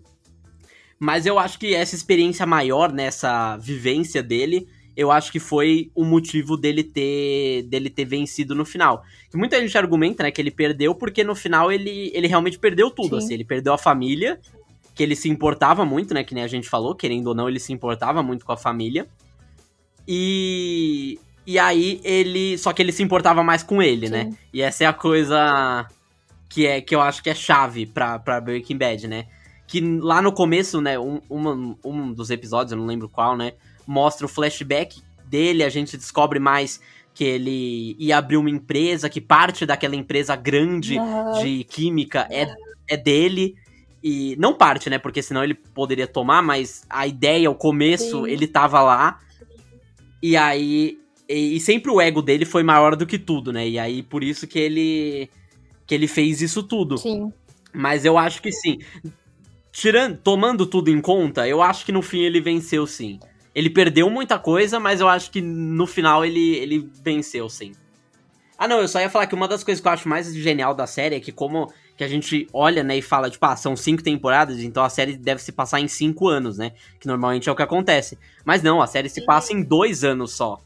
Mas 1.01 1.25
eu 1.25 1.39
acho 1.39 1.59
que 1.59 1.75
essa 1.75 1.95
experiência 1.95 2.45
maior 2.45 2.93
nessa 2.93 3.57
vivência 3.57 4.23
dele, 4.23 4.69
eu 4.97 5.11
acho 5.11 5.31
que 5.33 5.39
foi 5.41 5.91
o 5.95 6.05
motivo 6.05 6.57
dele 6.57 6.83
ter 6.85 7.63
dele 7.65 7.89
ter 7.91 8.05
vencido 8.05 8.55
no 8.55 8.65
final. 8.65 9.03
Que 9.31 9.37
muita 9.37 9.61
gente 9.61 9.77
argumenta, 9.79 10.23
né, 10.23 10.31
que 10.31 10.41
ele 10.41 10.51
perdeu 10.51 10.95
porque 10.95 11.25
no 11.25 11.35
final 11.35 11.71
ele, 11.73 12.11
ele 12.15 12.27
realmente 12.27 12.59
perdeu 12.59 12.91
tudo, 12.91 13.19
Sim. 13.21 13.25
assim, 13.27 13.35
ele 13.35 13.45
perdeu 13.45 13.73
a 13.73 13.79
família, 13.79 14.39
que 14.95 15.03
ele 15.03 15.17
se 15.17 15.29
importava 15.29 15.85
muito, 15.85 16.13
né, 16.13 16.23
que 16.23 16.35
nem 16.35 16.45
a 16.45 16.49
gente 16.49 16.69
falou, 16.69 16.95
querendo 16.95 17.29
ou 17.29 17.35
não, 17.35 17.49
ele 17.49 17.59
se 17.59 17.73
importava 17.73 18.23
muito 18.23 18.45
com 18.45 18.53
a 18.53 18.57
família. 18.57 19.07
E 20.07 21.19
e 21.45 21.59
aí 21.59 22.01
ele, 22.05 22.57
só 22.57 22.73
que 22.73 22.81
ele 22.81 22.93
se 22.93 23.03
importava 23.03 23.43
mais 23.43 23.63
com 23.65 23.83
ele, 23.83 24.09
né? 24.09 24.27
Sim. 24.27 24.39
E 24.53 24.63
essa 24.63 24.85
é 24.85 24.87
a 24.87 24.93
coisa 24.93 25.87
que 26.49 26.67
é 26.67 26.81
que 26.81 26.95
eu 26.95 27.01
acho 27.01 27.21
que 27.23 27.31
é 27.31 27.35
chave 27.35 27.85
pra, 27.87 28.19
pra 28.19 28.41
Breaking 28.41 28.77
Bad, 28.79 29.09
né? 29.09 29.27
Que 29.67 29.81
lá 29.81 30.21
no 30.23 30.33
começo, 30.33 30.81
né, 30.81 30.99
um, 30.99 31.21
uma- 31.29 31.77
um 31.85 32.13
dos 32.13 32.31
episódios, 32.31 32.73
eu 32.73 32.79
não 32.79 32.87
lembro 32.87 33.09
qual, 33.09 33.37
né? 33.37 33.55
Mostra 33.87 34.27
o 34.27 34.29
flashback 34.29 35.03
dele, 35.25 35.65
a 35.65 35.69
gente 35.69 35.97
descobre 35.97 36.39
mais 36.39 36.81
que 37.15 37.25
ele 37.25 37.97
ia 37.99 38.17
abrir 38.17 38.37
uma 38.37 38.51
empresa, 38.51 39.09
que 39.09 39.21
parte 39.21 39.67
daquela 39.67 39.97
empresa 39.97 40.35
grande 40.35 40.99
Aham. 40.99 41.43
de 41.43 41.65
química 41.65 42.27
é, 42.31 42.55
é 42.89 42.97
dele. 42.97 43.55
E 44.03 44.35
não 44.37 44.55
parte, 44.55 44.91
né? 44.91 44.99
Porque 44.99 45.23
senão 45.23 45.45
ele 45.45 45.55
poderia 45.55 46.07
tomar, 46.07 46.43
mas 46.43 46.85
a 46.91 47.07
ideia, 47.07 47.51
o 47.51 47.55
começo, 47.55 48.25
Sim. 48.25 48.31
ele 48.31 48.47
tava 48.47 48.81
lá. 48.83 49.21
E 50.23 50.37
aí. 50.37 50.99
E, 51.29 51.57
e 51.57 51.61
sempre 51.61 51.91
o 51.91 52.01
ego 52.01 52.21
dele 52.21 52.45
foi 52.45 52.63
maior 52.63 52.97
do 52.97 53.07
que 53.07 53.19
tudo, 53.19 53.53
né? 53.53 53.69
E 53.69 53.79
aí 53.79 54.03
por 54.03 54.25
isso 54.25 54.47
que 54.47 54.59
ele. 54.59 55.31
que 55.87 55.95
ele 55.95 56.09
fez 56.09 56.43
isso 56.43 56.63
tudo. 56.63 56.99
Sim. 56.99 57.33
Mas 57.73 58.05
eu 58.05 58.19
acho 58.19 58.43
que 58.43 58.51
sim. 58.51 58.79
Tirando, 59.71 60.19
tomando 60.19 60.67
tudo 60.67 60.91
em 60.91 61.01
conta, 61.01 61.47
eu 61.47 61.63
acho 61.63 61.87
que 61.87 61.93
no 61.93 62.03
fim 62.03 62.23
ele 62.23 62.41
venceu 62.41 62.87
sim. 62.87 63.21
Ele 63.55 63.69
perdeu 63.71 64.09
muita 64.09 64.39
coisa, 64.39 64.81
mas 64.81 65.01
eu 65.01 65.09
acho 65.09 65.31
que 65.31 65.41
no 65.41 65.87
final 65.87 66.25
ele, 66.25 66.57
ele 66.57 66.91
venceu 67.03 67.49
sim. 67.49 67.73
Ah, 68.57 68.69
não, 68.69 68.79
eu 68.81 68.87
só 68.89 69.01
ia 69.01 69.11
falar 69.11 69.27
que 69.27 69.35
uma 69.35 69.49
das 69.49 69.65
coisas 69.65 69.81
que 69.83 69.89
eu 69.89 69.93
acho 69.93 70.09
mais 70.09 70.33
genial 70.35 70.75
da 70.75 70.87
série 70.87 71.17
é 71.17 71.21
que 71.21 71.33
como 71.33 71.73
que 71.97 72.05
a 72.05 72.09
gente 72.09 72.47
olha, 72.53 72.83
né, 72.83 72.97
e 72.97 73.03
fala, 73.03 73.29
tipo, 73.29 73.45
ah, 73.45 73.57
são 73.57 73.77
cinco 73.77 74.03
temporadas, 74.03 74.63
então 74.63 74.83
a 74.85 74.89
série 74.89 75.17
deve 75.17 75.43
se 75.43 75.53
passar 75.53 75.81
em 75.81 75.89
cinco 75.89 76.29
anos, 76.29 76.57
né? 76.59 76.73
Que 77.01 77.07
normalmente 77.07 77.49
é 77.49 77.53
o 77.53 77.57
que 77.57 77.63
acontece. 77.63 78.17
Mas 78.45 78.63
não, 78.63 78.81
a 78.81 78.87
série 78.87 79.09
se 79.09 79.25
passa 79.27 79.53
em 79.53 79.63
dois 79.63 80.05
anos 80.05 80.33
só. 80.33 80.59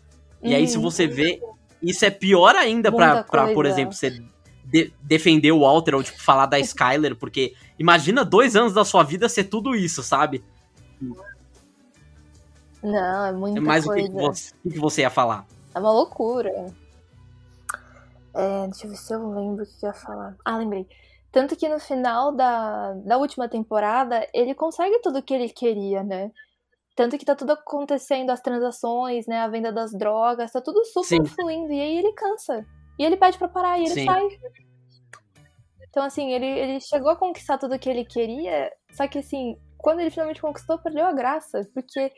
E 0.43 0.55
aí, 0.55 0.69
se 0.69 0.77
Uhum. 0.77 0.83
você 0.83 1.07
vê, 1.07 1.41
isso 1.83 2.05
é 2.05 2.11
pior 2.11 2.55
ainda 2.55 2.93
pra, 2.93 3.25
pra, 3.25 3.49
por 3.49 3.65
exemplo, 3.67 3.95
você 3.95 4.23
de- 4.65 4.93
defender 5.03 5.51
o 5.53 5.61
Walter 5.61 5.95
ou, 5.95 6.03
tipo, 6.03 6.23
falar 6.23 6.47
da 6.47 6.59
Skyler, 6.61 7.17
porque 7.17 7.55
imagina 7.79 8.25
dois 8.25 8.55
anos 8.55 8.73
da 8.75 8.85
sua 8.85 9.03
vida 9.03 9.29
ser 9.29 9.45
tudo 9.45 9.75
isso, 9.75 10.03
sabe? 10.03 10.45
Não, 12.83 13.27
é 13.27 13.33
muita 13.33 13.61
Mas 13.61 13.87
o 13.87 13.91
que, 13.93 14.09
coisa. 14.09 14.09
que 14.09 14.15
você, 14.15 14.55
o 14.55 14.63
que 14.63 14.71
que 14.71 14.79
você 14.79 15.01
ia 15.03 15.11
falar? 15.11 15.47
É 15.75 15.79
uma 15.79 15.93
loucura. 15.93 16.51
É, 18.35 18.67
deixa 18.69 18.87
eu 18.87 18.91
ver 18.91 18.97
se 18.97 19.15
eu 19.15 19.31
lembro 19.31 19.65
o 19.65 19.67
que 19.67 19.85
eu 19.85 19.89
ia 19.89 19.95
falar. 19.95 20.37
Ah, 20.45 20.59
lembrei. 20.59 20.87
Tanto 21.33 21.57
que 21.57 21.69
no 21.69 21.79
final 21.79 22.33
da, 22.33 22.93
da 22.93 23.19
última 23.19 23.49
temporada, 23.49 24.27
ele 24.33 24.55
consegue 24.55 24.99
tudo 25.01 25.19
o 25.19 25.23
que 25.23 25.35
ele 25.35 25.49
queria, 25.49 26.03
né? 26.03 26.31
Tanto 26.95 27.19
que 27.19 27.27
tá 27.27 27.35
tudo 27.35 27.53
acontecendo, 27.53 28.31
as 28.31 28.41
transações, 28.41 29.27
né? 29.27 29.41
A 29.41 29.49
venda 29.49 29.71
das 29.71 29.93
drogas, 29.93 30.53
tá 30.53 30.63
tudo 30.63 30.83
super 30.87 31.27
Sim. 31.27 31.35
fluindo. 31.35 31.73
E 31.73 31.81
aí 31.81 31.99
ele 31.99 32.13
cansa. 32.13 32.65
E 32.99 33.05
ele 33.05 33.17
pede 33.17 33.37
pra 33.37 33.49
parar 33.49 33.79
e 33.79 33.85
ele 33.85 33.95
Sim. 33.95 34.07
sai. 34.07 34.29
Então, 35.91 36.03
assim, 36.03 36.33
ele, 36.33 36.47
ele 36.47 36.81
chegou 36.81 37.11
a 37.11 37.17
conquistar 37.17 37.59
tudo 37.59 37.75
o 37.75 37.79
que 37.79 37.89
ele 37.89 38.05
queria, 38.05 38.71
só 38.93 39.07
que, 39.07 39.19
assim, 39.19 39.59
quando 39.79 40.01
ele 40.01 40.11
finalmente 40.11 40.41
conquistou, 40.41 40.79
perdeu 40.79 41.07
a 41.07 41.13
graça. 41.13 41.69
Porque 41.73 42.13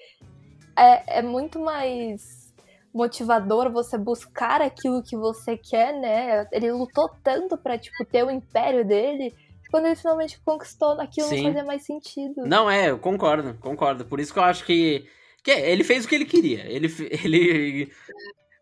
é, 0.79 1.19
é 1.19 1.23
muito 1.23 1.59
mais 1.59 2.53
motivador 2.93 3.71
você 3.71 3.97
buscar 3.99 4.61
aquilo 4.61 5.03
que 5.03 5.17
você 5.17 5.57
quer, 5.57 5.93
né? 6.01 6.47
Ele 6.53 6.73
lutou 6.73 7.09
tanto 7.23 7.57
pra, 7.57 7.79
tipo, 7.79 8.05
ter 8.05 8.25
o 8.25 8.31
império 8.31 8.85
dele. 8.85 9.35
Quando 9.71 9.87
ele 9.87 9.97
finalmente 9.97 10.41
conquistou, 10.45 10.99
aquilo 11.01 11.29
Sim. 11.29 11.37
não 11.37 11.45
fazia 11.45 11.65
mais 11.65 11.85
sentido. 11.85 12.47
Não, 12.47 12.71
é, 12.71 12.91
eu 12.91 12.99
concordo, 12.99 13.55
concordo. 13.61 14.05
Por 14.05 14.19
isso 14.19 14.33
que 14.33 14.39
eu 14.39 14.45
acho 14.45 14.65
que. 14.65 15.07
que 15.45 15.51
ele 15.51 15.85
fez 15.85 16.05
o 16.05 16.09
que 16.09 16.15
ele 16.15 16.25
queria. 16.25 16.65
Ele. 16.67 16.89
ele 17.25 17.93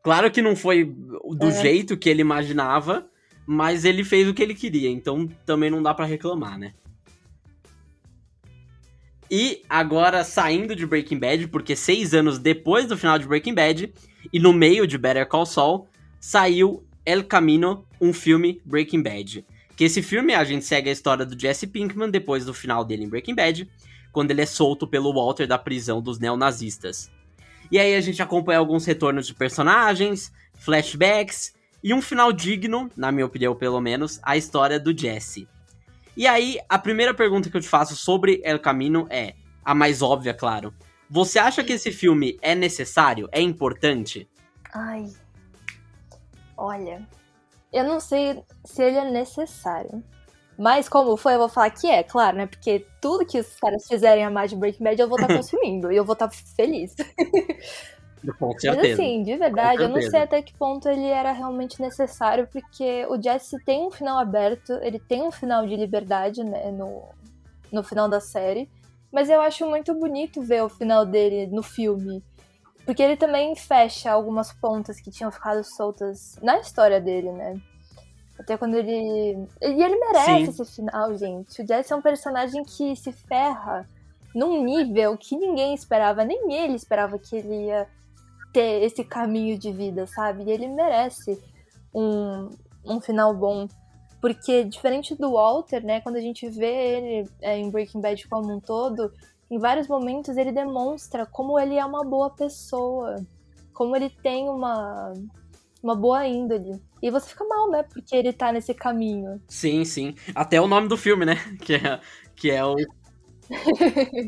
claro 0.02 0.30
que 0.30 0.42
não 0.42 0.56
foi 0.56 0.84
do 0.84 1.48
É. 1.48 1.62
jeito 1.62 1.96
que 1.96 2.08
ele 2.08 2.20
imaginava, 2.22 3.08
mas 3.46 3.84
ele 3.84 4.02
fez 4.02 4.28
o 4.28 4.34
que 4.34 4.42
ele 4.42 4.54
queria. 4.54 4.90
Então 4.90 5.28
também 5.46 5.70
não 5.70 5.82
dá 5.82 5.94
pra 5.94 6.04
reclamar, 6.04 6.58
né? 6.58 6.74
E 9.30 9.62
agora, 9.68 10.22
saindo 10.22 10.76
de 10.76 10.86
Breaking 10.86 11.18
Bad, 11.18 11.48
porque 11.48 11.74
seis 11.74 12.14
anos 12.14 12.38
depois 12.38 12.86
do 12.86 12.96
final 12.96 13.18
de 13.18 13.26
Breaking 13.26 13.54
Bad, 13.54 13.92
e 14.32 14.38
no 14.38 14.52
meio 14.52 14.86
de 14.86 14.96
Better 14.96 15.26
Call 15.26 15.46
Saul, 15.46 15.88
saiu 16.20 16.84
El 17.04 17.24
Camino, 17.24 17.84
um 18.00 18.12
filme 18.12 18.60
Breaking 18.64 19.02
Bad. 19.02 19.44
Que 19.76 19.84
esse 19.84 20.02
filme 20.02 20.34
a 20.34 20.44
gente 20.44 20.64
segue 20.64 20.88
a 20.88 20.92
história 20.92 21.26
do 21.26 21.38
Jesse 21.38 21.66
Pinkman 21.66 22.10
depois 22.10 22.44
do 22.44 22.54
final 22.54 22.84
dele 22.84 23.04
em 23.04 23.08
Breaking 23.08 23.34
Bad, 23.34 23.68
quando 24.12 24.30
ele 24.30 24.40
é 24.40 24.46
solto 24.46 24.86
pelo 24.86 25.12
Walter 25.12 25.46
da 25.46 25.58
prisão 25.58 26.00
dos 26.00 26.18
neonazistas. 26.18 27.10
E 27.70 27.78
aí 27.78 27.94
a 27.94 28.00
gente 28.00 28.22
acompanha 28.22 28.58
alguns 28.58 28.86
retornos 28.86 29.26
de 29.26 29.34
personagens, 29.34 30.32
flashbacks 30.54 31.52
e 31.82 31.92
um 31.92 32.00
final 32.00 32.32
digno, 32.32 32.90
na 32.96 33.12
minha 33.12 33.26
opinião 33.26 33.54
pelo 33.54 33.80
menos, 33.80 34.18
a 34.22 34.36
história 34.36 34.80
do 34.80 34.96
Jesse. 34.96 35.48
E 36.16 36.26
aí, 36.26 36.58
a 36.68 36.78
primeira 36.78 37.12
pergunta 37.12 37.50
que 37.50 37.56
eu 37.56 37.60
te 37.60 37.68
faço 37.68 37.94
sobre 37.94 38.40
El 38.42 38.58
Camino 38.58 39.06
é, 39.10 39.34
a 39.64 39.74
mais 39.74 40.00
óbvia, 40.00 40.32
claro. 40.32 40.72
Você 41.10 41.38
acha 41.38 41.62
que 41.62 41.74
esse 41.74 41.92
filme 41.92 42.38
é 42.40 42.54
necessário? 42.54 43.28
É 43.30 43.40
importante? 43.40 44.28
Ai. 44.72 45.06
Olha. 46.56 47.06
Eu 47.72 47.84
não 47.84 48.00
sei 48.00 48.42
se 48.64 48.82
ele 48.82 48.96
é 48.96 49.10
necessário. 49.10 50.02
Mas 50.58 50.88
como 50.88 51.16
foi, 51.16 51.34
eu 51.34 51.38
vou 51.38 51.48
falar 51.48 51.70
que 51.70 51.86
é, 51.86 52.02
claro, 52.02 52.38
né? 52.38 52.46
Porque 52.46 52.86
tudo 53.00 53.26
que 53.26 53.38
os 53.38 53.54
caras 53.56 53.86
fizerem 53.86 54.24
a 54.24 54.30
mais 54.30 54.50
de 54.50 54.56
Breaking 54.56 54.84
Bad 54.84 55.00
eu 55.00 55.08
vou 55.08 55.20
estar 55.20 55.28
consumindo. 55.36 55.92
e 55.92 55.96
eu 55.96 56.04
vou 56.04 56.14
estar 56.14 56.30
feliz. 56.30 56.94
Com 58.34 58.46
Mas 58.48 58.60
certeza. 58.60 58.94
assim, 58.94 59.22
de 59.22 59.36
verdade, 59.36 59.82
eu 59.82 59.88
não 59.88 60.00
sei 60.00 60.22
até 60.22 60.42
que 60.42 60.54
ponto 60.54 60.88
ele 60.88 61.06
era 61.06 61.32
realmente 61.32 61.80
necessário, 61.80 62.48
porque 62.50 63.06
o 63.06 63.20
Jesse 63.20 63.62
tem 63.64 63.86
um 63.86 63.90
final 63.90 64.18
aberto, 64.18 64.72
ele 64.82 64.98
tem 64.98 65.22
um 65.22 65.30
final 65.30 65.66
de 65.66 65.76
liberdade, 65.76 66.42
né, 66.42 66.70
no, 66.70 67.02
no 67.72 67.82
final 67.82 68.08
da 68.08 68.20
série. 68.20 68.68
Mas 69.12 69.30
eu 69.30 69.40
acho 69.40 69.66
muito 69.66 69.94
bonito 69.94 70.42
ver 70.42 70.62
o 70.62 70.68
final 70.68 71.06
dele 71.06 71.46
no 71.46 71.62
filme. 71.62 72.22
Porque 72.84 73.02
ele 73.02 73.16
também 73.16 73.54
fecha 73.56 74.12
algumas 74.12 74.52
pontas 74.52 75.00
que 75.00 75.10
tinham 75.10 75.30
ficado 75.30 75.64
soltas 75.64 76.36
na 76.42 76.58
história 76.58 77.00
dele, 77.00 77.32
né? 77.32 77.60
Até 78.38 78.56
quando 78.56 78.74
ele. 78.74 79.46
E 79.60 79.82
ele 79.82 79.96
merece 79.96 80.52
Sim. 80.52 80.62
esse 80.62 80.76
final, 80.76 81.16
gente. 81.16 81.62
O 81.62 81.66
Jesse 81.66 81.92
é 81.92 81.96
um 81.96 82.02
personagem 82.02 82.62
que 82.62 82.94
se 82.94 83.10
ferra 83.10 83.88
num 84.34 84.62
nível 84.62 85.16
que 85.16 85.34
ninguém 85.34 85.74
esperava, 85.74 86.22
nem 86.22 86.52
ele 86.52 86.74
esperava 86.74 87.18
que 87.18 87.34
ele 87.34 87.68
ia 87.68 87.88
ter 88.56 88.82
esse 88.82 89.04
caminho 89.04 89.58
de 89.58 89.70
vida, 89.70 90.06
sabe? 90.06 90.44
E 90.44 90.50
ele 90.50 90.66
merece 90.66 91.38
um, 91.94 92.48
um 92.86 92.98
final 93.02 93.34
bom. 93.34 93.68
Porque, 94.18 94.64
diferente 94.64 95.14
do 95.14 95.32
Walter, 95.32 95.84
né, 95.84 96.00
quando 96.00 96.16
a 96.16 96.22
gente 96.22 96.48
vê 96.48 96.96
ele 96.96 97.30
é, 97.42 97.58
em 97.58 97.70
Breaking 97.70 98.00
Bad 98.00 98.26
como 98.28 98.56
um 98.56 98.58
todo, 98.58 99.12
em 99.50 99.58
vários 99.58 99.86
momentos 99.88 100.38
ele 100.38 100.52
demonstra 100.52 101.26
como 101.26 101.60
ele 101.60 101.76
é 101.76 101.84
uma 101.84 102.02
boa 102.02 102.30
pessoa, 102.30 103.16
como 103.74 103.94
ele 103.94 104.08
tem 104.08 104.48
uma, 104.48 105.12
uma 105.82 105.94
boa 105.94 106.26
índole. 106.26 106.80
E 107.02 107.10
você 107.10 107.28
fica 107.28 107.44
mal, 107.44 107.70
né, 107.70 107.82
porque 107.82 108.16
ele 108.16 108.32
tá 108.32 108.50
nesse 108.52 108.72
caminho. 108.72 109.38
Sim, 109.48 109.84
sim. 109.84 110.14
Até 110.34 110.58
o 110.58 110.66
nome 110.66 110.88
do 110.88 110.96
filme, 110.96 111.26
né? 111.26 111.34
Que 111.60 111.74
é, 111.74 112.00
que 112.34 112.50
é 112.50 112.64
o. 112.64 112.74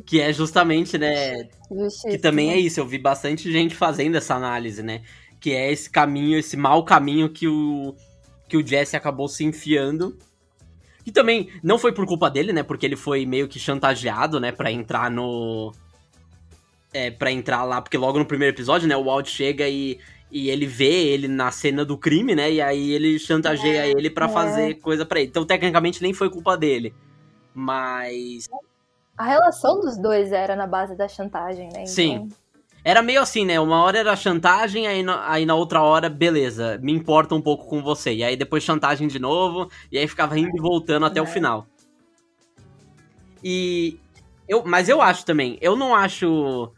que 0.06 0.20
é 0.20 0.32
justamente, 0.32 0.96
né? 0.96 1.48
Que 2.08 2.18
também 2.18 2.50
é 2.50 2.58
isso. 2.58 2.80
Eu 2.80 2.86
vi 2.86 2.98
bastante 2.98 3.50
gente 3.50 3.74
fazendo 3.74 4.16
essa 4.16 4.34
análise, 4.34 4.82
né? 4.82 5.02
Que 5.40 5.52
é 5.52 5.72
esse 5.72 5.90
caminho, 5.90 6.38
esse 6.38 6.56
mau 6.56 6.84
caminho 6.84 7.28
que 7.28 7.46
o, 7.46 7.94
que 8.48 8.56
o 8.56 8.66
Jesse 8.66 8.96
acabou 8.96 9.28
se 9.28 9.44
enfiando. 9.44 10.16
E 11.04 11.10
também 11.10 11.48
não 11.62 11.78
foi 11.78 11.92
por 11.92 12.06
culpa 12.06 12.30
dele, 12.30 12.52
né? 12.52 12.62
Porque 12.62 12.84
ele 12.84 12.96
foi 12.96 13.24
meio 13.24 13.48
que 13.48 13.58
chantageado, 13.58 14.38
né? 14.38 14.52
Pra 14.52 14.70
entrar 14.70 15.10
no. 15.10 15.72
É, 16.92 17.10
pra 17.10 17.32
entrar 17.32 17.64
lá. 17.64 17.80
Porque 17.80 17.96
logo 17.96 18.18
no 18.18 18.26
primeiro 18.26 18.54
episódio, 18.54 18.88
né? 18.88 18.96
O 18.96 19.04
Walt 19.04 19.28
chega 19.28 19.68
e, 19.68 19.98
e 20.30 20.50
ele 20.50 20.66
vê 20.66 21.06
ele 21.06 21.26
na 21.26 21.50
cena 21.50 21.84
do 21.84 21.96
crime, 21.96 22.34
né? 22.34 22.52
E 22.52 22.60
aí 22.60 22.92
ele 22.92 23.18
chantageia 23.18 23.86
ele 23.86 24.10
pra 24.10 24.26
é. 24.26 24.28
fazer 24.28 24.74
coisa 24.74 25.06
pra 25.06 25.20
ele. 25.20 25.28
Então, 25.28 25.46
tecnicamente, 25.46 26.02
nem 26.02 26.12
foi 26.12 26.28
culpa 26.28 26.56
dele. 26.56 26.94
Mas. 27.54 28.48
A 29.18 29.24
relação 29.24 29.80
dos 29.80 29.96
dois 29.98 30.30
era 30.32 30.54
na 30.54 30.66
base 30.66 30.94
da 30.96 31.08
chantagem, 31.08 31.68
né? 31.72 31.84
Sim. 31.86 32.28
Era 32.84 33.02
meio 33.02 33.20
assim, 33.20 33.44
né? 33.44 33.58
Uma 33.58 33.82
hora 33.82 33.98
era 33.98 34.14
chantagem, 34.16 34.86
aí 34.86 35.02
na, 35.02 35.28
aí 35.30 35.44
na 35.44 35.54
outra 35.56 35.82
hora, 35.82 36.08
beleza, 36.08 36.78
me 36.80 36.92
importa 36.92 37.34
um 37.34 37.40
pouco 37.42 37.66
com 37.66 37.82
você. 37.82 38.14
E 38.14 38.22
aí 38.24 38.36
depois 38.36 38.62
chantagem 38.62 39.08
de 39.08 39.18
novo, 39.18 39.68
e 39.90 39.98
aí 39.98 40.06
ficava 40.06 40.38
indo 40.38 40.56
e 40.56 40.60
voltando 40.60 41.04
até 41.04 41.20
o 41.20 41.24
É. 41.24 41.26
final. 41.26 41.66
E. 43.42 43.98
Eu, 44.48 44.64
mas 44.64 44.88
eu 44.88 45.02
acho 45.02 45.26
também, 45.26 45.58
eu 45.60 45.76
não 45.76 45.94
acho 45.94 46.72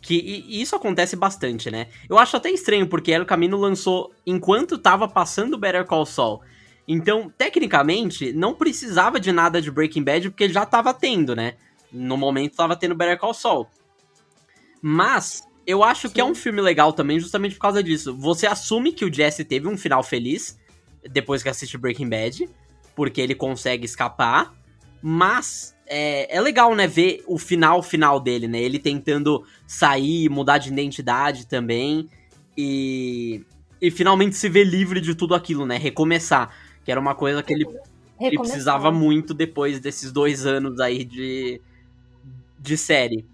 Que, 0.00 0.14
e, 0.14 0.56
e 0.58 0.62
isso 0.62 0.74
acontece 0.74 1.14
bastante, 1.14 1.70
né? 1.70 1.88
Eu 2.08 2.18
acho 2.18 2.36
até 2.36 2.50
estranho, 2.50 2.88
porque 2.88 3.12
El 3.12 3.26
Camino 3.26 3.56
lançou 3.56 4.10
enquanto 4.26 4.78
tava 4.78 5.06
passando 5.06 5.58
Better 5.58 5.84
Call 5.84 6.06
Saul. 6.06 6.40
Então, 6.88 7.30
tecnicamente, 7.38 8.32
não 8.32 8.54
precisava 8.54 9.20
de 9.20 9.30
nada 9.30 9.60
de 9.62 9.70
Breaking 9.70 10.02
Bad, 10.02 10.30
porque 10.30 10.48
já 10.48 10.66
tava 10.66 10.92
tendo, 10.92 11.36
né? 11.36 11.54
No 11.92 12.16
momento 12.16 12.56
tava 12.56 12.76
tendo 12.76 12.94
Better 12.94 13.18
Call 13.18 13.34
Saul. 13.34 13.66
Mas, 14.80 15.46
eu 15.66 15.84
acho 15.84 16.08
Sim. 16.08 16.14
que 16.14 16.20
é 16.20 16.24
um 16.24 16.34
filme 16.34 16.60
legal 16.60 16.92
também, 16.92 17.20
justamente 17.20 17.54
por 17.54 17.62
causa 17.62 17.82
disso. 17.82 18.16
Você 18.16 18.46
assume 18.46 18.92
que 18.92 19.04
o 19.04 19.12
Jesse 19.12 19.44
teve 19.44 19.68
um 19.68 19.76
final 19.76 20.02
feliz, 20.02 20.58
depois 21.10 21.42
que 21.42 21.48
assiste 21.48 21.78
Breaking 21.78 22.08
Bad, 22.08 22.48
porque 22.94 23.20
ele 23.20 23.34
consegue 23.34 23.84
escapar, 23.84 24.54
mas 25.00 25.76
é, 25.86 26.36
é, 26.36 26.40
legal, 26.40 26.74
né, 26.74 26.86
ver 26.86 27.22
o 27.26 27.38
final 27.38 27.82
final 27.82 28.20
dele, 28.20 28.48
né? 28.48 28.60
Ele 28.60 28.78
tentando 28.78 29.44
sair, 29.66 30.28
mudar 30.28 30.58
de 30.58 30.70
identidade 30.70 31.46
também 31.46 32.08
e, 32.56 33.44
e 33.80 33.90
finalmente 33.90 34.36
se 34.36 34.48
ver 34.48 34.64
livre 34.64 35.00
de 35.00 35.14
tudo 35.14 35.34
aquilo, 35.34 35.66
né? 35.66 35.76
Recomeçar, 35.76 36.54
que 36.84 36.90
era 36.90 37.00
uma 37.00 37.14
coisa 37.14 37.42
que 37.42 37.52
ele, 37.52 37.66
ele 38.20 38.38
precisava 38.38 38.90
muito 38.90 39.34
depois 39.34 39.80
desses 39.80 40.12
dois 40.12 40.46
anos 40.46 40.80
aí 40.80 41.04
de, 41.04 41.60
de 42.62 42.76
série. 42.76 43.26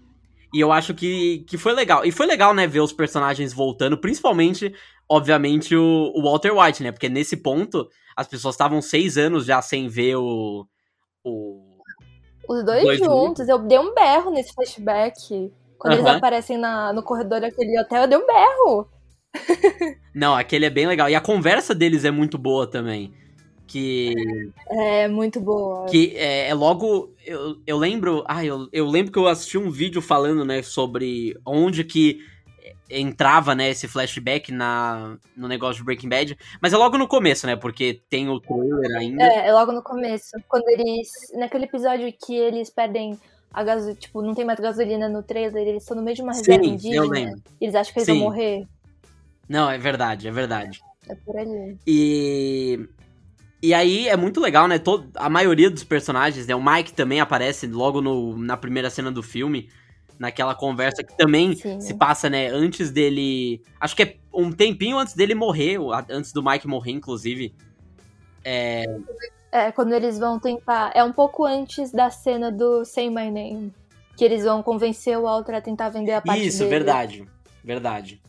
E 0.53 0.59
eu 0.59 0.71
acho 0.71 0.93
que, 0.93 1.45
que 1.47 1.57
foi 1.57 1.73
legal. 1.73 2.03
E 2.03 2.11
foi 2.11 2.25
legal, 2.25 2.53
né, 2.53 2.65
ver 2.65 2.79
os 2.79 2.91
personagens 2.91 3.53
voltando, 3.53 3.97
principalmente, 3.97 4.73
obviamente, 5.07 5.75
o, 5.75 6.11
o 6.15 6.23
Walter 6.23 6.51
White, 6.51 6.81
né? 6.83 6.91
Porque 6.91 7.07
nesse 7.07 7.37
ponto, 7.37 7.87
as 8.15 8.27
pessoas 8.27 8.55
estavam 8.55 8.81
seis 8.81 9.17
anos 9.17 9.45
já 9.45 9.61
sem 9.61 9.87
ver 9.87 10.15
o. 10.15 10.65
o 11.23 11.69
os 12.47 12.65
dois, 12.65 12.83
dois 12.83 12.97
juntos. 12.97 13.47
Eu 13.47 13.59
dei 13.59 13.77
um 13.77 13.93
berro 13.93 14.31
nesse 14.31 14.51
flashback. 14.53 15.53
Quando 15.77 15.93
eles 15.93 16.05
aparecem 16.05 16.57
na, 16.57 16.91
no 16.91 17.03
corredor 17.03 17.39
daquele 17.39 17.79
hotel, 17.79 18.01
eu 18.01 18.07
dei 18.07 18.17
um 18.17 18.25
berro. 18.25 18.89
Não, 20.15 20.35
aquele 20.35 20.65
é 20.65 20.69
bem 20.69 20.87
legal. 20.87 21.07
E 21.07 21.15
a 21.15 21.21
conversa 21.21 21.75
deles 21.75 22.03
é 22.03 22.11
muito 22.11 22.39
boa 22.39 22.65
também. 22.65 23.13
Que. 23.69 24.51
É, 24.67 25.07
muito 25.07 25.39
boa. 25.39 25.85
Que 25.85 26.17
é, 26.17 26.49
é 26.49 26.53
logo. 26.55 27.13
Eu, 27.23 27.57
eu 27.67 27.77
lembro. 27.77 28.23
Ah, 28.27 28.43
eu, 28.43 28.67
eu 28.73 28.87
lembro 28.87 29.11
que 29.11 29.19
eu 29.19 29.27
assisti 29.27 29.59
um 29.59 29.69
vídeo 29.69 30.01
falando, 30.01 30.43
né, 30.43 30.63
sobre 30.63 31.39
onde 31.45 31.83
que 31.83 32.19
entrava, 32.89 33.53
né, 33.53 33.69
esse 33.69 33.87
flashback 33.87 34.51
na, 34.51 35.15
no 35.37 35.47
negócio 35.47 35.75
de 35.75 35.85
Breaking 35.85 36.09
Bad. 36.09 36.37
Mas 36.59 36.73
é 36.73 36.77
logo 36.77 36.97
no 36.97 37.07
começo, 37.07 37.45
né? 37.45 37.55
Porque 37.55 38.01
tem 38.09 38.27
o 38.27 38.39
trailer 38.39 38.97
ainda. 38.97 39.23
É, 39.23 39.49
é 39.49 39.53
logo 39.53 39.71
no 39.71 39.83
começo. 39.83 40.31
Quando 40.47 40.67
eles. 40.69 41.07
Naquele 41.35 41.65
episódio 41.65 42.11
que 42.25 42.35
eles 42.35 42.71
perdem 42.71 43.19
a 43.53 43.63
gasolina. 43.63 43.99
Tipo, 43.99 44.23
não 44.23 44.33
tem 44.33 44.45
mais 44.45 44.59
gasolina 44.59 45.07
no 45.07 45.21
trailer, 45.21 45.67
eles 45.67 45.83
estão 45.83 45.95
no 45.95 46.01
meio 46.01 46.15
de 46.15 46.23
uma 46.23 46.33
reserva 46.33 46.63
Sim, 46.63 46.71
indígena. 46.71 46.95
Eu 46.95 47.07
lembro. 47.07 47.43
Eles 47.61 47.75
acham 47.75 47.93
que 47.93 47.99
eles 47.99 48.07
Sim. 48.07 48.13
vão 48.13 48.29
morrer. 48.29 48.67
Não, 49.47 49.69
é 49.69 49.77
verdade, 49.77 50.27
é 50.27 50.31
verdade. 50.31 50.81
É 51.07 51.13
por 51.13 51.37
ali. 51.37 51.77
E. 51.85 52.87
E 53.61 53.73
aí 53.73 54.07
é 54.07 54.15
muito 54.15 54.39
legal, 54.39 54.67
né? 54.67 54.79
Todo, 54.79 55.09
a 55.15 55.29
maioria 55.29 55.69
dos 55.69 55.83
personagens, 55.83 56.47
né? 56.47 56.55
O 56.55 56.63
Mike 56.63 56.93
também 56.93 57.19
aparece 57.19 57.67
logo 57.67 58.01
no, 58.01 58.37
na 58.37 58.55
primeira 58.55 58.89
cena 58.89 59.11
do 59.11 59.21
filme 59.21 59.69
naquela 60.19 60.53
conversa 60.53 61.01
que 61.01 61.15
também 61.17 61.55
Sim. 61.55 61.79
se 61.79 61.93
passa, 61.93 62.29
né, 62.29 62.49
antes 62.49 62.91
dele. 62.91 63.63
Acho 63.79 63.95
que 63.95 64.03
é 64.03 64.17
um 64.33 64.51
tempinho 64.51 64.97
antes 64.97 65.15
dele 65.15 65.33
morrer, 65.33 65.77
antes 66.09 66.33
do 66.33 66.43
Mike 66.43 66.67
morrer, 66.67 66.91
inclusive. 66.91 67.55
É. 68.43 68.83
É, 69.51 69.71
quando 69.71 69.93
eles 69.93 70.19
vão 70.19 70.37
tentar. 70.37 70.91
É 70.93 71.03
um 71.03 71.13
pouco 71.13 71.45
antes 71.45 71.91
da 71.91 72.09
cena 72.09 72.51
do 72.51 72.83
Say 72.85 73.09
My 73.09 73.31
Name. 73.31 73.73
Que 74.15 74.25
eles 74.25 74.43
vão 74.43 74.61
convencer 74.61 75.17
o 75.17 75.21
Walter 75.21 75.55
a 75.55 75.61
tentar 75.61 75.89
vender 75.89 76.11
a 76.11 76.21
parte 76.21 76.45
Isso, 76.45 76.59
dele. 76.59 76.69
verdade. 76.69 77.27
Verdade. 77.63 78.21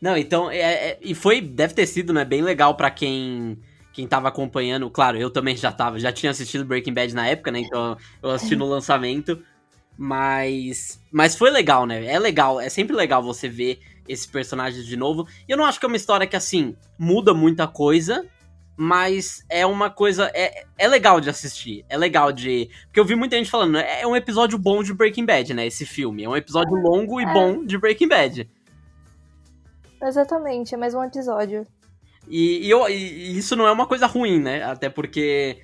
Não, 0.00 0.16
então. 0.16 0.50
É, 0.50 0.58
é, 0.58 0.98
e 1.00 1.14
foi. 1.14 1.40
Deve 1.40 1.74
ter 1.74 1.86
sido, 1.86 2.12
né? 2.12 2.24
Bem 2.24 2.42
legal 2.42 2.74
para 2.76 2.90
quem. 2.90 3.58
Quem 3.92 4.06
tava 4.06 4.28
acompanhando, 4.28 4.88
claro, 4.88 5.18
eu 5.18 5.30
também 5.30 5.56
já 5.56 5.72
tava, 5.72 5.98
já 5.98 6.12
tinha 6.12 6.30
assistido 6.30 6.64
Breaking 6.64 6.94
Bad 6.94 7.14
na 7.14 7.26
época, 7.26 7.50
né? 7.50 7.60
Então 7.60 7.96
eu 8.22 8.30
assisti 8.30 8.54
no 8.54 8.66
lançamento. 8.66 9.42
Mas. 9.96 10.98
Mas 11.12 11.36
foi 11.36 11.50
legal, 11.50 11.84
né? 11.84 12.06
É 12.06 12.18
legal, 12.18 12.60
é 12.60 12.68
sempre 12.68 12.96
legal 12.96 13.22
você 13.22 13.48
ver 13.48 13.80
esses 14.08 14.26
personagens 14.26 14.86
de 14.86 14.96
novo. 14.96 15.26
E 15.46 15.52
eu 15.52 15.58
não 15.58 15.64
acho 15.64 15.78
que 15.78 15.84
é 15.84 15.88
uma 15.88 15.96
história 15.96 16.26
que, 16.26 16.36
assim, 16.36 16.74
muda 16.98 17.34
muita 17.34 17.66
coisa. 17.68 18.26
Mas 18.76 19.44
é 19.50 19.66
uma 19.66 19.90
coisa. 19.90 20.30
É, 20.32 20.64
é 20.78 20.88
legal 20.88 21.20
de 21.20 21.28
assistir. 21.28 21.84
É 21.86 21.98
legal 21.98 22.32
de. 22.32 22.70
Porque 22.86 22.98
eu 22.98 23.04
vi 23.04 23.14
muita 23.14 23.36
gente 23.36 23.50
falando, 23.50 23.76
é 23.76 24.06
um 24.06 24.16
episódio 24.16 24.56
bom 24.56 24.82
de 24.82 24.94
Breaking 24.94 25.26
Bad, 25.26 25.52
né? 25.52 25.66
Esse 25.66 25.84
filme. 25.84 26.24
É 26.24 26.28
um 26.28 26.36
episódio 26.36 26.74
longo 26.76 27.20
e 27.20 27.24
é. 27.24 27.32
bom 27.32 27.62
de 27.62 27.76
Breaking 27.76 28.08
Bad. 28.08 28.48
Exatamente, 30.02 30.74
é 30.74 30.78
mais 30.78 30.94
um 30.94 31.04
episódio. 31.04 31.66
E, 32.30 32.66
e, 32.66 32.70
eu, 32.70 32.88
e 32.88 33.36
isso 33.36 33.56
não 33.56 33.66
é 33.66 33.72
uma 33.72 33.86
coisa 33.86 34.06
ruim, 34.06 34.40
né? 34.40 34.62
Até 34.62 34.88
porque 34.88 35.58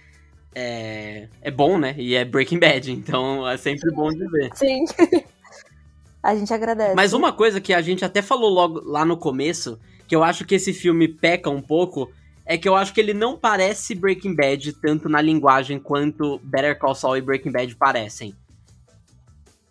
é, 0.53 1.29
é 1.41 1.51
bom, 1.51 1.79
né? 1.79 1.95
E 1.97 2.17
é 2.17 2.25
Breaking 2.25 2.59
Bad, 2.59 2.91
então 2.93 3.49
é 3.49 3.57
sempre 3.57 3.91
bom 3.93 4.11
de 4.11 4.27
ver. 4.29 4.51
Sim. 4.55 4.85
a 6.23 6.35
gente 6.35 6.53
agradece. 6.53 6.95
Mas 6.97 7.13
uma 7.13 7.33
coisa 7.33 7.61
que 7.61 7.73
a 7.73 7.81
gente 7.81 8.05
até 8.05 8.21
falou 8.21 8.51
logo 8.51 8.81
lá 8.85 9.05
no 9.05 9.17
começo, 9.17 9.79
que 10.09 10.17
eu 10.17 10.25
acho 10.25 10.45
que 10.45 10.57
esse 10.57 10.73
filme 10.73 11.07
peca 11.07 11.49
um 11.49 11.63
pouco, 11.63 12.11
é 12.45 12.59
que 12.59 12.69
eu 12.69 12.75
acho 12.75 12.93
que 12.93 13.01
ele 13.01 13.15
não 13.15 13.39
parece 13.39 13.95
Breaking 13.95 14.35
Bad 14.35 14.73
tanto 14.75 15.09
na 15.09 15.21
linguagem 15.21 15.79
quanto 15.79 16.41
Better 16.43 16.77
Call 16.79 16.95
Saul 16.95 17.17
e 17.17 17.23
Breaking 17.23 17.53
Bad 17.53 17.77
parecem. 17.77 18.35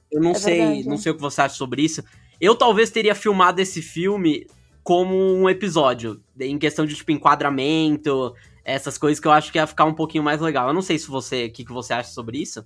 Eu 0.09 0.21
não 0.21 0.31
é 0.31 0.35
sei, 0.35 0.57
verdade. 0.59 0.87
não 0.87 0.97
sei 0.97 1.11
o 1.11 1.15
que 1.15 1.21
você 1.21 1.41
acha 1.41 1.55
sobre 1.55 1.81
isso. 1.81 2.01
Eu 2.39 2.55
talvez 2.55 2.89
teria 2.89 3.15
filmado 3.15 3.61
esse 3.61 3.81
filme 3.81 4.47
como 4.85 5.15
um 5.15 5.49
episódio, 5.49 6.21
em 6.39 6.59
questão 6.59 6.85
de 6.85 6.93
tipo 6.93 7.11
enquadramento, 7.11 8.35
essas 8.63 8.99
coisas 8.99 9.19
que 9.19 9.27
eu 9.27 9.31
acho 9.31 9.51
que 9.51 9.57
ia 9.57 9.65
ficar 9.65 9.83
um 9.83 9.95
pouquinho 9.95 10.23
mais 10.23 10.39
legal. 10.39 10.67
Eu 10.67 10.75
não 10.75 10.81
sei 10.83 10.99
se 10.99 11.07
você, 11.07 11.47
o 11.47 11.51
que, 11.51 11.65
que 11.65 11.73
você 11.73 11.91
acha 11.91 12.11
sobre 12.11 12.37
isso. 12.37 12.63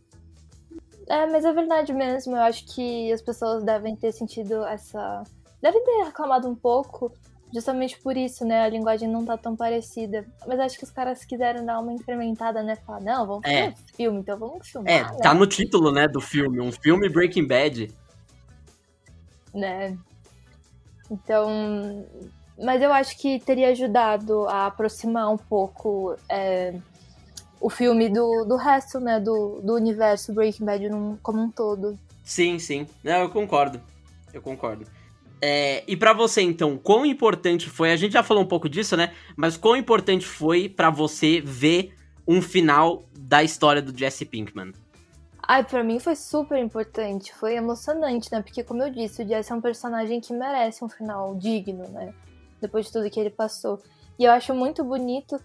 É, 1.07 1.25
mas 1.27 1.45
é 1.45 1.53
verdade 1.53 1.93
mesmo. 1.93 2.35
Eu 2.35 2.41
acho 2.41 2.65
que 2.65 3.09
as 3.13 3.21
pessoas 3.21 3.63
devem 3.63 3.95
ter 3.95 4.11
sentido 4.11 4.65
essa. 4.65 5.23
Devem 5.61 5.81
ter 5.81 6.03
reclamado 6.03 6.49
um 6.49 6.55
pouco, 6.55 7.09
justamente 7.53 7.97
por 8.01 8.17
isso, 8.17 8.43
né? 8.43 8.63
A 8.63 8.69
linguagem 8.69 9.07
não 9.07 9.23
tá 9.23 9.37
tão 9.37 9.55
parecida. 9.55 10.25
Mas 10.45 10.59
acho 10.59 10.77
que 10.77 10.83
os 10.83 10.91
caras 10.91 11.23
quiseram 11.23 11.65
dar 11.65 11.79
uma 11.79 11.93
incrementada, 11.93 12.61
né? 12.61 12.75
Falar, 12.75 12.99
não, 12.99 13.25
vamos 13.25 13.43
fazer 13.43 13.55
é. 13.55 13.69
um 13.69 13.95
filme, 13.95 14.19
então 14.19 14.37
vamos 14.37 14.67
filmar. 14.67 14.91
É, 14.91 15.03
né? 15.03 15.17
tá 15.23 15.33
no 15.33 15.47
título, 15.47 15.89
né, 15.89 16.05
do 16.05 16.19
filme. 16.19 16.59
Um 16.59 16.71
filme 16.73 17.07
Breaking 17.07 17.47
Bad. 17.47 17.95
Né? 19.53 19.97
Então, 21.09 22.05
mas 22.61 22.81
eu 22.81 22.91
acho 22.91 23.17
que 23.17 23.39
teria 23.39 23.69
ajudado 23.69 24.47
a 24.47 24.67
aproximar 24.67 25.31
um 25.31 25.37
pouco 25.37 26.15
é, 26.29 26.75
o 27.59 27.69
filme 27.69 28.09
do, 28.09 28.45
do 28.45 28.55
resto, 28.55 28.99
né? 28.99 29.19
Do, 29.19 29.61
do 29.61 29.75
universo 29.75 30.33
Breaking 30.33 30.65
Bad 30.65 30.89
num, 30.89 31.17
como 31.17 31.41
um 31.41 31.49
todo. 31.49 31.97
Sim, 32.23 32.59
sim. 32.59 32.87
Eu 33.03 33.29
concordo. 33.29 33.81
Eu 34.33 34.41
concordo. 34.41 34.85
É, 35.41 35.83
e 35.87 35.95
para 35.95 36.13
você, 36.13 36.41
então, 36.41 36.77
quão 36.77 37.05
importante 37.05 37.69
foi? 37.69 37.91
A 37.91 37.95
gente 37.95 38.13
já 38.13 38.23
falou 38.23 38.43
um 38.43 38.47
pouco 38.47 38.67
disso, 38.67 38.97
né? 38.97 39.13
Mas 39.35 39.55
quão 39.55 39.75
importante 39.75 40.25
foi 40.25 40.67
para 40.67 40.89
você 40.89 41.41
ver 41.41 41.93
um 42.27 42.41
final 42.41 43.03
da 43.17 43.41
história 43.41 43.81
do 43.81 43.97
Jesse 43.97 44.25
Pinkman? 44.25 44.73
Ai, 45.51 45.63
pra 45.63 45.83
mim 45.83 45.99
foi 45.99 46.15
super 46.15 46.59
importante, 46.59 47.33
foi 47.33 47.55
emocionante, 47.55 48.31
né? 48.31 48.39
Porque, 48.41 48.63
como 48.63 48.83
eu 48.83 48.91
disse, 48.91 49.23
o 49.23 49.27
Jesse 49.27 49.51
é 49.51 49.55
um 49.55 49.61
personagem 49.61 50.21
que 50.21 50.31
merece 50.31 50.83
um 50.85 50.89
final 50.89 51.33
digno, 51.35 51.87
né? 51.89 52.13
depois 52.61 52.85
de 52.85 52.91
tudo 52.91 53.09
que 53.09 53.19
ele 53.19 53.29
passou. 53.29 53.81
E 54.17 54.25
eu 54.25 54.31
acho 54.31 54.53
muito 54.53 54.83
bonito 54.83 55.39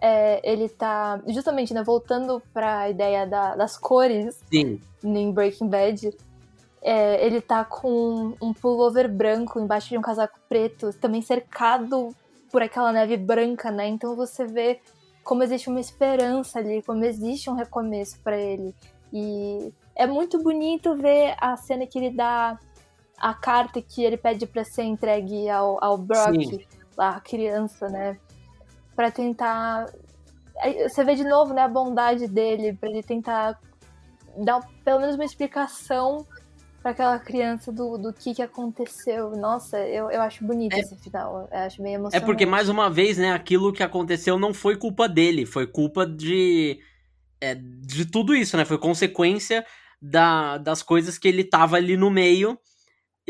é, 0.00 0.40
ele 0.48 0.68
tá, 0.68 1.20
justamente, 1.26 1.74
né, 1.74 1.82
voltando 1.82 2.40
pra 2.52 2.88
ideia 2.88 3.26
da, 3.26 3.56
das 3.56 3.76
cores 3.76 4.40
Sim. 4.48 4.80
em 5.02 5.32
Breaking 5.32 5.68
Bad. 5.68 6.16
É, 6.80 7.26
ele 7.26 7.40
tá 7.40 7.64
com 7.64 8.36
um 8.40 8.52
pullover 8.52 9.12
branco 9.12 9.58
embaixo 9.58 9.88
de 9.88 9.98
um 9.98 10.02
casaco 10.02 10.38
preto, 10.48 10.92
também 10.92 11.20
cercado 11.20 12.14
por 12.52 12.62
aquela 12.62 12.92
neve 12.92 13.16
branca, 13.16 13.72
né? 13.72 13.88
Então 13.88 14.14
você 14.14 14.46
vê 14.46 14.80
como 15.24 15.42
existe 15.42 15.68
uma 15.68 15.80
esperança 15.80 16.60
ali, 16.60 16.80
como 16.82 17.04
existe 17.04 17.50
um 17.50 17.54
recomeço 17.54 18.20
para 18.20 18.38
ele. 18.38 18.72
E 19.12 19.72
é 19.94 20.06
muito 20.06 20.42
bonito 20.42 20.96
ver 20.96 21.34
a 21.38 21.56
cena 21.56 21.86
que 21.86 21.98
ele 21.98 22.10
dá 22.10 22.58
a 23.18 23.34
carta 23.34 23.82
que 23.82 24.04
ele 24.04 24.16
pede 24.16 24.46
para 24.46 24.64
ser 24.64 24.84
entregue 24.84 25.48
ao, 25.48 25.82
ao 25.82 25.98
Brock, 25.98 26.44
Sim. 26.44 26.60
lá, 26.96 27.16
a 27.16 27.20
criança, 27.20 27.88
né? 27.88 28.18
Para 28.94 29.10
tentar. 29.10 29.86
Você 30.88 31.04
vê 31.04 31.14
de 31.14 31.24
novo, 31.24 31.54
né, 31.54 31.62
a 31.62 31.68
bondade 31.68 32.26
dele, 32.26 32.72
para 32.72 32.88
ele 32.88 33.02
tentar 33.02 33.58
dar 34.36 34.60
pelo 34.84 35.00
menos 35.00 35.14
uma 35.14 35.24
explicação 35.24 36.26
para 36.82 36.92
aquela 36.92 37.18
criança 37.18 37.72
do, 37.72 37.98
do 37.98 38.12
que, 38.12 38.34
que 38.34 38.42
aconteceu. 38.42 39.30
Nossa, 39.32 39.78
eu, 39.78 40.10
eu 40.10 40.20
acho 40.22 40.44
bonito 40.44 40.74
é, 40.74 40.80
esse 40.80 40.96
final. 40.96 41.48
Eu 41.50 41.58
acho 41.58 41.82
meio 41.82 41.96
emocionante. 41.96 42.22
É 42.22 42.26
porque, 42.26 42.46
mais 42.46 42.68
uma 42.68 42.88
vez, 42.88 43.18
né, 43.18 43.32
aquilo 43.32 43.72
que 43.72 43.82
aconteceu 43.82 44.38
não 44.38 44.54
foi 44.54 44.76
culpa 44.76 45.08
dele, 45.08 45.44
foi 45.44 45.66
culpa 45.66 46.06
de. 46.06 46.78
É, 47.40 47.54
de 47.54 48.04
tudo 48.04 48.34
isso, 48.34 48.56
né? 48.56 48.64
Foi 48.64 48.78
consequência 48.78 49.64
da, 50.00 50.58
das 50.58 50.82
coisas 50.82 51.18
que 51.18 51.28
ele 51.28 51.44
tava 51.44 51.76
ali 51.76 51.96
no 51.96 52.10
meio 52.10 52.58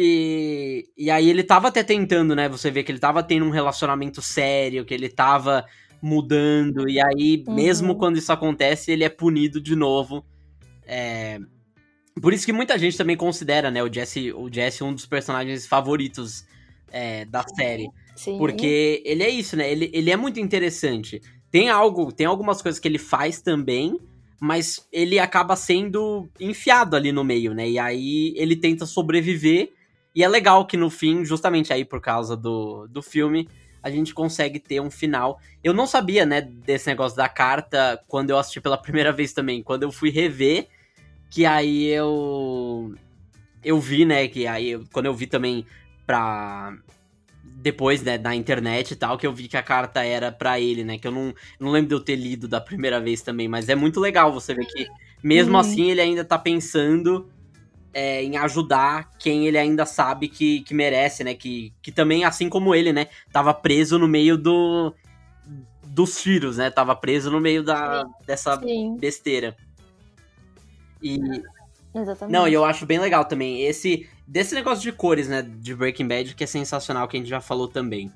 E, 0.01 0.89
e 0.97 1.11
aí 1.11 1.29
ele 1.29 1.43
tava 1.43 1.67
até 1.67 1.83
tentando, 1.83 2.33
né? 2.37 2.49
Você 2.49 2.71
vê 2.71 2.85
que 2.85 2.93
ele 2.93 3.01
tava 3.01 3.21
tendo 3.21 3.45
um 3.45 3.51
relacionamento 3.51 4.23
sério, 4.23 4.85
que 4.85 4.95
ele 4.95 5.09
tava 5.09 5.67
mudando, 6.01 6.89
e 6.89 7.01
aí, 7.01 7.43
uhum. 7.45 7.55
mesmo 7.57 7.97
quando 7.97 8.17
isso 8.17 8.33
acontece, 8.33 8.93
ele 8.93 9.03
é 9.03 9.09
punido 9.09 9.61
de 9.61 9.75
novo. 9.75 10.25
É... 10.87 11.41
Por 12.23 12.33
isso 12.33 12.47
que 12.47 12.53
muita 12.53 12.79
gente 12.79 12.97
também 12.97 13.17
considera, 13.17 13.73
né, 13.73 13.83
o 13.83 13.93
Jesse, 13.93 14.33
o 14.33 14.49
Jesse 14.49 14.85
um 14.85 14.95
dos 14.95 15.05
personagens 15.05 15.67
favoritos 15.67 16.45
é, 16.93 17.25
da 17.25 17.43
série. 17.49 17.89
Sim. 18.15 18.39
Porque 18.39 19.03
ele 19.05 19.25
é 19.25 19.29
isso, 19.29 19.57
né? 19.57 19.69
Ele, 19.69 19.91
ele 19.93 20.13
é 20.13 20.17
muito 20.17 20.39
interessante. 20.39 21.21
Tem 21.51 21.71
algo, 21.71 22.13
tem 22.13 22.27
algumas 22.27 22.61
coisas 22.61 22.79
que 22.79 22.87
ele 22.87 22.99
faz 22.99 23.41
também, 23.41 23.99
mas 24.41 24.87
ele 24.93 25.19
acaba 25.19 25.57
sendo 25.57 26.29
enfiado 26.39 26.95
ali 26.95 27.11
no 27.11 27.25
meio, 27.25 27.55
né? 27.55 27.69
E 27.69 27.79
aí 27.79 28.35
ele 28.37 28.55
tenta 28.55 28.87
sobreviver. 28.87 29.73
E 30.15 30.23
é 30.23 30.29
legal 30.29 30.67
que 30.67 30.77
no 30.77 30.91
fim, 30.91 31.25
justamente 31.25 31.73
aí 31.73 31.85
por 31.85 32.01
causa 32.01 32.37
do, 32.37 32.87
do 32.89 33.03
filme, 33.03 33.49
a 33.83 33.91
gente 33.91 34.13
consegue 34.15 34.59
ter 34.59 34.81
um 34.81 34.91
final. 34.91 35.41
Eu 35.63 35.73
não 35.73 35.87
sabia, 35.87 36.27
né, 36.27 36.41
desse 36.41 36.87
negócio 36.89 37.17
da 37.17 37.29
carta 37.29 38.03
quando 38.07 38.31
eu 38.31 38.39
assisti 38.39 38.61
pela 38.61 38.77
primeira 38.79 39.13
vez 39.13 39.33
também. 39.33 39.63
Quando 39.63 39.83
eu 39.83 39.93
fui 39.93 40.11
rever, 40.11 40.69
que 41.31 41.47
aí 41.47 41.87
eu. 41.87 42.95
Eu 43.65 43.81
vi, 43.81 44.05
né, 44.05 44.29
que 44.29 44.47
aí 44.47 44.79
quando 44.93 45.07
eu 45.07 45.15
vi 45.15 45.27
também 45.27 45.67
pra. 46.07 46.77
Depois, 47.61 48.03
né, 48.03 48.17
na 48.19 48.37
internet 48.37 48.93
e 48.93 48.97
tal, 48.97 49.19
que 49.19 49.27
eu 49.27 49.33
vi 49.33 49.49
que 49.49 49.57
a 49.57 49.63
carta 49.63 50.05
era 50.05 50.31
para 50.31 50.61
ele, 50.61 50.85
né? 50.85 50.97
Que 50.97 51.09
eu 51.09 51.13
não, 51.13 51.35
não 51.59 51.71
lembro 51.71 51.89
de 51.89 51.95
eu 51.95 52.01
ter 52.01 52.15
lido 52.15 52.47
da 52.47 52.61
primeira 52.61 53.01
vez 53.01 53.21
também, 53.21 53.49
mas 53.49 53.69
é 53.69 53.75
muito 53.75 53.99
legal 53.99 54.33
você 54.33 54.55
ver 54.55 54.65
que, 54.67 54.87
mesmo 55.23 55.55
uhum. 55.55 55.61
assim, 55.61 55.91
ele 55.91 56.01
ainda 56.01 56.25
tá 56.25 56.39
pensando 56.39 57.29
é, 57.93 58.23
em 58.23 58.37
ajudar 58.37 59.11
quem 59.19 59.47
ele 59.47 59.59
ainda 59.59 59.85
sabe 59.85 60.29
que, 60.29 60.61
que 60.61 60.73
merece, 60.73 61.25
né? 61.25 61.35
Que, 61.35 61.73
que 61.83 61.91
também, 61.91 62.25
assim 62.25 62.49
como 62.49 62.75
ele, 62.75 62.93
né? 62.93 63.09
Tava 63.33 63.53
preso 63.53 63.99
no 63.99 64.07
meio 64.07 64.39
do 64.39 64.95
dos 65.83 66.23
tiros, 66.23 66.59
né? 66.59 66.71
Tava 66.71 66.95
preso 66.95 67.29
no 67.31 67.41
meio 67.41 67.65
da, 67.65 68.05
Sim. 68.05 68.11
dessa 68.25 68.61
Sim. 68.61 68.97
besteira. 68.97 69.57
E. 71.03 71.19
Exatamente. 71.95 72.33
Não, 72.33 72.47
e 72.47 72.55
eu 72.55 72.65
acho 72.65 72.87
bem 72.87 72.99
legal 72.99 73.25
também. 73.25 73.63
Esse. 73.63 74.09
Desse 74.29 74.55
negócio 74.55 74.83
de 74.83 74.93
cores, 74.93 75.27
né? 75.27 75.41
De 75.41 75.75
Breaking 75.75 76.07
Bad, 76.07 76.35
que 76.35 76.45
é 76.45 76.47
sensacional, 76.47 77.09
que 77.09 77.17
a 77.17 77.21
gente 77.21 77.31
já 77.31 77.41
falou 77.41 77.67
também. 77.67 78.13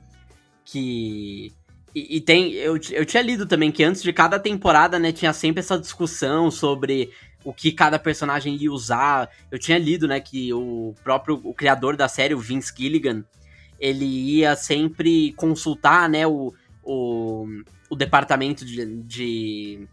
Que. 0.63 1.51
E, 1.95 2.19
e, 2.19 2.21
tem. 2.21 2.53
Eu, 2.53 2.79
eu 2.91 3.07
tinha 3.07 3.23
lido 3.23 3.47
também 3.47 3.73
que 3.73 3.83
antes 3.83 4.03
de 4.03 4.13
cada 4.13 4.39
temporada, 4.39 4.99
né, 4.99 5.11
tinha 5.11 5.33
sempre 5.33 5.61
essa 5.61 5.79
discussão 5.79 6.51
sobre 6.51 7.11
o 7.43 7.53
que 7.53 7.73
cada 7.73 7.99
personagem 7.99 8.57
ia 8.57 8.71
usar. 8.71 9.31
Eu 9.51 9.59
tinha 9.59 9.79
lido, 9.79 10.07
né, 10.07 10.21
que 10.21 10.53
o 10.53 10.95
próprio 11.03 11.41
o 11.43 11.55
criador 11.55 11.97
da 11.97 12.09
série, 12.09 12.35
o 12.35 12.39
Vince 12.39 12.75
Gilligan, 12.77 13.25
ele 13.81 14.05
ia 14.05 14.55
sempre 14.55 15.33
consultar, 15.33 16.11
né, 16.11 16.27
o, 16.27 16.53
o, 16.83 17.47
o 17.89 17.97
departamento 17.97 18.67
de, 18.67 18.85
de 19.03 19.89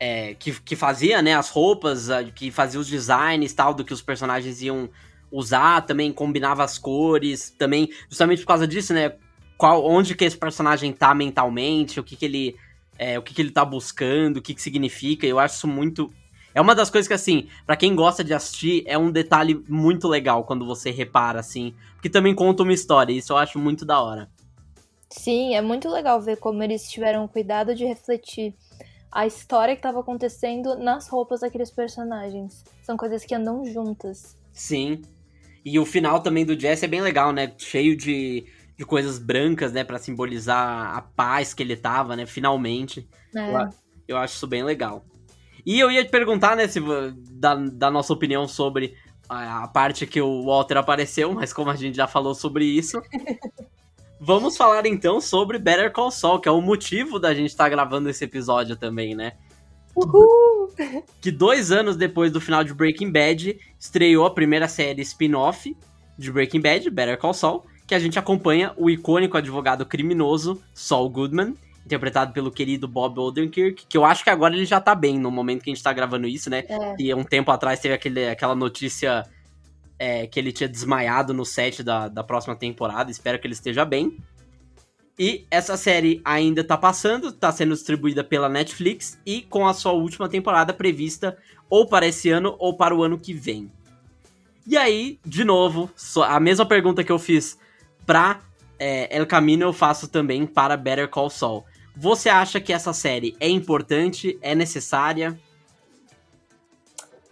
é, 0.00 0.34
que, 0.34 0.58
que 0.62 0.74
fazia, 0.74 1.20
né, 1.20 1.34
as 1.34 1.50
roupas, 1.50 2.08
que 2.34 2.50
fazia 2.50 2.80
os 2.80 2.88
designs 2.88 3.52
tal, 3.52 3.74
do 3.74 3.84
que 3.84 3.92
os 3.92 4.00
personagens 4.00 4.62
iam 4.62 4.88
usar, 5.30 5.82
também 5.82 6.10
combinava 6.10 6.64
as 6.64 6.78
cores, 6.78 7.50
também, 7.50 7.90
justamente 8.08 8.40
por 8.40 8.48
causa 8.48 8.66
disso, 8.66 8.94
né, 8.94 9.12
qual, 9.58 9.84
onde 9.86 10.14
que 10.14 10.24
esse 10.24 10.36
personagem 10.36 10.90
tá 10.92 11.14
mentalmente, 11.14 12.00
o 12.00 12.02
que 12.02 12.16
que 12.16 12.24
ele 12.24 12.56
é, 13.00 13.18
o 13.18 13.22
que, 13.22 13.32
que 13.32 13.40
ele 13.40 13.50
tá 13.50 13.64
buscando, 13.64 14.36
o 14.36 14.42
que, 14.42 14.52
que 14.52 14.60
significa. 14.60 15.26
Eu 15.26 15.38
acho 15.38 15.56
isso 15.56 15.66
muito. 15.66 16.12
É 16.54 16.60
uma 16.60 16.74
das 16.74 16.90
coisas 16.90 17.08
que, 17.08 17.14
assim, 17.14 17.48
para 17.64 17.74
quem 17.74 17.94
gosta 17.94 18.22
de 18.22 18.34
assistir, 18.34 18.82
é 18.86 18.98
um 18.98 19.10
detalhe 19.10 19.64
muito 19.66 20.06
legal 20.06 20.44
quando 20.44 20.66
você 20.66 20.90
repara, 20.90 21.40
assim. 21.40 21.74
Porque 21.94 22.10
também 22.10 22.34
conta 22.34 22.62
uma 22.62 22.74
história, 22.74 23.10
isso 23.14 23.32
eu 23.32 23.38
acho 23.38 23.58
muito 23.58 23.86
da 23.86 24.02
hora. 24.02 24.28
Sim, 25.08 25.54
é 25.54 25.62
muito 25.62 25.88
legal 25.88 26.20
ver 26.20 26.36
como 26.36 26.62
eles 26.62 26.90
tiveram 26.90 27.26
cuidado 27.26 27.74
de 27.74 27.86
refletir 27.86 28.54
a 29.10 29.26
história 29.26 29.74
que 29.74 29.80
estava 29.80 30.00
acontecendo 30.00 30.76
nas 30.76 31.08
roupas 31.08 31.40
daqueles 31.40 31.70
personagens. 31.70 32.64
São 32.82 32.96
coisas 32.96 33.24
que 33.24 33.34
andam 33.34 33.64
juntas. 33.64 34.36
Sim. 34.52 35.02
E 35.64 35.78
o 35.78 35.84
final 35.84 36.20
também 36.20 36.44
do 36.44 36.58
Jesse 36.58 36.84
é 36.84 36.88
bem 36.88 37.00
legal, 37.00 37.32
né? 37.32 37.52
Cheio 37.58 37.96
de 37.96 38.46
de 38.80 38.86
coisas 38.86 39.18
brancas, 39.18 39.74
né, 39.74 39.84
para 39.84 39.98
simbolizar 39.98 40.96
a 40.96 41.02
paz 41.02 41.52
que 41.52 41.62
ele 41.62 41.76
tava, 41.76 42.16
né, 42.16 42.24
finalmente. 42.24 43.06
É. 43.36 43.54
Eu, 43.54 43.68
eu, 44.08 44.16
acho 44.16 44.36
isso 44.36 44.46
bem 44.46 44.62
legal. 44.62 45.04
E 45.66 45.78
eu 45.78 45.90
ia 45.90 46.02
te 46.02 46.10
perguntar, 46.10 46.56
né, 46.56 46.66
se, 46.66 46.80
da, 47.30 47.56
da 47.56 47.90
nossa 47.90 48.10
opinião 48.10 48.48
sobre 48.48 48.96
a, 49.28 49.64
a 49.64 49.68
parte 49.68 50.06
que 50.06 50.18
o 50.18 50.46
Walter 50.46 50.78
apareceu, 50.78 51.30
mas 51.34 51.52
como 51.52 51.68
a 51.68 51.76
gente 51.76 51.94
já 51.94 52.06
falou 52.06 52.34
sobre 52.34 52.64
isso, 52.64 52.98
vamos 54.20 54.56
falar 54.56 54.84
então 54.86 55.20
sobre 55.20 55.58
Better 55.58 55.90
Call 55.90 56.10
Saul, 56.10 56.38
que 56.38 56.48
é 56.48 56.52
o 56.52 56.60
motivo 56.60 57.18
da 57.18 57.34
gente 57.34 57.48
estar 57.48 57.64
tá 57.64 57.70
gravando 57.70 58.10
esse 58.10 58.22
episódio 58.22 58.76
também, 58.76 59.14
né? 59.14 59.32
Uhul! 59.96 60.70
Que 61.20 61.30
dois 61.30 61.72
anos 61.72 61.96
depois 61.96 62.30
do 62.30 62.40
final 62.40 62.62
de 62.62 62.74
Breaking 62.74 63.10
Bad, 63.10 63.58
estreou 63.78 64.26
a 64.26 64.30
primeira 64.30 64.68
série 64.68 65.02
spin-off 65.02 65.76
de 66.16 66.30
Breaking 66.30 66.60
Bad, 66.60 66.90
Better 66.90 67.18
Call 67.18 67.34
Saul, 67.34 67.64
que 67.86 67.94
a 67.94 67.98
gente 67.98 68.18
acompanha 68.18 68.72
o 68.76 68.88
icônico 68.88 69.36
advogado 69.36 69.84
criminoso 69.84 70.62
Saul 70.72 71.08
Goodman, 71.08 71.56
interpretado 71.84 72.32
pelo 72.32 72.50
querido 72.50 72.86
Bob 72.86 73.18
Odenkirk, 73.18 73.86
que 73.88 73.96
eu 73.96 74.04
acho 74.04 74.22
que 74.22 74.30
agora 74.30 74.54
ele 74.54 74.64
já 74.64 74.80
tá 74.80 74.94
bem 74.94 75.18
no 75.18 75.30
momento 75.30 75.62
que 75.64 75.70
a 75.70 75.74
gente 75.74 75.82
tá 75.82 75.92
gravando 75.92 76.28
isso, 76.28 76.48
né? 76.48 76.64
É. 76.68 76.94
E 76.98 77.12
um 77.14 77.24
tempo 77.24 77.50
atrás 77.50 77.80
teve 77.80 77.94
aquele, 77.94 78.28
aquela 78.28 78.54
notícia 78.54 79.24
é, 80.00 80.26
que 80.26 80.40
ele 80.40 80.50
tinha 80.50 80.66
desmaiado 80.66 81.34
no 81.34 81.44
set 81.44 81.82
da, 81.82 82.08
da 82.08 82.24
próxima 82.24 82.56
temporada, 82.56 83.10
espero 83.10 83.38
que 83.38 83.46
ele 83.46 83.52
esteja 83.52 83.84
bem. 83.84 84.16
E 85.18 85.46
essa 85.50 85.76
série 85.76 86.22
ainda 86.24 86.64
tá 86.64 86.78
passando, 86.78 87.30
tá 87.30 87.52
sendo 87.52 87.74
distribuída 87.74 88.24
pela 88.24 88.48
Netflix 88.48 89.20
e 89.26 89.42
com 89.42 89.68
a 89.68 89.74
sua 89.74 89.92
última 89.92 90.26
temporada 90.26 90.72
prevista 90.72 91.36
ou 91.68 91.86
para 91.86 92.06
esse 92.06 92.30
ano 92.30 92.56
ou 92.58 92.74
para 92.74 92.96
o 92.96 93.02
ano 93.02 93.18
que 93.18 93.34
vem. 93.34 93.70
E 94.66 94.78
aí, 94.78 95.20
de 95.22 95.44
novo, 95.44 95.90
a 96.26 96.40
mesma 96.40 96.64
pergunta 96.64 97.04
que 97.04 97.12
eu 97.12 97.18
fiz 97.18 97.58
pra 98.06 98.40
é, 98.78 99.14
El 99.14 99.26
Camino 99.26 99.64
eu 99.64 99.72
faço 99.74 100.08
também 100.08 100.46
para 100.46 100.78
Better 100.78 101.08
Call 101.08 101.28
Saul. 101.28 101.62
Você 101.94 102.30
acha 102.30 102.58
que 102.58 102.72
essa 102.72 102.94
série 102.94 103.36
é 103.38 103.48
importante, 103.50 104.38
é 104.40 104.54
necessária? 104.54 105.38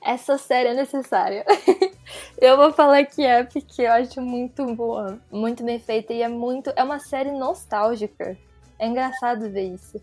Essa 0.03 0.37
série 0.37 0.69
é 0.69 0.75
necessária. 0.75 1.47
eu 2.39 2.57
vou 2.57 2.73
falar 2.73 3.05
que 3.05 3.25
é 3.25 3.45
porque 3.45 3.83
eu 3.83 3.93
acho 3.93 4.21
muito 4.21 4.65
boa, 4.75 5.19
muito 5.31 5.65
bem 5.65 5.79
feita 5.79 6.13
e 6.13 6.23
é 6.23 6.29
muito, 6.29 6.73
é 6.77 6.83
uma 6.83 6.99
série 6.99 7.33
nostálgica. 7.33 8.37
É 8.79 8.87
engraçado 8.87 9.51
ver 9.51 9.75
isso. 9.75 10.01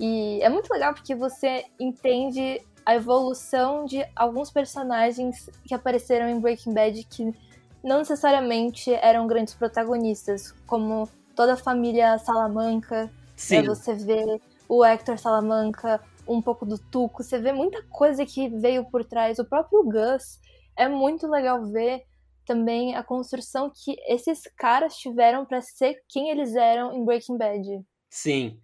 E 0.00 0.40
é 0.42 0.48
muito 0.48 0.72
legal 0.72 0.94
porque 0.94 1.14
você 1.14 1.64
entende 1.78 2.60
a 2.84 2.94
evolução 2.94 3.84
de 3.84 4.04
alguns 4.14 4.50
personagens 4.50 5.50
que 5.64 5.74
apareceram 5.74 6.28
em 6.28 6.40
Breaking 6.40 6.72
Bad 6.72 7.04
que 7.04 7.34
não 7.82 7.98
necessariamente 7.98 8.92
eram 8.94 9.26
grandes 9.26 9.54
protagonistas, 9.54 10.52
como 10.66 11.08
toda 11.34 11.54
a 11.54 11.56
família 11.56 12.18
Salamanca. 12.18 13.10
Sim. 13.36 13.62
Né, 13.62 13.62
você 13.62 13.94
vê 13.94 14.40
o 14.68 14.84
Hector 14.84 15.18
Salamanca, 15.18 16.00
um 16.26 16.42
pouco 16.42 16.66
do 16.66 16.78
Tuco, 16.78 17.22
você 17.22 17.38
vê 17.38 17.52
muita 17.52 17.82
coisa 17.84 18.26
que 18.26 18.48
veio 18.48 18.84
por 18.84 19.04
trás. 19.04 19.38
O 19.38 19.44
próprio 19.44 19.84
Gus 19.84 20.38
é 20.78 20.88
muito 20.88 21.26
legal 21.26 21.64
ver 21.70 22.02
também 22.46 22.96
a 22.96 23.02
construção 23.02 23.70
que 23.70 23.96
esses 24.08 24.42
caras 24.56 24.96
tiveram 24.96 25.44
para 25.44 25.60
ser 25.60 25.96
quem 26.08 26.30
eles 26.30 26.54
eram 26.54 26.94
em 26.94 27.04
Breaking 27.04 27.36
Bad. 27.36 27.84
Sim. 28.08 28.58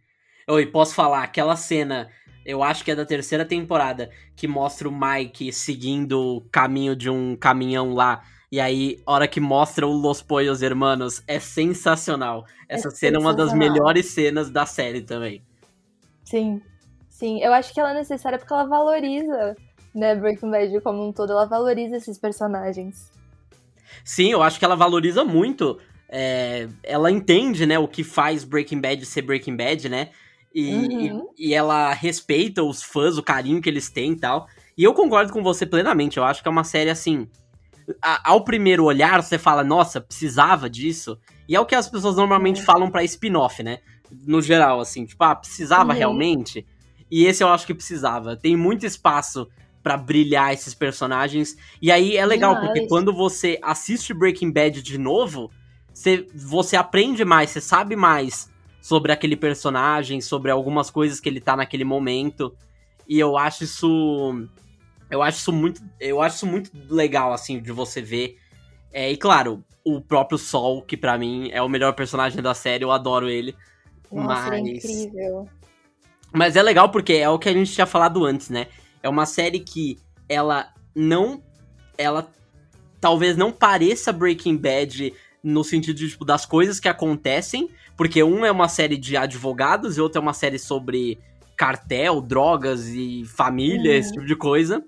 Oi, 0.49 0.67
posso 0.67 0.95
falar, 0.95 1.23
aquela 1.23 1.57
cena, 1.57 2.11
eu 2.47 2.63
acho 2.63 2.85
que 2.85 2.91
é 2.91 2.95
da 2.95 3.05
terceira 3.05 3.45
temporada, 3.45 4.11
que 4.35 4.49
mostra 4.49 4.89
o 4.89 4.93
Mike 4.93 5.53
seguindo 5.53 6.37
o 6.37 6.41
caminho 6.51 6.97
de 6.97 7.11
um 7.11 7.37
caminhão 7.37 7.93
lá 7.93 8.23
e 8.55 8.61
aí, 8.61 9.03
hora 9.05 9.27
que 9.27 9.41
mostra 9.41 9.85
o 9.85 9.91
Los 9.91 10.23
Pollos 10.23 10.63
Hermanos, 10.63 11.25
é 11.27 11.41
sensacional. 11.41 12.45
Essa 12.69 12.87
é 12.87 12.91
cena 12.93 13.17
é 13.17 13.21
uma 13.21 13.35
das 13.35 13.53
melhores 13.53 14.07
cenas 14.07 14.49
da 14.49 14.65
série 14.65 15.03
também. 15.03 15.43
Sim, 16.23 16.63
sim. 17.09 17.43
Eu 17.43 17.53
acho 17.53 17.75
que 17.75 17.81
ela 17.81 17.91
é 17.91 17.95
necessária 17.95 18.39
porque 18.39 18.53
ela 18.53 18.65
valoriza, 18.65 19.57
né, 19.95 20.15
Breaking 20.15 20.51
Bad 20.51 20.81
como 20.81 21.07
um 21.07 21.13
todo. 21.13 21.33
Ela 21.33 21.47
valoriza 21.47 21.97
esses 21.97 22.19
personagens. 22.19 23.11
Sim, 24.05 24.33
eu 24.33 24.43
acho 24.43 24.59
que 24.59 24.65
ela 24.65 24.77
valoriza 24.77 25.25
muito. 25.25 25.79
É, 26.09 26.69
ela 26.83 27.11
entende, 27.11 27.67
né, 27.67 27.79
o 27.79 27.89
que 27.89 28.05
faz 28.05 28.45
Breaking 28.45 28.81
Bad 28.81 29.05
ser 29.07 29.23
Breaking 29.23 29.57
Bad, 29.57 29.89
né? 29.89 30.11
E, 30.55 30.75
uhum. 30.75 31.29
e, 31.37 31.49
e 31.49 31.55
ela 31.55 31.93
respeita 31.93 32.63
os 32.63 32.83
fãs, 32.83 33.19
o 33.19 33.23
carinho 33.23 33.61
que 33.61 33.69
eles 33.69 33.91
têm 33.91 34.13
e 34.13 34.17
tal. 34.17 34.47
E 34.77 34.85
eu 34.85 34.95
concordo 34.95 35.33
com 35.33 35.43
você 35.43 35.67
plenamente. 35.67 36.17
Eu 36.17 36.25
acho 36.25 36.43
que 36.43 36.49
é 36.49 36.51
uma 36.51 36.65
série 36.65 36.91
assim 36.91 37.29
ao 38.03 38.43
primeiro 38.43 38.85
olhar, 38.85 39.23
você 39.23 39.39
fala, 39.39 39.63
nossa, 39.63 40.01
precisava 40.01 40.71
disso. 40.71 41.19
E 41.49 41.55
é 41.55 41.61
o 41.61 41.67
que 41.67 41.75
as 41.75 41.89
pessoas 41.89 42.17
normalmente 42.17 42.61
uhum. 42.61 42.67
falam 42.67 42.91
pra 42.91 43.05
spin-off, 43.05 43.63
né? 43.63 43.81
No 44.27 44.41
geral, 44.41 44.81
assim, 44.81 45.05
tipo, 45.05 45.23
ah, 45.25 45.35
precisava 45.35 45.93
uhum. 45.93 45.99
realmente? 45.99 46.67
E 47.11 47.27
esse 47.27 47.43
eu 47.45 47.49
acho 47.49 47.67
que 47.67 47.75
precisava. 47.75 48.37
Tem 48.37 48.57
muito 48.57 48.87
espaço 48.87 49.49
para 49.85 49.99
brilhar 49.99 50.55
esses 50.55 50.75
personagens. 50.75 51.57
E 51.81 51.93
aí 51.93 52.17
é 52.17 52.25
legal, 52.25 52.59
porque 52.59 52.89
quando 52.89 53.13
você 53.13 53.59
assiste 53.63 54.15
Breaking 54.15 54.51
Bad 54.51 54.83
de 54.83 54.97
novo, 54.97 55.51
você, 55.93 56.27
você 56.35 56.75
aprende 56.75 57.23
mais, 57.23 57.51
você 57.51 57.61
sabe 57.61 57.95
mais 57.95 58.51
sobre 58.81 59.13
aquele 59.13 59.37
personagem, 59.37 60.23
sobre 60.23 60.51
algumas 60.51 60.91
coisas 60.91 61.21
que 61.21 61.29
ele 61.29 61.39
tá 61.39 61.55
naquele 61.55 61.85
momento. 61.85 62.57
E 63.07 63.21
eu 63.21 63.37
acho 63.37 63.65
isso. 63.65 64.49
Eu 65.11 65.23
acho 65.23 65.39
isso 65.39 65.53
muito. 65.53 65.83
Eu 66.01 66.23
acho 66.23 66.37
isso 66.37 66.47
muito 66.47 66.71
legal, 66.89 67.35
assim, 67.35 67.61
de 67.61 67.71
você 67.71 68.01
ver. 68.01 68.39
É, 68.91 69.13
e 69.13 69.19
claro, 69.19 69.63
o 69.85 70.01
próprio 70.01 70.39
Sol, 70.39 70.81
que 70.81 70.97
pra 70.97 71.19
mim 71.19 71.51
é 71.53 71.61
o 71.61 71.69
melhor 71.69 71.93
personagem 71.93 72.41
da 72.41 72.55
série, 72.55 72.85
eu 72.85 72.91
adoro 72.91 73.29
ele. 73.29 73.55
Nossa, 74.11 74.57
é 74.57 74.63
Mas- 74.63 74.85
incrível. 74.85 75.47
Mas 76.33 76.57
é 76.57 76.63
legal 76.63 76.89
porque 76.89 77.13
é 77.13 77.29
o 77.29 77.39
que 77.39 77.49
a 77.49 77.53
gente 77.53 77.71
tinha 77.73 77.87
falado 77.87 78.25
antes, 78.25 78.49
né? 78.49 78.67
É 79.05 79.09
uma 79.09 79.27
série 79.27 79.61
que 79.61 79.99
ela 80.27 80.73
não. 80.95 81.43
Ela 81.99 82.27
talvez 83.01 83.37
não 83.37 83.53
pareça 83.53 84.11
Breaking 84.15 84.57
Bad 84.57 85.13
no 85.43 85.63
sentido 85.63 85.97
de, 85.99 86.09
tipo, 86.09 86.25
das 86.25 86.47
coisas 86.47 86.81
que 86.81 86.89
acontecem, 86.89 87.69
porque 87.99 88.23
um 88.25 88.47
é 88.47 88.51
uma 88.51 88.67
série 88.67 88.97
de 88.97 89.15
advogados 89.15 89.99
e 89.99 90.01
outro 90.01 90.19
é 90.19 90.23
uma 90.23 90.33
série 90.33 90.59
sobre 90.59 91.19
cartel, 91.55 92.23
drogas 92.23 92.89
e 92.89 93.25
família, 93.27 93.93
Uhum. 93.93 93.99
esse 93.99 94.13
tipo 94.13 94.25
de 94.25 94.35
coisa. 94.35 94.83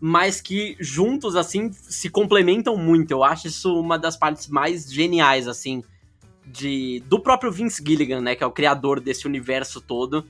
Mas 0.00 0.40
que 0.40 0.76
juntos, 0.78 1.34
assim, 1.34 1.72
se 1.72 2.08
complementam 2.08 2.76
muito. 2.76 3.10
Eu 3.10 3.24
acho 3.24 3.48
isso 3.48 3.74
uma 3.80 3.98
das 3.98 4.16
partes 4.16 4.46
mais 4.46 4.88
geniais, 4.88 5.48
assim, 5.48 5.82
de 6.46 7.02
do 7.08 7.18
próprio 7.18 7.50
Vince 7.50 7.82
Gilligan, 7.84 8.20
né? 8.20 8.36
Que 8.36 8.44
é 8.44 8.46
o 8.46 8.52
criador 8.52 9.00
desse 9.00 9.26
universo 9.26 9.80
todo. 9.80 10.24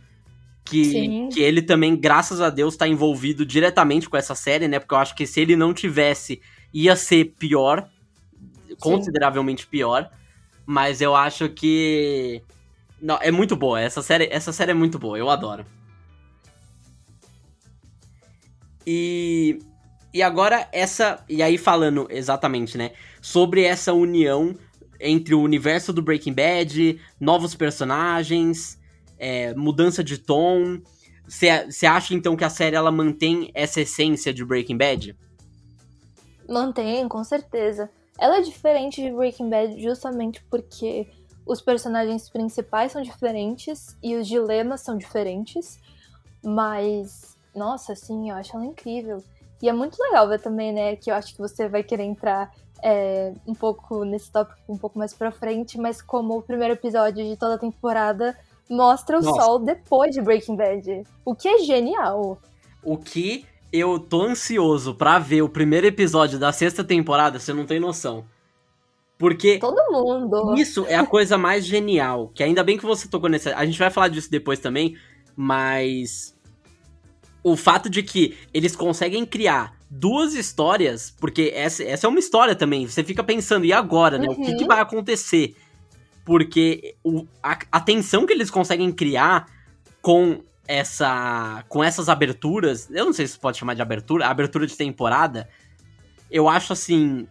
Que, 0.69 0.85
Sim. 0.85 1.29
que 1.33 1.41
ele 1.41 1.62
também, 1.62 1.97
graças 1.97 2.41
a 2.41 2.51
Deus, 2.51 2.77
tá 2.77 2.87
envolvido 2.87 3.47
diretamente 3.47 4.09
com 4.09 4.16
essa 4.16 4.35
série, 4.35 4.69
né? 4.69 4.79
Porque 4.79 4.95
eu 4.95 4.99
acho 4.99 5.14
que 5.14 5.27
se 5.27 5.41
ele 5.41 5.57
não 5.57 5.73
tivesse, 5.73 6.41
ia 6.73 6.95
ser 6.95 7.35
pior. 7.39 7.89
Consideravelmente 8.79 9.66
pior. 9.66 10.11
Mas 10.66 11.01
eu 11.01 11.16
acho 11.16 11.49
que. 11.49 12.43
Não, 13.01 13.19
é 13.21 13.31
muito 13.31 13.57
boa. 13.57 13.81
Essa 13.81 14.03
série, 14.03 14.29
essa 14.31 14.53
série 14.53 14.73
é 14.73 14.75
muito 14.75 14.99
boa, 14.99 15.19
eu 15.19 15.31
adoro. 15.31 15.64
E. 18.87 19.59
E 20.12 20.23
agora 20.23 20.69
essa. 20.73 21.25
E 21.29 21.43
aí 21.43 21.57
falando 21.57 22.07
exatamente, 22.11 22.77
né? 22.77 22.93
Sobre 23.21 23.62
essa 23.62 23.93
união 23.93 24.55
entre 25.01 25.35
o 25.35 25.41
universo 25.41 25.93
do 25.93 26.03
Breaking 26.03 26.33
Bad, 26.33 27.01
novos 27.21 27.55
personagens, 27.55 28.78
é, 29.19 29.55
mudança 29.55 30.03
de 30.03 30.19
tom. 30.19 30.81
Você 31.27 31.87
acha 31.87 32.14
então 32.14 32.37
que 32.37 32.45
a 32.45 32.51
série 32.51 32.77
ela 32.77 32.91
mantém 32.91 33.51
essa 33.53 33.81
essência 33.81 34.33
de 34.33 34.45
Breaking 34.45 34.79
Bad? 34.79 35.16
Mantém, 36.49 37.07
com 37.09 37.23
certeza. 37.23 37.91
Ela 38.19 38.39
é 38.39 38.41
diferente 38.41 39.03
de 39.03 39.12
Breaking 39.12 39.51
Bad 39.51 39.81
justamente 39.81 40.43
porque 40.51 41.07
os 41.45 41.61
personagens 41.61 42.29
principais 42.29 42.93
são 42.93 43.03
diferentes 43.03 43.97
e 44.03 44.16
os 44.16 44.27
dilemas 44.27 44.81
são 44.81 44.97
diferentes. 44.97 45.79
Mas, 46.43 47.37
nossa, 47.55 47.93
assim, 47.93 48.31
eu 48.31 48.37
acho 48.37 48.57
ela 48.57 48.64
incrível. 48.64 49.23
E 49.61 49.69
é 49.69 49.73
muito 49.73 50.01
legal 50.01 50.29
ver 50.29 50.41
também, 50.41 50.73
né, 50.73 50.97
que 50.97 51.11
eu 51.11 51.14
acho 51.14 51.35
que 51.35 51.41
você 51.41 51.69
vai 51.69 51.83
querer 51.83 52.05
entrar 52.05 52.53
é, 52.83 53.33
um 53.47 53.55
pouco 53.55 54.05
nesse 54.05 54.31
tópico 54.31 54.73
um 54.73 54.79
pouco 54.79 54.99
mais 54.99 55.12
pra 55.12 55.33
frente, 55.33 55.79
mas 55.79 56.01
como 56.01 56.39
o 56.39 56.43
primeiro 56.43 56.75
episódio 56.75 57.25
de 57.25 57.37
toda 57.37 57.55
a 57.55 57.59
temporada 57.59 58.39
mostra 58.69 59.19
o 59.19 59.23
Nossa. 59.23 59.43
sol 59.43 59.59
depois 59.59 60.14
de 60.14 60.21
Breaking 60.21 60.57
Bad. 60.57 61.03
O 61.25 61.35
que 61.35 61.49
é 61.49 61.59
genial. 61.59 62.41
O 62.83 62.97
que 62.97 63.45
eu 63.73 63.99
tô 63.99 64.23
ansioso 64.23 64.95
pra 64.95 65.19
ver 65.19 65.43
o 65.43 65.49
primeiro 65.49 65.87
episódio 65.87 66.39
da 66.39 66.53
sexta 66.53 66.83
temporada, 66.83 67.39
você 67.39 67.53
não 67.53 67.66
tem 67.66 67.79
noção. 67.81 68.25
Porque 69.19 69.59
Todo 69.59 69.83
mundo. 69.91 70.55
Isso 70.57 70.87
é 70.89 70.95
a 70.95 71.05
coisa 71.07 71.37
mais 71.37 71.64
genial. 71.66 72.29
Que 72.35 72.43
ainda 72.43 72.62
bem 72.62 72.79
que 72.79 72.87
você 72.87 73.09
tocou 73.09 73.29
nesse. 73.29 73.49
A 73.51 73.64
gente 73.66 73.79
vai 73.79 73.91
falar 73.91 74.09
disso 74.09 74.31
depois 74.31 74.59
também, 74.61 74.97
mas. 75.37 76.37
O 77.43 77.57
fato 77.57 77.89
de 77.89 78.03
que 78.03 78.37
eles 78.53 78.75
conseguem 78.77 79.25
criar 79.25 79.77
duas 79.91 80.35
histórias, 80.35 81.11
porque 81.19 81.51
essa, 81.55 81.83
essa 81.83 82.07
é 82.07 82.11
uma 82.11 82.19
história 82.19 82.55
também. 82.55 82.87
Você 82.87 83.03
fica 83.03 83.23
pensando, 83.25 83.64
e 83.64 83.73
agora, 83.73 84.19
né? 84.19 84.27
O 84.29 84.35
que, 84.35 84.51
Uhum. 84.51 84.57
que 84.57 84.64
vai 84.66 84.81
acontecer? 84.81 85.57
Porque 86.29 86.95
o, 87.03 87.26
a, 87.43 87.59
a 87.72 87.81
tensão 87.81 88.26
que 88.26 88.35
eles 88.35 88.51
conseguem 88.51 88.93
criar 88.93 89.47
com 90.03 90.43
essa. 90.66 91.64
com 91.70 91.83
essas 91.83 92.11
aberturas. 92.11 92.91
Eu 92.91 93.07
não 93.07 93.14
sei 93.14 93.26
se 93.26 93.39
pode 93.39 93.57
chamar 93.57 93.72
de 93.72 93.81
abertura, 93.81 94.26
abertura 94.26 94.66
de 94.66 94.76
temporada. 94.76 95.49
Eu 96.31 96.47
acho 96.47 96.74
assim. 96.74 97.26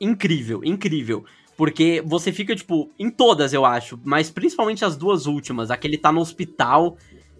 Incrível, 0.00 0.64
incrível. 0.64 1.24
Porque 1.56 2.02
você 2.04 2.32
fica, 2.32 2.56
tipo, 2.56 2.90
em 2.98 3.08
todas, 3.10 3.52
eu 3.52 3.64
acho. 3.64 3.96
Mas 4.02 4.28
principalmente 4.28 4.84
as 4.84 4.96
duas 4.96 5.26
últimas. 5.26 5.70
A 5.70 5.76
que 5.76 5.86
ele 5.86 5.96
tá 5.96 6.10
no 6.10 6.20
hospital. 6.20 6.96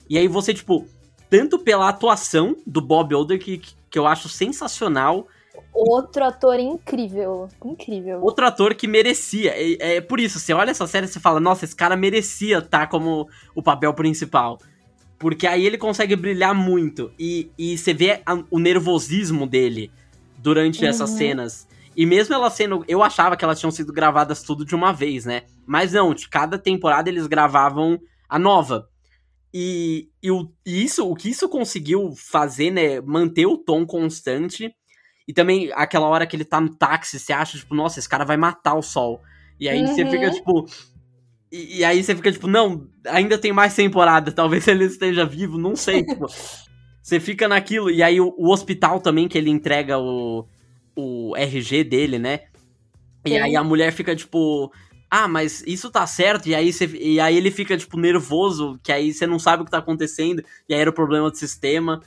E 0.09 0.17
aí 0.17 0.29
você, 0.29 0.55
tipo, 0.55 0.87
tanto 1.29 1.59
pela 1.59 1.89
atuação 1.89 2.57
do 2.65 2.81
Bob 2.81 3.13
Odenkirk, 3.13 3.75
que 3.91 3.99
eu 3.99 4.07
acho 4.07 4.29
sensacional. 4.29 5.27
Outro 5.73 6.25
ator 6.25 6.59
incrível. 6.61 7.49
Incrível. 7.65 8.21
Outro 8.23 8.47
ator 8.47 8.75
que 8.75 8.87
merecia. 8.87 9.53
É, 9.57 9.97
é 9.97 10.01
por 10.01 10.21
isso, 10.21 10.39
você 10.39 10.53
olha 10.53 10.71
essa 10.71 10.87
série 10.87 11.07
e 11.07 11.09
você 11.09 11.19
fala, 11.19 11.41
nossa, 11.41 11.65
esse 11.65 11.75
cara 11.75 11.97
merecia 11.97 12.59
estar 12.59 12.89
como 12.89 13.27
o 13.55 13.63
papel 13.63 13.93
principal. 13.95 14.59
Porque 15.19 15.47
aí 15.47 15.65
ele 15.65 15.79
consegue 15.79 16.15
brilhar 16.17 16.55
muito. 16.55 17.11
E, 17.19 17.51
e 17.57 17.79
você 17.79 17.95
vê 17.95 18.21
a- 18.27 18.43
o 18.51 18.59
nervosismo 18.59 19.47
dele 19.47 19.91
durante 20.39 20.85
essas 20.85 21.11
Uhum. 21.13 21.17
cenas. 21.17 21.69
E 21.97 22.05
mesmo 22.05 22.35
elas 22.35 22.53
sendo. 22.55 22.85
Eu 22.89 23.03
achava 23.03 23.37
que 23.37 23.45
elas 23.45 23.59
tinham 23.61 23.71
sido 23.71 23.93
gravadas 23.93 24.43
tudo 24.43 24.65
de 24.65 24.75
uma 24.75 24.93
vez, 24.93 25.25
né? 25.25 25.43
Mas 25.67 25.93
não, 25.93 26.13
de 26.13 26.29
cada 26.29 26.59
temporada 26.59 27.09
eles 27.09 27.27
gravavam 27.27 27.99
a 28.29 28.39
nova. 28.39 28.89
E, 29.55 30.09
e, 30.23 30.31
o, 30.31 30.51
e 30.67 30.83
isso, 30.83 31.09
o 31.09 31.15
que 31.15 31.29
isso 31.29 31.49
conseguiu 31.49 32.13
fazer, 32.17 32.71
né? 32.71 33.01
Manter 33.01 33.47
o 33.47 33.59
tom 33.59 33.85
constante. 33.87 34.75
E 35.27 35.33
também 35.33 35.71
aquela 35.75 36.07
hora 36.09 36.27
que 36.27 36.37
ele 36.37 36.45
tá 36.45 36.61
no 36.61 36.75
táxi, 36.75 37.19
você 37.19 37.33
acha, 37.33 37.59
tipo, 37.59 37.75
nossa, 37.75 37.99
esse 37.99 38.09
cara 38.09 38.25
vai 38.25 38.37
matar 38.37 38.75
o 38.75 38.83
sol. 38.83 39.23
E 39.59 39.69
aí 39.69 39.87
você 39.87 40.05
Uhum. 40.05 40.11
fica, 40.11 40.31
tipo. 40.31 40.67
E, 41.51 41.79
e 41.81 41.85
aí 41.85 42.03
você 42.03 42.15
fica, 42.17 42.33
tipo, 42.33 42.47
não, 42.49 42.89
ainda 43.07 43.39
tem 43.39 43.53
mais 43.53 43.75
temporada, 43.75 44.33
talvez 44.33 44.67
ele 44.69 44.85
esteja 44.85 45.25
vivo, 45.27 45.59
não 45.59 45.77
sei, 45.77 46.05
tipo. 46.05 46.27
Você 47.03 47.19
fica 47.21 47.49
naquilo. 47.49 47.91
E 47.91 48.03
aí 48.03 48.21
o, 48.21 48.35
o 48.39 48.51
hospital 48.53 49.01
também, 49.01 49.29
que 49.29 49.37
ele 49.37 49.51
entrega 49.51 49.99
o, 49.99 50.47
o 50.97 51.37
RG 51.37 51.85
dele, 51.85 52.19
né? 52.19 52.43
E 53.25 53.37
aí 53.39 53.57
a 53.57 53.65
mulher 53.65 53.93
fica, 53.93 54.15
tipo. 54.17 54.73
Ah, 55.11 55.29
mas 55.29 55.63
isso 55.67 55.91
tá 55.91 56.07
certo. 56.07 56.49
E 56.49 56.55
aí, 56.55 56.73
você, 56.73 56.87
e 56.87 57.21
aí 57.21 57.37
ele 57.37 57.51
fica, 57.51 57.77
tipo, 57.77 57.99
nervoso, 57.99 58.79
que 58.83 58.91
aí 58.91 59.13
você 59.13 59.27
não 59.27 59.39
sabe 59.39 59.63
o 59.63 59.65
que 59.65 59.71
tá 59.71 59.79
acontecendo. 59.79 60.43
E 60.69 60.75
aí 60.75 60.81
era 60.81 60.91
o 60.91 60.95
problema 60.95 61.31
do 61.31 61.37
sistema. 61.37 62.01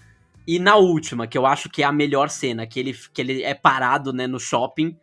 E 0.48 0.60
na 0.60 0.76
última, 0.76 1.26
que 1.28 1.38
eu 1.38 1.46
acho 1.46 1.70
que 1.70 1.82
é 1.82 1.86
a 1.86 1.91
melhor 1.91 2.30
cena, 2.30 2.68
que 2.68 2.80
ele, 2.80 2.93
que 3.14 3.22
ele 3.22 3.43
é 3.43 3.54
parado, 3.54 4.14
né, 4.14 4.28
no 4.28 4.39
shopping. 4.39 4.96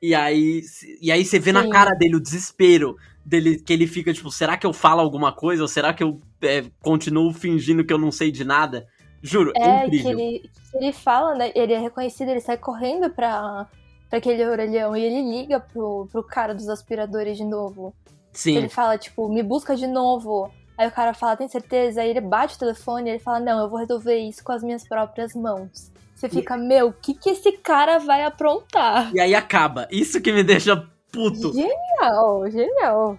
E 0.00 0.14
aí, 0.14 0.62
e 1.02 1.10
aí 1.10 1.24
você 1.24 1.38
vê 1.38 1.52
na 1.52 1.64
Sim. 1.64 1.70
cara 1.70 1.90
dele 1.94 2.16
o 2.16 2.20
desespero 2.20 2.96
dele, 3.24 3.58
que 3.58 3.72
ele 3.72 3.86
fica, 3.86 4.12
tipo, 4.12 4.30
será 4.30 4.56
que 4.56 4.66
eu 4.66 4.72
falo 4.72 5.00
alguma 5.00 5.32
coisa? 5.32 5.62
Ou 5.62 5.68
será 5.68 5.92
que 5.92 6.02
eu 6.02 6.20
é, 6.40 6.64
continuo 6.80 7.32
fingindo 7.32 7.84
que 7.84 7.92
eu 7.92 7.98
não 7.98 8.10
sei 8.12 8.30
de 8.30 8.44
nada? 8.44 8.86
Juro, 9.20 9.52
é, 9.56 9.60
É, 9.60 9.80
que 9.88 9.96
incrível. 9.98 10.18
ele, 10.18 10.50
que 10.70 10.76
ele 10.78 10.92
fala, 10.92 11.34
né? 11.34 11.52
Ele 11.54 11.72
é 11.72 11.78
reconhecido, 11.78 12.28
ele 12.30 12.40
sai 12.40 12.56
correndo 12.56 13.10
pra, 13.10 13.66
pra 14.08 14.18
aquele 14.18 14.46
orelhão 14.46 14.96
e 14.96 15.04
ele 15.04 15.30
liga 15.30 15.58
pro, 15.60 16.08
pro 16.10 16.22
cara 16.22 16.54
dos 16.54 16.68
aspiradores 16.68 17.36
de 17.36 17.44
novo. 17.44 17.92
Sim. 18.32 18.56
Ele 18.56 18.68
fala, 18.68 18.96
tipo, 18.96 19.28
me 19.28 19.42
busca 19.42 19.74
de 19.74 19.86
novo. 19.86 20.50
Aí 20.78 20.86
o 20.86 20.92
cara 20.92 21.12
fala, 21.12 21.36
tem 21.36 21.48
certeza? 21.48 22.00
Aí 22.00 22.10
ele 22.10 22.20
bate 22.20 22.54
o 22.54 22.58
telefone 22.58 23.08
e 23.08 23.12
ele 23.14 23.18
fala, 23.18 23.40
não, 23.40 23.60
eu 23.60 23.68
vou 23.68 23.80
resolver 23.80 24.16
isso 24.16 24.44
com 24.44 24.52
as 24.52 24.62
minhas 24.62 24.86
próprias 24.86 25.34
mãos. 25.34 25.90
Você 26.14 26.28
fica, 26.28 26.56
meu, 26.56 26.88
o 26.88 26.92
que, 26.92 27.14
que 27.14 27.30
esse 27.30 27.52
cara 27.58 27.98
vai 27.98 28.22
aprontar? 28.24 29.12
E 29.14 29.20
aí 29.20 29.34
acaba. 29.34 29.88
Isso 29.90 30.20
que 30.20 30.32
me 30.32 30.44
deixa 30.44 30.88
puto. 31.12 31.52
Genial, 31.52 32.50
genial. 32.50 33.18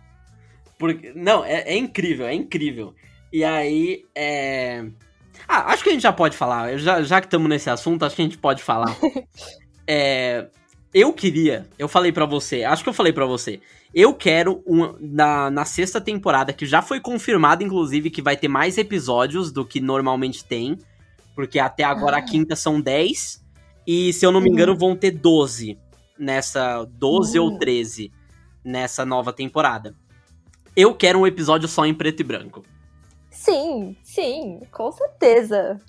Porque, 0.78 1.12
não, 1.14 1.44
é, 1.44 1.62
é 1.62 1.78
incrível, 1.78 2.26
é 2.26 2.34
incrível. 2.34 2.96
E 3.32 3.44
aí, 3.44 4.06
é. 4.16 4.86
Ah, 5.48 5.72
acho 5.72 5.84
que 5.84 5.90
a 5.90 5.94
gente 5.94 6.02
já 6.02 6.14
pode 6.14 6.36
falar. 6.38 6.78
Já, 6.78 7.02
já 7.02 7.20
que 7.20 7.28
estamos 7.28 7.50
nesse 7.50 7.70
assunto, 7.70 8.04
acho 8.06 8.16
que 8.16 8.22
a 8.22 8.26
gente 8.26 8.38
pode 8.38 8.64
falar. 8.64 8.96
é. 9.86 10.48
Eu 10.94 11.14
queria, 11.14 11.68
eu 11.78 11.88
falei 11.88 12.12
pra 12.12 12.26
você, 12.26 12.64
acho 12.64 12.82
que 12.82 12.90
eu 12.90 12.94
falei 12.94 13.14
pra 13.14 13.26
você. 13.26 13.62
Eu 13.94 14.14
quero 14.14 14.64
um, 14.68 14.96
na, 15.00 15.50
na 15.50 15.66
sexta 15.66 16.00
temporada, 16.00 16.54
que 16.54 16.66
já 16.66 16.82
foi 16.82 17.00
confirmado, 17.00 17.64
inclusive, 17.64 18.10
que 18.12 18.22
vai 18.22 18.38
ter 18.38 18.48
mais 18.48 18.78
episódios 18.78 19.52
do 19.52 19.66
que 19.66 19.80
normalmente 19.80 20.46
tem. 20.46 20.78
Porque 21.36 21.58
até 21.58 21.84
agora 21.84 22.18
a 22.18 22.20
Ah. 22.20 22.24
quinta 22.24 22.56
são 22.56 22.80
10. 22.80 23.44
E 23.88 24.14
se 24.14 24.26
eu 24.26 24.32
não 24.32 24.42
me 24.42 24.50
Uhum. 24.50 24.54
engano, 24.54 24.78
vão 24.78 24.96
ter 24.96 25.12
12 25.12 25.78
nessa. 26.18 26.84
12 26.86 27.40
ou 27.40 27.50
Uhum. 27.52 27.58
13 27.58 28.12
nessa 28.64 29.06
nova 29.06 29.34
temporada. 29.34 29.96
Eu 30.76 30.94
quero 30.94 31.20
um 31.20 31.26
episódio 31.28 31.68
só 31.68 31.86
em 31.86 31.94
preto 31.94 32.20
e 32.20 32.24
branco. 32.24 32.64
Sim, 33.32 33.96
sim, 34.04 34.60
com 34.72 34.92
certeza. 34.92 35.80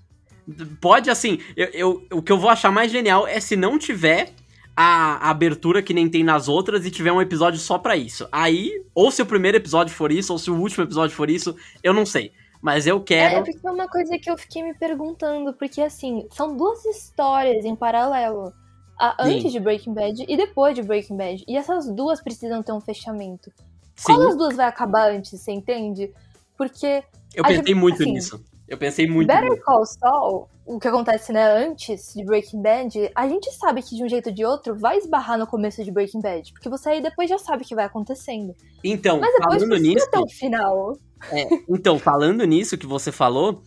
Pode, 0.81 1.11
assim, 1.11 1.39
eu, 1.57 1.67
eu, 1.73 2.07
o 2.13 2.23
que 2.23 2.33
eu 2.33 2.39
vou 2.39 2.49
achar 2.51 2.71
mais 2.73 2.91
genial 2.91 3.27
é 3.27 3.39
se 3.41 3.57
não 3.57 3.79
tiver 3.79 4.33
a, 4.77 5.27
a 5.27 5.31
abertura 5.31 5.83
que 5.83 5.95
nem 5.95 6.09
tem 6.09 6.25
nas 6.25 6.49
outras 6.49 6.85
e 6.87 6.91
tiver 6.91 7.13
um 7.13 7.21
episódio 7.21 7.59
só 7.59 7.79
para 7.79 7.97
isso. 7.97 8.27
Aí, 8.31 8.85
ou 8.95 9.11
se 9.11 9.21
o 9.23 9.27
primeiro 9.27 9.57
episódio 9.57 9.95
for 9.95 10.11
isso, 10.11 10.33
ou 10.33 10.39
se 10.39 10.51
o 10.51 10.57
último 10.57 10.85
episódio 10.85 11.15
for 11.15 11.29
isso, 11.29 11.55
eu 11.83 11.93
não 11.93 12.07
sei. 12.07 12.33
Mas 12.61 12.87
eu 12.87 13.01
quero. 13.01 13.37
É, 13.37 13.39
é 13.39 13.43
porque 13.43 13.67
é 13.67 13.71
uma 13.71 13.89
coisa 13.89 14.19
que 14.19 14.31
eu 14.31 14.37
fiquei 14.37 14.63
me 14.63 14.75
perguntando, 14.75 15.53
porque 15.55 15.81
assim, 15.81 16.27
são 16.31 16.57
duas 16.57 16.85
histórias 16.85 17.65
em 17.65 17.75
paralelo. 17.75 18.53
A 18.99 19.17
antes 19.25 19.45
Sim. 19.45 19.49
de 19.49 19.61
Breaking 19.61 19.95
Bad 19.95 20.27
e 20.29 20.37
depois 20.37 20.75
de 20.75 20.83
Breaking 20.83 21.17
Bad. 21.17 21.43
E 21.49 21.57
essas 21.57 21.91
duas 21.91 22.23
precisam 22.23 22.63
ter 22.63 22.73
um 22.73 22.83
fechamento. 22.83 23.51
Sim. 23.97 24.05
Qual 24.05 24.19
das 24.19 24.37
duas 24.37 24.57
vai 24.57 24.67
acabar 24.67 25.11
antes, 25.11 25.41
você 25.41 25.53
entende? 25.53 26.13
Porque. 26.57 27.03
Eu 27.35 27.43
pensei 27.45 27.75
muito 27.75 28.03
assim, 28.03 28.13
nisso. 28.13 28.45
Eu 28.69 28.77
pensei 28.77 29.09
muito. 29.09 29.27
Better 29.27 29.51
nisso. 29.51 29.63
Call 29.63 29.87
Saul, 29.87 30.49
o 30.71 30.79
que 30.79 30.87
acontece, 30.87 31.33
né, 31.33 31.45
antes 31.67 32.15
de 32.15 32.25
Breaking 32.25 32.63
Bad, 32.63 33.11
a 33.17 33.27
gente 33.27 33.51
sabe 33.55 33.83
que 33.83 33.97
de 33.97 34.05
um 34.05 34.09
jeito 34.09 34.29
ou 34.29 34.35
de 34.35 34.45
outro 34.45 34.79
vai 34.79 34.99
esbarrar 34.99 35.37
no 35.37 35.45
começo 35.45 35.83
de 35.83 35.91
Breaking 35.91 36.21
Bad. 36.21 36.53
Porque 36.53 36.69
você 36.69 36.91
aí 36.91 37.03
depois 37.03 37.29
já 37.29 37.39
sabe 37.39 37.65
o 37.65 37.67
que 37.67 37.75
vai 37.75 37.87
acontecendo. 37.87 38.55
Então, 38.85 39.19
Mas 39.19 39.35
depois 39.35 39.61
falando 39.65 39.83
nisso. 39.83 40.07
Até 40.07 40.21
o 40.21 40.29
final. 40.29 40.97
É, 41.33 41.49
então, 41.69 41.99
falando 41.99 42.45
nisso 42.45 42.79
que 42.79 42.87
você 42.87 43.11
falou, 43.11 43.61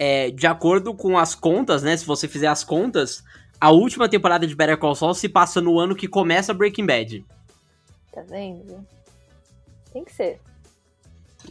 é, 0.00 0.32
de 0.32 0.48
acordo 0.48 0.92
com 0.96 1.16
as 1.16 1.32
contas, 1.32 1.84
né? 1.84 1.96
Se 1.96 2.04
você 2.04 2.26
fizer 2.26 2.48
as 2.48 2.64
contas, 2.64 3.22
a 3.60 3.70
última 3.70 4.08
temporada 4.08 4.44
de 4.44 4.56
Better 4.56 4.78
Call 4.78 4.96
Saul 4.96 5.14
se 5.14 5.28
passa 5.28 5.60
no 5.60 5.78
ano 5.78 5.94
que 5.94 6.08
começa 6.08 6.52
Breaking 6.52 6.86
Bad. 6.86 7.24
Tá 8.12 8.22
vendo? 8.28 8.84
Tem 9.92 10.04
que 10.04 10.12
ser. 10.12 10.40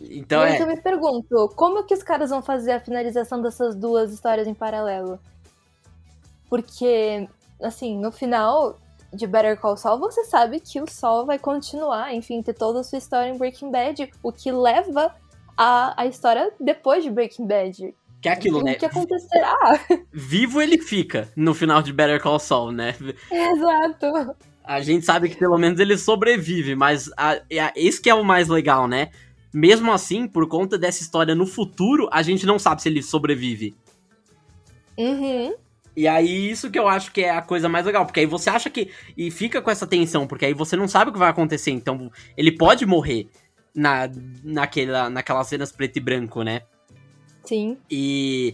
Então 0.01 0.45
e 0.45 0.51
é. 0.51 0.61
eu 0.61 0.67
me 0.67 0.79
pergunto, 0.79 1.49
como 1.55 1.83
que 1.83 1.93
os 1.93 2.03
caras 2.03 2.29
vão 2.29 2.41
fazer 2.41 2.71
a 2.71 2.79
finalização 2.79 3.41
dessas 3.41 3.75
duas 3.75 4.11
histórias 4.11 4.47
em 4.47 4.53
paralelo? 4.53 5.19
Porque, 6.49 7.27
assim, 7.61 7.97
no 7.97 8.11
final 8.11 8.79
de 9.13 9.25
Better 9.25 9.59
Call 9.59 9.77
Saul, 9.77 9.99
você 9.99 10.23
sabe 10.25 10.59
que 10.59 10.81
o 10.81 10.89
Sol 10.89 11.25
vai 11.25 11.39
continuar, 11.39 12.13
enfim, 12.13 12.41
ter 12.41 12.53
toda 12.53 12.81
a 12.81 12.83
sua 12.83 12.97
história 12.97 13.29
em 13.29 13.37
Breaking 13.37 13.71
Bad, 13.71 14.11
o 14.21 14.31
que 14.31 14.51
leva 14.51 15.13
a, 15.57 16.01
a 16.01 16.05
história 16.05 16.51
depois 16.59 17.03
de 17.03 17.09
Breaking 17.09 17.47
Bad. 17.47 17.95
Que 18.21 18.29
é 18.29 18.31
aquilo, 18.31 18.63
né? 18.63 18.73
O 18.73 18.77
que 18.77 18.85
acontecerá? 18.85 19.55
Vivo 20.11 20.61
ele 20.61 20.79
fica 20.79 21.29
no 21.35 21.53
final 21.53 21.81
de 21.81 21.93
Better 21.93 22.21
Call 22.21 22.39
Saul, 22.39 22.71
né? 22.71 22.95
Exato. 23.31 24.35
A 24.63 24.81
gente 24.81 25.05
sabe 25.05 25.29
que 25.29 25.37
pelo 25.37 25.57
menos 25.57 25.79
ele 25.79 25.97
sobrevive, 25.97 26.75
mas 26.75 27.09
a, 27.15 27.33
a, 27.33 27.73
esse 27.75 28.01
que 28.01 28.09
é 28.09 28.13
o 28.13 28.23
mais 28.23 28.47
legal, 28.47 28.87
né? 28.87 29.11
Mesmo 29.57 29.91
assim, 29.91 30.27
por 30.27 30.47
conta 30.47 30.77
dessa 30.77 31.01
história 31.01 31.33
no 31.33 31.47
futuro, 31.47 32.07
a 32.11 32.21
gente 32.21 32.45
não 32.45 32.59
sabe 32.59 32.79
se 32.79 32.89
ele 32.89 33.01
sobrevive. 33.01 33.73
Uhum. 34.95 35.55
E 35.95 36.07
aí, 36.07 36.51
isso 36.51 36.69
que 36.69 36.77
eu 36.77 36.87
acho 36.87 37.11
que 37.11 37.21
é 37.21 37.31
a 37.31 37.41
coisa 37.41 37.67
mais 37.67 37.83
legal, 37.83 38.05
porque 38.05 38.19
aí 38.19 38.27
você 38.27 38.51
acha 38.51 38.69
que. 38.69 38.91
E 39.17 39.31
fica 39.31 39.59
com 39.59 39.71
essa 39.71 39.87
tensão, 39.87 40.27
porque 40.27 40.45
aí 40.45 40.53
você 40.53 40.75
não 40.75 40.87
sabe 40.87 41.09
o 41.09 41.13
que 41.13 41.17
vai 41.17 41.31
acontecer. 41.31 41.71
Então, 41.71 42.11
ele 42.37 42.51
pode 42.51 42.85
morrer 42.85 43.29
na, 43.73 44.07
naquela, 44.43 45.09
naquelas 45.09 45.47
cenas 45.47 45.71
preto 45.71 45.97
e 45.97 46.01
branco, 46.01 46.43
né? 46.43 46.61
Sim. 47.43 47.79
E, 47.89 48.53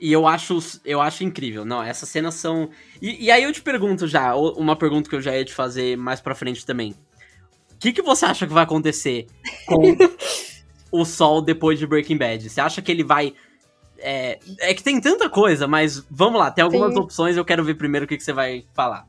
e 0.00 0.12
eu 0.12 0.26
acho 0.26 0.58
eu 0.84 1.00
acho 1.00 1.22
incrível. 1.22 1.64
Não, 1.64 1.80
essas 1.80 2.08
cenas 2.08 2.34
são. 2.34 2.70
E, 3.00 3.26
e 3.26 3.30
aí 3.30 3.44
eu 3.44 3.52
te 3.52 3.62
pergunto 3.62 4.08
já, 4.08 4.34
uma 4.34 4.74
pergunta 4.74 5.08
que 5.08 5.14
eu 5.14 5.22
já 5.22 5.36
ia 5.36 5.44
te 5.44 5.54
fazer 5.54 5.96
mais 5.96 6.20
pra 6.20 6.34
frente 6.34 6.66
também. 6.66 6.92
O 7.80 7.82
que, 7.82 7.94
que 7.94 8.02
você 8.02 8.26
acha 8.26 8.46
que 8.46 8.52
vai 8.52 8.64
acontecer 8.64 9.26
com 9.64 9.96
o 10.92 11.02
Sol 11.06 11.40
depois 11.40 11.78
de 11.78 11.86
Breaking 11.86 12.18
Bad? 12.18 12.50
Você 12.50 12.60
acha 12.60 12.82
que 12.82 12.92
ele 12.92 13.02
vai. 13.02 13.32
É, 13.96 14.38
é 14.58 14.74
que 14.74 14.82
tem 14.82 15.00
tanta 15.00 15.30
coisa, 15.30 15.66
mas 15.66 16.04
vamos 16.10 16.38
lá, 16.38 16.50
tem 16.50 16.62
algumas 16.62 16.92
Sim. 16.92 17.00
opções, 17.00 17.36
eu 17.38 17.44
quero 17.44 17.64
ver 17.64 17.76
primeiro 17.76 18.04
o 18.04 18.08
que, 18.08 18.18
que 18.18 18.22
você 18.22 18.34
vai 18.34 18.66
falar. 18.74 19.06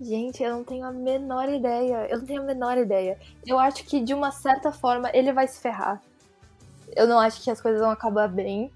Gente, 0.00 0.42
eu 0.42 0.50
não 0.52 0.64
tenho 0.64 0.86
a 0.86 0.90
menor 0.90 1.50
ideia. 1.50 2.06
Eu 2.08 2.20
não 2.20 2.24
tenho 2.24 2.40
a 2.40 2.44
menor 2.46 2.78
ideia. 2.78 3.18
Eu 3.46 3.58
acho 3.58 3.84
que 3.84 4.00
de 4.00 4.14
uma 4.14 4.30
certa 4.30 4.72
forma 4.72 5.10
ele 5.12 5.30
vai 5.30 5.46
se 5.46 5.60
ferrar. 5.60 6.00
Eu 6.96 7.06
não 7.06 7.18
acho 7.18 7.44
que 7.44 7.50
as 7.50 7.60
coisas 7.60 7.82
vão 7.82 7.90
acabar 7.90 8.26
bem. 8.26 8.70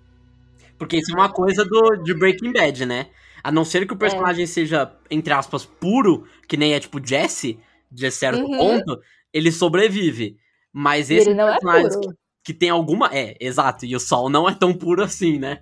Porque 0.76 0.98
isso 0.98 1.11
é 1.11 1.14
uma 1.14 1.32
coisa 1.32 1.64
do, 1.64 1.96
de 1.96 2.12
Breaking 2.12 2.53
Bad, 2.53 2.84
né? 2.84 3.07
A 3.42 3.51
não 3.51 3.64
ser 3.64 3.86
que 3.86 3.94
o 3.94 3.96
personagem 3.96 4.44
é. 4.44 4.46
seja, 4.46 4.92
entre 5.11 5.32
aspas, 5.32 5.64
puro, 5.64 6.26
que 6.46 6.59
nem 6.59 6.74
é 6.74 6.80
tipo 6.80 7.03
Jesse, 7.03 7.59
de 7.91 8.11
certo 8.11 8.43
uhum. 8.43 8.57
ponto, 8.57 9.01
ele 9.32 9.51
sobrevive. 9.51 10.36
Mas 10.72 11.11
esse 11.11 11.34
personagem 11.34 11.86
é 11.86 12.01
que, 12.01 12.09
que 12.45 12.55
tem 12.55 12.70
alguma. 12.70 13.11
É, 13.12 13.36
exato. 13.41 13.84
E 13.84 13.97
o 13.97 14.01
Sol 14.01 14.28
não 14.28 14.49
é 14.49 14.55
tão 14.55 14.72
puro 14.72 15.03
assim, 15.03 15.38
né? 15.38 15.61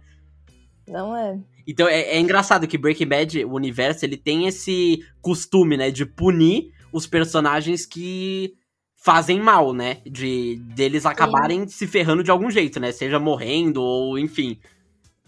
Não 0.87 1.17
é. 1.17 1.39
Então 1.67 1.87
é, 1.87 2.01
é, 2.01 2.19
engraçado 2.19 2.67
que 2.67 2.79
Breaking 2.79 3.07
Bad, 3.07 3.45
o 3.45 3.53
universo, 3.53 4.05
ele 4.05 4.17
tem 4.17 4.47
esse 4.47 5.05
costume, 5.21 5.77
né, 5.77 5.91
de 5.91 6.07
punir 6.07 6.73
os 6.91 7.07
personagens 7.07 7.85
que 7.85 8.55
fazem 8.97 9.39
mal, 9.39 9.73
né? 9.75 9.99
De 10.07 10.57
deles 10.75 11.05
acabarem 11.05 11.63
Sim. 11.63 11.69
se 11.69 11.87
ferrando 11.87 12.23
de 12.23 12.31
algum 12.31 12.51
jeito, 12.51 12.81
né? 12.81 12.91
Seja 12.91 13.19
morrendo 13.19 13.83
ou 13.83 14.19
enfim. 14.19 14.59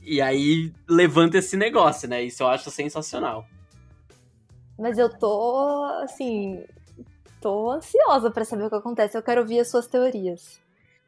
E 0.02 0.20
aí 0.20 0.72
levanta 0.88 1.38
esse 1.38 1.56
negócio, 1.56 2.08
né? 2.08 2.22
Isso 2.22 2.42
eu 2.42 2.48
acho 2.48 2.70
sensacional. 2.70 3.46
Mas 4.78 4.96
eu 4.96 5.10
tô, 5.10 5.84
assim, 6.02 6.64
tô 7.40 7.70
ansiosa 7.70 8.30
para 8.30 8.44
saber 8.44 8.64
o 8.64 8.68
que 8.68 8.76
acontece. 8.76 9.16
Eu 9.16 9.22
quero 9.22 9.40
ouvir 9.40 9.60
as 9.60 9.70
suas 9.70 9.86
teorias. 9.86 10.60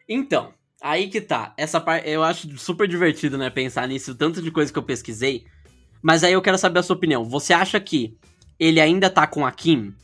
Então, 0.09 0.53
Aí 0.83 1.09
que 1.09 1.21
tá. 1.21 1.55
Essa 1.57 1.81
parte 1.81 2.11
eu 2.11 2.25
acho 2.25 2.59
super 2.59 2.89
divertido, 2.89 3.39
né? 3.39 3.49
Pensar 3.49 3.87
nisso, 3.87 4.17
tanto 4.17 4.43
de 4.43 4.51
coisa 4.51 4.73
que 4.73 4.79
eu 4.79 4.83
pesquisei. 4.83 5.47
Mas 6.03 6.25
aí 6.25 6.33
eu 6.33 6.43
quero 6.43 6.59
saber 6.59 6.81
a 6.81 6.83
sua 6.83 6.97
opinião. 6.97 7.25
Você 7.25 7.53
acha 7.53 7.79
que 7.79 8.19
ele 8.59 8.81
ainda 8.81 9.09
tá 9.09 9.25
com 9.25 9.47
a 9.47 9.53
Kim 9.53 9.95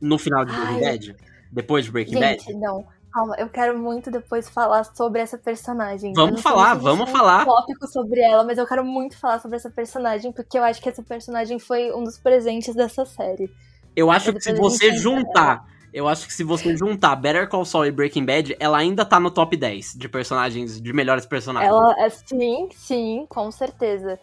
no 0.00 0.16
final 0.16 0.44
de 0.44 0.52
Breaking 0.52 0.80
Bad? 0.80 1.16
Depois 1.50 1.84
de 1.84 1.90
Breaking 1.90 2.18
Gente, 2.18 2.52
Bad? 2.52 2.58
não. 2.60 2.86
Calma, 3.12 3.34
eu 3.38 3.48
quero 3.48 3.76
muito 3.76 4.10
depois 4.10 4.48
falar 4.48 4.84
sobre 4.84 5.20
essa 5.20 5.38
personagem. 5.38 6.12
Vamos 6.14 6.40
falar, 6.42 6.74
vamos 6.74 7.10
falar. 7.10 7.42
Um 7.42 7.46
tópico 7.46 7.88
sobre 7.88 8.20
ela, 8.20 8.44
mas 8.44 8.58
eu 8.58 8.66
quero 8.66 8.84
muito 8.84 9.18
falar 9.18 9.40
sobre 9.40 9.56
essa 9.56 9.70
personagem, 9.70 10.30
porque 10.30 10.58
eu 10.58 10.62
acho 10.62 10.80
que 10.80 10.88
essa 10.88 11.02
personagem 11.02 11.58
foi 11.58 11.92
um 11.92 12.04
dos 12.04 12.18
presentes 12.18 12.74
dessa 12.74 13.04
série. 13.06 13.50
Eu 13.96 14.10
acho 14.10 14.32
que 14.32 14.40
se 14.40 14.52
você 14.52 14.92
juntar 14.92 15.64
eu 15.96 16.06
acho 16.06 16.26
que 16.26 16.34
se 16.34 16.44
você 16.44 16.76
juntar 16.76 17.16
Better 17.16 17.48
Call 17.48 17.64
Saul 17.64 17.86
e 17.86 17.90
Breaking 17.90 18.26
Bad, 18.26 18.54
ela 18.60 18.76
ainda 18.76 19.02
tá 19.02 19.18
no 19.18 19.30
top 19.30 19.56
10 19.56 19.94
de 19.96 20.10
personagens, 20.10 20.78
de 20.78 20.92
melhores 20.92 21.24
personagens. 21.24 21.72
Ela, 21.72 21.94
é, 22.04 22.10
sim, 22.10 22.68
sim, 22.70 23.26
com 23.30 23.50
certeza. 23.50 24.20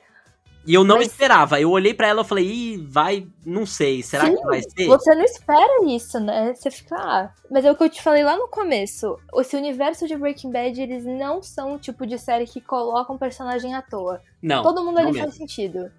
E 0.68 0.74
eu 0.76 0.84
não 0.84 0.98
Mas... 0.98 1.08
esperava. 1.08 1.60
Eu 1.60 1.72
olhei 1.72 1.92
para 1.92 2.08
ela 2.08 2.22
e 2.22 2.26
falei, 2.26 2.46
Ih, 2.46 2.78
vai, 2.78 3.28
não 3.44 3.66
sei, 3.66 4.04
será 4.04 4.26
Sim, 4.26 4.36
que 4.36 4.44
vai 4.44 4.62
ser? 4.62 4.86
Você 4.86 5.16
não 5.16 5.24
espera 5.24 5.86
isso, 5.88 6.20
né? 6.20 6.54
Você 6.54 6.70
fica, 6.70 6.96
ah. 6.96 7.32
Mas 7.50 7.66
é 7.66 7.72
o 7.72 7.76
que 7.76 7.84
eu 7.84 7.90
te 7.90 8.04
falei 8.04 8.24
lá 8.24 8.38
no 8.38 8.48
começo. 8.48 9.18
Esse 9.38 9.58
universo 9.58 10.08
de 10.08 10.16
Breaking 10.16 10.52
Bad, 10.52 10.80
eles 10.80 11.06
não 11.06 11.42
são 11.42 11.74
o 11.74 11.80
tipo 11.80 12.06
de 12.06 12.20
série 12.20 12.46
que 12.46 12.62
colocam 12.62 13.18
personagem 13.18 13.74
à 13.74 13.82
toa. 13.82 14.22
Não. 14.42 14.62
Todo 14.62 14.86
mundo 14.86 15.00
ali 15.00 15.20
faz 15.20 15.36
sentido. 15.36 15.92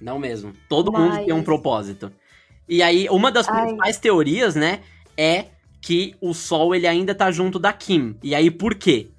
Não 0.00 0.18
mesmo. 0.18 0.52
Todo 0.68 0.90
Mas... 0.90 1.00
mundo 1.00 1.24
tem 1.24 1.32
um 1.32 1.44
propósito. 1.44 2.12
E 2.72 2.82
aí, 2.82 3.06
uma 3.10 3.30
das 3.30 3.46
Ai. 3.46 3.60
principais 3.60 3.98
teorias, 3.98 4.54
né, 4.54 4.80
é 5.14 5.44
que 5.78 6.14
o 6.22 6.32
Sol 6.32 6.74
ele 6.74 6.86
ainda 6.86 7.14
tá 7.14 7.30
junto 7.30 7.58
da 7.58 7.70
Kim. 7.70 8.16
E 8.22 8.34
aí, 8.34 8.50
por 8.50 8.74
quê? 8.74 9.10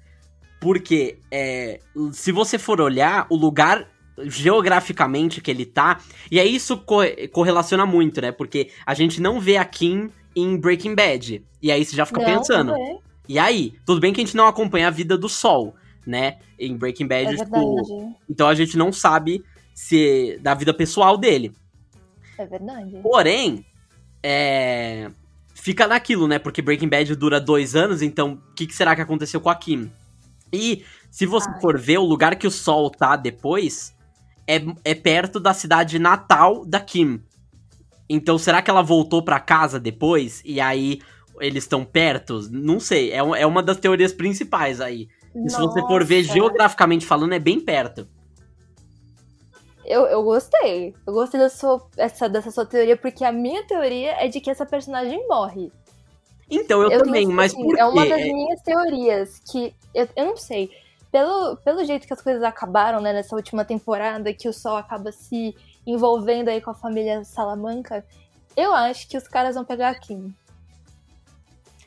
Porque 0.60 1.18
é, 1.30 1.78
se 2.10 2.32
você 2.32 2.58
for 2.58 2.80
olhar, 2.80 3.28
o 3.30 3.36
lugar 3.36 3.88
geograficamente 4.24 5.40
que 5.40 5.52
ele 5.52 5.64
tá, 5.64 6.00
e 6.32 6.40
aí 6.40 6.52
isso 6.52 6.78
co 6.78 6.98
correlaciona 7.30 7.86
muito, 7.86 8.20
né? 8.20 8.32
Porque 8.32 8.70
a 8.84 8.92
gente 8.92 9.20
não 9.20 9.38
vê 9.38 9.56
a 9.56 9.64
Kim 9.64 10.10
em 10.34 10.56
Breaking 10.56 10.96
Bad. 10.96 11.44
E 11.62 11.70
aí 11.70 11.84
você 11.84 11.94
já 11.94 12.04
fica 12.04 12.22
não, 12.22 12.38
pensando. 12.38 12.72
Não 12.72 13.00
e 13.28 13.38
aí, 13.38 13.74
tudo 13.86 14.00
bem 14.00 14.12
que 14.12 14.20
a 14.20 14.24
gente 14.24 14.36
não 14.36 14.48
acompanha 14.48 14.88
a 14.88 14.90
vida 14.90 15.16
do 15.16 15.28
Sol, 15.28 15.76
né? 16.04 16.38
Em 16.58 16.76
Breaking 16.76 17.06
Bad, 17.06 17.34
é 17.34 17.36
tipo, 17.36 18.16
então 18.28 18.48
a 18.48 18.54
gente 18.56 18.76
não 18.76 18.92
sabe 18.92 19.44
se 19.72 20.40
da 20.42 20.54
vida 20.54 20.74
pessoal 20.74 21.16
dele. 21.16 21.52
É 22.38 22.46
verdade. 22.46 22.98
Porém, 23.02 23.64
é... 24.22 25.10
fica 25.54 25.86
naquilo, 25.86 26.26
né? 26.26 26.38
Porque 26.38 26.62
Breaking 26.62 26.88
Bad 26.88 27.14
dura 27.16 27.40
dois 27.40 27.74
anos, 27.74 28.02
então 28.02 28.34
o 28.34 28.54
que, 28.54 28.66
que, 28.66 28.74
será 28.74 28.94
que 28.94 29.02
aconteceu 29.02 29.40
com 29.40 29.50
a 29.50 29.54
Kim? 29.54 29.90
E 30.52 30.84
se 31.10 31.26
você 31.26 31.48
Ai. 31.48 31.60
for 31.60 31.78
ver, 31.78 31.98
o 31.98 32.04
lugar 32.04 32.36
que 32.36 32.46
o 32.46 32.50
Sol 32.50 32.90
tá 32.90 33.16
depois 33.16 33.94
é, 34.46 34.62
é 34.84 34.94
perto 34.94 35.40
da 35.40 35.52
cidade 35.52 35.98
natal 35.98 36.64
da 36.64 36.80
Kim. 36.80 37.22
Então 38.08 38.38
será 38.38 38.60
que 38.60 38.70
ela 38.70 38.82
voltou 38.82 39.22
para 39.22 39.40
casa 39.40 39.80
depois 39.80 40.42
e 40.44 40.60
aí 40.60 41.00
eles 41.40 41.64
estão 41.64 41.84
perto? 41.84 42.40
Não 42.50 42.78
sei, 42.78 43.10
é, 43.10 43.16
é 43.16 43.46
uma 43.46 43.62
das 43.62 43.78
teorias 43.78 44.12
principais 44.12 44.80
aí. 44.80 45.08
E 45.34 45.50
se 45.50 45.58
você 45.58 45.80
for 45.80 46.04
ver 46.04 46.22
geograficamente 46.22 47.04
falando, 47.04 47.32
é 47.32 47.40
bem 47.40 47.58
perto. 47.58 48.06
Eu, 49.84 50.06
eu 50.06 50.22
gostei. 50.22 50.94
Eu 51.06 51.12
gostei 51.12 51.38
da 51.38 51.48
sua, 51.48 51.86
essa, 51.96 52.28
dessa 52.28 52.50
sua 52.50 52.64
teoria, 52.64 52.96
porque 52.96 53.24
a 53.24 53.32
minha 53.32 53.66
teoria 53.66 54.12
é 54.24 54.28
de 54.28 54.40
que 54.40 54.50
essa 54.50 54.64
personagem 54.64 55.26
morre. 55.28 55.70
Então, 56.50 56.82
eu, 56.82 56.90
eu 56.90 57.04
também, 57.04 57.26
mas 57.26 57.52
assim, 57.52 57.62
por 57.62 57.78
É 57.78 57.84
uma 57.84 58.06
das 58.06 58.20
minhas 58.20 58.60
teorias, 58.62 59.40
que 59.50 59.74
eu, 59.94 60.08
eu 60.16 60.26
não 60.26 60.36
sei. 60.36 60.70
pelo, 61.10 61.56
pelo 61.58 61.84
jeito 61.84 62.06
que 62.06 62.12
as 62.12 62.20
coisas 62.20 62.42
acabaram, 62.42 63.00
né, 63.00 63.12
nessa 63.12 63.34
última 63.36 63.64
temporada, 63.64 64.32
que 64.32 64.48
o 64.48 64.52
Sol 64.52 64.76
acaba 64.76 65.12
se 65.12 65.54
envolvendo 65.86 66.48
aí 66.48 66.60
com 66.60 66.70
a 66.70 66.74
família 66.74 67.24
Salamanca, 67.24 68.04
eu 68.56 68.72
acho 68.74 69.08
que 69.08 69.16
os 69.16 69.28
caras 69.28 69.54
vão 69.54 69.64
pegar 69.64 69.90
a 69.90 69.94
Kim. 69.94 70.34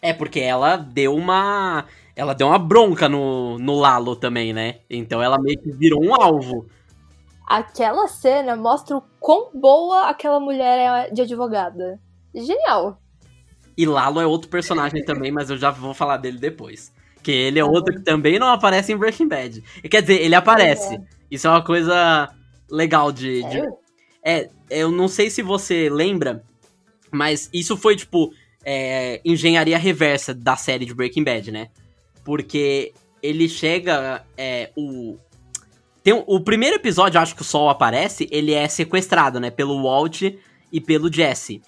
É, 0.02 0.14
porque 0.14 0.40
ela 0.40 0.78
deu 0.78 1.16
uma. 1.16 1.86
Ela 2.16 2.34
deu 2.34 2.48
uma 2.48 2.60
bronca 2.60 3.08
no, 3.10 3.58
no 3.60 3.76
Lalo 3.76 4.16
também, 4.16 4.54
né? 4.54 4.80
Então 4.90 5.22
ela 5.22 5.40
meio 5.40 5.60
que 5.60 5.72
virou 5.72 6.04
um 6.04 6.16
alvo. 6.16 6.68
Aquela 7.48 8.10
cena 8.10 8.58
mostra 8.58 8.98
o 8.98 9.04
quão 9.22 9.52
boa 9.54 10.10
aquela 10.10 10.38
mulher 10.38 11.08
é 11.08 11.10
de 11.12 11.22
advogada. 11.22 11.98
Genial. 12.36 13.02
E 13.78 13.86
Lalo 13.86 14.20
é 14.20 14.26
outro 14.26 14.50
personagem 14.50 15.06
também, 15.06 15.32
mas 15.32 15.50
eu 15.50 15.58
já 15.58 15.72
vou 15.72 15.94
falar 15.94 16.18
dele 16.18 16.40
depois. 16.40 16.92
Que 17.24 17.32
ele 17.32 17.60
é 17.60 17.64
tá 17.64 17.70
outro 17.70 17.96
que 17.96 18.02
também 18.02 18.38
não 18.38 18.48
aparece 18.48 18.92
em 18.92 18.98
Breaking 18.98 19.30
Bad. 19.30 19.64
Quer 19.90 20.02
dizer, 20.02 20.22
ele 20.22 20.36
aparece. 20.36 20.96
É. 20.96 21.02
Isso 21.32 21.48
é 21.48 21.50
uma 21.50 21.64
coisa 21.64 22.30
legal 22.70 23.12
de, 23.14 23.44
de. 23.44 23.62
É, 24.26 24.50
eu 24.70 24.92
não 24.92 25.08
sei 25.08 25.30
se 25.30 25.42
você 25.42 25.90
lembra, 25.90 26.44
mas 27.12 27.50
isso 27.54 27.78
foi, 27.78 27.96
tipo, 27.96 28.34
é, 28.64 29.22
engenharia 29.24 29.78
reversa 29.78 30.34
da 30.34 30.58
série 30.58 30.86
de 30.86 30.94
Breaking 30.94 31.24
Bad, 31.24 31.52
né? 31.52 31.70
Porque 32.26 32.94
ele 33.22 33.48
chega. 33.48 34.26
É, 34.38 34.72
o, 34.76 35.18
tem 36.08 36.14
um, 36.14 36.24
o 36.26 36.40
primeiro 36.40 36.78
episódio, 36.78 37.20
acho 37.20 37.36
que 37.36 37.42
o 37.42 37.44
Sol 37.44 37.68
aparece, 37.68 38.30
ele 38.32 38.54
é 38.54 38.66
sequestrado, 38.70 39.42
né? 39.42 39.52
Pelo 39.52 39.84
Walt 39.84 40.22
e 40.72 40.80
pelo 40.80 41.12
Jesse. 41.12 41.62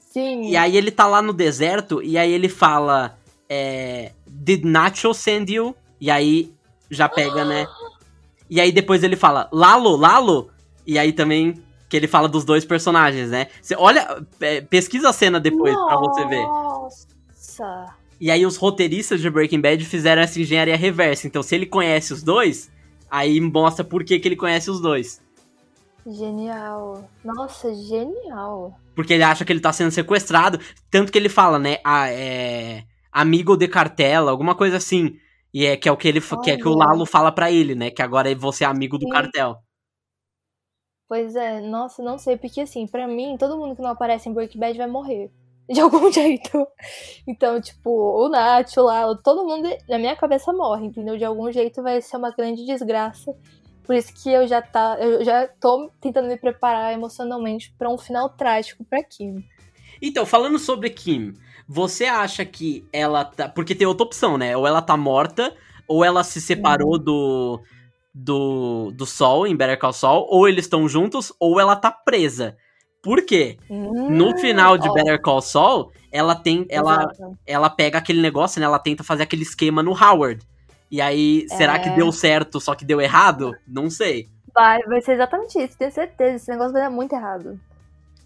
Sim. 0.00 0.48
E 0.48 0.56
aí 0.56 0.78
ele 0.78 0.90
tá 0.90 1.06
lá 1.06 1.20
no 1.20 1.34
deserto, 1.34 2.02
e 2.02 2.16
aí 2.16 2.32
ele 2.32 2.48
fala. 2.48 3.18
É, 3.46 4.12
Did 4.26 4.64
Nacho 4.64 5.12
send 5.12 5.52
you? 5.52 5.76
E 6.00 6.10
aí 6.10 6.50
já 6.90 7.06
pega, 7.06 7.44
né? 7.44 7.66
E 8.48 8.62
aí 8.62 8.72
depois 8.72 9.02
ele 9.02 9.16
fala, 9.16 9.46
Lalo, 9.52 9.94
Lalo? 9.94 10.48
E 10.86 10.98
aí 10.98 11.12
também 11.12 11.62
que 11.88 11.96
ele 11.98 12.06
fala 12.06 12.28
dos 12.28 12.44
dois 12.44 12.64
personagens, 12.64 13.28
né? 13.28 13.48
Você 13.60 13.74
olha, 13.76 14.24
é, 14.40 14.62
pesquisa 14.62 15.10
a 15.10 15.12
cena 15.12 15.38
depois 15.38 15.74
Nossa. 15.74 15.86
pra 15.86 15.96
você 15.98 16.24
ver. 16.26 16.46
Nossa! 16.46 17.94
E 18.18 18.30
aí 18.30 18.46
os 18.46 18.56
roteiristas 18.56 19.20
de 19.20 19.28
Breaking 19.28 19.60
Bad 19.60 19.84
fizeram 19.84 20.22
essa 20.22 20.40
engenharia 20.40 20.76
reversa. 20.76 21.26
Então 21.26 21.42
se 21.42 21.54
ele 21.54 21.66
conhece 21.66 22.12
os 22.12 22.22
dois, 22.22 22.70
aí 23.10 23.40
mostra 23.40 23.84
por 23.84 24.04
que, 24.04 24.18
que 24.18 24.28
ele 24.28 24.36
conhece 24.36 24.70
os 24.70 24.80
dois. 24.80 25.22
Genial. 26.06 27.08
Nossa, 27.24 27.74
genial. 27.74 28.78
Porque 28.94 29.14
ele 29.14 29.22
acha 29.22 29.44
que 29.44 29.52
ele 29.52 29.60
tá 29.60 29.72
sendo 29.72 29.90
sequestrado. 29.90 30.60
Tanto 30.90 31.10
que 31.10 31.18
ele 31.18 31.28
fala, 31.28 31.58
né? 31.58 31.78
Ah, 31.84 32.08
é... 32.08 32.84
Amigo 33.10 33.56
de 33.56 33.66
cartela, 33.66 34.30
alguma 34.30 34.54
coisa 34.54 34.76
assim. 34.76 35.18
E 35.52 35.64
é 35.64 35.76
que 35.76 35.88
é 35.88 35.92
o 35.92 35.96
que 35.96 36.06
ele 36.06 36.20
que 36.20 36.50
é 36.50 36.56
que 36.56 36.68
o 36.68 36.74
Lalo 36.74 37.06
fala 37.06 37.32
para 37.32 37.50
ele, 37.50 37.74
né? 37.74 37.90
Que 37.90 38.02
agora 38.02 38.32
você 38.34 38.64
é 38.64 38.66
amigo 38.66 38.98
do 38.98 39.06
Sim. 39.06 39.12
cartel. 39.12 39.56
Pois 41.08 41.36
é, 41.36 41.60
nossa, 41.60 42.02
não 42.02 42.18
sei, 42.18 42.36
porque 42.36 42.60
assim, 42.60 42.86
para 42.86 43.06
mim, 43.06 43.36
todo 43.38 43.56
mundo 43.56 43.76
que 43.76 43.82
não 43.82 43.90
aparece 43.90 44.28
em 44.28 44.32
Breaking 44.32 44.58
Bad 44.58 44.76
vai 44.76 44.88
morrer. 44.88 45.30
De 45.68 45.80
algum 45.80 46.10
jeito. 46.12 46.66
Então, 47.26 47.60
tipo, 47.60 47.90
o 47.90 48.28
Nath, 48.28 48.76
o 48.76 48.82
Lalo, 48.82 49.16
todo 49.16 49.44
mundo, 49.44 49.68
na 49.88 49.98
minha 49.98 50.16
cabeça, 50.16 50.52
morre, 50.52 50.86
entendeu? 50.86 51.16
De 51.16 51.24
algum 51.24 51.50
jeito 51.50 51.82
vai 51.82 52.00
ser 52.00 52.16
uma 52.16 52.30
grande 52.30 52.64
desgraça. 52.64 53.34
Por 53.84 53.94
isso 53.94 54.12
que 54.14 54.30
eu 54.30 54.46
já 54.46 54.60
tá, 54.60 54.96
eu 55.00 55.24
já 55.24 55.46
tô 55.46 55.90
tentando 56.00 56.28
me 56.28 56.36
preparar 56.36 56.92
emocionalmente 56.92 57.72
para 57.78 57.88
um 57.88 57.96
final 57.96 58.28
trágico 58.30 58.84
para 58.84 59.02
Kim. 59.02 59.44
Então, 60.02 60.26
falando 60.26 60.58
sobre 60.58 60.90
Kim, 60.90 61.34
você 61.68 62.06
acha 62.06 62.44
que 62.44 62.86
ela 62.92 63.24
tá, 63.24 63.48
porque 63.48 63.74
tem 63.74 63.86
outra 63.86 64.04
opção, 64.04 64.36
né? 64.36 64.56
Ou 64.56 64.66
ela 64.66 64.82
tá 64.82 64.96
morta, 64.96 65.54
ou 65.88 66.04
ela 66.04 66.24
se 66.24 66.40
separou 66.40 66.94
uhum. 66.94 67.02
do 67.02 67.60
do, 68.18 68.90
do 68.92 69.04
Sol, 69.04 69.46
em 69.46 69.54
Better 69.54 69.78
Call 69.78 69.92
Saul, 69.92 70.26
ou 70.30 70.48
eles 70.48 70.64
estão 70.64 70.88
juntos, 70.88 71.32
ou 71.38 71.60
ela 71.60 71.76
tá 71.76 71.90
presa. 71.90 72.56
Por 73.06 73.24
quê? 73.24 73.56
Hum, 73.70 74.10
no 74.10 74.36
final 74.36 74.76
de 74.76 74.88
ó. 74.88 74.92
Better 74.92 75.22
Call 75.22 75.40
Saul, 75.40 75.92
ela 76.10 76.34
tem. 76.34 76.66
Ela, 76.68 77.08
ela 77.46 77.70
pega 77.70 77.98
aquele 77.98 78.20
negócio, 78.20 78.58
né? 78.58 78.66
Ela 78.66 78.80
tenta 78.80 79.04
fazer 79.04 79.22
aquele 79.22 79.44
esquema 79.44 79.80
no 79.80 79.92
Howard. 79.92 80.44
E 80.90 81.00
aí, 81.00 81.46
é... 81.48 81.56
será 81.56 81.78
que 81.78 81.88
é. 81.88 81.94
deu 81.94 82.10
certo, 82.10 82.60
só 82.60 82.74
que 82.74 82.84
deu 82.84 83.00
errado? 83.00 83.54
Não 83.64 83.88
sei. 83.88 84.28
Vai, 84.52 84.82
vai 84.82 85.00
ser 85.02 85.12
exatamente 85.12 85.56
isso, 85.56 85.78
tenho 85.78 85.92
certeza. 85.92 86.34
Esse 86.34 86.50
negócio 86.50 86.72
vai 86.72 86.82
dar 86.82 86.90
muito 86.90 87.14
errado. 87.14 87.60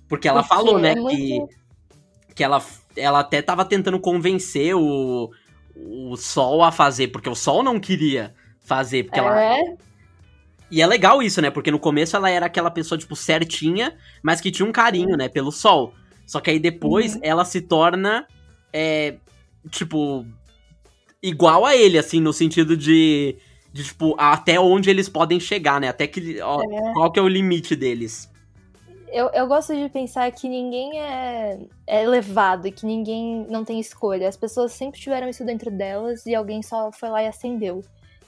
Porque 0.09 0.27
ela 0.27 0.43
Porque 0.43 0.55
falou, 0.55 0.79
né, 0.79 0.93
é 0.93 0.95
muito... 0.95 1.15
que, 1.15 2.35
que 2.37 2.43
ela, 2.43 2.65
ela 2.97 3.21
até 3.21 3.43
tava 3.43 3.67
tentando 3.67 4.01
convencer 4.01 4.75
o, 4.75 5.31
o 5.77 6.17
Sol 6.17 6.63
a 6.65 6.73
fazer, 6.73 7.09
porque 7.09 7.29
o 7.29 7.35
Sol 7.35 7.63
não 7.63 7.79
queria 7.79 8.35
fazer, 8.63 9.05
porque 9.05 9.21
é. 9.21 9.23
ela. 9.23 9.77
E 10.71 10.81
é 10.81 10.87
legal 10.87 11.23
isso, 11.23 11.43
né? 11.43 11.51
Porque 11.51 11.71
no 11.71 11.79
começo 11.79 12.17
ela 12.17 12.31
era 12.31 12.47
aquela 12.47 12.71
pessoa, 12.71 12.99
tipo, 12.99 13.17
certinha, 13.17 13.97
mas 14.23 14.41
que 14.41 14.51
tinha 14.51 14.67
um 14.67 14.73
carinho, 14.73 15.17
né, 15.17 15.29
pelo 15.29 15.51
sol. 15.51 15.95
Só 16.27 16.41
que 16.41 16.51
aí 16.51 16.61
depois 16.61 17.17
uhum. 17.17 17.21
ela 17.25 17.45
se 17.45 17.61
torna, 17.61 18.27
é, 18.73 19.17
tipo, 19.69 20.25
igual 21.21 21.67
a 21.67 21.77
ele, 21.77 21.99
assim, 21.99 22.21
no 22.21 22.33
sentido 22.33 22.77
de, 22.77 23.37
de, 23.73 23.83
tipo, 23.83 24.15
até 24.17 24.61
onde 24.61 24.89
eles 24.89 25.09
podem 25.09 25.41
chegar, 25.41 25.81
né? 25.81 25.89
Até 25.89 26.07
que, 26.07 26.41
ó, 26.41 26.63
é. 26.63 26.93
qual 26.93 27.11
que 27.11 27.19
é 27.19 27.23
o 27.23 27.29
limite 27.29 27.75
deles. 27.75 28.31
Eu, 29.13 29.29
eu 29.35 29.49
gosto 29.49 29.75
de 29.75 29.89
pensar 29.89 30.31
que 30.31 30.49
ninguém 30.49 31.01
é, 31.01 31.59
é 31.85 32.07
levado 32.07 32.69
e 32.69 32.71
que 32.71 32.87
ninguém 32.87 33.45
não 33.51 33.65
tem 33.65 33.81
escolha. 33.81 34.29
As 34.29 34.37
pessoas 34.37 34.71
sempre 34.71 35.01
tiveram 35.01 35.29
isso 35.29 35.45
dentro 35.45 35.69
delas 35.69 36.27
e 36.27 36.35
alguém 36.35 36.63
só 36.63 36.93
foi 36.93 37.09
lá 37.09 37.21
e 37.25 37.27
acendeu. 37.27 37.83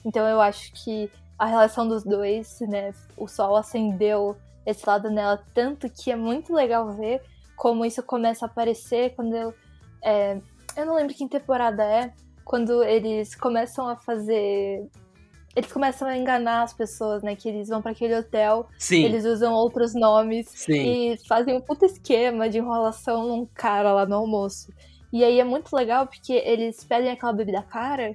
Então 0.04 0.26
eu 0.26 0.40
acho 0.40 0.72
que 0.72 1.08
a 1.42 1.46
relação 1.46 1.88
dos 1.88 2.04
dois, 2.04 2.60
né? 2.60 2.94
O 3.16 3.26
sol 3.26 3.56
acendeu 3.56 4.36
esse 4.64 4.88
lado 4.88 5.10
nela 5.10 5.42
tanto 5.52 5.90
que 5.90 6.12
é 6.12 6.14
muito 6.14 6.54
legal 6.54 6.92
ver 6.92 7.20
como 7.56 7.84
isso 7.84 8.00
começa 8.00 8.44
a 8.44 8.48
aparecer 8.48 9.12
quando 9.16 9.34
eu. 9.34 9.52
É, 10.00 10.38
eu 10.76 10.86
não 10.86 10.94
lembro 10.94 11.12
que 11.12 11.28
temporada 11.28 11.82
é, 11.82 12.12
quando 12.44 12.84
eles 12.84 13.34
começam 13.34 13.88
a 13.88 13.96
fazer. 13.96 14.88
Eles 15.56 15.72
começam 15.72 16.06
a 16.06 16.16
enganar 16.16 16.62
as 16.62 16.72
pessoas, 16.72 17.24
né? 17.24 17.34
Que 17.34 17.48
eles 17.48 17.68
vão 17.68 17.82
para 17.82 17.90
aquele 17.90 18.16
hotel, 18.16 18.68
Sim. 18.78 19.02
eles 19.02 19.24
usam 19.24 19.52
outros 19.52 19.94
nomes 19.96 20.46
Sim. 20.48 21.12
e 21.12 21.18
fazem 21.26 21.56
um 21.56 21.60
puta 21.60 21.86
esquema 21.86 22.48
de 22.48 22.58
enrolação 22.58 23.26
num 23.26 23.44
cara 23.46 23.92
lá 23.92 24.06
no 24.06 24.14
almoço. 24.14 24.72
E 25.12 25.24
aí 25.24 25.40
é 25.40 25.44
muito 25.44 25.74
legal 25.74 26.06
porque 26.06 26.34
eles 26.34 26.84
pedem 26.84 27.10
aquela 27.10 27.32
bebida 27.32 27.62
cara 27.62 28.14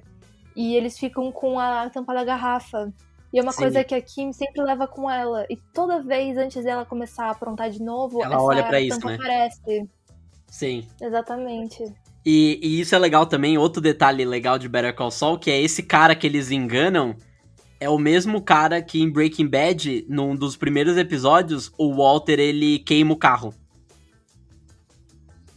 e 0.56 0.74
eles 0.74 0.98
ficam 0.98 1.30
com 1.30 1.60
a 1.60 1.90
tampa 1.90 2.14
da 2.14 2.24
garrafa. 2.24 2.90
E 3.32 3.38
é 3.38 3.42
uma 3.42 3.52
Sim. 3.52 3.62
coisa 3.62 3.84
que 3.84 3.94
a 3.94 4.00
Kim 4.00 4.32
sempre 4.32 4.62
leva 4.62 4.86
com 4.86 5.10
ela. 5.10 5.44
E 5.50 5.56
toda 5.74 6.02
vez 6.02 6.36
antes 6.36 6.64
dela 6.64 6.86
começar 6.86 7.26
a 7.26 7.30
aprontar 7.30 7.70
de 7.70 7.82
novo, 7.82 8.22
ela 8.22 8.42
olha 8.42 8.64
para 8.64 8.80
isso, 8.80 9.04
né? 9.04 9.14
aparece. 9.14 9.88
Sim. 10.46 10.86
Exatamente. 11.00 11.84
E, 12.24 12.58
e, 12.62 12.80
isso 12.80 12.94
é 12.94 12.98
legal 12.98 13.26
também, 13.26 13.56
outro 13.56 13.80
detalhe 13.80 14.24
legal 14.24 14.58
de 14.58 14.68
Better 14.68 14.94
Call 14.94 15.10
Saul, 15.10 15.38
que 15.38 15.50
é 15.50 15.60
esse 15.60 15.82
cara 15.82 16.14
que 16.14 16.26
eles 16.26 16.50
enganam, 16.50 17.14
é 17.80 17.88
o 17.88 17.98
mesmo 17.98 18.42
cara 18.42 18.82
que 18.82 19.00
em 19.00 19.10
Breaking 19.10 19.46
Bad, 19.46 20.06
num 20.08 20.34
dos 20.34 20.56
primeiros 20.56 20.96
episódios, 20.96 21.72
o 21.78 21.94
Walter 21.94 22.38
ele 22.38 22.80
queima 22.80 23.12
o 23.12 23.16
carro. 23.16 23.54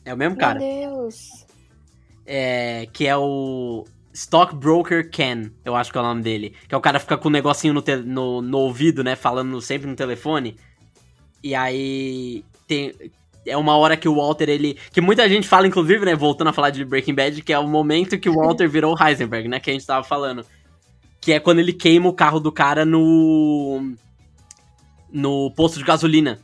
É 0.06 0.14
o 0.14 0.18
mesmo 0.18 0.38
cara. 0.38 0.60
Meu 0.60 0.90
Deus. 0.90 1.46
É, 2.26 2.88
que 2.94 3.08
é 3.08 3.18
o 3.18 3.86
Stockbroker 4.14 5.10
Ken, 5.10 5.52
eu 5.64 5.76
acho 5.76 5.92
que 5.92 5.98
é 5.98 6.02
o 6.02 6.04
nome 6.04 6.22
dele. 6.22 6.56
Que 6.68 6.76
é 6.76 6.78
o 6.78 6.82
cara 6.82 7.00
que 7.00 7.04
fica 7.04 7.18
com 7.18 7.28
o 7.28 7.30
um 7.30 7.34
negocinho 7.34 7.74
no, 7.74 7.84
no, 8.06 8.42
no, 8.42 8.58
ouvido, 8.58 9.04
né? 9.04 9.16
Falando 9.16 9.60
sempre 9.62 9.88
no 9.88 9.96
telefone. 9.96 10.58
E 11.44 11.56
aí. 11.56 12.44
Tem, 12.68 12.94
é 13.46 13.58
uma 13.58 13.76
hora 13.78 13.98
que 13.98 14.08
o 14.08 14.16
Walter, 14.16 14.50
ele. 14.50 14.78
Que 14.92 15.02
muita 15.02 15.28
gente 15.28 15.48
fala, 15.48 15.68
inclusive, 15.68 16.06
né? 16.06 16.16
Voltando 16.16 16.50
a 16.50 16.54
falar 16.54 16.70
de 16.70 16.86
Breaking 16.86 17.16
Bad, 17.16 17.42
que 17.42 17.54
é 17.54 17.60
o 17.60 17.68
momento 17.68 18.20
que 18.20 18.30
o 18.30 18.36
Walter 18.36 18.68
virou 18.70 18.96
Heisenberg, 19.00 19.48
né? 19.48 19.60
Que 19.60 19.70
a 19.70 19.74
gente 19.74 19.86
tava 19.86 20.04
falando. 20.04 20.46
Que 21.20 21.34
é 21.34 21.40
quando 21.40 21.60
ele 21.60 21.74
queima 21.74 22.10
o 22.10 22.14
carro 22.14 22.40
do 22.40 22.52
cara 22.52 22.86
no. 22.86 23.94
No 25.12 25.52
posto 25.52 25.78
de 25.78 25.86
gasolina. 25.86 26.40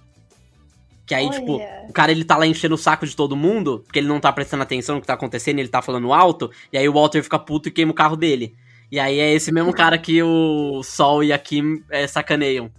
Que 1.08 1.16
aí, 1.16 1.30
tipo, 1.30 1.54
Olha. 1.54 1.66
tipo, 1.66 1.90
o 1.90 1.94
cara 1.94 2.12
ele 2.12 2.26
tá 2.26 2.36
lá 2.36 2.46
enchendo 2.46 2.76
o 2.76 2.78
saco 2.78 3.08
de 3.08 3.16
todo 3.16 3.34
mundo, 3.34 3.82
porque 3.86 3.98
ele 3.98 4.10
não 4.10 4.20
tá 4.20 4.30
prestando 4.30 4.64
atenção 4.64 4.96
no 4.96 5.02
que 5.02 5.08
tá 5.08 5.14
acontecendo, 5.14 5.58
ele 5.58 5.70
tá 5.70 5.82
falando 5.82 6.12
alto, 6.12 6.52
e 6.72 6.78
aí 6.78 6.88
o 6.88 6.94
Walter 6.94 7.24
fica 7.24 7.40
puto 7.40 7.70
e 7.70 7.72
queima 7.72 7.94
o 7.94 7.96
carro 7.96 8.18
dele. 8.18 8.54
E 8.92 9.00
aí 9.00 9.18
é 9.18 9.34
esse 9.34 9.50
mesmo 9.50 9.72
cara 9.74 9.98
que 9.98 10.22
o 10.22 10.84
Sol 10.84 11.24
e 11.24 11.32
a 11.32 11.40
Kim 11.40 11.82
é, 11.90 12.06
sacaneiam. 12.08 12.70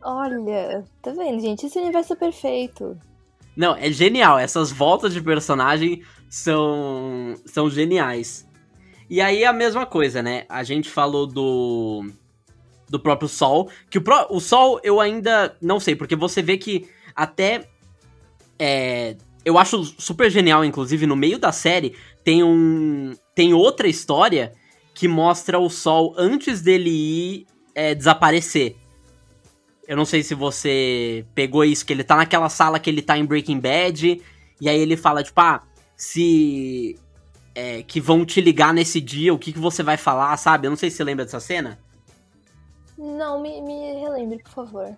Olha, 0.00 0.84
tá 1.02 1.10
vendo, 1.10 1.40
gente? 1.40 1.66
Esse 1.66 1.80
universo 1.80 2.12
é 2.12 2.16
perfeito. 2.16 2.96
Não, 3.56 3.74
é 3.74 3.90
genial. 3.90 4.38
Essas 4.38 4.70
voltas 4.70 5.12
de 5.12 5.20
personagem 5.20 6.04
são, 6.30 7.34
são 7.44 7.68
geniais. 7.68 8.46
E 9.10 9.20
aí 9.20 9.44
a 9.44 9.52
mesma 9.52 9.84
coisa, 9.84 10.22
né? 10.22 10.44
A 10.48 10.62
gente 10.62 10.88
falou 10.88 11.26
do 11.26 12.04
do 12.88 12.98
próprio 12.98 13.28
Sol, 13.28 13.68
que 13.90 13.98
o, 13.98 14.00
pro, 14.00 14.26
o 14.30 14.40
Sol 14.40 14.80
eu 14.82 14.98
ainda 14.98 15.54
não 15.60 15.78
sei, 15.78 15.94
porque 15.94 16.16
você 16.16 16.40
vê 16.40 16.56
que 16.56 16.88
até. 17.18 17.68
É, 18.58 19.16
eu 19.44 19.58
acho 19.58 19.82
super 19.98 20.30
genial, 20.30 20.64
inclusive, 20.64 21.06
no 21.06 21.16
meio 21.16 21.38
da 21.38 21.50
série 21.50 21.96
tem 22.22 22.44
um. 22.44 23.14
Tem 23.34 23.52
outra 23.52 23.88
história 23.88 24.52
que 24.94 25.08
mostra 25.08 25.58
o 25.58 25.68
Sol 25.68 26.14
antes 26.16 26.60
dele 26.60 26.90
ir 26.90 27.46
é, 27.74 27.94
desaparecer. 27.94 28.76
Eu 29.86 29.96
não 29.96 30.04
sei 30.04 30.22
se 30.22 30.34
você 30.34 31.24
pegou 31.34 31.64
isso, 31.64 31.84
que 31.84 31.92
ele 31.92 32.04
tá 32.04 32.16
naquela 32.16 32.48
sala 32.48 32.78
que 32.78 32.90
ele 32.90 33.00
tá 33.00 33.16
em 33.16 33.24
Breaking 33.24 33.58
Bad, 33.58 34.22
e 34.60 34.68
aí 34.68 34.78
ele 34.78 34.96
fala, 34.96 35.22
tipo, 35.22 35.40
ah, 35.40 35.62
se. 35.96 36.98
É, 37.54 37.82
que 37.82 38.00
vão 38.00 38.24
te 38.24 38.40
ligar 38.40 38.72
nesse 38.72 39.00
dia, 39.00 39.34
o 39.34 39.38
que, 39.38 39.52
que 39.52 39.58
você 39.58 39.82
vai 39.82 39.96
falar, 39.96 40.36
sabe? 40.36 40.68
Eu 40.68 40.70
não 40.70 40.76
sei 40.76 40.90
se 40.90 40.96
você 40.98 41.04
lembra 41.04 41.24
dessa 41.24 41.40
cena. 41.40 41.76
Não, 42.96 43.40
me, 43.40 43.60
me 43.60 44.00
relembre, 44.00 44.38
por 44.44 44.52
favor. 44.52 44.96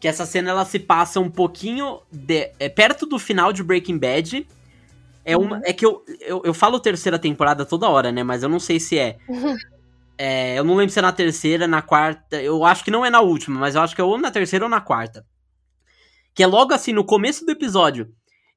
Que 0.00 0.08
essa 0.08 0.24
cena 0.24 0.50
ela 0.50 0.64
se 0.64 0.78
passa 0.78 1.20
um 1.20 1.30
pouquinho 1.30 2.00
de, 2.10 2.50
é, 2.58 2.68
perto 2.68 3.06
do 3.06 3.18
final 3.18 3.52
de 3.52 3.62
Breaking 3.62 3.98
Bad. 3.98 4.46
É, 5.24 5.36
uma, 5.36 5.56
uhum. 5.56 5.62
é 5.64 5.72
que 5.72 5.84
eu, 5.84 6.02
eu, 6.20 6.42
eu 6.44 6.54
falo 6.54 6.80
terceira 6.80 7.18
temporada 7.18 7.66
toda 7.66 7.88
hora, 7.88 8.10
né? 8.10 8.22
Mas 8.22 8.42
eu 8.42 8.48
não 8.48 8.58
sei 8.58 8.80
se 8.80 8.98
é. 8.98 9.18
é. 10.16 10.58
Eu 10.58 10.64
não 10.64 10.74
lembro 10.74 10.92
se 10.92 10.98
é 10.98 11.02
na 11.02 11.12
terceira, 11.12 11.68
na 11.68 11.82
quarta. 11.82 12.40
Eu 12.40 12.64
acho 12.64 12.82
que 12.82 12.90
não 12.90 13.04
é 13.04 13.10
na 13.10 13.20
última, 13.20 13.60
mas 13.60 13.74
eu 13.74 13.82
acho 13.82 13.94
que 13.94 14.00
é 14.00 14.04
ou 14.04 14.18
na 14.18 14.30
terceira 14.30 14.64
ou 14.64 14.70
na 14.70 14.80
quarta. 14.80 15.24
Que 16.34 16.42
é 16.42 16.46
logo 16.46 16.72
assim, 16.72 16.92
no 16.92 17.04
começo 17.04 17.44
do 17.44 17.52
episódio. 17.52 18.10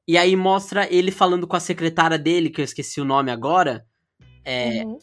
E 0.07 0.17
aí 0.17 0.35
mostra 0.35 0.87
ele 0.93 1.11
falando 1.11 1.45
com 1.45 1.55
a 1.55 1.61
secretária 1.61 2.17
dele, 2.17 2.49
que 2.49 2.61
eu 2.61 2.65
esqueci 2.65 3.01
o 3.01 3.05
nome 3.05 3.31
agora. 3.31 3.85
É, 4.45 4.83
uhum. 4.85 4.97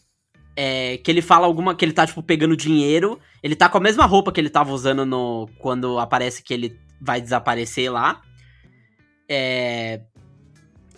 É, 0.62 0.99
que 0.99 1.11
ele 1.11 1.23
fala 1.23 1.47
alguma. 1.47 1.74
Que 1.74 1.87
ele 1.87 1.93
tá, 1.95 2.07
tipo, 2.07 2.23
pegando 2.23 2.55
dinheiro. 2.55 3.19
Ele 3.43 3.57
tá 3.57 3.66
com 3.66 3.78
a 3.78 3.81
mesma 3.81 4.05
roupa 4.05 4.31
que 4.31 4.39
ele 4.39 4.51
tava 4.51 4.74
usando 4.74 5.07
no. 5.07 5.49
Quando 5.59 5.99
aparece 5.99 6.43
que 6.43 6.53
ele 6.53 6.78
vai 7.01 7.19
desaparecer 7.19 7.91
lá. 7.91 8.20
É. 9.27 10.03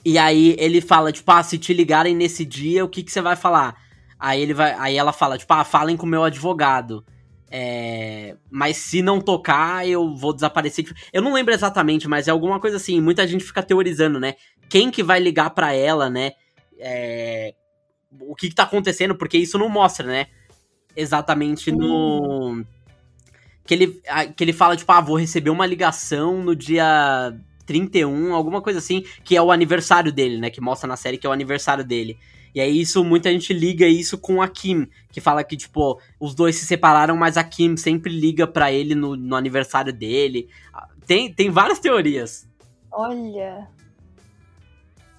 E 0.04 0.18
aí 0.18 0.56
ele 0.58 0.80
fala, 0.80 1.12
tipo, 1.12 1.30
ah, 1.30 1.44
se 1.44 1.58
te 1.58 1.72
ligarem 1.72 2.12
nesse 2.12 2.44
dia, 2.44 2.84
o 2.84 2.88
que, 2.88 3.04
que 3.04 3.12
você 3.12 3.20
vai 3.20 3.36
falar? 3.36 3.76
Aí 4.18 4.42
ele 4.42 4.52
vai. 4.52 4.74
Aí 4.76 4.96
ela 4.96 5.12
fala, 5.12 5.38
tipo, 5.38 5.54
ah, 5.54 5.62
falem 5.62 5.96
com 5.96 6.06
o 6.06 6.08
meu 6.08 6.24
advogado. 6.24 7.04
É, 7.48 8.34
mas 8.50 8.78
se 8.78 9.00
não 9.00 9.20
tocar, 9.20 9.86
eu 9.86 10.12
vou 10.16 10.32
desaparecer. 10.32 10.86
Eu 11.12 11.22
não 11.22 11.32
lembro 11.32 11.54
exatamente, 11.54 12.08
mas 12.08 12.26
é 12.26 12.32
alguma 12.32 12.58
coisa 12.58 12.78
assim. 12.78 13.00
Muita 13.00 13.28
gente 13.28 13.44
fica 13.44 13.62
teorizando, 13.62 14.18
né? 14.18 14.34
Quem 14.68 14.90
que 14.90 15.04
vai 15.04 15.20
ligar 15.20 15.50
para 15.50 15.72
ela, 15.72 16.10
né? 16.10 16.32
É, 16.80 17.54
o 18.20 18.34
que, 18.34 18.48
que 18.48 18.54
tá 18.54 18.64
acontecendo, 18.64 19.14
porque 19.14 19.38
isso 19.38 19.58
não 19.58 19.68
mostra, 19.68 20.06
né? 20.06 20.26
Exatamente 20.96 21.70
no. 21.72 22.64
Que 23.64 23.74
ele, 23.74 24.02
que 24.36 24.42
ele 24.42 24.52
fala, 24.52 24.76
tipo, 24.76 24.90
ah, 24.90 25.00
vou 25.00 25.16
receber 25.16 25.50
uma 25.50 25.66
ligação 25.66 26.42
no 26.42 26.54
dia 26.54 27.32
31, 27.64 28.34
alguma 28.34 28.60
coisa 28.60 28.80
assim, 28.80 29.04
que 29.24 29.36
é 29.36 29.42
o 29.42 29.52
aniversário 29.52 30.12
dele, 30.12 30.38
né? 30.38 30.50
Que 30.50 30.60
mostra 30.60 30.88
na 30.88 30.96
série 30.96 31.16
que 31.16 31.26
é 31.26 31.30
o 31.30 31.32
aniversário 31.32 31.84
dele. 31.84 32.18
E 32.54 32.60
aí 32.60 32.80
isso, 32.80 33.02
muita 33.02 33.30
gente 33.30 33.52
liga 33.52 33.86
isso 33.86 34.18
com 34.18 34.42
a 34.42 34.48
Kim, 34.48 34.86
que 35.10 35.20
fala 35.20 35.42
que, 35.42 35.56
tipo, 35.56 35.98
os 36.20 36.34
dois 36.34 36.56
se 36.56 36.66
separaram, 36.66 37.16
mas 37.16 37.36
a 37.36 37.44
Kim 37.44 37.76
sempre 37.76 38.12
liga 38.12 38.46
para 38.46 38.70
ele 38.70 38.94
no, 38.94 39.16
no 39.16 39.36
aniversário 39.36 39.92
dele. 39.92 40.48
Tem, 41.06 41.32
tem 41.32 41.50
várias 41.50 41.78
teorias. 41.78 42.46
Olha. 42.90 43.68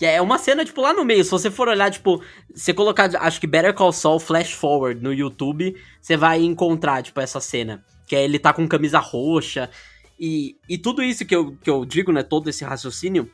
É 0.05 0.21
uma 0.21 0.37
cena, 0.37 0.65
tipo, 0.65 0.81
lá 0.81 0.93
no 0.93 1.05
meio. 1.05 1.23
Se 1.23 1.31
você 1.31 1.49
for 1.51 1.67
olhar, 1.67 1.91
tipo, 1.91 2.21
você 2.53 2.73
colocar, 2.73 3.09
acho 3.17 3.39
que 3.39 3.47
Better 3.47 3.73
Call 3.73 3.91
Saul 3.91 4.19
Flash 4.19 4.51
Forward 4.51 5.01
no 5.01 5.13
YouTube, 5.13 5.75
você 6.01 6.17
vai 6.17 6.41
encontrar, 6.41 7.03
tipo, 7.03 7.19
essa 7.19 7.39
cena. 7.39 7.83
Que 8.05 8.15
é 8.15 8.23
ele 8.23 8.39
tá 8.39 8.53
com 8.53 8.67
camisa 8.67 8.99
roxa. 8.99 9.69
E, 10.19 10.57
e 10.69 10.77
tudo 10.77 11.01
isso 11.03 11.25
que 11.25 11.35
eu, 11.35 11.55
que 11.55 11.69
eu 11.69 11.85
digo, 11.85 12.11
né, 12.11 12.23
todo 12.23 12.49
esse 12.49 12.63
raciocínio, 12.63 13.29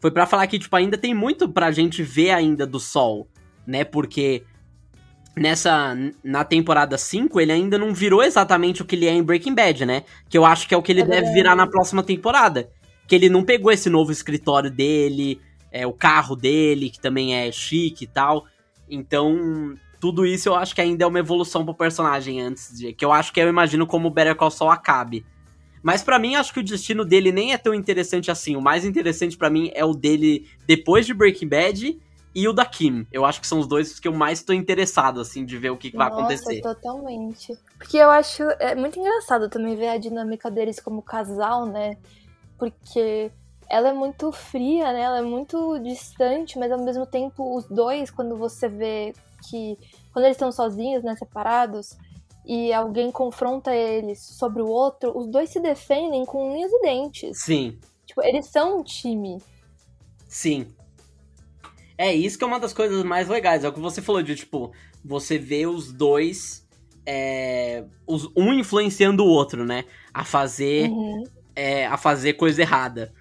foi 0.00 0.10
para 0.10 0.26
falar 0.26 0.46
que, 0.46 0.58
tipo, 0.58 0.74
ainda 0.76 0.98
tem 0.98 1.14
muito 1.14 1.48
pra 1.48 1.70
gente 1.70 2.02
ver 2.02 2.30
ainda 2.30 2.66
do 2.66 2.80
Sol 2.80 3.28
né? 3.66 3.84
Porque 3.84 4.44
nessa 5.36 5.96
na 6.22 6.44
temporada 6.44 6.96
5 6.96 7.40
ele 7.40 7.52
ainda 7.52 7.76
não 7.76 7.92
virou 7.92 8.22
exatamente 8.22 8.82
o 8.82 8.84
que 8.84 8.94
ele 8.94 9.06
é 9.06 9.12
em 9.12 9.22
Breaking 9.22 9.54
Bad, 9.54 9.84
né? 9.84 10.04
Que 10.28 10.38
eu 10.38 10.44
acho 10.44 10.68
que 10.68 10.74
é 10.74 10.76
o 10.76 10.82
que 10.82 10.92
ele 10.92 11.02
é 11.02 11.06
deve 11.06 11.32
virar 11.32 11.56
na 11.56 11.66
próxima 11.66 12.02
temporada. 12.02 12.70
Que 13.06 13.14
ele 13.14 13.28
não 13.28 13.44
pegou 13.44 13.70
esse 13.70 13.90
novo 13.90 14.12
escritório 14.12 14.70
dele, 14.70 15.40
é, 15.74 15.84
o 15.84 15.92
carro 15.92 16.36
dele, 16.36 16.88
que 16.88 17.00
também 17.00 17.34
é 17.34 17.50
chique 17.50 18.04
e 18.04 18.06
tal. 18.06 18.46
Então, 18.88 19.76
tudo 19.98 20.24
isso 20.24 20.48
eu 20.48 20.54
acho 20.54 20.72
que 20.72 20.80
ainda 20.80 21.04
é 21.04 21.06
uma 21.06 21.18
evolução 21.18 21.64
pro 21.64 21.74
personagem 21.74 22.40
antes 22.40 22.78
de. 22.78 22.92
Que 22.92 23.04
eu 23.04 23.12
acho 23.12 23.32
que 23.32 23.40
eu 23.40 23.48
imagino 23.48 23.84
como 23.84 24.06
o 24.06 24.10
Better 24.10 24.36
Call 24.36 24.52
Saul 24.52 24.70
acabe. 24.70 25.26
Mas 25.82 26.00
para 26.00 26.18
mim, 26.18 26.36
acho 26.36 26.54
que 26.54 26.60
o 26.60 26.64
destino 26.64 27.04
dele 27.04 27.32
nem 27.32 27.52
é 27.52 27.58
tão 27.58 27.74
interessante 27.74 28.30
assim. 28.30 28.54
O 28.54 28.60
mais 28.60 28.84
interessante 28.84 29.36
para 29.36 29.50
mim 29.50 29.72
é 29.74 29.84
o 29.84 29.92
dele 29.92 30.48
depois 30.64 31.04
de 31.04 31.12
Breaking 31.12 31.48
Bad 31.48 32.00
e 32.32 32.48
o 32.48 32.52
da 32.52 32.64
Kim. 32.64 33.04
Eu 33.10 33.24
acho 33.24 33.40
que 33.40 33.46
são 33.46 33.58
os 33.58 33.66
dois 33.66 33.98
que 33.98 34.06
eu 34.06 34.14
mais 34.14 34.38
estou 34.38 34.54
interessado, 34.54 35.20
assim, 35.20 35.44
de 35.44 35.58
ver 35.58 35.70
o 35.70 35.76
que, 35.76 35.90
que 35.90 35.96
vai 35.96 36.06
acontecer. 36.06 36.60
totalmente. 36.60 37.52
Porque 37.76 37.96
eu 37.96 38.10
acho 38.10 38.44
é 38.60 38.76
muito 38.76 38.98
engraçado 38.98 39.48
também 39.48 39.74
ver 39.74 39.88
a 39.88 39.98
dinâmica 39.98 40.48
deles 40.50 40.78
como 40.78 41.02
casal, 41.02 41.66
né? 41.66 41.96
Porque 42.56 43.32
ela 43.68 43.90
é 43.90 43.92
muito 43.92 44.30
fria, 44.32 44.92
né? 44.92 45.00
Ela 45.00 45.18
é 45.18 45.22
muito 45.22 45.78
distante, 45.78 46.58
mas 46.58 46.70
ao 46.70 46.82
mesmo 46.82 47.06
tempo 47.06 47.56
os 47.56 47.64
dois, 47.64 48.10
quando 48.10 48.36
você 48.36 48.68
vê 48.68 49.14
que 49.48 49.78
quando 50.12 50.26
eles 50.26 50.36
estão 50.36 50.52
sozinhos, 50.52 51.02
né, 51.02 51.16
separados, 51.16 51.96
e 52.46 52.72
alguém 52.72 53.10
confronta 53.10 53.74
eles 53.74 54.20
sobre 54.20 54.62
o 54.62 54.66
outro, 54.66 55.16
os 55.16 55.26
dois 55.26 55.50
se 55.50 55.60
defendem 55.60 56.24
com 56.24 56.52
unhas 56.52 56.70
e 56.70 56.80
dentes. 56.82 57.40
Sim. 57.40 57.78
Tipo, 58.06 58.22
eles 58.22 58.46
são 58.46 58.80
um 58.80 58.82
time. 58.84 59.38
Sim. 60.28 60.66
É, 61.96 62.12
isso 62.12 62.36
que 62.36 62.44
é 62.44 62.46
uma 62.46 62.60
das 62.60 62.72
coisas 62.72 63.02
mais 63.02 63.28
legais. 63.28 63.64
É 63.64 63.68
o 63.68 63.72
que 63.72 63.80
você 63.80 64.02
falou 64.02 64.22
de, 64.22 64.36
tipo, 64.36 64.72
você 65.04 65.38
vê 65.38 65.66
os 65.66 65.92
dois. 65.92 66.66
É, 67.06 67.84
os, 68.06 68.30
um 68.36 68.52
influenciando 68.52 69.24
o 69.24 69.28
outro, 69.28 69.64
né? 69.64 69.84
A 70.12 70.24
fazer. 70.24 70.90
Uhum. 70.90 71.24
É, 71.56 71.86
a 71.86 71.96
fazer 71.96 72.34
coisa 72.34 72.62
errada. 72.62 73.12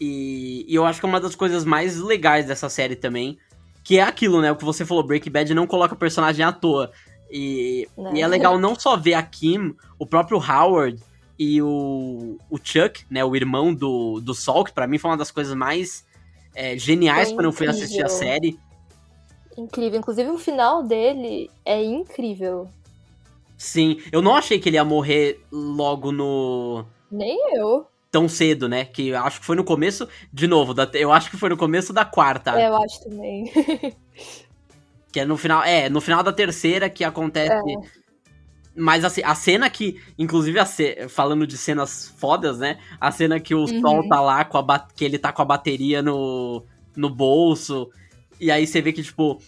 E, 0.00 0.64
e, 0.68 0.74
eu 0.74 0.84
acho 0.84 1.00
que 1.00 1.06
é 1.06 1.08
uma 1.08 1.20
das 1.20 1.34
coisas 1.34 1.64
mais 1.64 1.98
legais 1.98 2.46
dessa 2.46 2.68
série 2.68 2.96
também. 2.96 3.38
Que 3.82 3.98
é 3.98 4.02
aquilo, 4.02 4.40
né? 4.40 4.52
O 4.52 4.56
que 4.56 4.64
você 4.64 4.84
falou, 4.84 5.02
Breaking 5.02 5.30
Bad 5.30 5.54
não 5.54 5.66
coloca 5.66 5.94
o 5.94 5.98
personagem 5.98 6.44
à 6.44 6.52
toa. 6.52 6.90
E, 7.30 7.86
e 8.14 8.22
é 8.22 8.26
legal 8.26 8.58
não 8.58 8.78
só 8.78 8.96
ver 8.96 9.14
a 9.14 9.22
Kim, 9.22 9.74
o 9.98 10.06
próprio 10.06 10.38
Howard 10.38 11.02
e 11.38 11.60
o, 11.62 12.38
o 12.50 12.58
Chuck, 12.62 13.04
né? 13.10 13.24
O 13.24 13.34
irmão 13.36 13.74
do, 13.74 14.20
do 14.20 14.34
Sol, 14.34 14.64
que 14.64 14.72
pra 14.72 14.86
mim 14.86 14.98
foi 14.98 15.10
uma 15.10 15.16
das 15.16 15.30
coisas 15.30 15.54
mais 15.54 16.04
é, 16.54 16.76
geniais 16.76 17.32
quando 17.32 17.46
eu 17.46 17.52
fui 17.52 17.66
assistir 17.66 18.02
a 18.02 18.08
série. 18.08 18.58
Incrível. 19.56 19.98
Inclusive 19.98 20.30
o 20.30 20.38
final 20.38 20.82
dele 20.82 21.50
é 21.64 21.82
incrível. 21.82 22.68
Sim, 23.56 24.00
eu 24.12 24.22
não 24.22 24.36
achei 24.36 24.60
que 24.60 24.68
ele 24.68 24.76
ia 24.76 24.84
morrer 24.84 25.40
logo 25.50 26.12
no. 26.12 26.84
Nem 27.10 27.56
eu. 27.56 27.86
Tão 28.18 28.28
cedo, 28.28 28.68
né? 28.68 28.84
Que 28.84 29.10
eu 29.10 29.18
acho 29.22 29.38
que 29.38 29.46
foi 29.46 29.54
no 29.54 29.62
começo. 29.62 30.08
De 30.32 30.48
novo, 30.48 30.74
da, 30.74 30.90
eu 30.94 31.12
acho 31.12 31.30
que 31.30 31.36
foi 31.36 31.48
no 31.48 31.56
começo 31.56 31.92
da 31.92 32.04
quarta. 32.04 32.60
É, 32.60 32.66
eu 32.66 32.76
acho 32.76 33.04
também. 33.04 33.48
que 35.12 35.20
é 35.20 35.24
no 35.24 35.36
final. 35.36 35.62
É, 35.62 35.88
no 35.88 36.00
final 36.00 36.20
da 36.20 36.32
terceira 36.32 36.90
que 36.90 37.04
acontece. 37.04 37.52
É. 37.52 37.98
Mas 38.74 39.04
assim, 39.04 39.22
a 39.24 39.36
cena 39.36 39.70
que, 39.70 40.00
inclusive, 40.18 40.64
ce... 40.66 41.08
falando 41.08 41.46
de 41.46 41.56
cenas 41.56 42.12
fodas, 42.18 42.58
né? 42.58 42.78
A 43.00 43.12
cena 43.12 43.38
que 43.38 43.54
o 43.54 43.60
uhum. 43.60 43.80
Sol 43.80 44.08
tá 44.08 44.20
lá 44.20 44.44
com 44.44 44.58
a 44.58 44.78
que 44.80 45.04
ele 45.04 45.16
tá 45.16 45.32
com 45.32 45.42
a 45.42 45.44
bateria 45.44 46.02
no, 46.02 46.64
no 46.96 47.08
bolso. 47.08 47.88
E 48.40 48.50
aí 48.50 48.66
você 48.66 48.82
vê 48.82 48.92
que, 48.92 49.04
tipo, 49.04 49.40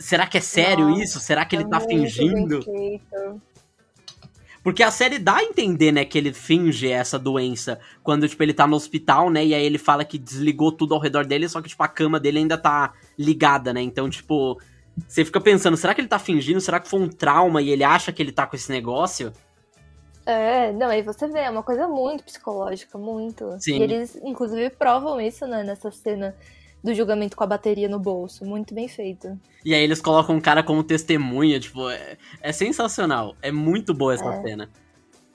será 0.00 0.26
que 0.26 0.38
é 0.38 0.40
sério 0.40 0.88
Nossa, 0.88 1.02
isso? 1.02 1.20
Será 1.20 1.44
que 1.44 1.54
ele 1.54 1.64
tá 1.64 1.78
fingindo? 1.78 2.60
Porque 4.62 4.82
a 4.82 4.90
série 4.90 5.18
dá 5.18 5.36
a 5.36 5.42
entender, 5.42 5.90
né, 5.90 6.04
que 6.04 6.18
ele 6.18 6.32
finge 6.32 6.88
essa 6.88 7.18
doença. 7.18 7.80
Quando, 8.02 8.28
tipo, 8.28 8.42
ele 8.42 8.52
tá 8.52 8.66
no 8.66 8.76
hospital, 8.76 9.30
né? 9.30 9.44
E 9.44 9.54
aí 9.54 9.64
ele 9.64 9.78
fala 9.78 10.04
que 10.04 10.18
desligou 10.18 10.70
tudo 10.70 10.94
ao 10.94 11.00
redor 11.00 11.24
dele, 11.24 11.48
só 11.48 11.62
que, 11.62 11.68
tipo, 11.68 11.82
a 11.82 11.88
cama 11.88 12.20
dele 12.20 12.38
ainda 12.38 12.58
tá 12.58 12.92
ligada, 13.18 13.72
né? 13.72 13.80
Então, 13.80 14.10
tipo, 14.10 14.60
você 15.08 15.24
fica 15.24 15.40
pensando, 15.40 15.76
será 15.76 15.94
que 15.94 16.00
ele 16.00 16.08
tá 16.08 16.18
fingindo? 16.18 16.60
Será 16.60 16.78
que 16.78 16.88
foi 16.88 17.00
um 17.00 17.08
trauma 17.08 17.62
e 17.62 17.70
ele 17.70 17.84
acha 17.84 18.12
que 18.12 18.22
ele 18.22 18.32
tá 18.32 18.46
com 18.46 18.54
esse 18.54 18.70
negócio? 18.70 19.32
É, 20.26 20.70
não, 20.72 20.88
aí 20.88 21.02
você 21.02 21.26
vê, 21.26 21.40
é 21.40 21.50
uma 21.50 21.62
coisa 21.62 21.88
muito 21.88 22.22
psicológica, 22.22 22.98
muito. 22.98 23.56
Sim. 23.58 23.78
E 23.78 23.82
eles, 23.82 24.16
inclusive, 24.22 24.70
provam 24.70 25.20
isso, 25.20 25.46
né, 25.46 25.62
nessa 25.64 25.90
cena 25.90 26.36
do 26.82 26.94
julgamento 26.94 27.36
com 27.36 27.44
a 27.44 27.46
bateria 27.46 27.88
no 27.88 27.98
bolso. 27.98 28.44
Muito 28.44 28.74
bem 28.74 28.88
feito. 28.88 29.38
E 29.64 29.74
aí 29.74 29.82
eles 29.82 30.00
colocam 30.00 30.36
um 30.36 30.40
cara 30.40 30.62
como 30.62 30.82
testemunha, 30.82 31.60
tipo, 31.60 31.88
é, 31.90 32.16
é 32.40 32.52
sensacional. 32.52 33.36
É 33.42 33.50
muito 33.52 33.92
boa 33.92 34.14
essa 34.14 34.32
é. 34.32 34.42
cena. 34.42 34.70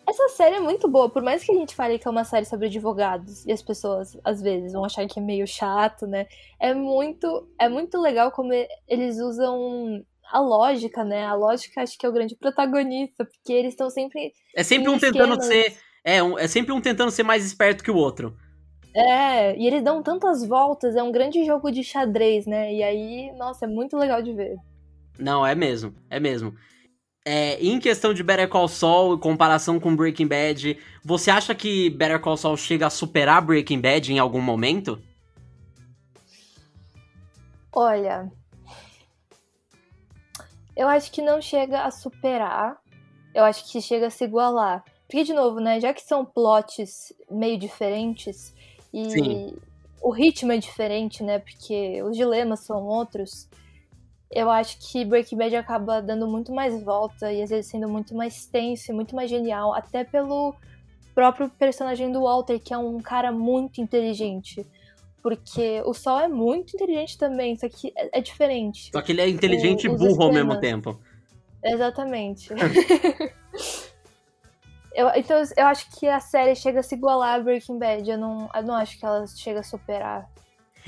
Essa 0.07 0.29
série 0.29 0.57
é 0.57 0.59
muito 0.59 0.87
boa, 0.87 1.09
por 1.09 1.23
mais 1.23 1.43
que 1.43 1.51
a 1.51 1.55
gente 1.55 1.73
fale 1.73 1.97
que 1.97 2.07
é 2.07 2.11
uma 2.11 2.23
série 2.23 2.45
sobre 2.45 2.67
advogados 2.67 3.43
e 3.43 3.51
as 3.51 3.61
pessoas 3.63 4.15
às 4.23 4.39
vezes 4.39 4.73
vão 4.73 4.85
achar 4.85 5.07
que 5.07 5.19
é 5.19 5.21
meio 5.21 5.47
chato, 5.47 6.05
né? 6.05 6.27
É 6.59 6.75
muito, 6.75 7.47
é 7.59 7.67
muito 7.67 7.99
legal 7.99 8.31
como 8.31 8.51
eles 8.87 9.17
usam 9.19 10.05
a 10.31 10.39
lógica, 10.39 11.03
né? 11.03 11.25
A 11.25 11.33
lógica 11.33 11.81
acho 11.81 11.97
que 11.97 12.05
é 12.05 12.09
o 12.09 12.13
grande 12.13 12.35
protagonista, 12.35 13.25
porque 13.25 13.51
eles 13.51 13.73
estão 13.73 13.89
sempre 13.89 14.31
É 14.55 14.63
sempre 14.63 14.89
um 14.89 14.95
esquemas. 14.95 15.17
tentando 15.17 15.43
ser 15.43 15.75
é, 16.03 16.21
um, 16.21 16.37
é 16.37 16.47
sempre 16.47 16.71
um 16.71 16.79
tentando 16.79 17.09
ser 17.09 17.23
mais 17.23 17.43
esperto 17.43 17.83
que 17.83 17.89
o 17.89 17.95
outro. 17.95 18.37
É, 18.95 19.57
e 19.57 19.67
eles 19.67 19.83
dão 19.83 20.01
tantas 20.01 20.45
voltas, 20.47 20.95
é 20.95 21.03
um 21.03 21.11
grande 21.11 21.43
jogo 21.43 21.69
de 21.69 21.83
xadrez, 21.83 22.45
né? 22.45 22.73
E 22.73 22.81
aí, 22.81 23.31
nossa, 23.33 23.65
é 23.65 23.67
muito 23.67 23.97
legal 23.97 24.21
de 24.21 24.31
ver. 24.31 24.55
Não, 25.19 25.45
é 25.45 25.53
mesmo, 25.53 25.93
é 26.09 26.17
mesmo. 26.17 26.55
É, 27.25 27.61
em 27.61 27.77
questão 27.77 28.13
de 28.13 28.23
Better 28.23 28.47
Call 28.47 28.69
Saul, 28.69 29.15
em 29.15 29.19
comparação 29.19 29.81
com 29.81 29.95
Breaking 29.95 30.27
Bad, 30.27 30.79
você 31.03 31.29
acha 31.29 31.53
que 31.53 31.89
Better 31.89 32.21
Call 32.21 32.37
Saul 32.37 32.55
chega 32.55 32.87
a 32.87 32.89
superar 32.89 33.41
Breaking 33.41 33.81
Bad 33.81 34.13
em 34.13 34.19
algum 34.19 34.39
momento? 34.39 35.01
Olha, 37.73 38.31
eu 40.73 40.87
acho 40.87 41.11
que 41.11 41.21
não 41.21 41.41
chega 41.41 41.81
a 41.81 41.91
superar. 41.91 42.77
Eu 43.33 43.43
acho 43.43 43.69
que 43.69 43.81
chega 43.81 44.07
a 44.07 44.09
se 44.09 44.23
igualar. 44.23 44.85
Porque, 45.05 45.25
de 45.25 45.33
novo, 45.33 45.59
né? 45.59 45.81
Já 45.81 45.93
que 45.93 46.01
são 46.01 46.23
plots 46.23 47.11
meio 47.29 47.59
diferentes 47.59 48.54
e 48.95 49.09
Sim. 49.11 49.53
o 50.01 50.11
ritmo 50.11 50.51
é 50.51 50.57
diferente, 50.57 51.23
né? 51.23 51.39
Porque 51.39 52.01
os 52.03 52.15
dilemas 52.15 52.61
são 52.61 52.83
outros 52.83 53.47
eu 54.31 54.49
acho 54.49 54.77
que 54.79 55.05
Breaking 55.05 55.37
Bad 55.37 55.55
acaba 55.55 56.01
dando 56.01 56.27
muito 56.27 56.53
mais 56.53 56.83
volta 56.83 57.31
e 57.31 57.41
às 57.41 57.49
vezes 57.49 57.71
sendo 57.71 57.87
muito 57.87 58.13
mais 58.13 58.45
tenso 58.45 58.91
e 58.91 58.93
muito 58.93 59.15
mais 59.15 59.29
genial, 59.29 59.73
até 59.73 60.03
pelo 60.03 60.53
próprio 61.13 61.49
personagem 61.49 62.11
do 62.11 62.23
Walter, 62.23 62.59
que 62.59 62.73
é 62.73 62.77
um 62.77 62.99
cara 62.99 63.31
muito 63.31 63.79
inteligente. 63.79 64.67
Porque 65.23 65.81
o 65.85 65.93
Sol 65.93 66.19
é 66.19 66.27
muito 66.27 66.75
inteligente 66.75 67.17
também, 67.17 67.55
só 67.55 67.67
que 67.69 67.93
é, 67.95 68.19
é 68.19 68.21
diferente. 68.21 68.91
Só 68.91 69.01
que 69.01 69.13
ele 69.13 69.21
é 69.21 69.29
inteligente 69.29 69.87
o, 69.87 69.93
e 69.93 69.97
burro 69.97 70.23
ao 70.23 70.33
mesmo 70.33 70.59
tempo. 70.59 70.99
Exatamente. 71.63 72.49
eu, 74.95 75.11
então 75.15 75.41
eu 75.57 75.65
acho 75.67 75.89
que 75.91 76.07
a 76.07 76.19
série 76.19 76.55
chega 76.55 76.79
a 76.79 76.83
se 76.83 76.95
igualar 76.95 77.35
a 77.35 77.43
Breaking 77.43 77.77
Bad. 77.77 78.09
Eu 78.09 78.17
não, 78.17 78.49
eu 78.53 78.63
não 78.63 78.75
acho 78.75 78.97
que 78.97 79.05
ela 79.05 79.25
chega 79.27 79.59
a 79.59 79.63
superar. 79.63 80.27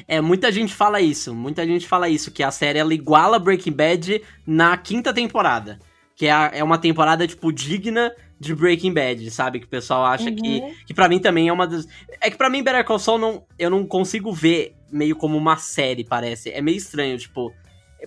É, 0.07 0.21
muita 0.21 0.51
gente 0.51 0.73
fala 0.73 1.01
isso, 1.01 1.34
muita 1.34 1.65
gente 1.65 1.88
fala 1.88 2.07
isso, 2.07 2.31
que 2.31 2.43
a 2.43 2.51
série 2.51 2.77
ela 2.77 2.93
iguala 2.93 3.39
Breaking 3.39 3.71
Bad 3.71 4.21
na 4.45 4.77
quinta 4.77 5.13
temporada. 5.13 5.79
Que 6.15 6.27
é, 6.27 6.59
é 6.59 6.63
uma 6.63 6.77
temporada, 6.77 7.27
tipo, 7.27 7.51
digna 7.51 8.11
de 8.39 8.53
Breaking 8.53 8.93
Bad, 8.93 9.29
sabe? 9.31 9.59
Que 9.59 9.65
o 9.65 9.69
pessoal 9.69 10.05
acha 10.05 10.29
uhum. 10.29 10.35
que. 10.35 10.61
Que 10.88 10.93
pra 10.93 11.07
mim 11.07 11.19
também 11.19 11.47
é 11.47 11.53
uma 11.53 11.67
das. 11.67 11.88
É 12.21 12.29
que 12.29 12.38
pra 12.38 12.49
mim, 12.49 12.63
Better 12.63 12.84
Call 12.85 12.99
Saul, 12.99 13.19
não, 13.19 13.43
eu 13.57 13.69
não 13.69 13.85
consigo 13.85 14.31
ver 14.31 14.75
meio 14.91 15.15
como 15.15 15.38
uma 15.38 15.57
série, 15.57 16.03
parece. 16.03 16.49
É 16.51 16.61
meio 16.61 16.77
estranho, 16.77 17.17
tipo. 17.17 17.53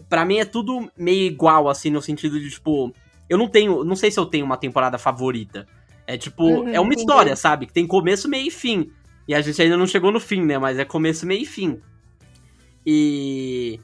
Pra 0.08 0.24
mim 0.24 0.38
é 0.38 0.44
tudo 0.44 0.90
meio 0.96 1.26
igual, 1.26 1.68
assim, 1.68 1.90
no 1.90 2.02
sentido 2.02 2.38
de, 2.38 2.50
tipo. 2.50 2.92
Eu 3.28 3.38
não 3.38 3.48
tenho. 3.48 3.84
Não 3.84 3.94
sei 3.94 4.10
se 4.10 4.18
eu 4.18 4.26
tenho 4.26 4.44
uma 4.44 4.56
temporada 4.56 4.98
favorita. 4.98 5.66
É 6.10 6.18
tipo. 6.18 6.44
Uhum, 6.44 6.68
é 6.68 6.80
uma 6.80 6.92
história, 6.92 7.36
sabe? 7.36 7.66
Que 7.66 7.72
tem 7.72 7.86
começo, 7.86 8.28
meio 8.28 8.48
e 8.48 8.50
fim. 8.50 8.90
E 9.28 9.34
a 9.34 9.40
gente 9.40 9.62
ainda 9.62 9.76
não 9.76 9.86
chegou 9.86 10.10
no 10.10 10.18
fim, 10.18 10.44
né? 10.44 10.58
Mas 10.58 10.76
é 10.76 10.84
começo, 10.84 11.24
meio 11.24 11.42
e 11.42 11.46
fim. 11.46 11.80
E. 12.84 13.78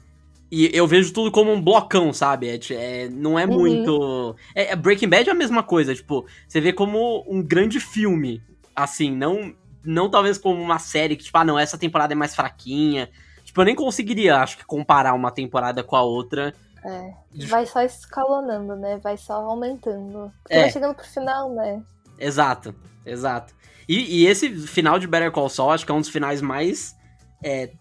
E 0.49 0.69
eu 0.73 0.87
vejo 0.87 1.11
tudo 1.13 1.29
como 1.29 1.51
um 1.51 1.61
blocão, 1.61 2.11
sabe? 2.13 2.49
É, 2.49 2.59
é 2.73 3.09
não 3.09 3.39
é 3.39 3.45
uhum. 3.45 3.53
muito. 3.53 4.35
É, 4.53 4.71
é, 4.71 4.75
Breaking 4.75 5.07
Bad 5.07 5.29
é 5.29 5.31
a 5.31 5.35
mesma 5.35 5.63
coisa, 5.63 5.95
tipo, 5.95 6.25
você 6.47 6.59
vê 6.59 6.73
como 6.73 7.23
um 7.27 7.41
grande 7.41 7.79
filme. 7.79 8.41
Assim, 8.75 9.11
não. 9.15 9.53
Não 9.85 10.09
talvez 10.09 10.37
como 10.37 10.61
uma 10.61 10.79
série 10.79 11.15
que, 11.15 11.23
tipo, 11.23 11.37
ah, 11.37 11.45
não, 11.45 11.57
essa 11.57 11.77
temporada 11.77 12.11
é 12.11 12.15
mais 12.15 12.35
fraquinha. 12.35 13.09
Tipo, 13.45 13.61
eu 13.61 13.65
nem 13.65 13.75
conseguiria, 13.75 14.35
acho 14.35 14.57
que, 14.57 14.65
comparar 14.65 15.13
uma 15.13 15.31
temporada 15.31 15.81
com 15.81 15.95
a 15.95 16.01
outra. 16.01 16.53
É. 16.83 17.13
Vai 17.47 17.65
só 17.65 17.81
escalonando, 17.81 18.75
né? 18.75 18.97
Vai 19.01 19.15
só 19.15 19.35
aumentando. 19.35 20.29
Porque 20.43 20.57
é. 20.57 20.61
vai 20.63 20.71
chegando 20.71 20.95
pro 20.95 21.05
final, 21.05 21.53
né? 21.53 21.81
Exato, 22.19 22.73
exato. 23.05 23.53
E, 23.87 24.21
e, 24.21 24.27
esse 24.27 24.49
final 24.67 24.99
de 24.99 25.07
Better 25.07 25.31
Call 25.31 25.49
Saul, 25.49 25.71
acho 25.71 25.85
que 25.85 25.91
é 25.91 25.95
um 25.95 26.01
dos 26.01 26.09
finais 26.09 26.41
mais. 26.41 26.95
É, 27.43 27.71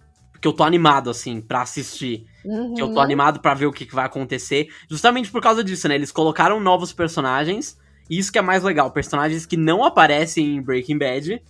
que 0.41 0.47
eu 0.47 0.53
tô 0.53 0.63
animado, 0.63 1.11
assim, 1.11 1.41
para 1.41 1.63
assistir. 1.63 2.27
Uhum. 2.45 2.75
Que 2.75 2.83
eu 2.83 2.89
tô 2.89 2.95
uhum. 2.95 3.01
animado 3.01 3.41
para 3.41 3.55
ver 3.55 3.67
o 3.67 3.73
que, 3.73 3.85
que, 3.85 3.95
vai 3.95 4.07
acontecer. 4.07 4.69
Justamente 4.89 5.31
por 5.31 5.43
causa 5.43 5.65
disso, 5.65 5.89
né? 5.89 5.95
Eles 5.97 6.13
colocaram 6.13 6.61
novos 6.61 6.93
personagens. 6.93 7.77
E 8.09 8.19
isso 8.19 8.31
que 8.31 8.39
é 8.39 8.43
mais 8.43 8.63
legal. 8.63 8.91
Personagens 8.93 9.45
que 9.45 9.57
não 9.57 9.85
aparecem 9.85 10.57
em 10.57 10.63
Breaking 10.63 10.99
Bad. 10.99 11.43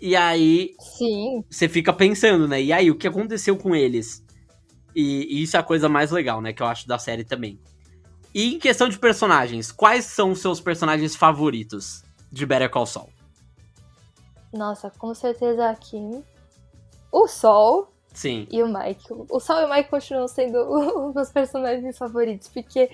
E 0.00 0.16
aí. 0.16 0.70
Sim. 0.96 1.44
Você 1.50 1.68
fica 1.68 1.92
pensando, 1.92 2.48
né? 2.48 2.62
E 2.62 2.72
aí, 2.72 2.90
o 2.90 2.94
que 2.94 3.06
aconteceu 3.08 3.56
com 3.56 3.74
eles? 3.74 4.24
E, 4.94 5.26
e 5.38 5.42
isso 5.42 5.56
é 5.56 5.60
a 5.60 5.64
coisa 5.64 5.88
mais 5.88 6.10
legal, 6.10 6.40
né? 6.40 6.52
Que 6.52 6.62
eu 6.62 6.66
acho 6.66 6.88
da 6.88 6.98
série 6.98 7.24
também. 7.24 7.60
E 8.34 8.54
em 8.54 8.58
questão 8.58 8.88
de 8.88 8.98
personagens, 8.98 9.72
quais 9.72 10.04
são 10.04 10.30
os 10.30 10.40
seus 10.40 10.60
personagens 10.60 11.16
favoritos 11.16 12.02
de 12.30 12.46
Better 12.46 12.70
Call 12.70 12.86
Saul? 12.86 13.10
Nossa, 14.52 14.90
com 14.90 15.14
certeza 15.14 15.68
a 15.68 15.74
Kim. 15.74 16.24
O 17.10 17.26
Sol. 17.26 17.92
Sim. 18.12 18.46
E 18.50 18.62
o 18.62 18.68
Mike. 18.68 19.06
O 19.28 19.40
Sol 19.40 19.60
e 19.60 19.64
o 19.64 19.70
Mike 19.70 19.88
continuam 19.88 20.26
sendo 20.26 20.58
os 21.08 21.14
meus 21.14 21.30
personagens 21.30 21.96
favoritos, 21.96 22.48
porque 22.48 22.90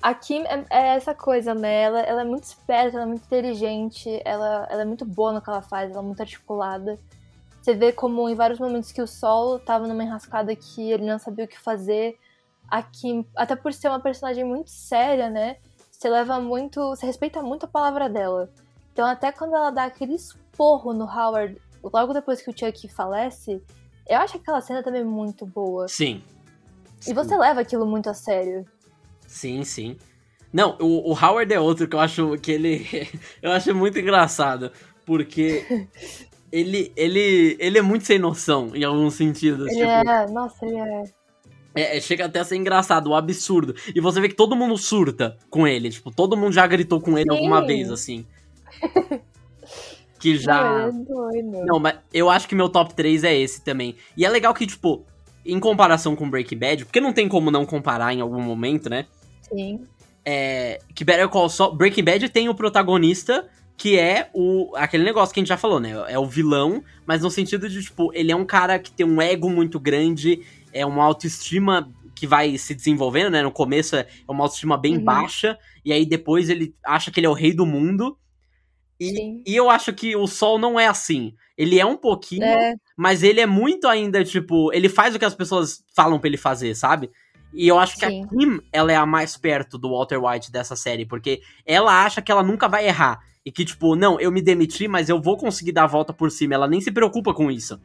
a 0.00 0.14
Kim 0.14 0.42
é, 0.44 0.64
é, 0.70 0.88
essa 0.96 1.14
coisa, 1.14 1.54
né? 1.54 1.82
Ela, 1.82 2.00
ela, 2.00 2.20
é 2.22 2.24
muito 2.24 2.44
esperta, 2.44 2.96
ela 2.96 3.04
é 3.04 3.08
muito 3.08 3.24
inteligente, 3.24 4.20
ela, 4.24 4.66
ela 4.70 4.82
é 4.82 4.84
muito 4.84 5.04
boa 5.04 5.32
no 5.32 5.42
que 5.42 5.50
ela 5.50 5.62
faz, 5.62 5.90
ela 5.90 6.00
é 6.00 6.04
muito 6.04 6.20
articulada. 6.20 6.98
Você 7.60 7.74
vê 7.74 7.92
como 7.92 8.28
em 8.28 8.34
vários 8.34 8.58
momentos 8.58 8.92
que 8.92 9.02
o 9.02 9.06
Sol 9.06 9.58
tava 9.58 9.86
numa 9.86 10.02
enrascada 10.02 10.54
que 10.54 10.90
ele 10.90 11.04
não 11.04 11.18
sabia 11.18 11.44
o 11.44 11.48
que 11.48 11.58
fazer. 11.58 12.18
A 12.70 12.82
Kim, 12.82 13.26
até 13.36 13.56
por 13.56 13.72
ser 13.72 13.88
uma 13.88 14.00
personagem 14.00 14.44
muito 14.44 14.70
séria, 14.70 15.28
né? 15.28 15.56
Você 15.98 16.08
leva 16.08 16.40
muito. 16.40 16.80
Você 16.90 17.04
respeita 17.06 17.42
muito 17.42 17.64
a 17.64 17.68
palavra 17.68 18.08
dela. 18.08 18.48
Então, 18.92 19.04
até 19.04 19.32
quando 19.32 19.56
ela 19.56 19.70
dá 19.70 19.84
aquele 19.84 20.14
esporro 20.14 20.92
no 20.92 21.04
Howard, 21.04 21.60
logo 21.82 22.12
depois 22.12 22.40
que 22.40 22.50
o 22.50 22.56
Chuck 22.56 22.88
falece, 22.88 23.60
eu 24.08 24.18
acho 24.18 24.36
aquela 24.36 24.60
cena 24.60 24.80
também 24.80 25.04
muito 25.04 25.44
boa. 25.44 25.88
Sim. 25.88 26.22
E 27.06 27.12
você 27.12 27.36
leva 27.36 27.60
aquilo 27.60 27.84
muito 27.84 28.08
a 28.08 28.14
sério. 28.14 28.64
Sim, 29.26 29.64
sim. 29.64 29.96
Não, 30.52 30.78
o, 30.80 31.10
o 31.10 31.12
Howard 31.12 31.52
é 31.52 31.58
outro 31.58 31.88
que 31.88 31.96
eu 31.96 32.00
acho 32.00 32.38
que 32.38 32.52
ele. 32.52 32.86
eu 33.42 33.50
acho 33.50 33.74
muito 33.74 33.98
engraçado. 33.98 34.70
Porque 35.04 35.88
ele, 36.52 36.92
ele, 36.94 37.56
ele 37.58 37.78
é 37.78 37.82
muito 37.82 38.06
sem 38.06 38.20
noção, 38.20 38.70
em 38.72 38.84
alguns 38.84 39.14
sentidos. 39.14 39.66
Ele 39.66 39.80
tipo, 39.80 39.90
é, 39.90 40.30
nossa, 40.30 40.64
ele 40.64 40.78
é. 40.78 41.17
É, 41.78 42.00
chega 42.00 42.26
até 42.26 42.40
a 42.40 42.44
ser 42.44 42.56
engraçado, 42.56 43.08
o 43.08 43.14
absurdo. 43.14 43.74
E 43.94 44.00
você 44.00 44.20
vê 44.20 44.28
que 44.28 44.34
todo 44.34 44.56
mundo 44.56 44.76
surta 44.76 45.36
com 45.50 45.66
ele. 45.66 45.90
Tipo, 45.90 46.10
todo 46.10 46.36
mundo 46.36 46.52
já 46.52 46.66
gritou 46.66 47.00
com 47.00 47.18
ele 47.18 47.30
Sim. 47.30 47.36
alguma 47.36 47.64
vez, 47.64 47.90
assim. 47.90 48.26
que 50.18 50.36
já. 50.36 50.90
Não, 50.90 51.30
é 51.30 51.42
Não, 51.42 51.78
mas 51.78 51.96
eu 52.12 52.28
acho 52.28 52.48
que 52.48 52.54
meu 52.54 52.68
top 52.68 52.94
3 52.94 53.24
é 53.24 53.36
esse 53.36 53.62
também. 53.62 53.96
E 54.16 54.24
é 54.24 54.28
legal 54.28 54.52
que, 54.52 54.66
tipo, 54.66 55.04
em 55.44 55.58
comparação 55.60 56.16
com 56.16 56.28
Breaking 56.28 56.58
Bad, 56.58 56.84
porque 56.84 57.00
não 57.00 57.12
tem 57.12 57.28
como 57.28 57.50
não 57.50 57.64
comparar 57.64 58.12
em 58.12 58.20
algum 58.20 58.40
momento, 58.40 58.90
né? 58.90 59.06
Sim. 59.42 59.80
É, 60.24 60.78
que 60.94 61.04
Better 61.04 61.28
Call 61.28 61.48
Saul, 61.48 61.74
Breaking 61.74 62.04
Bad 62.04 62.28
tem 62.28 62.48
o 62.48 62.54
protagonista 62.54 63.48
que 63.78 63.96
é 63.96 64.28
o 64.34 64.72
aquele 64.74 65.04
negócio 65.04 65.32
que 65.32 65.38
a 65.38 65.42
gente 65.42 65.48
já 65.48 65.56
falou, 65.56 65.78
né? 65.78 65.92
É 66.08 66.18
o 66.18 66.26
vilão, 66.26 66.82
mas 67.06 67.22
no 67.22 67.30
sentido 67.30 67.68
de 67.68 67.80
tipo, 67.80 68.10
ele 68.12 68.32
é 68.32 68.36
um 68.36 68.44
cara 68.44 68.76
que 68.76 68.90
tem 68.90 69.06
um 69.06 69.22
ego 69.22 69.48
muito 69.48 69.78
grande, 69.78 70.42
é 70.78 70.86
uma 70.86 71.04
autoestima 71.04 71.92
que 72.14 72.26
vai 72.26 72.58
se 72.58 72.74
desenvolvendo, 72.74 73.30
né? 73.30 73.42
No 73.42 73.52
começo 73.52 73.94
é 73.96 74.06
uma 74.28 74.44
autoestima 74.44 74.76
bem 74.76 74.96
uhum. 74.96 75.04
baixa, 75.04 75.58
e 75.84 75.92
aí 75.92 76.04
depois 76.04 76.48
ele 76.48 76.74
acha 76.84 77.10
que 77.10 77.20
ele 77.20 77.26
é 77.26 77.30
o 77.30 77.34
rei 77.34 77.52
do 77.52 77.64
mundo. 77.64 78.18
E, 79.00 79.42
e, 79.46 79.54
eu 79.54 79.70
acho 79.70 79.92
que 79.92 80.16
o 80.16 80.26
Sol 80.26 80.58
não 80.58 80.78
é 80.78 80.88
assim. 80.88 81.32
Ele 81.56 81.78
é 81.78 81.86
um 81.86 81.96
pouquinho, 81.96 82.42
é. 82.42 82.74
mas 82.96 83.22
ele 83.22 83.40
é 83.40 83.46
muito 83.46 83.86
ainda, 83.86 84.24
tipo, 84.24 84.72
ele 84.72 84.88
faz 84.88 85.14
o 85.14 85.18
que 85.18 85.24
as 85.24 85.34
pessoas 85.34 85.84
falam 85.94 86.18
para 86.18 86.28
ele 86.28 86.36
fazer, 86.36 86.74
sabe? 86.74 87.08
E 87.52 87.66
eu 87.66 87.78
acho 87.78 87.94
que 87.96 88.06
Sim. 88.06 88.24
a 88.24 88.28
Kim, 88.28 88.60
ela 88.72 88.92
é 88.92 88.96
a 88.96 89.06
mais 89.06 89.36
perto 89.36 89.78
do 89.78 89.90
Walter 89.90 90.18
White 90.18 90.50
dessa 90.50 90.74
série, 90.74 91.06
porque 91.06 91.40
ela 91.64 92.04
acha 92.04 92.20
que 92.20 92.30
ela 92.30 92.42
nunca 92.42 92.68
vai 92.68 92.86
errar. 92.86 93.20
E 93.46 93.52
que, 93.52 93.64
tipo, 93.64 93.96
não, 93.96 94.20
eu 94.20 94.30
me 94.30 94.42
demiti, 94.42 94.86
mas 94.86 95.08
eu 95.08 95.22
vou 95.22 95.36
conseguir 95.36 95.72
dar 95.72 95.84
a 95.84 95.86
volta 95.86 96.12
por 96.12 96.30
cima. 96.30 96.54
Ela 96.54 96.68
nem 96.68 96.80
se 96.80 96.90
preocupa 96.90 97.32
com 97.32 97.50
isso. 97.50 97.80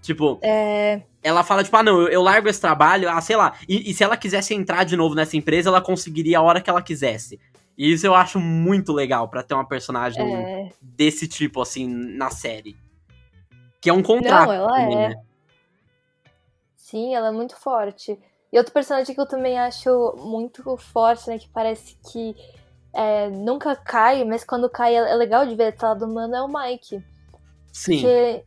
Tipo, 0.00 0.38
é... 0.42 1.02
ela 1.22 1.42
fala, 1.42 1.64
tipo, 1.64 1.76
ah, 1.76 1.82
não, 1.82 2.00
eu, 2.00 2.08
eu 2.08 2.22
largo 2.22 2.48
esse 2.48 2.60
trabalho, 2.60 3.10
ah, 3.10 3.20
sei 3.20 3.36
lá. 3.36 3.54
E, 3.68 3.90
e, 3.90 3.94
se 3.94 4.04
ela 4.04 4.16
quisesse 4.16 4.54
entrar 4.54 4.84
de 4.84 4.96
novo 4.96 5.14
nessa 5.14 5.36
empresa, 5.36 5.68
ela 5.68 5.80
conseguiria 5.80 6.38
a 6.38 6.42
hora 6.42 6.60
que 6.60 6.70
ela 6.70 6.82
quisesse. 6.82 7.38
E 7.76 7.92
isso 7.92 8.06
eu 8.06 8.14
acho 8.14 8.40
muito 8.40 8.92
legal 8.92 9.28
para 9.28 9.42
ter 9.42 9.54
uma 9.54 9.66
personagem 9.66 10.34
é... 10.34 10.72
desse 10.80 11.28
tipo, 11.28 11.60
assim, 11.60 11.86
na 11.86 12.30
série. 12.30 12.76
Que 13.80 13.90
é 13.90 13.92
um 13.92 14.02
contrato. 14.02 14.48
Não, 14.48 14.52
ela 14.52 14.68
também, 14.68 14.96
é. 14.96 15.08
Né? 15.10 15.22
Sim, 16.76 17.14
ela 17.14 17.28
é 17.28 17.32
muito 17.32 17.54
forte. 17.56 18.18
E 18.52 18.58
outro 18.58 18.72
personagem 18.72 19.14
que 19.14 19.20
eu 19.20 19.28
também 19.28 19.58
acho 19.58 20.14
muito 20.18 20.76
forte, 20.76 21.28
né? 21.28 21.38
Que 21.38 21.48
parece 21.50 21.98
que 22.10 22.34
é, 22.94 23.28
nunca 23.28 23.76
cai, 23.76 24.24
mas 24.24 24.42
quando 24.42 24.70
cai 24.70 24.96
é 24.96 25.14
legal 25.14 25.46
de 25.46 25.54
ver 25.54 25.74
esse 25.74 25.84
lado 25.84 26.06
humano, 26.06 26.34
é 26.34 26.42
o 26.42 26.48
Mike. 26.48 27.04
Sim. 27.72 28.00
Porque 28.00 28.44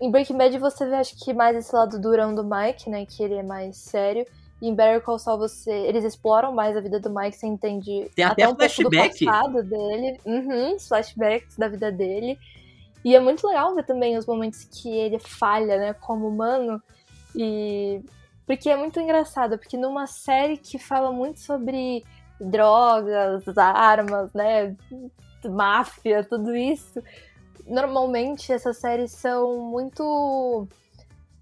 em 0.00 0.10
Breaking 0.10 0.36
Bad 0.36 0.58
você 0.58 0.86
vê, 0.86 0.96
acho 0.96 1.16
que 1.22 1.32
mais 1.32 1.56
esse 1.56 1.74
lado 1.74 2.00
durão 2.00 2.34
do 2.34 2.44
Mike, 2.44 2.90
né? 2.90 3.06
Que 3.06 3.22
ele 3.22 3.34
é 3.34 3.42
mais 3.42 3.76
sério. 3.76 4.26
E 4.60 4.68
em 4.68 4.74
Better 4.74 5.02
Call 5.02 5.18
Saul 5.18 5.38
você, 5.38 5.70
eles 5.70 6.04
exploram 6.04 6.52
mais 6.52 6.76
a 6.76 6.80
vida 6.80 6.98
do 6.98 7.10
Mike, 7.10 7.36
você 7.36 7.46
entende 7.46 8.10
Tem 8.14 8.24
até, 8.24 8.44
até 8.44 8.52
um 8.52 8.56
flashback. 8.56 9.18
pouco 9.18 9.18
do 9.18 9.26
passado 9.26 9.62
dele, 9.62 10.20
uhum, 10.24 10.78
flashbacks 10.78 11.56
da 11.56 11.68
vida 11.68 11.92
dele. 11.92 12.38
E 13.04 13.14
é 13.14 13.20
muito 13.20 13.46
legal 13.46 13.74
ver 13.74 13.84
também 13.84 14.16
os 14.16 14.24
momentos 14.24 14.64
que 14.64 14.88
ele 14.88 15.18
falha, 15.18 15.76
né, 15.76 15.92
como 15.92 16.26
humano. 16.26 16.82
E 17.36 18.00
porque 18.46 18.68
é 18.68 18.76
muito 18.76 19.00
engraçado, 19.00 19.58
porque 19.58 19.76
numa 19.76 20.06
série 20.06 20.56
que 20.56 20.78
fala 20.78 21.10
muito 21.12 21.40
sobre 21.40 22.04
drogas, 22.40 23.44
armas, 23.56 24.32
né? 24.32 24.74
Máfia, 25.44 26.24
tudo 26.24 26.54
isso. 26.54 27.02
Normalmente 27.66 28.52
essas 28.52 28.76
séries 28.78 29.12
são 29.12 29.58
muito 29.58 30.68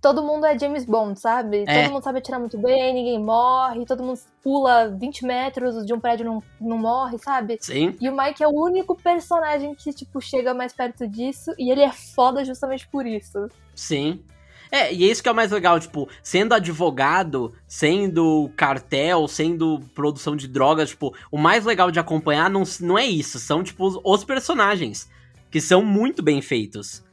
todo 0.03 0.20
mundo 0.20 0.44
é 0.44 0.59
James 0.59 0.85
Bond, 0.85 1.19
sabe? 1.19 1.65
É. 1.66 1.85
Todo 1.85 1.93
mundo 1.93 2.03
sabe 2.03 2.19
atirar 2.19 2.40
muito 2.40 2.59
bem, 2.59 2.93
ninguém 2.93 3.23
morre, 3.23 3.86
todo 3.86 4.03
mundo 4.03 4.19
pula 4.43 4.89
20 4.89 5.24
metros 5.24 5.86
de 5.86 5.94
um 5.94 6.01
prédio 6.01 6.24
e 6.24 6.27
não, 6.27 6.43
não 6.61 6.77
morre, 6.77 7.16
sabe? 7.19 7.57
Sim. 7.61 7.97
E 8.01 8.11
o 8.11 8.16
Mike 8.16 8.43
é 8.43 8.49
o 8.49 8.51
único 8.51 8.97
personagem 8.97 9.74
que, 9.77 9.93
tipo, 9.93 10.20
chega 10.20 10.53
mais 10.53 10.73
perto 10.73 11.07
disso 11.07 11.55
e 11.57 11.70
ele 11.70 11.82
é 11.82 11.93
foda 11.93 12.44
justamente 12.44 12.86
por 12.89 13.07
isso. 13.07 13.49
Sim. 13.74 14.24
É, 14.73 14.93
e 14.93 15.05
é 15.05 15.07
isso 15.07 15.23
que 15.23 15.28
é 15.28 15.32
o 15.32 15.35
mais 15.35 15.53
legal, 15.53 15.78
tipo, 15.78 16.09
sendo 16.23 16.55
advogado, 16.55 17.53
sendo 17.69 18.51
cartel, 18.57 19.28
sendo 19.28 19.78
produção 19.94 20.35
de 20.35 20.49
drogas, 20.49 20.89
tipo, 20.89 21.15
o 21.31 21.39
mais 21.39 21.65
legal 21.65 21.90
de 21.90 22.01
acompanhar 22.01 22.51
não, 22.51 22.65
não 22.81 22.99
é 22.99 23.05
isso, 23.05 23.39
são, 23.39 23.62
tipo, 23.62 24.01
os 24.03 24.24
personagens, 24.24 25.11
que 25.53 25.61
são 25.61 25.85
muito 25.85 26.20
bem 26.23 26.43
feitos. 26.43 27.05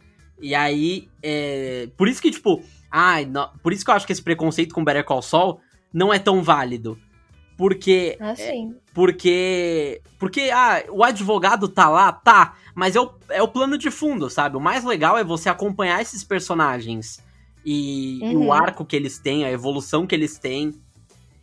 E 0.42 0.56
aí, 0.56 1.08
é, 1.22 1.90
por 1.96 2.08
isso 2.08 2.22
que, 2.22 2.32
tipo, 2.32 2.64
Ai, 2.92 3.26
não, 3.26 3.50
por 3.62 3.72
isso 3.72 3.86
que 3.86 3.92
eu 3.92 3.96
acho 3.96 4.06
que 4.06 4.14
esse 4.14 4.22
preconceito 4.22 4.74
com 4.74 4.84
Better 4.84 5.06
Call 5.06 5.22
Saul 5.22 5.60
não 5.94 6.14
é 6.14 6.18
tão 6.18 6.42
válido. 6.42 6.98
Porque. 7.58 8.18
Ah, 8.20 8.36
sim. 8.36 8.74
É, 8.76 8.92
porque. 8.94 10.02
Porque, 10.18 10.50
ah, 10.52 10.84
o 10.90 11.04
advogado 11.04 11.68
tá 11.68 11.90
lá, 11.90 12.12
tá. 12.12 12.56
Mas 12.74 12.96
é 12.96 13.02
o, 13.02 13.12
é 13.30 13.44
o 13.44 13.48
plano 13.48 13.78
de 13.78 13.92
fundo, 13.92 14.30
sabe? 14.30 14.58
O 14.58 14.62
mais 14.62 14.84
legal 14.84 15.18
é 15.18 15.24
você 15.24 15.50
acompanhar 15.50 16.02
esses 16.02 16.24
personagens. 16.24 17.24
E, 17.66 18.20
uhum. 18.22 18.32
e 18.32 18.36
o 18.36 18.40
uhum. 18.40 18.54
arco 18.54 18.86
que 18.86 18.96
eles 18.96 19.20
têm, 19.20 19.44
a 19.44 19.52
evolução 19.52 20.08
que 20.08 20.16
eles 20.16 20.40
têm. 20.40 20.74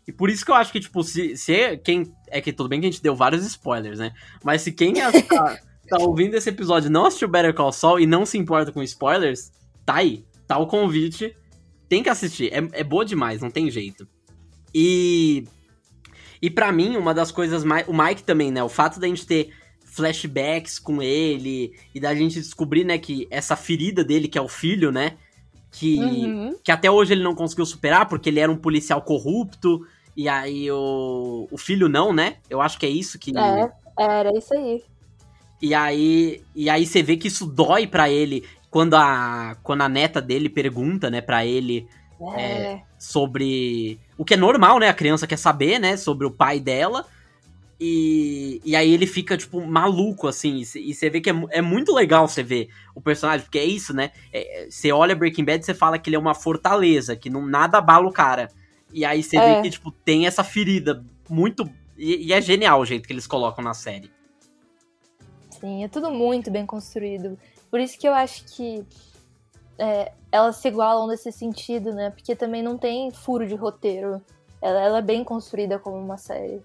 E 0.09 0.13
por 0.13 0.31
isso 0.31 0.45
que 0.45 0.51
eu 0.51 0.55
acho 0.55 0.73
que, 0.73 0.81
tipo, 0.81 1.03
se, 1.05 1.37
se 1.37 1.77
quem. 1.79 2.13
É 2.29 2.41
que 2.41 2.53
tudo 2.53 2.69
bem 2.69 2.81
que 2.81 2.87
a 2.87 2.91
gente 2.91 3.03
deu 3.03 3.15
vários 3.15 3.45
spoilers, 3.45 3.99
né? 3.99 4.13
Mas 4.43 4.63
se 4.63 4.73
quem 4.73 4.95
tá, 4.95 5.61
tá 5.87 5.99
ouvindo 5.99 6.35
esse 6.35 6.49
episódio 6.49 6.91
não 6.91 7.07
assistiu 7.07 7.29
Better 7.29 7.55
Call 7.55 7.73
Saul 7.73 8.01
e 8.01 8.07
não 8.07 8.27
se 8.27 8.39
importa 8.39 8.73
com 8.73 8.83
spoilers, 8.83 9.51
tá 9.85 9.97
aí 9.97 10.25
tá 10.47 10.59
o 10.59 10.67
convite. 10.67 11.37
Tem 11.89 12.03
que 12.03 12.09
assistir. 12.09 12.53
É, 12.53 12.81
é 12.81 12.85
boa 12.85 13.05
demais, 13.05 13.41
não 13.41 13.51
tem 13.51 13.71
jeito. 13.71 14.07
E. 14.75 15.45
E 16.41 16.51
para 16.51 16.71
mim, 16.71 16.97
uma 16.97 17.15
das 17.15 17.31
coisas 17.31 17.65
mais. 17.65 17.87
O 17.89 17.93
Mike 17.93 18.23
também, 18.23 18.51
né? 18.51 18.63
O 18.63 18.69
fato 18.69 19.01
da 19.01 19.07
gente 19.07 19.27
ter 19.27 19.53
flashbacks 19.85 20.79
com 20.79 21.03
ele 21.03 21.73
e 21.95 21.99
da 21.99 22.15
gente 22.15 22.35
descobrir, 22.35 22.85
né, 22.85 22.99
que 22.99 23.27
essa 23.31 23.57
ferida 23.57 24.05
dele, 24.05 24.29
que 24.29 24.37
é 24.37 24.41
o 24.43 24.49
filho, 24.49 24.93
né? 24.93 25.17
Que, 25.73 25.99
uhum. 25.99 26.55
que 26.63 26.71
até 26.71 26.91
hoje 26.91 27.15
ele 27.15 27.23
não 27.23 27.35
conseguiu 27.35 27.65
superar 27.65 28.07
porque 28.07 28.29
ele 28.29 28.41
era 28.41 28.53
um 28.53 28.57
policial 28.57 29.01
corrupto. 29.03 29.87
E 30.17 30.29
aí 30.29 30.71
o, 30.71 31.49
o 31.51 31.59
filho 31.59 31.89
não, 31.89 32.13
né? 32.13 32.37
Eu 32.49 32.61
acho 32.61 32.79
que 32.79 32.87
é 32.87 32.91
isso 32.91 33.19
que. 33.19 33.33
É, 33.37 33.73
era 33.99 34.37
isso 34.37 34.53
aí. 34.55 34.83
E 35.61 35.75
aí, 35.75 36.43
e 36.55 36.69
aí 36.69 36.87
você 36.87 37.03
vê 37.03 37.17
que 37.17 37.29
isso 37.29 37.47
dói 37.47 37.87
para 37.87 38.11
ele 38.11 38.45
quando 38.71 38.95
a, 38.95 39.57
quando 39.63 39.83
a 39.83 39.89
neta 39.89 40.21
dele 40.21 40.49
pergunta, 40.49 41.09
né, 41.11 41.21
pra 41.21 41.47
ele 41.47 41.89
é. 42.21 42.43
É, 42.43 42.83
sobre. 42.99 43.99
O 44.17 44.25
que 44.25 44.35
é 44.35 44.37
normal, 44.37 44.79
né? 44.79 44.89
A 44.89 44.95
criança 44.95 45.27
quer 45.27 45.37
saber, 45.37 45.79
né? 45.79 45.97
Sobre 45.97 46.27
o 46.27 46.31
pai 46.31 46.59
dela. 46.59 47.05
E, 47.79 48.61
e 48.65 48.75
aí 48.75 48.91
ele 48.91 49.07
fica, 49.07 49.37
tipo, 49.37 49.61
maluco, 49.61 50.27
assim. 50.27 50.63
E 50.75 50.95
você 50.95 51.11
vê 51.11 51.21
que 51.21 51.29
é, 51.29 51.35
é 51.51 51.61
muito 51.61 51.95
legal 51.95 52.27
você 52.27 52.43
ver 52.43 52.71
o 52.95 53.01
personagem, 53.03 53.45
porque 53.45 53.59
é 53.59 53.65
isso, 53.65 53.93
né? 53.93 54.13
É, 54.33 54.67
você 54.71 54.91
olha 54.91 55.15
Breaking 55.15 55.45
Bad 55.45 55.63
e 55.63 55.67
você 55.67 55.75
fala 55.75 55.99
que 55.99 56.09
ele 56.09 56.17
é 56.17 56.19
uma 56.19 56.35
fortaleza, 56.35 57.15
que 57.15 57.29
não 57.29 57.45
nada 57.45 57.79
abala 57.79 58.09
o 58.09 58.13
cara. 58.13 58.49
E 58.93 59.05
aí 59.05 59.23
você 59.23 59.39
vê 59.39 59.45
é. 59.45 59.63
que, 59.63 59.71
tipo, 59.71 59.91
tem 59.91 60.27
essa 60.27 60.43
ferida 60.43 61.05
muito. 61.29 61.69
E, 61.99 62.29
e 62.29 62.33
é 62.33 62.41
genial 62.41 62.81
o 62.81 62.87
jeito 62.87 63.07
que 63.07 63.13
eles 63.13 63.27
colocam 63.27 63.63
na 63.63 63.75
série. 63.75 64.11
Sim, 65.61 65.85
é 65.85 65.89
tudo 65.89 66.11
muito 66.11 66.51
bem 66.51 66.67
construído. 66.67 67.39
Por 67.71 67.81
isso 67.81 67.99
que 67.99 68.07
eu 68.07 68.15
acho 68.15 68.45
que 68.45 68.85
é, 69.79 70.13
elas 70.31 70.57
se 70.57 70.69
igualam 70.69 71.07
nesse 71.07 71.31
sentido, 71.33 71.93
né? 71.93 72.11
Porque 72.11 72.35
também 72.35 72.63
não 72.63 72.77
tem 72.79 73.11
furo 73.11 73.47
de 73.47 73.55
roteiro. 73.55 74.21
Ela, 74.61 74.81
ela 74.81 74.99
é 74.99 75.03
bem 75.03 75.23
construída 75.25 75.79
como 75.79 75.97
uma 75.97 76.17
série. 76.17 76.61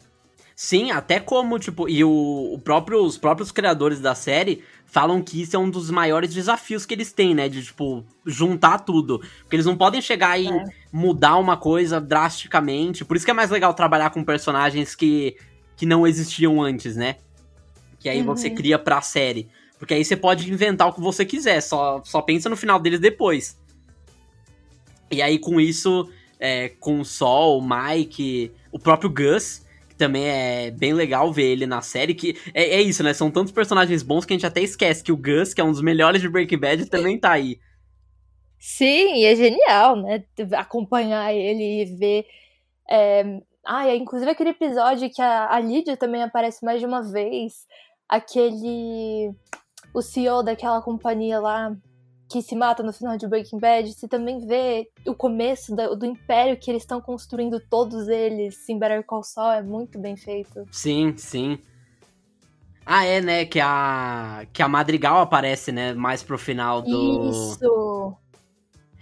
Sim, 0.55 0.91
até 0.91 1.19
como, 1.19 1.57
tipo, 1.57 1.89
e 1.89 2.03
o, 2.03 2.53
o 2.53 2.59
próprio, 2.59 3.03
os 3.03 3.18
próprios 3.18 3.51
criadores 3.51 3.99
da 3.99 4.13
série 4.13 4.63
falam 4.85 5.22
que 5.22 5.41
isso 5.41 5.55
é 5.55 5.59
um 5.59 5.69
dos 5.69 5.89
maiores 5.89 6.34
desafios 6.34 6.85
que 6.85 6.93
eles 6.93 7.11
têm, 7.11 7.34
né? 7.34 7.49
De, 7.49 7.63
tipo, 7.63 8.03
juntar 8.26 8.80
tudo. 8.80 9.19
Porque 9.39 9.55
eles 9.55 9.65
não 9.65 9.76
podem 9.76 10.01
chegar 10.01 10.38
e 10.38 10.47
é. 10.47 10.65
mudar 10.91 11.38
uma 11.38 11.57
coisa 11.57 11.99
drasticamente. 11.99 13.03
Por 13.03 13.18
isso 13.18 13.26
que 13.26 13.31
é 13.31 13.34
mais 13.34 13.49
legal 13.49 13.73
trabalhar 13.73 14.11
com 14.11 14.23
personagens 14.23 14.93
que, 14.93 15.35
que 15.76 15.85
não 15.85 16.05
existiam 16.05 16.61
antes, 16.61 16.95
né? 16.95 17.15
Que 18.02 18.10
aí 18.10 18.19
uhum. 18.19 18.26
você 18.26 18.49
cria 18.49 18.78
pra 18.78 19.02
série. 19.02 19.48
Porque 19.78 19.94
aí 19.94 20.03
você 20.03 20.18
pode 20.18 20.52
inventar 20.52 20.90
o 20.90 20.94
que 20.94 20.99
você 20.99 21.26
quiser, 21.26 21.61
só, 21.61 22.03
só 22.03 22.22
pensa 22.22 22.49
no 22.49 22.57
final 22.57 22.80
deles 22.80 22.99
depois. 22.99 23.60
E 25.10 25.22
aí 25.22 25.40
com 25.40 25.60
isso, 25.60 26.07
é, 26.40 26.69
com 26.69 26.99
o 26.99 27.06
Sol, 27.06 27.60
o 27.60 27.61
Mike, 27.61 28.52
o 28.72 28.78
próprio 28.80 29.10
Gus, 29.10 29.65
que 29.90 29.95
também 29.95 30.28
é 30.28 30.72
bem 30.72 30.94
legal 30.94 31.32
ver 31.32 31.52
ele 31.52 31.65
na 31.65 31.82
série, 31.82 32.14
que 32.14 32.38
é, 32.53 32.76
é 32.76 32.82
isso, 32.82 33.03
né? 33.03 33.14
São 33.14 33.32
tantos 33.32 33.52
personagens 33.52 34.03
bons 34.03 34.26
que 34.26 34.34
a 34.34 34.36
gente 34.36 34.45
até 34.45 34.61
esquece 34.61 35.03
que 35.03 35.11
o 35.11 35.18
Gus, 35.18 35.53
que 35.53 35.61
é 35.61 35.64
um 35.64 35.72
dos 35.72 35.82
melhores 35.82 36.22
de 36.22 36.30
Breaking 36.30 36.60
Bad, 36.60 36.86
também 36.88 37.19
tá 37.19 37.32
aí. 37.32 37.60
Sim, 38.60 39.15
e 39.15 39.26
é 39.26 39.36
genial, 39.36 39.95
né? 39.95 40.23
Acompanhar 40.57 41.34
ele 41.34 41.82
e 41.82 41.86
ver. 41.86 42.26
É... 42.88 43.41
Ah, 43.65 43.88
é, 43.88 43.95
inclusive 43.95 44.30
aquele 44.30 44.52
episódio 44.52 45.10
que 45.10 45.22
a, 45.22 45.53
a 45.53 45.60
Lídia 45.60 45.98
também 45.98 46.22
aparece 46.22 46.64
mais 46.64 46.80
de 46.80 46.86
uma 46.86 47.02
vez. 47.02 47.65
Aquele 48.12 49.34
o 49.94 50.02
CEO 50.02 50.44
daquela 50.44 50.82
companhia 50.82 51.40
lá 51.40 51.76
que 52.30 52.42
se 52.42 52.56
mata 52.56 52.82
no 52.82 52.94
final 52.94 53.18
de 53.18 53.28
Breaking 53.28 53.60
Bad, 53.60 53.92
você 53.92 54.08
também 54.08 54.46
vê 54.46 54.90
o 55.06 55.14
começo 55.14 55.76
do, 55.76 55.98
do 55.98 56.06
império 56.06 56.58
que 56.58 56.72
eles 56.72 56.84
estão 56.84 57.02
construindo 57.02 57.60
todos 57.60 58.08
eles 58.08 58.70
em 58.70 58.80
Better 58.80 59.04
Call 59.06 59.22
Saul, 59.22 59.52
é 59.52 59.62
muito 59.62 60.00
bem 60.00 60.16
feito. 60.16 60.66
Sim, 60.72 61.14
sim. 61.18 61.60
Ah, 62.86 63.06
é, 63.06 63.20
né, 63.22 63.46
que 63.46 63.60
a 63.60 64.46
que 64.54 64.62
a 64.62 64.68
Madrigal 64.68 65.20
aparece, 65.20 65.72
né, 65.72 65.94
mais 65.94 66.24
pro 66.24 66.38
final 66.38 66.82
do 66.82 67.30
Isso. 67.30 68.16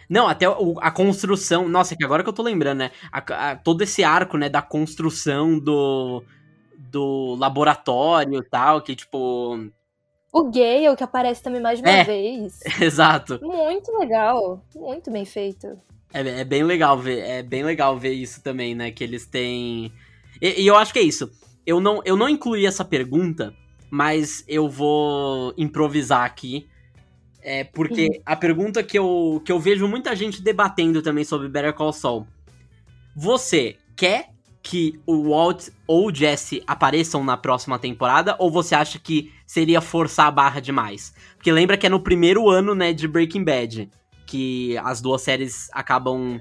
Não, 0.10 0.28
até 0.28 0.50
o, 0.50 0.76
a 0.82 0.90
construção, 0.90 1.70
nossa, 1.70 1.96
que 1.96 2.04
agora 2.04 2.24
que 2.24 2.30
eu 2.30 2.34
tô 2.34 2.42
lembrando, 2.42 2.80
né, 2.80 2.92
a, 3.12 3.52
a, 3.52 3.56
todo 3.56 3.84
esse 3.84 4.04
arco, 4.04 4.38
né, 4.38 4.50
da 4.50 4.62
construção 4.62 5.60
do 5.60 6.24
do 6.80 7.36
laboratório 7.36 8.40
e 8.40 8.44
tal, 8.44 8.82
que 8.82 8.96
tipo 8.96 9.70
o 10.32 10.44
Gale, 10.44 10.96
que 10.96 11.04
aparece 11.04 11.42
também 11.42 11.62
mais 11.62 11.80
de 11.80 11.86
uma 11.86 11.92
é, 11.92 12.04
vez. 12.04 12.60
Exato. 12.80 13.40
Muito 13.42 13.92
legal. 13.98 14.64
Muito 14.76 15.12
bem 15.12 15.26
feito. 15.26 15.68
É, 16.14 16.42
é, 16.42 16.44
bem 16.44 16.64
legal 16.64 16.98
ver, 16.98 17.20
é 17.20 17.44
bem 17.44 17.64
legal 17.64 17.98
ver 17.98 18.14
isso 18.14 18.42
também, 18.42 18.76
né? 18.76 18.92
Que 18.92 19.04
eles 19.04 19.26
têm. 19.26 19.92
E, 20.42 20.62
e, 20.62 20.68
eu 20.68 20.76
acho 20.76 20.94
que 20.94 21.00
é 21.00 21.04
isso. 21.04 21.32
Eu 21.66 21.80
não, 21.82 22.02
eu 22.06 22.16
não 22.16 22.30
incluí 22.30 22.66
essa 22.66 22.86
pergunta, 22.86 23.54
mas 23.90 24.44
eu 24.48 24.70
vou 24.70 25.54
improvisar 25.58 26.26
aqui. 26.26 26.68
É 27.42 27.64
porque 27.64 28.06
uhum. 28.06 28.22
a 28.26 28.36
pergunta 28.36 28.84
que 28.84 29.00
eu, 29.00 29.42
que 29.46 29.52
eu 29.52 29.60
vejo 29.60 29.88
muita 29.88 30.16
gente 30.16 30.42
debatendo 30.42 31.02
também 31.02 31.24
sobre 31.24 31.48
Better 31.48 31.74
Call 31.74 31.94
Saul. 31.94 32.28
Você 33.16 33.78
quer 33.96 34.30
que 34.70 35.02
o 35.04 35.32
Walt 35.32 35.70
ou 35.88 36.10
o 36.10 36.14
Jesse 36.14 36.62
apareçam 36.68 37.24
na 37.24 37.36
próxima 37.36 37.80
temporada? 37.80 38.36
Ou 38.38 38.52
você 38.52 38.76
acha 38.76 39.00
que 39.00 39.34
seria 39.44 39.82
forçar 39.82 40.28
a 40.28 40.32
barra 40.32 40.60
demais? 40.60 41.12
Porque 41.34 41.52
lembra 41.52 41.76
que 41.76 41.88
é 41.88 41.90
no 41.90 42.00
primeiro 42.00 42.48
ano, 42.48 42.76
né, 42.76 42.94
de 42.94 43.08
Breaking 43.08 43.44
Bad 43.44 43.90
que 44.28 44.78
as 44.78 45.02
duas 45.02 45.24
séries 45.24 45.72
acabam 45.74 46.40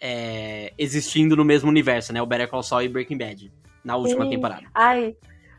é, 0.00 0.72
existindo 0.76 1.36
no 1.36 1.44
mesmo 1.44 1.68
universo, 1.68 2.12
né? 2.12 2.20
O 2.20 2.26
Better 2.26 2.48
Call 2.48 2.64
Saul 2.64 2.82
e 2.82 2.88
Breaking 2.88 3.16
Bad, 3.16 3.52
na 3.84 3.94
última 3.94 4.24
Sim. 4.24 4.30
temporada. 4.30 4.66
Ai, 4.74 5.14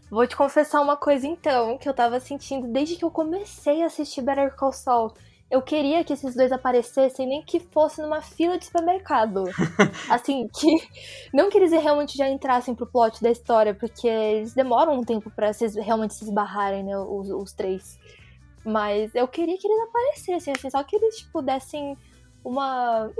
vou 0.10 0.28
te 0.28 0.36
confessar 0.36 0.82
uma 0.82 0.98
coisa 0.98 1.26
então, 1.26 1.78
que 1.78 1.88
eu 1.88 1.94
tava 1.94 2.20
sentindo 2.20 2.68
desde 2.68 2.98
que 2.98 3.06
eu 3.06 3.10
comecei 3.10 3.84
a 3.84 3.86
assistir 3.86 4.22
Better 4.22 4.54
Call 4.54 4.74
Saul 4.74 5.14
eu 5.52 5.62
queria 5.62 6.02
que 6.02 6.14
esses 6.14 6.34
dois 6.34 6.50
aparecessem, 6.50 7.28
nem 7.28 7.44
que 7.44 7.60
fosse 7.60 8.02
numa 8.02 8.22
fila 8.22 8.58
de 8.58 8.66
supermercado. 8.66 9.44
assim, 10.10 10.48
que. 10.48 10.78
Não 11.34 11.50
que 11.50 11.58
eles 11.58 11.74
realmente 11.74 12.18
já 12.18 12.30
entrassem 12.30 12.74
pro 12.74 12.88
plot 12.88 13.22
da 13.22 13.30
história, 13.30 13.76
porque 13.76 14.08
eles 14.08 14.54
demoram 14.54 14.98
um 14.98 15.04
tempo 15.04 15.30
para 15.30 15.52
realmente 15.84 16.14
se 16.14 16.24
esbarrarem, 16.24 16.86
né? 16.86 16.98
Os, 16.98 17.30
os, 17.30 17.52
três. 17.52 18.00
Mas 18.64 19.14
eu 19.14 19.28
queria 19.28 19.58
que 19.58 19.68
eles 19.68 19.90
aparecessem, 19.90 20.54
assim, 20.54 20.70
só 20.70 20.82
que 20.84 20.96
eles, 20.96 21.18
tipo, 21.18 21.42
dessem 21.42 21.98
uma. 22.46 23.12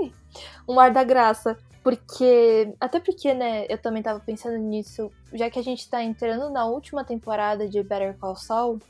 um 0.66 0.80
ar 0.80 0.90
da 0.90 1.04
graça. 1.04 1.58
Porque. 1.84 2.72
Até 2.80 2.98
porque, 2.98 3.34
né, 3.34 3.66
eu 3.68 3.76
também 3.76 4.02
tava 4.02 4.20
pensando 4.20 4.56
nisso, 4.56 5.10
já 5.34 5.50
que 5.50 5.58
a 5.58 5.62
gente 5.62 5.86
tá 5.86 6.02
entrando 6.02 6.48
na 6.48 6.64
última 6.64 7.04
temporada 7.04 7.68
de 7.68 7.82
Better 7.82 8.16
Call 8.16 8.36
Saul 8.36 8.80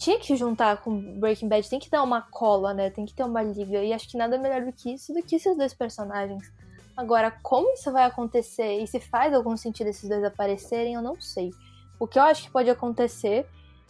tinha 0.00 0.18
que 0.18 0.34
juntar 0.34 0.78
com 0.78 1.20
Breaking 1.20 1.46
Bad, 1.46 1.68
tem 1.68 1.78
que 1.78 1.90
dar 1.90 2.02
uma 2.02 2.22
cola, 2.22 2.72
né? 2.72 2.88
Tem 2.88 3.04
que 3.04 3.12
ter 3.12 3.22
uma 3.22 3.42
liga. 3.42 3.84
E 3.84 3.92
acho 3.92 4.08
que 4.08 4.16
nada 4.16 4.38
melhor 4.38 4.64
do 4.64 4.72
que 4.72 4.94
isso, 4.94 5.12
do 5.12 5.22
que 5.22 5.36
esses 5.36 5.54
dois 5.54 5.74
personagens. 5.74 6.50
Agora, 6.96 7.30
como 7.42 7.74
isso 7.74 7.92
vai 7.92 8.04
acontecer 8.04 8.82
e 8.82 8.86
se 8.86 8.98
faz 8.98 9.34
algum 9.34 9.58
sentido 9.58 9.88
esses 9.88 10.08
dois 10.08 10.24
aparecerem, 10.24 10.94
eu 10.94 11.02
não 11.02 11.20
sei. 11.20 11.50
O 11.98 12.06
que 12.06 12.18
eu 12.18 12.22
acho 12.22 12.44
que 12.44 12.50
pode 12.50 12.70
acontecer 12.70 13.46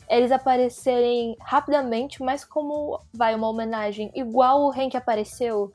é 0.08 0.18
eles 0.18 0.32
aparecerem 0.32 1.36
rapidamente, 1.40 2.20
mas 2.20 2.44
como 2.44 3.00
vai 3.14 3.32
uma 3.36 3.48
homenagem 3.48 4.10
igual 4.12 4.62
o 4.62 4.72
Hank 4.72 4.96
apareceu. 4.96 5.72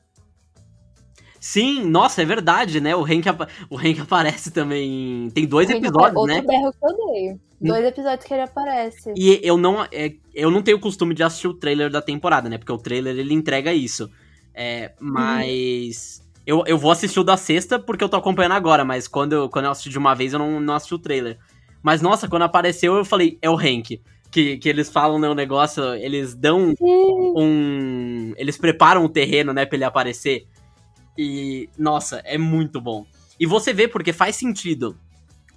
Sim, 1.46 1.84
nossa, 1.84 2.22
é 2.22 2.24
verdade, 2.24 2.80
né? 2.80 2.96
O 2.96 3.04
Hank, 3.04 3.24
o 3.70 3.78
Hank 3.78 4.00
aparece 4.00 4.50
também. 4.50 5.30
Tem 5.32 5.46
dois 5.46 5.70
episódios, 5.70 6.16
outro 6.16 6.26
né? 6.26 6.40
Outro 6.40 6.48
berro 6.48 6.72
que 6.72 6.84
eu 6.84 7.06
dei. 7.06 7.36
Dois 7.60 7.84
episódios 7.84 8.24
que 8.24 8.34
ele 8.34 8.42
aparece. 8.42 9.14
E 9.16 9.40
eu 9.44 9.56
não, 9.56 9.84
é, 9.92 10.12
eu 10.34 10.50
não 10.50 10.60
tenho 10.60 10.76
o 10.76 10.80
costume 10.80 11.14
de 11.14 11.22
assistir 11.22 11.46
o 11.46 11.54
trailer 11.54 11.88
da 11.88 12.02
temporada, 12.02 12.48
né? 12.48 12.58
Porque 12.58 12.72
o 12.72 12.78
trailer 12.78 13.16
ele 13.16 13.32
entrega 13.32 13.72
isso. 13.72 14.10
É, 14.52 14.90
mas. 14.98 16.20
Uhum. 16.20 16.26
Eu, 16.44 16.64
eu 16.66 16.76
vou 16.76 16.90
assistir 16.90 17.20
o 17.20 17.24
da 17.24 17.36
sexta 17.36 17.78
porque 17.78 18.02
eu 18.02 18.08
tô 18.08 18.16
acompanhando 18.16 18.52
agora, 18.52 18.84
mas 18.84 19.06
quando 19.06 19.32
eu, 19.32 19.48
quando 19.48 19.66
eu 19.66 19.70
assisti 19.70 19.90
de 19.90 19.98
uma 19.98 20.14
vez 20.14 20.32
eu 20.32 20.40
não, 20.40 20.58
não 20.60 20.74
assisti 20.74 20.94
o 20.94 20.98
trailer. 20.98 21.38
Mas 21.80 22.02
nossa, 22.02 22.28
quando 22.28 22.42
apareceu 22.42 22.96
eu 22.96 23.04
falei, 23.04 23.38
é 23.40 23.48
o 23.48 23.56
Hank. 23.56 24.00
Que, 24.32 24.58
que 24.58 24.68
eles 24.68 24.90
falam, 24.90 25.20
né, 25.20 25.28
um 25.28 25.34
negócio, 25.34 25.94
eles 25.94 26.34
dão 26.34 26.74
um. 26.80 28.34
Eles 28.36 28.58
preparam 28.58 29.04
o 29.04 29.08
terreno, 29.08 29.52
né, 29.52 29.64
pra 29.64 29.76
ele 29.76 29.84
aparecer. 29.84 30.48
E, 31.16 31.68
nossa, 31.78 32.20
é 32.24 32.38
muito 32.38 32.80
bom. 32.80 33.06
E 33.38 33.46
você 33.46 33.72
vê 33.72 33.86
porque 33.88 34.12
faz 34.12 34.36
sentido. 34.36 34.98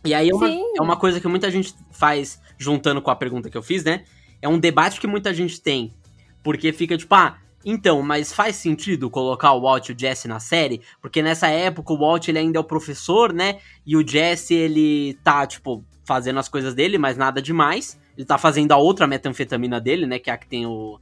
E 0.05 0.13
aí 0.13 0.29
é 0.29 0.33
uma, 0.33 0.49
é 0.49 0.81
uma 0.81 0.97
coisa 0.97 1.19
que 1.19 1.27
muita 1.27 1.51
gente 1.51 1.73
faz, 1.91 2.41
juntando 2.57 3.01
com 3.01 3.11
a 3.11 3.15
pergunta 3.15 3.49
que 3.49 3.57
eu 3.57 3.63
fiz, 3.63 3.83
né? 3.83 4.05
É 4.41 4.47
um 4.47 4.59
debate 4.59 4.99
que 4.99 5.07
muita 5.07 5.33
gente 5.33 5.61
tem. 5.61 5.93
Porque 6.41 6.71
fica 6.71 6.97
tipo, 6.97 7.13
ah, 7.13 7.37
então, 7.65 8.01
mas 8.01 8.31
faz 8.31 8.55
sentido 8.55 9.09
colocar 9.09 9.51
o 9.53 9.61
Walt 9.61 9.89
e 9.89 9.91
o 9.91 9.99
Jesse 9.99 10.27
na 10.27 10.39
série? 10.39 10.81
Porque 11.01 11.21
nessa 11.21 11.47
época 11.47 11.93
o 11.93 11.97
Walt 11.97 12.27
ele 12.27 12.39
ainda 12.39 12.57
é 12.57 12.61
o 12.61 12.63
professor, 12.63 13.33
né? 13.33 13.59
E 13.85 13.97
o 13.97 14.07
Jesse 14.07 14.53
ele 14.53 15.17
tá, 15.23 15.45
tipo, 15.45 15.83
fazendo 16.05 16.39
as 16.39 16.47
coisas 16.47 16.73
dele, 16.73 16.97
mas 16.97 17.17
nada 17.17 17.41
demais. 17.41 17.99
Ele 18.17 18.25
tá 18.25 18.37
fazendo 18.37 18.71
a 18.71 18.77
outra 18.77 19.07
metanfetamina 19.07 19.79
dele, 19.79 20.05
né? 20.05 20.19
Que 20.19 20.29
é 20.29 20.33
a 20.33 20.37
que 20.37 20.47
tem 20.47 20.65
o. 20.65 20.99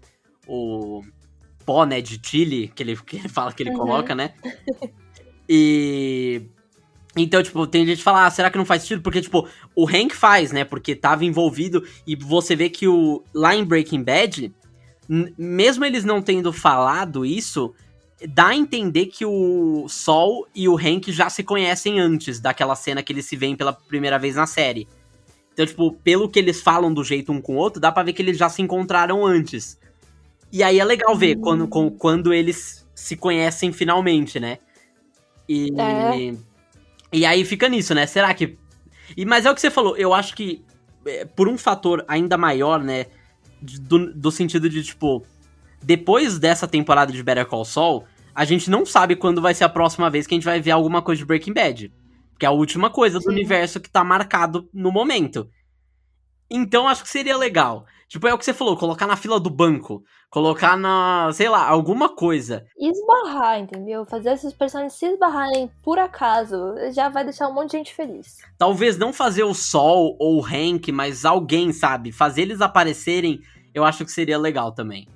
o 0.48 1.02
pó, 1.68 1.84
né, 1.84 2.00
de 2.00 2.18
chile, 2.24 2.72
que 2.74 2.82
ele, 2.82 2.96
que 2.96 3.18
ele 3.18 3.28
fala 3.28 3.52
que 3.52 3.62
ele 3.62 3.72
uhum. 3.72 3.78
coloca, 3.78 4.16
né? 4.16 4.34
E. 5.50 6.44
Então, 7.16 7.42
tipo, 7.42 7.66
tem 7.66 7.86
gente 7.86 7.98
que 7.98 8.04
fala, 8.04 8.26
ah, 8.26 8.30
será 8.30 8.50
que 8.50 8.58
não 8.58 8.66
faz 8.66 8.84
sentido? 8.84 9.02
Porque, 9.02 9.22
tipo, 9.22 9.48
o 9.76 9.88
Hank 9.88 10.16
faz, 10.16 10.52
né? 10.52 10.64
Porque 10.64 10.96
tava 10.96 11.26
envolvido. 11.26 11.84
E 12.06 12.16
você 12.16 12.56
vê 12.56 12.70
que 12.70 12.88
o. 12.88 13.24
Lá 13.34 13.56
em 13.56 13.66
Breaking 13.66 14.04
Bad, 14.04 14.54
mesmo 15.38 15.84
eles 15.84 16.06
não 16.06 16.22
tendo 16.22 16.54
falado 16.54 17.26
isso, 17.26 17.74
dá 18.30 18.48
a 18.48 18.56
entender 18.56 19.08
que 19.08 19.26
o 19.26 19.88
Sol 19.90 20.48
e 20.54 20.70
o 20.70 20.78
Hank 20.78 21.12
já 21.12 21.30
se 21.30 21.44
conhecem 21.44 22.00
antes 22.00 22.40
daquela 22.40 22.76
cena 22.76 23.02
que 23.02 23.12
eles 23.12 23.26
se 23.26 23.36
veem 23.36 23.56
pela 23.56 23.74
primeira 23.74 24.20
vez 24.20 24.36
na 24.36 24.46
série. 24.46 24.88
Então, 25.54 25.66
tipo, 25.66 25.92
pelo 26.04 26.30
que 26.30 26.38
eles 26.38 26.62
falam 26.62 26.94
do 26.94 27.04
jeito 27.04 27.32
um 27.32 27.42
com 27.42 27.56
o 27.56 27.58
outro, 27.58 27.82
dá 27.82 27.92
pra 27.92 28.04
ver 28.04 28.14
que 28.14 28.22
eles 28.22 28.38
já 28.38 28.48
se 28.48 28.62
encontraram 28.62 29.26
antes. 29.26 29.80
E 30.52 30.64
aí 30.64 30.80
é 30.80 30.86
legal 30.86 31.16
ver 31.16 31.36
uhum. 31.38 31.68
quando, 31.68 31.92
quando 31.98 32.34
eles 32.34 32.88
se 32.96 33.16
conhecem 33.16 33.72
finalmente, 33.72 34.40
né? 34.40 34.60
E, 35.48 35.70
é. 35.80 36.36
e 37.12 37.26
aí 37.26 37.46
fica 37.46 37.70
nisso, 37.70 37.94
né? 37.94 38.06
Será 38.06 38.34
que. 38.34 38.58
E, 39.16 39.26
mas 39.26 39.46
é 39.46 39.52
o 39.52 39.56
que 39.56 39.62
você 39.62 39.72
falou, 39.72 39.96
eu 39.96 40.14
acho 40.14 40.36
que 40.36 40.64
é, 41.06 41.26
por 41.26 41.48
um 41.48 41.58
fator 41.58 42.04
ainda 42.08 42.38
maior, 42.38 42.84
né? 42.84 43.06
Do, 43.62 44.14
do 44.14 44.32
sentido 44.32 44.70
de, 44.70 44.84
tipo, 44.84 45.26
depois 45.82 46.38
dessa 46.38 46.68
temporada 46.68 47.12
de 47.12 47.24
Better 47.24 47.46
Call 47.46 47.66
Saul, 47.66 48.04
a 48.36 48.46
gente 48.46 48.70
não 48.70 48.86
sabe 48.86 49.16
quando 49.16 49.42
vai 49.42 49.54
ser 49.54 49.64
a 49.64 49.70
próxima 49.70 50.10
vez 50.10 50.28
que 50.28 50.36
a 50.36 50.38
gente 50.38 50.46
vai 50.46 50.62
ver 50.62 50.72
alguma 50.72 51.02
coisa 51.02 51.20
de 51.20 51.26
Breaking 51.26 51.54
Bad. 51.54 51.92
Que 52.38 52.46
é 52.46 52.50
a 52.50 52.52
última 52.52 52.90
coisa 52.90 53.20
Sim. 53.20 53.26
do 53.26 53.32
universo 53.32 53.80
que 53.80 53.90
tá 53.90 54.04
marcado 54.04 54.70
no 54.72 54.92
momento. 54.92 55.50
Então 56.50 56.88
acho 56.88 57.04
que 57.04 57.10
seria 57.10 57.36
legal. 57.36 57.86
Tipo, 58.08 58.28
é 58.28 58.34
o 58.34 58.38
que 58.38 58.46
você 58.46 58.54
falou, 58.54 58.78
colocar 58.78 59.08
na 59.08 59.16
fila 59.16 59.40
do 59.40 59.50
banco. 59.50 60.04
Colocar 60.30 60.76
na, 60.76 61.30
sei 61.32 61.48
lá, 61.48 61.66
alguma 61.68 62.10
coisa. 62.10 62.66
Esbarrar, 62.78 63.60
entendeu? 63.60 64.06
Fazer 64.06 64.34
esses 64.34 64.52
personagens 64.54 64.94
se 64.94 65.06
esbarrarem 65.06 65.72
por 65.82 65.98
acaso 65.98 66.58
já 66.92 67.08
vai 67.08 67.24
deixar 67.24 67.48
um 67.48 67.54
monte 67.54 67.72
de 67.72 67.78
gente 67.78 67.94
feliz. 67.96 68.38
Talvez 68.58 68.98
não 68.98 69.14
fazer 69.14 69.44
o 69.44 69.54
Sol 69.54 70.18
ou 70.20 70.42
o 70.42 70.46
Hank, 70.46 70.92
mas 70.92 71.24
alguém, 71.24 71.72
sabe? 71.72 72.12
Fazer 72.12 72.42
eles 72.42 72.60
aparecerem, 72.60 73.42
eu 73.74 73.86
acho 73.86 74.04
que 74.04 74.12
seria 74.12 74.38
legal 74.38 74.74
também. 74.74 75.08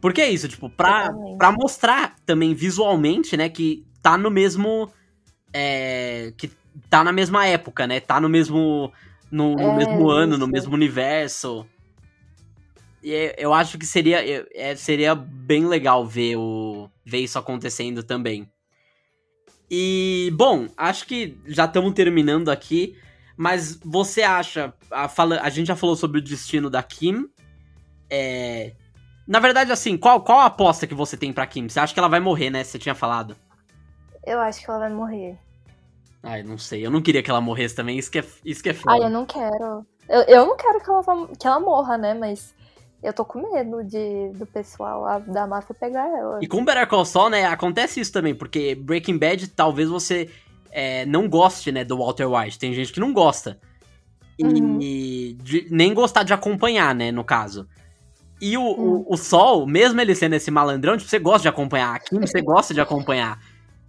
Porque 0.00 0.20
é 0.20 0.30
isso, 0.30 0.46
tipo, 0.46 0.70
pra, 0.70 1.12
pra 1.36 1.50
mostrar 1.50 2.14
também 2.24 2.54
visualmente, 2.54 3.36
né, 3.36 3.48
que 3.48 3.84
tá 4.00 4.16
no 4.16 4.30
mesmo. 4.30 4.88
É, 5.52 6.32
que 6.36 6.50
tá 6.90 7.02
na 7.02 7.12
mesma 7.12 7.46
época, 7.46 7.86
né? 7.86 8.00
Tá 8.00 8.20
no 8.20 8.28
mesmo. 8.28 8.92
No, 9.30 9.54
no 9.54 9.60
é, 9.60 9.76
mesmo 9.76 10.10
ano, 10.10 10.32
isso. 10.32 10.40
no 10.40 10.46
mesmo 10.46 10.74
universo. 10.74 11.66
E 13.04 13.34
eu 13.36 13.52
acho 13.52 13.76
que 13.76 13.84
seria, 13.84 14.48
é, 14.54 14.74
seria 14.74 15.14
bem 15.14 15.66
legal 15.66 16.06
ver, 16.06 16.36
o, 16.36 16.88
ver 17.04 17.18
isso 17.18 17.38
acontecendo 17.38 18.02
também. 18.02 18.50
E, 19.70 20.32
bom, 20.34 20.68
acho 20.74 21.06
que 21.06 21.38
já 21.46 21.66
estamos 21.66 21.92
terminando 21.92 22.50
aqui. 22.50 22.96
Mas 23.36 23.78
você 23.84 24.22
acha. 24.22 24.72
A, 24.90 25.06
fala, 25.06 25.38
a 25.42 25.50
gente 25.50 25.66
já 25.66 25.76
falou 25.76 25.96
sobre 25.96 26.18
o 26.18 26.22
destino 26.22 26.70
da 26.70 26.82
Kim. 26.82 27.28
É, 28.08 28.72
na 29.28 29.38
verdade, 29.38 29.70
assim, 29.70 29.98
qual, 29.98 30.22
qual 30.22 30.38
a 30.38 30.46
aposta 30.46 30.86
que 30.86 30.94
você 30.94 31.14
tem 31.14 31.30
pra 31.30 31.46
Kim? 31.46 31.68
Você 31.68 31.80
acha 31.80 31.92
que 31.92 32.00
ela 32.00 32.08
vai 32.08 32.20
morrer, 32.20 32.48
né? 32.48 32.64
Você 32.64 32.78
tinha 32.78 32.94
falado. 32.94 33.36
Eu 34.24 34.40
acho 34.40 34.64
que 34.64 34.70
ela 34.70 34.78
vai 34.78 34.90
morrer. 34.90 35.38
Ai, 36.22 36.42
não 36.42 36.56
sei. 36.56 36.86
Eu 36.86 36.90
não 36.90 37.02
queria 37.02 37.22
que 37.22 37.28
ela 37.28 37.40
morresse 37.42 37.74
também. 37.74 37.98
Isso 37.98 38.10
que 38.10 38.20
é, 38.20 38.24
isso 38.46 38.62
que 38.62 38.70
é 38.70 38.74
foda. 38.74 38.92
Ai, 38.92 39.02
eu 39.02 39.10
não 39.10 39.26
quero. 39.26 39.84
Eu, 40.08 40.22
eu 40.22 40.46
não 40.46 40.56
quero 40.56 40.80
que 40.80 40.88
ela, 40.88 41.28
que 41.38 41.46
ela 41.46 41.60
morra, 41.60 41.98
né? 41.98 42.14
Mas 42.14 42.54
eu 43.04 43.12
tô 43.12 43.24
com 43.24 43.52
medo 43.52 43.84
de, 43.84 44.30
do 44.34 44.46
pessoal 44.46 45.20
da 45.20 45.46
máfia 45.46 45.74
pegar 45.78 46.08
ela. 46.08 46.38
E 46.42 46.48
com 46.48 46.64
Better 46.64 46.86
Call 46.88 47.04
Saul, 47.04 47.30
né, 47.30 47.44
acontece 47.44 48.00
isso 48.00 48.12
também, 48.12 48.34
porque 48.34 48.74
Breaking 48.74 49.18
Bad 49.18 49.46
talvez 49.48 49.88
você 49.88 50.30
é, 50.70 51.04
não 51.04 51.28
goste, 51.28 51.70
né, 51.70 51.84
do 51.84 51.98
Walter 51.98 52.26
White. 52.26 52.58
Tem 52.58 52.72
gente 52.72 52.92
que 52.92 52.98
não 53.00 53.12
gosta. 53.12 53.58
E, 54.38 54.44
uhum. 54.44 54.78
de, 54.78 55.68
nem 55.70 55.94
gostar 55.94 56.24
de 56.24 56.32
acompanhar, 56.32 56.94
né, 56.94 57.12
no 57.12 57.22
caso. 57.22 57.68
E 58.40 58.56
o, 58.56 58.62
uhum. 58.62 59.04
o, 59.06 59.14
o, 59.14 59.16
Sol, 59.16 59.66
mesmo 59.66 60.00
ele 60.00 60.14
sendo 60.14 60.34
esse 60.34 60.50
malandrão, 60.50 60.96
tipo, 60.96 61.08
você 61.08 61.18
gosta 61.18 61.42
de 61.42 61.48
acompanhar. 61.48 61.94
Aqui 61.94 62.18
você 62.18 62.40
gosta 62.40 62.74
de 62.74 62.80
acompanhar. 62.80 63.38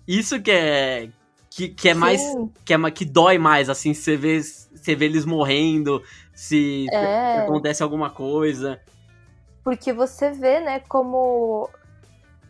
Isso 0.07 0.39
que 0.41 0.51
é. 0.51 1.09
Que, 1.49 1.69
que 1.69 1.89
é 1.89 1.93
Sim. 1.93 1.99
mais. 1.99 2.21
Que, 2.63 2.73
é, 2.73 2.91
que 2.91 3.05
dói 3.05 3.37
mais, 3.37 3.69
assim, 3.69 3.93
você 3.93 4.15
vê, 4.15 4.41
você 4.41 4.93
vê 4.93 5.05
eles 5.05 5.25
morrendo, 5.25 6.03
se, 6.33 6.85
é. 6.91 7.35
se 7.35 7.41
acontece 7.41 7.81
alguma 7.81 8.09
coisa. 8.09 8.79
Porque 9.65 9.91
você 9.91 10.29
vê, 10.29 10.59
né, 10.59 10.79
como 10.81 11.67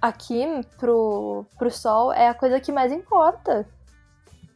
a 0.01 0.11
Kim 0.11 0.61
pro, 0.77 1.45
pro 1.57 1.71
Sol 1.71 2.11
é 2.11 2.27
a 2.27 2.33
coisa 2.33 2.59
que 2.59 2.73
mais 2.73 2.91
importa. 2.91 3.65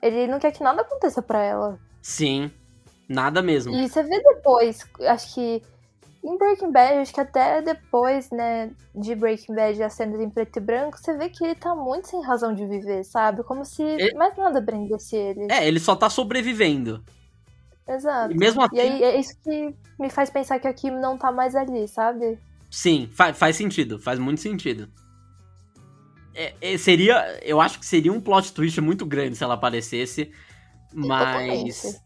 Ele 0.01 0.27
não 0.27 0.39
quer 0.39 0.51
que 0.51 0.61
nada 0.61 0.81
aconteça 0.81 1.21
para 1.21 1.41
ela. 1.41 1.79
Sim, 2.01 2.51
nada 3.07 3.41
mesmo. 3.41 3.73
E 3.73 3.87
você 3.87 4.03
vê 4.03 4.21
depois, 4.21 4.85
acho 5.07 5.33
que 5.33 5.63
em 6.21 6.37
Breaking 6.37 6.71
Bad, 6.73 6.97
acho 6.99 7.13
que 7.13 7.21
até 7.21 7.61
depois, 7.61 8.29
né, 8.29 8.71
de 8.93 9.15
Breaking 9.15 9.55
Bad, 9.55 9.81
a 9.81 9.89
cena 9.89 10.21
em 10.21 10.29
preto 10.29 10.57
e 10.57 10.59
branco, 10.59 10.97
você 10.97 11.15
vê 11.15 11.29
que 11.29 11.41
ele 11.41 11.55
tá 11.55 11.73
muito 11.73 12.09
sem 12.09 12.21
razão 12.21 12.53
de 12.53 12.65
viver, 12.65 13.05
sabe? 13.05 13.41
Como 13.43 13.63
se 13.63 13.83
ele... 13.83 14.13
mais 14.15 14.35
nada 14.35 14.61
prendesse 14.61 15.15
ele. 15.15 15.47
É, 15.49 15.65
ele 15.65 15.79
só 15.79 15.95
tá 15.95 16.09
sobrevivendo. 16.09 17.01
Exato. 17.87 18.33
E 18.33 18.37
mesmo 18.37 18.61
assim... 18.61 18.75
E 18.75 18.79
aí 18.81 19.01
é 19.01 19.17
isso 19.17 19.33
que 19.41 19.73
me 19.97 20.09
faz 20.09 20.29
pensar 20.29 20.59
que 20.59 20.67
a 20.67 20.73
Kim 20.73 20.91
não 20.91 21.17
tá 21.17 21.31
mais 21.31 21.55
ali, 21.55 21.87
sabe? 21.87 22.37
Sim, 22.69 23.09
fa 23.11 23.33
faz 23.33 23.55
sentido, 23.55 23.99
faz 23.99 24.19
muito 24.19 24.41
sentido. 24.41 24.89
É, 26.33 26.53
é, 26.61 26.77
seria. 26.77 27.39
Eu 27.43 27.59
acho 27.59 27.79
que 27.79 27.85
seria 27.85 28.13
um 28.13 28.21
plot 28.21 28.53
twist 28.53 28.79
muito 28.79 29.05
grande 29.05 29.35
se 29.35 29.43
ela 29.43 29.55
aparecesse. 29.55 30.31
Mas. 30.93 32.01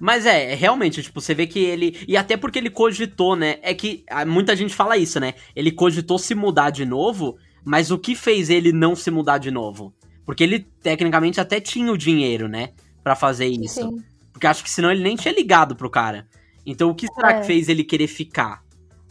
Mas 0.00 0.26
é, 0.26 0.52
é, 0.52 0.54
realmente, 0.54 1.02
tipo, 1.02 1.20
você 1.20 1.34
vê 1.34 1.46
que 1.46 1.58
ele. 1.58 1.98
E 2.06 2.16
até 2.16 2.36
porque 2.36 2.58
ele 2.58 2.70
cogitou, 2.70 3.34
né? 3.34 3.58
É 3.62 3.74
que 3.74 4.04
ah, 4.08 4.24
muita 4.24 4.54
gente 4.54 4.74
fala 4.74 4.96
isso, 4.96 5.18
né? 5.18 5.34
Ele 5.56 5.72
cogitou 5.72 6.18
se 6.18 6.34
mudar 6.34 6.70
de 6.70 6.84
novo, 6.84 7.36
mas 7.64 7.90
o 7.90 7.98
que 7.98 8.14
fez 8.14 8.48
ele 8.48 8.72
não 8.72 8.94
se 8.94 9.10
mudar 9.10 9.38
de 9.38 9.50
novo? 9.50 9.92
Porque 10.24 10.44
ele, 10.44 10.60
tecnicamente, 10.60 11.40
até 11.40 11.58
tinha 11.60 11.90
o 11.90 11.98
dinheiro, 11.98 12.48
né? 12.48 12.70
para 13.08 13.16
fazer 13.16 13.46
isso. 13.46 13.80
Sim. 13.80 14.04
Porque 14.30 14.46
acho 14.46 14.62
que 14.62 14.70
senão 14.70 14.90
ele 14.90 15.02
nem 15.02 15.16
tinha 15.16 15.32
ligado 15.32 15.74
pro 15.74 15.88
cara. 15.88 16.28
Então 16.66 16.90
o 16.90 16.94
que 16.94 17.06
será 17.06 17.32
é. 17.32 17.40
que 17.40 17.46
fez 17.46 17.68
ele 17.68 17.82
querer 17.82 18.06
ficar? 18.06 18.62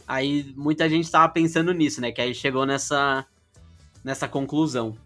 Aí 0.08 0.54
muita 0.56 0.88
gente 0.88 1.10
tava 1.10 1.30
pensando 1.30 1.74
nisso, 1.74 2.00
né? 2.00 2.10
Que 2.10 2.22
aí 2.22 2.34
chegou 2.34 2.64
nessa, 2.64 3.26
nessa 4.02 4.26
conclusão. 4.26 4.96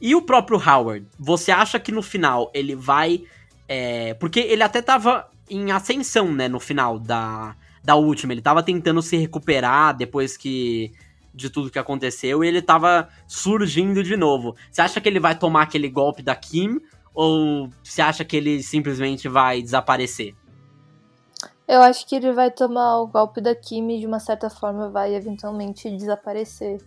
E 0.00 0.12
o 0.16 0.22
próprio 0.22 0.58
Howard, 0.58 1.06
você 1.16 1.52
acha 1.52 1.78
que 1.78 1.92
no 1.92 2.02
final 2.02 2.50
ele 2.52 2.74
vai. 2.74 3.22
É, 3.68 4.12
porque 4.14 4.40
ele 4.40 4.64
até 4.64 4.82
tava 4.82 5.30
em 5.48 5.70
ascensão, 5.70 6.32
né? 6.32 6.48
No 6.48 6.58
final 6.58 6.98
da, 6.98 7.54
da 7.84 7.94
última. 7.94 8.32
Ele 8.32 8.42
tava 8.42 8.60
tentando 8.60 9.00
se 9.00 9.16
recuperar 9.16 9.96
depois 9.96 10.36
que. 10.36 10.92
de 11.32 11.48
tudo 11.48 11.70
que 11.70 11.78
aconteceu 11.78 12.42
e 12.42 12.48
ele 12.48 12.60
tava 12.60 13.08
surgindo 13.28 14.02
de 14.02 14.16
novo. 14.16 14.56
Você 14.68 14.82
acha 14.82 15.00
que 15.00 15.08
ele 15.08 15.20
vai 15.20 15.38
tomar 15.38 15.62
aquele 15.62 15.88
golpe 15.88 16.24
da 16.24 16.34
Kim 16.34 16.80
ou 17.14 17.70
você 17.84 18.02
acha 18.02 18.24
que 18.24 18.36
ele 18.36 18.64
simplesmente 18.64 19.28
vai 19.28 19.62
desaparecer? 19.62 20.34
Eu 21.70 21.82
acho 21.82 22.04
que 22.04 22.16
ele 22.16 22.32
vai 22.32 22.50
tomar 22.50 23.00
o 23.00 23.06
golpe 23.06 23.40
da 23.40 23.54
Kim 23.54 23.88
e 23.90 24.00
de 24.00 24.06
uma 24.06 24.18
certa 24.18 24.50
forma 24.50 24.90
vai 24.90 25.14
eventualmente 25.14 25.88
desaparecer. 25.88 26.82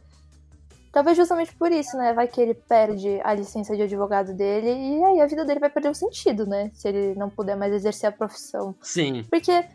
Talvez 0.92 1.16
justamente 1.16 1.56
por 1.56 1.72
isso, 1.72 1.96
né? 1.96 2.14
Vai 2.14 2.28
que 2.28 2.42
ele 2.42 2.54
perde 2.54 3.22
a 3.24 3.34
licença 3.34 3.76
de 3.78 3.82
advogado 3.82 4.34
dele 4.34 4.70
e 4.70 5.04
aí 5.06 5.22
a 5.22 5.26
vida 5.26 5.46
dele 5.46 5.62
vai 5.62 5.70
perder 5.70 5.90
o 5.90 5.96
sentido, 5.96 6.46
né? 6.46 6.70
Se 6.74 6.90
ele 6.90 7.16
não 7.16 7.30
puder 7.30 7.56
mais 7.56 7.72
exercer 7.72 8.10
a 8.10 8.12
profissão. 8.12 8.76
Sim. 8.82 9.24
Porque 9.30 9.66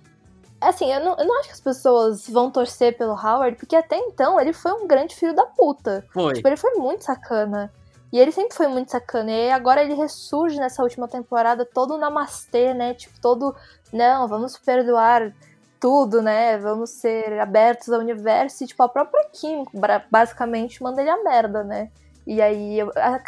Assim, 0.61 0.93
eu 0.93 1.01
não, 1.05 1.17
eu 1.17 1.25
não 1.25 1.39
acho 1.39 1.49
que 1.49 1.55
as 1.55 1.61
pessoas 1.61 2.29
vão 2.29 2.51
torcer 2.51 2.99
pelo 2.99 3.13
Howard, 3.13 3.57
porque 3.57 3.77
até 3.77 3.97
então 3.97 4.41
ele 4.41 4.53
foi 4.53 4.73
um 4.73 4.89
grande 4.89 5.15
filho 5.15 5.35
da 5.35 5.47
puta. 5.47 6.05
Foi. 6.13 6.35
Tipo, 6.35 6.49
ele 6.49 6.57
foi 6.57 6.75
muito 6.75 7.05
sacana. 7.05 7.73
E 8.13 8.19
ele 8.19 8.33
sempre 8.33 8.57
foi 8.57 8.67
muito 8.67 8.91
sacana. 8.91 9.31
E 9.31 9.51
agora 9.51 9.83
ele 9.83 9.95
ressurge 9.95 10.59
nessa 10.59 10.83
última 10.83 11.07
temporada 11.07 11.65
todo 11.65 11.99
namastê, 11.99 12.75
né? 12.75 12.95
Tipo, 12.95 13.21
todo. 13.21 13.55
Não, 13.93 14.29
vamos 14.29 14.57
perdoar 14.59 15.33
tudo, 15.81 16.21
né? 16.21 16.59
Vamos 16.59 16.91
ser 16.91 17.39
abertos 17.41 17.89
ao 17.91 18.01
universo. 18.01 18.65
E, 18.65 18.67
tipo, 18.67 18.83
a 18.83 18.89
própria 18.89 19.25
Kim, 19.33 19.65
basicamente, 20.11 20.83
manda 20.83 21.01
ele 21.01 21.11
a 21.11 21.23
merda, 21.23 21.65
né? 21.65 21.91
E 22.27 22.43
aí, 22.43 22.79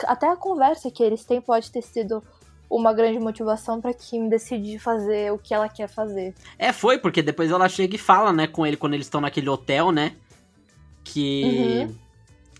até 0.07 0.29
a 0.29 0.37
conversa 0.37 0.91
que 0.91 1.03
eles 1.03 1.25
têm 1.25 1.41
pode 1.41 1.71
ter 1.71 1.83
sido 1.83 2.23
uma 2.69 2.93
grande 2.93 3.19
motivação 3.19 3.81
para 3.81 3.93
Kim 3.93 4.29
decidir 4.29 4.79
fazer 4.79 5.33
o 5.33 5.39
que 5.39 5.53
ela 5.53 5.69
quer 5.69 5.89
fazer. 5.89 6.35
É, 6.59 6.73
foi, 6.73 6.99
porque 6.99 7.23
depois 7.23 7.51
ela 7.51 7.69
chega 7.69 7.97
e 7.97 7.99
fala, 7.99 8.33
né, 8.33 8.47
com 8.47 8.65
ele 8.65 8.77
quando 8.77 8.95
eles 8.95 9.07
estão 9.07 9.21
naquele 9.21 9.49
hotel, 9.49 9.91
né? 9.91 10.13
Que 11.03 11.89
uhum. 11.89 11.95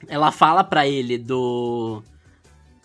ela 0.09 0.33
fala 0.33 0.65
para 0.65 0.87
ele 0.87 1.19
do. 1.19 2.03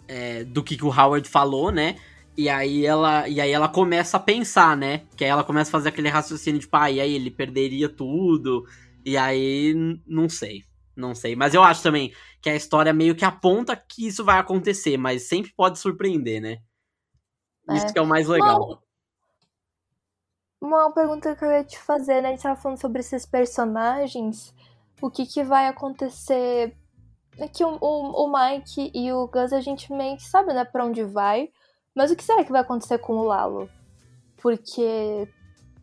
É, 0.07 0.43
do 0.43 0.61
que, 0.61 0.77
que 0.77 0.85
o 0.85 0.89
Howard 0.89 1.27
falou, 1.27 1.71
né? 1.71 1.95
E 2.37 2.49
aí 2.49 2.85
ela 2.85 3.27
e 3.29 3.39
aí 3.39 3.51
ela 3.51 3.69
começa 3.69 4.17
a 4.17 4.19
pensar, 4.19 4.75
né? 4.75 5.05
Que 5.15 5.23
aí 5.23 5.29
ela 5.29 5.43
começa 5.43 5.69
a 5.69 5.71
fazer 5.71 5.89
aquele 5.89 6.09
raciocínio 6.09 6.59
de, 6.59 6.65
tipo, 6.65 6.75
ah, 6.75 6.91
e 6.91 6.99
aí 6.99 7.13
ele 7.13 7.31
perderia 7.31 7.87
tudo. 7.87 8.65
E 9.05 9.15
aí, 9.17 9.73
não 10.05 10.27
sei. 10.27 10.63
Não 10.95 11.13
sei. 11.13 11.35
Mas 11.35 11.53
eu 11.53 11.61
acho 11.63 11.83
também 11.83 12.13
que 12.41 12.49
a 12.49 12.55
história 12.55 12.93
meio 12.93 13.15
que 13.15 13.25
aponta 13.25 13.75
que 13.75 14.07
isso 14.07 14.23
vai 14.23 14.39
acontecer, 14.39 14.97
mas 14.97 15.27
sempre 15.27 15.53
pode 15.53 15.79
surpreender, 15.79 16.41
né? 16.41 16.57
Isso 17.71 17.87
é. 17.87 17.93
que 17.93 17.99
é 17.99 18.01
o 18.01 18.07
mais 18.07 18.27
legal. 18.27 18.81
Uma, 20.61 20.85
uma 20.85 20.93
pergunta 20.93 21.35
que 21.35 21.43
eu 21.43 21.51
ia 21.51 21.63
te 21.63 21.77
fazer, 21.79 22.21
né? 22.21 22.29
A 22.29 22.31
gente 22.31 22.43
tava 22.43 22.59
falando 22.59 22.79
sobre 22.79 22.99
esses 22.99 23.25
personagens. 23.25 24.53
O 25.01 25.09
que, 25.09 25.25
que 25.25 25.43
vai 25.43 25.67
acontecer 25.67 26.75
é 27.37 27.47
que 27.47 27.63
o, 27.63 27.77
o, 27.81 28.25
o, 28.25 28.31
Mike 28.31 28.91
e 28.93 29.11
o 29.11 29.27
Gus 29.27 29.51
a 29.51 29.59
gente 29.59 29.91
meio 29.91 30.15
que 30.15 30.23
sabe, 30.23 30.53
né, 30.53 30.63
pra 30.63 30.85
onde 30.85 31.03
vai. 31.03 31.49
Mas 31.95 32.11
o 32.11 32.15
que 32.15 32.23
será 32.23 32.43
que 32.43 32.51
vai 32.51 32.61
acontecer 32.61 32.97
com 32.97 33.13
o 33.13 33.23
Lalo? 33.23 33.69
Porque 34.37 35.27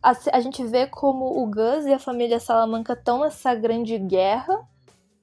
a, 0.01 0.13
a 0.31 0.39
gente 0.39 0.63
vê 0.63 0.85
como 0.85 1.41
o 1.41 1.47
Gus 1.47 1.85
e 1.87 1.93
a 1.93 1.97
família 1.97 2.39
Salamanca 2.39 2.93
estão 2.93 3.21
nessa 3.21 3.55
grande 3.55 3.97
guerra, 3.97 4.61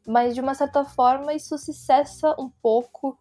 mas 0.07 0.35
de 0.35 0.41
uma 0.41 0.55
certa 0.55 0.85
forma 0.85 1.33
isso 1.33 1.57
se 1.57 1.73
cessa 1.73 2.35
um 2.41 2.51
pouco 2.61 3.17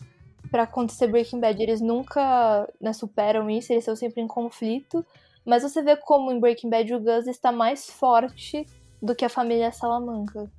para 0.49 0.63
acontecer 0.63 1.07
Breaking 1.07 1.39
Bad. 1.39 1.61
Eles 1.61 1.79
nunca 1.79 2.67
né, 2.81 2.91
superam 2.91 3.49
isso, 3.49 3.71
eles 3.71 3.83
estão 3.83 3.95
sempre 3.95 4.21
em 4.21 4.27
conflito. 4.27 5.05
Mas 5.45 5.61
você 5.61 5.81
vê 5.81 5.95
como 5.95 6.31
em 6.31 6.39
Breaking 6.39 6.69
Bad 6.69 6.93
o 6.93 6.99
Gus 6.99 7.27
está 7.27 7.51
mais 7.51 7.87
forte 7.87 8.65
do 9.01 9.15
que 9.15 9.23
a 9.23 9.29
família 9.29 9.71
Salamanca. 9.71 10.51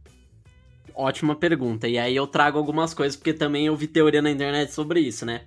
Ótima 0.94 1.34
pergunta. 1.34 1.88
E 1.88 1.98
aí 1.98 2.14
eu 2.14 2.26
trago 2.26 2.56
algumas 2.58 2.94
coisas, 2.94 3.16
porque 3.16 3.32
também 3.32 3.66
eu 3.66 3.76
vi 3.76 3.88
teoria 3.88 4.22
na 4.22 4.30
internet 4.30 4.72
sobre 4.72 5.00
isso, 5.00 5.26
né? 5.26 5.42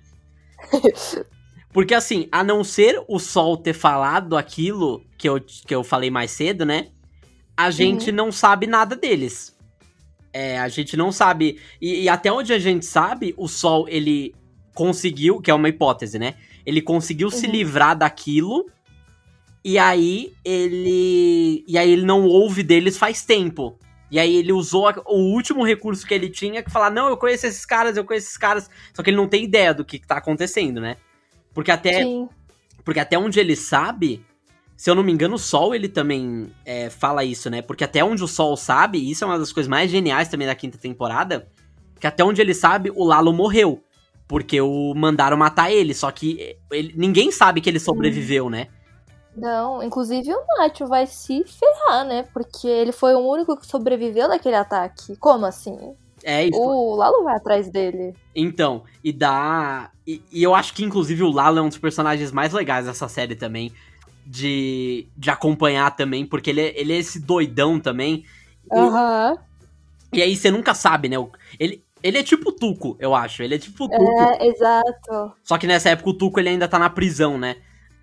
porque 1.74 1.92
assim, 1.92 2.28
a 2.30 2.44
não 2.44 2.62
ser 2.62 3.02
o 3.08 3.18
Sol 3.18 3.56
ter 3.56 3.72
falado 3.72 4.36
aquilo 4.36 5.04
que 5.18 5.28
eu, 5.28 5.40
que 5.40 5.74
eu 5.74 5.82
falei 5.82 6.08
mais 6.08 6.30
cedo, 6.30 6.64
né? 6.64 6.90
A 7.56 7.68
gente 7.72 8.10
uhum. 8.10 8.16
não 8.16 8.32
sabe 8.32 8.68
nada 8.68 8.94
deles. 8.94 9.58
É, 10.32 10.56
a 10.60 10.68
gente 10.68 10.96
não 10.96 11.10
sabe. 11.10 11.58
E, 11.82 12.04
e, 12.04 12.08
até 12.08 12.30
onde 12.30 12.52
a 12.52 12.60
gente 12.60 12.86
sabe, 12.86 13.34
o 13.36 13.48
Sol, 13.48 13.88
ele 13.88 14.32
conseguiu, 14.72 15.40
que 15.40 15.50
é 15.50 15.54
uma 15.54 15.68
hipótese, 15.68 16.16
né? 16.16 16.34
Ele 16.64 16.80
conseguiu 16.80 17.26
uhum. 17.26 17.34
se 17.34 17.48
livrar 17.48 17.98
daquilo. 17.98 18.66
E 19.64 19.76
aí 19.76 20.32
ele. 20.44 21.64
E 21.66 21.76
aí 21.76 21.90
ele 21.90 22.06
não 22.06 22.24
ouve 22.24 22.62
deles 22.62 22.96
faz 22.96 23.24
tempo. 23.24 23.76
E 24.12 24.20
aí 24.20 24.36
ele 24.36 24.52
usou 24.52 24.88
o 25.06 25.18
último 25.32 25.64
recurso 25.64 26.06
que 26.06 26.14
ele 26.14 26.30
tinha 26.30 26.62
que 26.62 26.70
falar: 26.70 26.90
não, 26.90 27.08
eu 27.08 27.16
conheço 27.16 27.48
esses 27.48 27.66
caras, 27.66 27.96
eu 27.96 28.04
conheço 28.04 28.28
esses 28.28 28.38
caras. 28.38 28.70
Só 28.92 29.02
que 29.02 29.10
ele 29.10 29.16
não 29.16 29.26
tem 29.26 29.42
ideia 29.42 29.74
do 29.74 29.84
que, 29.84 29.98
que 29.98 30.06
tá 30.06 30.18
acontecendo, 30.18 30.80
né? 30.80 30.98
Porque 31.54 31.70
até. 31.70 32.02
Sim. 32.02 32.28
Porque 32.84 33.00
até 33.00 33.16
onde 33.16 33.40
ele 33.40 33.56
sabe, 33.56 34.26
se 34.76 34.90
eu 34.90 34.94
não 34.94 35.02
me 35.02 35.12
engano, 35.12 35.36
o 35.36 35.38
Sol 35.38 35.74
ele 35.74 35.88
também 35.88 36.52
é, 36.66 36.90
fala 36.90 37.24
isso, 37.24 37.48
né? 37.48 37.62
Porque 37.62 37.84
até 37.84 38.04
onde 38.04 38.22
o 38.22 38.28
Sol 38.28 38.56
sabe, 38.56 38.98
e 38.98 39.10
isso 39.10 39.24
é 39.24 39.26
uma 39.26 39.38
das 39.38 39.52
coisas 39.52 39.68
mais 39.68 39.90
geniais 39.90 40.28
também 40.28 40.46
da 40.46 40.54
quinta 40.54 40.76
temporada, 40.76 41.48
que 41.98 42.06
até 42.06 42.22
onde 42.22 42.42
ele 42.42 42.52
sabe, 42.52 42.90
o 42.94 43.04
Lalo 43.04 43.32
morreu. 43.32 43.82
Porque 44.26 44.60
o 44.60 44.94
mandaram 44.94 45.36
matar 45.36 45.70
ele, 45.70 45.94
só 45.94 46.10
que 46.10 46.56
ele, 46.70 46.92
ninguém 46.96 47.30
sabe 47.30 47.60
que 47.60 47.70
ele 47.70 47.78
sobreviveu, 47.78 48.50
né? 48.50 48.68
Não, 49.36 49.82
inclusive 49.82 50.32
o 50.32 50.44
Nacho 50.58 50.86
vai 50.86 51.06
se 51.06 51.44
ferrar, 51.44 52.04
né? 52.04 52.24
Porque 52.32 52.66
ele 52.66 52.92
foi 52.92 53.14
o 53.14 53.18
único 53.18 53.56
que 53.56 53.66
sobreviveu 53.66 54.28
daquele 54.28 54.56
ataque. 54.56 55.16
Como 55.16 55.44
assim? 55.44 55.94
É 56.24 56.46
isso. 56.46 56.58
O 56.58 56.96
Lalo 56.96 57.22
vai 57.22 57.36
atrás 57.36 57.70
dele. 57.70 58.14
Então, 58.34 58.82
e 59.04 59.12
dá. 59.12 59.90
E, 60.06 60.22
e, 60.32 60.42
eu 60.42 60.54
acho 60.54 60.72
que, 60.72 60.82
inclusive, 60.82 61.22
o 61.22 61.30
Lalo 61.30 61.58
é 61.58 61.62
um 61.62 61.68
dos 61.68 61.78
personagens 61.78 62.32
mais 62.32 62.52
legais 62.52 62.86
dessa 62.86 63.08
série 63.08 63.36
também 63.36 63.72
de, 64.26 65.06
de 65.16 65.30
acompanhar 65.30 65.94
também, 65.94 66.24
porque 66.24 66.50
ele 66.50 66.62
é, 66.62 66.80
ele 66.80 66.94
é 66.94 66.96
esse 66.96 67.20
doidão 67.20 67.78
também. 67.78 68.24
Aham. 68.72 69.32
Uhum. 69.32 69.38
E, 70.12 70.22
aí 70.22 70.34
você 70.34 70.50
nunca 70.50 70.74
sabe, 70.74 71.08
né? 71.08 71.16
Ele, 71.58 71.84
ele 72.02 72.18
é 72.18 72.22
tipo 72.22 72.50
o 72.50 72.52
Tuco, 72.52 72.96
eu 72.98 73.14
acho. 73.14 73.42
Ele 73.42 73.56
é 73.56 73.58
tipo 73.58 73.84
o 73.84 73.88
Tuco. 73.88 74.20
É, 74.40 74.46
exato. 74.46 75.32
Só 75.42 75.58
que 75.58 75.66
nessa 75.66 75.90
época 75.90 76.10
o 76.10 76.14
Tuco 76.14 76.40
ele 76.40 76.50
ainda 76.50 76.68
tá 76.68 76.78
na 76.78 76.88
prisão, 76.88 77.36
né? 77.36 77.56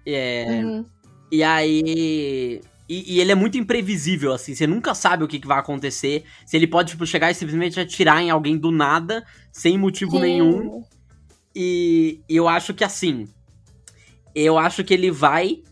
É, 0.06 0.46
uhum. 0.64 0.86
E 1.32 1.44
aí. 1.44 2.62
E, 2.92 3.16
e, 3.16 3.22
ele 3.22 3.32
é 3.32 3.36
muito 3.36 3.58
imprevisível, 3.58 4.34
assim. 4.34 4.54
Você 4.54 4.68
nunca 4.68 4.94
sabe 4.94 5.24
o 5.24 5.28
que, 5.28 5.40
que, 5.40 5.48
vai 5.48 5.58
acontecer. 5.58 6.26
Se 6.46 6.58
ele 6.58 6.68
pode, 6.68 6.92
tipo, 6.92 7.06
chegar 7.06 7.32
e 7.32 7.34
simplesmente 7.34 7.80
atirar 7.80 8.22
em 8.22 8.30
alguém 8.30 8.58
do 8.58 8.70
nada, 8.70 9.26
sem 9.50 9.78
motivo 9.78 10.18
Sim. 10.18 10.20
nenhum. 10.20 10.84
E, 11.56 12.20
e 12.28 12.36
eu 12.36 12.50
acho 12.50 12.74
que, 12.74 12.84
assim. 12.84 13.30
Eu 14.36 14.58
acho 14.58 14.84
que 14.84 14.94
ele 14.94 15.10
vai 15.10 15.64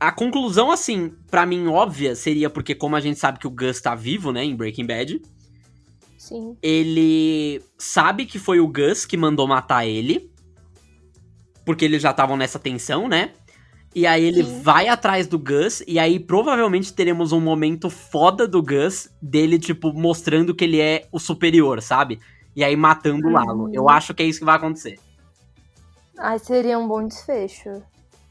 a 0.00 0.10
conclusão, 0.10 0.72
assim, 0.72 1.12
para 1.30 1.46
mim 1.46 1.68
óbvia 1.68 2.16
seria 2.16 2.50
porque, 2.50 2.74
como 2.74 2.96
a 2.96 3.00
gente 3.00 3.20
sabe 3.20 3.38
que 3.38 3.46
o 3.46 3.50
Gus 3.50 3.80
tá 3.80 3.94
vivo, 3.94 4.32
né, 4.32 4.44
em 4.44 4.56
Breaking 4.56 4.86
Bad. 4.86 5.22
Sim. 6.16 6.56
Ele 6.60 7.62
sabe 7.78 8.26
que 8.26 8.38
foi 8.38 8.58
o 8.58 8.66
Gus 8.66 9.06
que 9.06 9.16
mandou 9.16 9.46
matar 9.46 9.86
ele. 9.86 10.28
Porque 11.64 11.84
eles 11.84 12.02
já 12.02 12.10
estavam 12.10 12.36
nessa 12.36 12.58
tensão, 12.58 13.06
né? 13.06 13.30
E 13.94 14.06
aí 14.06 14.24
ele 14.24 14.44
Sim. 14.44 14.60
vai 14.62 14.88
atrás 14.88 15.26
do 15.26 15.38
Gus, 15.38 15.82
e 15.86 15.98
aí 15.98 16.20
provavelmente 16.20 16.92
teremos 16.92 17.32
um 17.32 17.40
momento 17.40 17.88
foda 17.88 18.46
do 18.46 18.62
Gus, 18.62 19.10
dele, 19.20 19.58
tipo, 19.58 19.92
mostrando 19.92 20.54
que 20.54 20.64
ele 20.64 20.80
é 20.80 21.06
o 21.10 21.18
superior, 21.18 21.80
sabe? 21.82 22.20
E 22.54 22.62
aí 22.62 22.76
matando 22.76 23.28
o 23.28 23.30
Lalo. 23.30 23.70
Eu 23.72 23.82
uhum. 23.82 23.88
acho 23.88 24.14
que 24.14 24.22
é 24.22 24.26
isso 24.26 24.40
que 24.40 24.44
vai 24.44 24.56
acontecer. 24.56 24.98
Ai, 26.18 26.38
seria 26.38 26.78
um 26.78 26.86
bom 26.86 27.06
desfecho. 27.06 27.82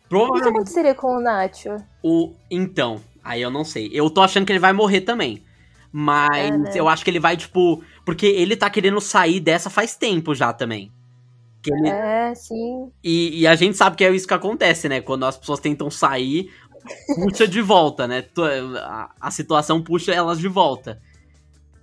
Provavelmente. 0.09 0.41
O 0.41 0.51
que 0.51 0.57
aconteceria 0.57 0.95
com 0.95 1.17
o 1.17 1.21
Nacho? 1.21 1.77
O... 2.03 2.33
Então, 2.51 3.01
aí 3.23 3.41
eu 3.41 3.49
não 3.49 3.63
sei. 3.63 3.89
Eu 3.93 4.09
tô 4.09 4.21
achando 4.21 4.45
que 4.45 4.51
ele 4.51 4.59
vai 4.59 4.73
morrer 4.73 5.01
também. 5.01 5.43
Mas 5.91 6.51
é, 6.51 6.57
né? 6.57 6.71
eu 6.75 6.87
acho 6.87 7.03
que 7.03 7.09
ele 7.09 7.19
vai, 7.19 7.37
tipo. 7.37 7.81
Porque 8.05 8.25
ele 8.25 8.55
tá 8.55 8.69
querendo 8.69 8.99
sair 8.99 9.39
dessa 9.39 9.69
faz 9.69 9.95
tempo 9.95 10.35
já 10.35 10.51
também. 10.51 10.91
Ele... 11.71 11.89
É, 11.89 12.33
sim. 12.35 12.91
E, 13.03 13.41
e, 13.41 13.47
a 13.47 13.55
gente 13.55 13.77
sabe 13.77 13.95
que 13.95 14.03
é 14.03 14.11
isso 14.11 14.27
que 14.27 14.33
acontece, 14.33 14.87
né? 14.87 15.01
Quando 15.01 15.25
as 15.25 15.37
pessoas 15.37 15.59
tentam 15.59 15.89
sair, 15.89 16.51
puxa 17.15 17.47
de 17.47 17.61
volta, 17.61 18.07
né? 18.07 18.23
A, 18.83 19.09
a 19.21 19.31
situação 19.31 19.81
puxa 19.81 20.13
elas 20.13 20.39
de 20.39 20.47
volta. 20.47 21.01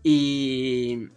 E. 0.05 1.09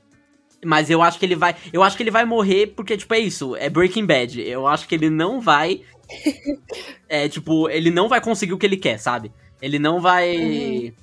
Mas 0.66 0.90
eu 0.90 1.02
acho 1.02 1.20
que 1.20 1.26
ele 1.26 1.36
vai. 1.36 1.56
Eu 1.72 1.84
acho 1.84 1.96
que 1.96 2.04
ele 2.04 2.12
vai 2.12 2.26
morrer 2.26 2.68
porque, 2.68 2.98
tipo, 2.98 3.14
é 3.14 3.20
isso. 3.20 3.56
É 3.56 3.70
Breaking 3.70 4.06
Bad. 4.06 4.42
Eu 4.42 4.66
acho 4.66 4.88
que 4.88 4.96
ele 4.96 5.10
não 5.10 5.40
vai 5.40 5.82
é, 7.08 7.28
tipo, 7.28 7.70
ele 7.70 7.92
não 7.92 8.08
vai 8.08 8.22
conseguir 8.22 8.54
o 8.54 8.58
que 8.58 8.66
ele 8.66 8.78
quer, 8.78 8.98
sabe? 8.98 9.32
Ele 9.62 9.80
não 9.80 10.00
vai. 10.00 10.38
Uhum. 10.38 10.94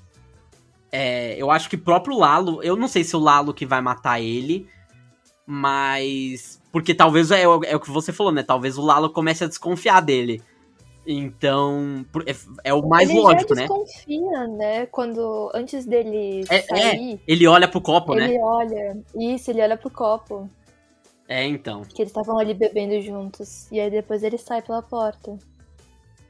É, 0.90 1.36
eu 1.36 1.50
acho 1.50 1.68
que 1.68 1.76
próprio 1.76 2.16
Lalo. 2.16 2.62
Eu 2.62 2.76
não 2.76 2.88
sei 2.88 3.04
se 3.04 3.16
o 3.16 3.20
Lalo 3.20 3.54
que 3.54 3.66
vai 3.66 3.80
matar 3.80 4.20
ele. 4.20 4.66
Mas. 5.46 6.60
Porque 6.74 6.92
talvez 6.92 7.30
é, 7.30 7.42
é 7.42 7.46
o 7.76 7.78
que 7.78 7.88
você 7.88 8.12
falou, 8.12 8.32
né? 8.32 8.42
Talvez 8.42 8.76
o 8.76 8.82
Lalo 8.82 9.08
comece 9.08 9.44
a 9.44 9.46
desconfiar 9.46 10.00
dele. 10.00 10.42
Então, 11.06 12.04
é, 12.26 12.34
é 12.64 12.74
o 12.74 12.82
mais 12.88 13.08
ele 13.08 13.20
lógico, 13.20 13.54
né? 13.54 13.60
desconfia, 13.68 14.48
né? 14.48 14.86
Quando, 14.86 15.52
antes 15.54 15.86
dele 15.86 16.44
É, 16.50 16.62
sair, 16.62 17.20
Ele 17.28 17.46
olha 17.46 17.68
pro 17.68 17.80
copo, 17.80 18.16
né? 18.16 18.24
ele 18.24 18.40
olha. 18.40 18.98
Isso, 19.14 19.52
ele 19.52 19.62
olha 19.62 19.76
pro 19.76 19.88
copo. 19.88 20.50
É, 21.28 21.46
então. 21.46 21.82
Que 21.82 22.02
eles 22.02 22.10
estavam 22.10 22.38
ali 22.40 22.52
bebendo 22.54 23.00
juntos. 23.00 23.70
E 23.70 23.78
aí 23.78 23.88
depois 23.88 24.24
ele 24.24 24.36
sai 24.36 24.60
pela 24.60 24.82
porta. 24.82 25.38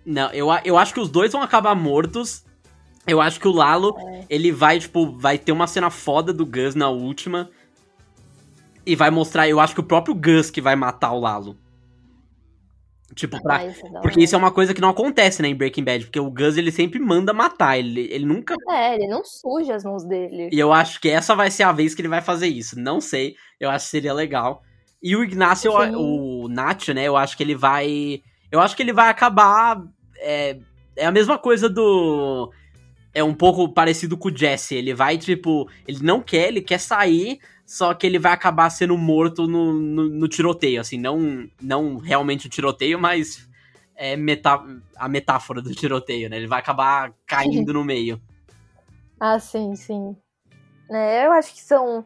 Não, 0.04 0.30
eu, 0.30 0.48
eu 0.62 0.76
acho 0.76 0.92
que 0.92 1.00
os 1.00 1.08
dois 1.08 1.32
vão 1.32 1.40
acabar 1.40 1.74
mortos. 1.74 2.44
Eu 3.06 3.18
acho 3.18 3.40
que 3.40 3.48
o 3.48 3.52
Lalo, 3.52 3.96
É. 3.98 4.24
ele 4.28 4.52
vai, 4.52 4.78
tipo, 4.78 5.10
vai 5.16 5.38
ter 5.38 5.52
uma 5.52 5.66
cena 5.66 5.88
foda 5.88 6.34
do 6.34 6.44
Gus 6.44 6.74
na 6.74 6.90
última. 6.90 7.48
E 8.86 8.94
vai 8.94 9.10
mostrar, 9.10 9.48
eu 9.48 9.60
acho 9.60 9.74
que 9.74 9.80
o 9.80 9.84
próprio 9.84 10.14
Gus 10.14 10.50
que 10.50 10.60
vai 10.60 10.76
matar 10.76 11.12
o 11.12 11.20
Lalo. 11.20 11.56
Tipo, 13.14 13.40
pra, 13.40 13.58
Ah, 13.58 13.66
isso 13.66 13.86
é 13.86 14.00
Porque 14.00 14.20
isso 14.20 14.34
é 14.34 14.38
uma 14.38 14.50
coisa 14.50 14.74
que 14.74 14.80
não 14.80 14.88
acontece, 14.88 15.40
né, 15.40 15.48
em 15.48 15.54
Breaking 15.54 15.84
Bad. 15.84 16.04
Porque 16.04 16.18
o 16.18 16.30
Gus, 16.30 16.56
ele 16.56 16.72
sempre 16.72 16.98
manda 16.98 17.32
matar. 17.32 17.78
Ele, 17.78 18.08
ele 18.10 18.24
nunca. 18.26 18.54
É, 18.70 18.94
ele 18.94 19.06
não 19.06 19.22
suja 19.24 19.74
as 19.74 19.84
mãos 19.84 20.04
dele. 20.04 20.48
E 20.52 20.58
eu 20.58 20.72
acho 20.72 21.00
que 21.00 21.08
essa 21.08 21.34
vai 21.34 21.50
ser 21.50 21.62
a 21.62 21.72
vez 21.72 21.94
que 21.94 22.02
ele 22.02 22.08
vai 22.08 22.20
fazer 22.20 22.48
isso. 22.48 22.78
Não 22.78 23.00
sei. 23.00 23.36
Eu 23.60 23.70
acho 23.70 23.84
que 23.84 23.90
seria 23.90 24.12
legal. 24.12 24.62
E 25.02 25.14
o 25.14 25.22
Ignacio, 25.22 25.70
Sim. 25.70 25.94
o 25.96 26.48
Nacho, 26.48 26.92
né? 26.92 27.04
Eu 27.04 27.16
acho 27.16 27.36
que 27.36 27.42
ele 27.42 27.54
vai. 27.54 28.22
Eu 28.50 28.60
acho 28.60 28.74
que 28.74 28.82
ele 28.82 28.92
vai 28.92 29.08
acabar. 29.08 29.80
É, 30.18 30.58
é 30.96 31.06
a 31.06 31.12
mesma 31.12 31.38
coisa 31.38 31.68
do. 31.68 32.50
É 33.12 33.22
um 33.22 33.34
pouco 33.34 33.68
parecido 33.68 34.16
com 34.16 34.28
o 34.28 34.36
Jesse. 34.36 34.74
Ele 34.74 34.94
vai, 34.94 35.18
tipo. 35.18 35.68
Ele 35.86 35.98
não 36.02 36.20
quer, 36.20 36.48
ele 36.48 36.62
quer 36.62 36.78
sair. 36.80 37.38
Só 37.66 37.94
que 37.94 38.06
ele 38.06 38.18
vai 38.18 38.32
acabar 38.32 38.68
sendo 38.70 38.96
morto 38.98 39.46
no, 39.46 39.72
no, 39.72 40.08
no 40.08 40.28
tiroteio, 40.28 40.80
assim, 40.80 40.98
não, 40.98 41.48
não 41.60 41.96
realmente 41.96 42.46
o 42.46 42.50
tiroteio, 42.50 42.98
mas 42.98 43.48
é 43.96 44.16
metá 44.16 44.62
a 44.96 45.08
metáfora 45.08 45.62
do 45.62 45.74
tiroteio, 45.74 46.28
né? 46.28 46.36
Ele 46.36 46.46
vai 46.46 46.58
acabar 46.58 47.12
caindo 47.26 47.72
no 47.72 47.84
meio. 47.84 48.20
Ah, 49.20 49.38
sim, 49.38 49.74
sim. 49.76 50.16
É, 50.90 51.24
eu 51.24 51.32
acho 51.32 51.54
que 51.54 51.62
são 51.62 52.04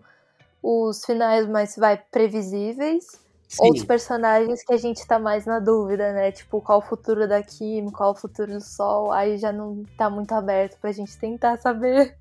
os 0.62 1.04
finais 1.04 1.48
mais 1.48 1.74
vai 1.74 1.96
previsíveis. 1.96 3.20
Sim. 3.48 3.64
Outros 3.64 3.84
personagens 3.84 4.62
que 4.62 4.74
a 4.74 4.76
gente 4.76 5.06
tá 5.06 5.18
mais 5.18 5.46
na 5.46 5.58
dúvida, 5.58 6.12
né? 6.12 6.30
Tipo, 6.30 6.60
qual 6.60 6.80
o 6.80 6.82
futuro 6.82 7.26
da 7.26 7.42
Kim, 7.42 7.90
qual 7.90 8.12
o 8.12 8.14
futuro 8.14 8.52
do 8.52 8.60
Sol. 8.60 9.10
Aí 9.10 9.38
já 9.38 9.50
não 9.50 9.84
tá 9.96 10.10
muito 10.10 10.32
aberto 10.32 10.78
pra 10.78 10.92
gente 10.92 11.16
tentar 11.16 11.56
saber. 11.56 12.14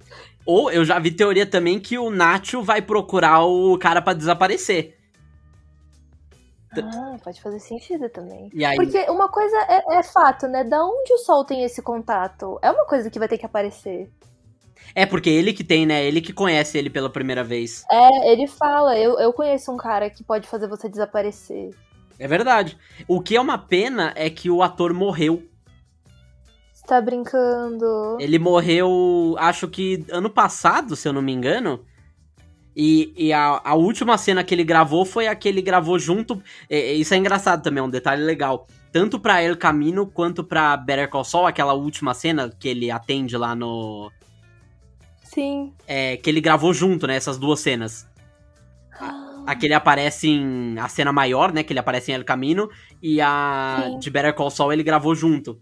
Ou 0.46 0.72
eu 0.72 0.86
já 0.86 0.98
vi 0.98 1.12
teoria 1.12 1.46
também 1.46 1.82
que 1.82 1.98
o 1.98 2.10
Nacho 2.10 2.64
vai 2.64 2.82
procurar 2.82 3.44
o 3.44 3.78
cara 3.78 4.02
pra 4.02 4.14
desaparecer. 4.14 4.98
Ah, 6.72 7.18
pode 7.22 7.42
fazer 7.42 7.60
sentido 7.60 8.08
também. 8.10 8.50
Porque 8.78 9.00
uma 9.10 9.28
coisa 9.30 9.58
é, 9.68 9.98
é 9.98 10.04
fato, 10.04 10.48
né? 10.48 10.64
Da 10.64 10.86
onde 10.86 11.14
o 11.14 11.18
Sol 11.18 11.44
tem 11.44 11.64
esse 11.64 11.82
contato? 11.82 12.58
É 12.62 12.72
uma 12.72 12.86
coisa 12.86 13.10
que 13.10 13.20
vai 13.20 13.28
ter 13.28 13.38
que 13.38 13.46
aparecer. 13.46 14.10
É 14.96 15.06
porque 15.06 15.30
ele 15.30 15.54
que 15.54 15.64
tem, 15.64 15.86
né? 15.86 16.04
Ele 16.06 16.22
que 16.22 16.34
conhece 16.34 16.78
ele 16.78 16.90
pela 16.90 17.10
primeira 17.10 17.44
vez. 17.44 17.86
É, 17.92 18.32
ele 18.32 18.48
fala, 18.48 18.98
eu, 18.98 19.20
eu 19.20 19.32
conheço 19.34 19.72
um 19.72 19.78
cara 19.78 20.10
que 20.10 20.24
pode 20.24 20.48
fazer 20.48 20.68
você 20.68 20.90
desaparecer. 20.90 21.72
É 22.20 22.28
verdade. 22.28 22.78
O 23.08 23.22
que 23.22 23.36
é 23.36 23.42
uma 23.42 23.58
pena 23.58 24.14
é 24.16 24.30
que 24.30 24.50
o 24.50 24.64
ator 24.64 24.94
morreu. 24.94 25.44
Você 26.74 26.86
tá 26.86 27.00
brincando? 27.00 28.18
Ele 28.20 28.40
morreu, 28.40 29.36
acho 29.38 29.68
que 29.68 30.06
ano 30.12 30.30
passado, 30.30 30.96
se 30.96 31.08
eu 31.08 31.14
não 31.14 31.22
me 31.22 31.32
engano. 31.32 31.86
E, 32.80 33.12
e 33.18 33.34
a, 33.34 33.60
a 33.64 33.74
última 33.74 34.20
cena 34.20 34.44
que 34.44 34.54
ele 34.54 34.64
gravou 34.64 35.04
foi 35.04 35.28
a 35.28 35.36
que 35.36 35.50
ele 35.50 35.64
gravou 35.64 35.98
junto. 35.98 36.42
é, 36.70 36.78
é, 36.78 36.94
isso 36.94 37.12
é 37.14 37.18
engraçado 37.18 37.64
também, 37.64 37.82
é 37.82 37.84
um 37.84 37.90
detalhe 37.90 38.24
legal. 38.24 38.68
Tanto 38.92 39.20
pra 39.20 39.42
El 39.42 39.58
Camino 39.58 40.06
quanto 40.06 40.44
pra 40.44 40.78
Better 40.78 41.10
Call 41.10 41.24
Saul, 41.24 41.48
aquela 41.48 41.74
última 41.74 42.14
cena 42.14 42.50
que 42.50 42.68
ele 42.68 42.92
atende 42.92 43.36
lá 43.36 43.56
no. 43.56 44.12
Sim. 45.38 45.72
é, 45.86 46.18
que 46.18 46.28
ele 46.30 46.42
gravou 46.42 46.74
junto, 46.74 47.06
né? 47.06 47.16
Essas 47.16 47.38
duas 47.38 47.60
cenas. 47.60 48.08
A 49.46 49.56
que 49.56 49.68
ele 49.68 49.76
aparece 49.76 50.28
em. 50.28 50.78
A 50.80 50.88
cena 50.90 51.14
maior, 51.14 51.54
né? 51.54 51.62
Que 51.64 51.72
ele 51.74 51.80
aparece 51.80 52.12
em 52.12 52.16
El 52.16 52.26
Camino. 52.26 52.68
E 53.02 53.22
a 53.22 53.84
Sim. 53.86 54.00
de 54.00 54.10
Better 54.10 54.34
Call 54.34 54.50
Saul 54.50 54.74
ele 54.74 54.82
gravou 54.84 55.14
junto. 55.14 55.62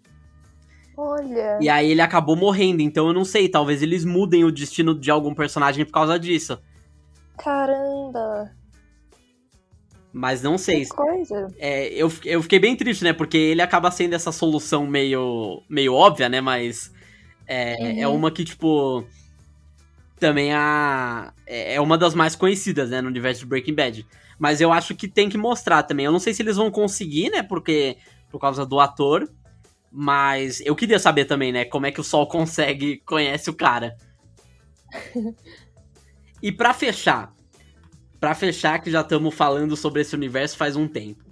Olha. 0.97 1.59
E 1.61 1.67
aí 1.69 1.91
ele 1.91 2.01
acabou 2.01 2.37
morrendo. 2.37 2.81
Então 2.81 3.07
eu 3.07 3.13
não 3.13 3.25
sei, 3.25 3.49
talvez 3.49 3.83
eles 3.83 4.05
mudem 4.05 4.45
o 4.45 4.51
destino 4.51 4.97
de 4.97 5.11
algum 5.11 5.35
personagem 5.35 5.83
por 5.85 5.91
causa 5.91 6.17
disso. 6.17 6.57
Caramba. 7.37 8.49
Mas 10.11 10.41
não 10.41 10.57
sei. 10.57 10.83
Que 10.85 10.89
coisa. 10.89 11.47
É, 11.57 11.89
eu, 11.89 12.09
eu 12.23 12.41
fiquei 12.41 12.57
bem 12.57 12.75
triste, 12.75 13.03
né? 13.03 13.11
Porque 13.11 13.37
ele 13.37 13.61
acaba 13.61 13.91
sendo 13.91 14.13
essa 14.13 14.31
solução 14.31 14.87
meio, 14.87 15.61
meio 15.69 15.93
óbvia, 15.93 16.29
né? 16.29 16.39
Mas 16.39 16.91
é, 17.45 17.75
Uhum. 17.79 18.01
é 18.01 18.07
uma 18.07 18.31
que, 18.31 18.45
tipo. 18.45 19.05
Também 20.25 20.51
a, 20.51 21.31
é 21.45 21.75
é 21.75 21.79
uma 21.79 21.99
das 21.99 22.15
mais 22.15 22.35
conhecidas, 22.35 22.89
né? 22.89 22.99
No 22.99 23.09
universo 23.09 23.41
de 23.41 23.45
Breaking 23.45 23.75
Bad. 23.75 24.07
Mas 24.39 24.59
eu 24.59 24.73
acho 24.73 24.95
que 24.95 25.07
tem 25.07 25.29
que 25.29 25.37
mostrar 25.37 25.83
também. 25.83 26.07
Eu 26.07 26.11
não 26.11 26.17
sei 26.17 26.33
se 26.33 26.41
eles 26.41 26.57
vão 26.57 26.71
conseguir, 26.71 27.29
né? 27.29 27.43
Porque. 27.43 27.95
Por 28.31 28.39
causa 28.39 28.65
do 28.65 28.79
ator. 28.79 29.29
Mas 29.91 30.61
eu 30.61 30.75
queria 30.75 30.97
saber 30.97 31.25
também, 31.25 31.51
né? 31.51 31.63
Como 31.63 31.85
é 31.85 31.91
que 31.91 32.01
o 32.01 32.03
Sol 32.03 32.25
consegue, 32.27 33.03
conhece 33.05 33.51
o 33.51 33.53
cara. 33.53 33.95
E 36.41 36.51
pra 36.51 36.73
fechar. 36.73 37.31
Pra 38.19 38.33
fechar, 38.33 38.79
que 38.79 38.89
já 38.89 39.01
estamos 39.01 39.31
falando 39.31 39.77
sobre 39.77 40.01
esse 40.01 40.15
universo 40.15 40.57
faz 40.57 40.75
um 40.75 40.87
tempo. 40.87 41.23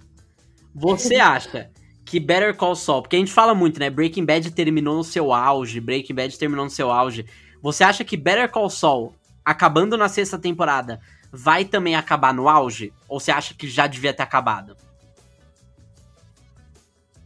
Você 0.72 1.16
acha 1.18 1.68
que 2.04 2.20
Better 2.20 2.54
Call 2.54 2.76
Saul, 2.76 3.02
porque 3.02 3.16
a 3.16 3.18
gente 3.18 3.32
fala 3.32 3.56
muito, 3.56 3.80
né? 3.80 3.90
Breaking 3.90 4.24
Bad 4.24 4.52
terminou 4.52 4.94
no 4.94 5.02
seu 5.02 5.32
auge, 5.32 5.80
Breaking 5.80 6.14
Bad 6.14 6.38
terminou 6.38 6.64
no 6.64 6.70
seu 6.70 6.92
auge. 6.92 7.26
Você 7.64 7.82
acha 7.82 8.04
que 8.04 8.14
Better 8.14 8.50
Call 8.50 8.68
Saul, 8.68 9.14
acabando 9.42 9.96
na 9.96 10.06
sexta 10.06 10.38
temporada, 10.38 11.00
vai 11.32 11.64
também 11.64 11.96
acabar 11.96 12.34
no 12.34 12.46
auge? 12.46 12.92
Ou 13.08 13.18
você 13.18 13.30
acha 13.30 13.54
que 13.54 13.66
já 13.66 13.86
devia 13.86 14.12
ter 14.12 14.22
acabado? 14.22 14.76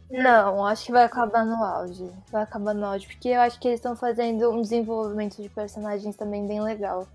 Não, 0.09 0.65
acho 0.65 0.85
que 0.85 0.93
vai 0.93 1.03
acabar 1.03 1.45
no 1.45 1.61
auge. 1.61 2.09
Vai 2.31 2.43
acabar 2.43 2.73
no 2.73 2.85
auge, 2.85 3.05
porque 3.05 3.27
eu 3.27 3.41
acho 3.41 3.59
que 3.59 3.67
eles 3.67 3.81
estão 3.81 3.97
fazendo 3.97 4.49
um 4.49 4.61
desenvolvimento 4.61 5.41
de 5.41 5.49
personagens 5.49 6.15
também 6.15 6.47
bem 6.47 6.61
legal. 6.61 7.05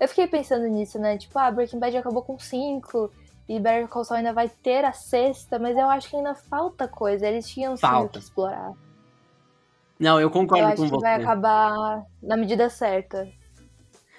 Eu 0.00 0.08
fiquei 0.08 0.26
pensando 0.26 0.66
nisso, 0.66 0.98
né? 0.98 1.18
Tipo, 1.18 1.38
ah, 1.40 1.50
Breaking 1.50 1.78
Bad 1.78 1.94
acabou 1.98 2.22
com 2.22 2.38
cinco 2.38 3.12
e 3.46 3.60
Better 3.60 3.86
Call 3.86 4.02
Saul 4.02 4.16
ainda 4.16 4.32
vai 4.32 4.48
ter 4.48 4.82
a 4.82 4.94
sexta, 4.94 5.58
mas 5.58 5.76
eu 5.76 5.90
acho 5.90 6.08
que 6.08 6.16
ainda 6.16 6.34
falta 6.34 6.88
coisa. 6.88 7.26
Eles 7.28 7.46
tinham 7.46 7.76
Falta. 7.76 8.18
que 8.18 8.24
explorar. 8.24 8.72
Não, 10.02 10.16
eu 10.16 10.22
Eu 10.22 10.30
concordo 10.30 10.64
acho 10.66 10.76
com 10.76 10.84
que 10.84 10.90
você. 10.90 11.00
vai 11.00 11.14
acabar 11.22 12.02
na 12.22 12.36
medida 12.36 12.68
certa. 12.68 13.28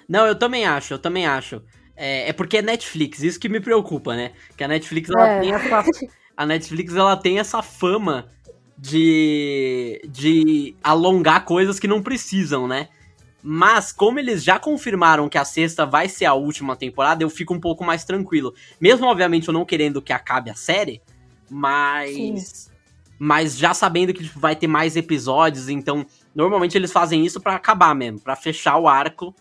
Não, 0.08 0.26
eu 0.26 0.34
também 0.34 0.64
acho, 0.64 0.94
eu 0.94 0.98
também 0.98 1.26
acho. 1.26 1.62
É, 1.96 2.30
é 2.30 2.32
porque 2.32 2.58
é 2.58 2.62
Netflix, 2.62 3.22
isso 3.22 3.38
que 3.38 3.48
me 3.48 3.60
preocupa, 3.60 4.16
né? 4.16 4.32
Que 4.56 4.64
a 4.64 4.68
Netflix 4.68 5.10
ela 5.10 5.28
É. 5.28 5.40
tem 5.40 5.52
essa 5.52 5.82
a 6.36 6.46
Netflix 6.46 6.94
ela 6.96 7.16
tem 7.16 7.38
essa 7.38 7.62
fama 7.62 8.26
de 8.76 10.00
de 10.08 10.74
alongar 10.82 11.44
coisas 11.44 11.78
que 11.78 11.86
não 11.86 12.02
precisam, 12.02 12.66
né? 12.66 12.88
Mas 13.42 13.92
como 13.92 14.18
eles 14.18 14.42
já 14.42 14.58
confirmaram 14.58 15.28
que 15.28 15.36
a 15.36 15.44
sexta 15.44 15.84
vai 15.84 16.08
ser 16.08 16.24
a 16.24 16.32
última 16.34 16.74
temporada, 16.76 17.22
eu 17.22 17.28
fico 17.30 17.52
um 17.54 17.60
pouco 17.60 17.84
mais 17.84 18.02
tranquilo. 18.04 18.54
Mesmo 18.80 19.06
obviamente 19.06 19.48
eu 19.48 19.54
não 19.54 19.66
querendo 19.66 20.00
que 20.02 20.12
acabe 20.14 20.50
a 20.50 20.54
série, 20.54 21.02
mas 21.50 22.70
mas 23.18 23.56
já 23.56 23.72
sabendo 23.72 24.12
que 24.12 24.24
tipo, 24.24 24.38
vai 24.38 24.56
ter 24.56 24.66
mais 24.66 24.96
episódios, 24.96 25.68
então 25.68 26.04
normalmente 26.34 26.76
eles 26.76 26.92
fazem 26.92 27.24
isso 27.24 27.40
pra 27.40 27.54
acabar 27.54 27.94
mesmo, 27.94 28.20
pra 28.20 28.36
fechar 28.36 28.76
o 28.78 28.88
arco. 28.88 29.34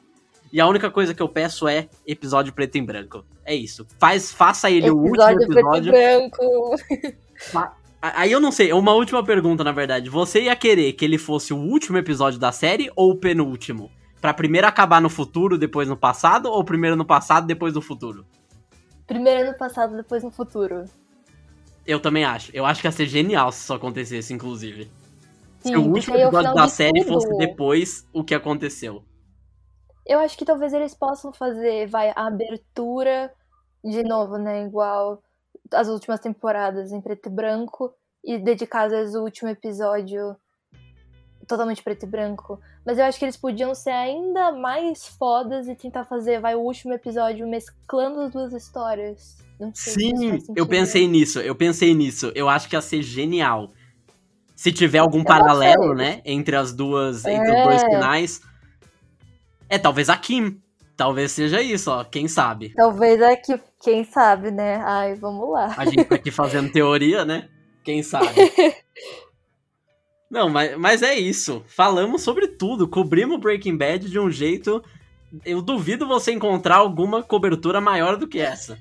E 0.51 0.61
a 0.61 0.67
única 0.67 0.91
coisa 0.91 1.15
que 1.15 1.21
eu 1.21 1.27
peço 1.27 1.67
é 1.67 1.87
episódio 2.05 2.53
preto 2.53 2.77
e 2.77 2.81
branco. 2.81 3.25
É 3.43 3.55
isso. 3.55 3.87
Faz, 3.99 4.31
faça 4.31 4.69
ele 4.69 4.89
o 4.89 4.95
último 4.95 5.15
Episódio 5.15 5.47
preto 5.47 5.57
e 5.57 5.59
episódio. 5.59 5.91
branco. 5.91 6.75
Aí 7.99 8.31
eu 8.31 8.39
não 8.39 8.51
sei, 8.51 8.73
uma 8.73 8.93
última 8.93 9.23
pergunta, 9.23 9.63
na 9.63 9.71
verdade. 9.71 10.09
Você 10.09 10.43
ia 10.43 10.55
querer 10.55 10.91
que 10.93 11.05
ele 11.05 11.17
fosse 11.17 11.53
o 11.53 11.57
último 11.57 11.97
episódio 11.97 12.37
da 12.37 12.51
série 12.51 12.91
ou 12.95 13.11
o 13.11 13.15
penúltimo? 13.15 13.89
Pra 14.19 14.33
primeiro 14.33 14.67
acabar 14.67 15.01
no 15.01 15.09
futuro, 15.09 15.57
depois 15.57 15.87
no 15.87 15.97
passado, 15.97 16.51
ou 16.51 16.63
primeiro 16.63 16.95
no 16.95 17.05
passado, 17.05 17.47
depois 17.47 17.73
no 17.73 17.81
futuro? 17.81 18.25
Primeiro 19.07 19.51
no 19.51 19.57
passado, 19.57 19.95
depois 19.95 20.21
no 20.21 20.31
futuro. 20.31 20.85
Eu 21.85 21.99
também 21.99 22.23
acho. 22.23 22.51
Eu 22.55 22.65
acho 22.65 22.81
que 22.81 22.87
ia 22.87 22.91
ser 22.91 23.07
genial 23.07 23.51
se 23.51 23.61
isso 23.61 23.73
acontecesse, 23.73 24.33
inclusive. 24.33 24.89
se 25.59 25.69
Sim, 25.69 25.75
o 25.75 25.83
porque 25.83 26.11
último 26.11 26.15
o 26.15 26.19
episódio 26.19 26.53
da 26.53 26.67
série 26.67 27.01
tudo. 27.01 27.13
fosse 27.13 27.37
depois 27.37 28.07
o 28.13 28.23
que 28.23 28.33
aconteceu. 28.33 29.03
Eu 30.05 30.19
acho 30.19 30.37
que 30.37 30.45
talvez 30.45 30.73
eles 30.73 30.93
possam 30.93 31.31
fazer, 31.33 31.87
vai, 31.87 32.09
a 32.09 32.27
abertura 32.27 33.33
de 33.83 34.03
novo, 34.03 34.37
né? 34.37 34.65
Igual 34.65 35.21
as 35.71 35.87
últimas 35.87 36.19
temporadas 36.19 36.91
em 36.91 37.01
preto 37.01 37.27
e 37.27 37.31
branco 37.31 37.93
e 38.23 38.37
dedicar 38.37 38.85
às 38.85 38.91
vezes 38.91 39.15
o 39.15 39.23
último 39.23 39.49
episódio 39.49 40.35
totalmente 41.47 41.83
preto 41.83 42.03
e 42.03 42.07
branco. 42.07 42.59
Mas 42.85 42.97
eu 42.97 43.05
acho 43.05 43.17
que 43.19 43.25
eles 43.25 43.37
podiam 43.37 43.73
ser 43.75 43.91
ainda 43.91 44.51
mais 44.51 45.05
fodas 45.07 45.67
e 45.67 45.75
tentar 45.75 46.05
fazer, 46.05 46.39
vai, 46.39 46.55
o 46.55 46.59
último 46.59 46.93
episódio 46.93 47.47
mesclando 47.47 48.21
as 48.21 48.31
duas 48.31 48.53
histórias. 48.53 49.37
Não 49.59 49.73
sei 49.73 49.93
se 49.93 49.99
isso 50.07 50.17
Sim, 50.17 50.29
faz 50.31 50.43
eu 50.55 50.67
pensei 50.67 51.07
nisso, 51.07 51.39
eu 51.39 51.55
pensei 51.55 51.93
nisso. 51.93 52.31
Eu 52.35 52.49
acho 52.49 52.67
que 52.67 52.75
ia 52.75 52.81
ser 52.81 53.01
genial. 53.01 53.71
Se 54.55 54.71
tiver 54.71 54.99
algum 54.99 55.19
Eu 55.19 55.25
paralelo, 55.25 55.93
né? 55.93 56.21
Entre 56.23 56.55
as 56.55 56.71
duas. 56.71 57.25
Entre 57.25 57.51
os 57.51 57.57
É. 57.57 57.63
dois 57.63 57.83
finais. 57.83 58.41
É, 59.67 59.77
talvez 59.77 60.09
a 60.09 60.17
Kim. 60.17 60.59
Talvez 60.95 61.31
seja 61.31 61.61
isso, 61.61 61.89
ó. 61.91 62.03
Quem 62.03 62.27
sabe? 62.27 62.69
Talvez 62.75 63.21
aqui, 63.21 63.59
quem 63.81 64.03
sabe, 64.03 64.51
né? 64.51 64.75
Ai, 64.85 65.15
vamos 65.15 65.49
lá. 65.49 65.73
A 65.75 65.85
gente 65.85 66.05
tá 66.05 66.15
aqui 66.15 66.29
fazendo 66.29 66.69
teoria, 66.71 67.25
né? 67.25 67.49
Quem 67.83 68.03
sabe? 68.03 68.27
Não, 70.33 70.49
mas, 70.49 70.75
mas 70.79 71.03
é 71.03 71.13
isso. 71.13 71.63
Falamos 71.67 72.23
sobre 72.23 72.47
tudo. 72.47 72.87
Cobrimos 72.87 73.39
Breaking 73.39 73.77
Bad 73.77 74.09
de 74.09 74.17
um 74.17 74.31
jeito. 74.31 74.83
Eu 75.45 75.61
duvido 75.61 76.07
você 76.07 76.31
encontrar 76.31 76.77
alguma 76.77 77.21
cobertura 77.21 77.79
maior 77.79 78.17
do 78.17 78.27
que 78.27 78.39
essa. 78.39 78.79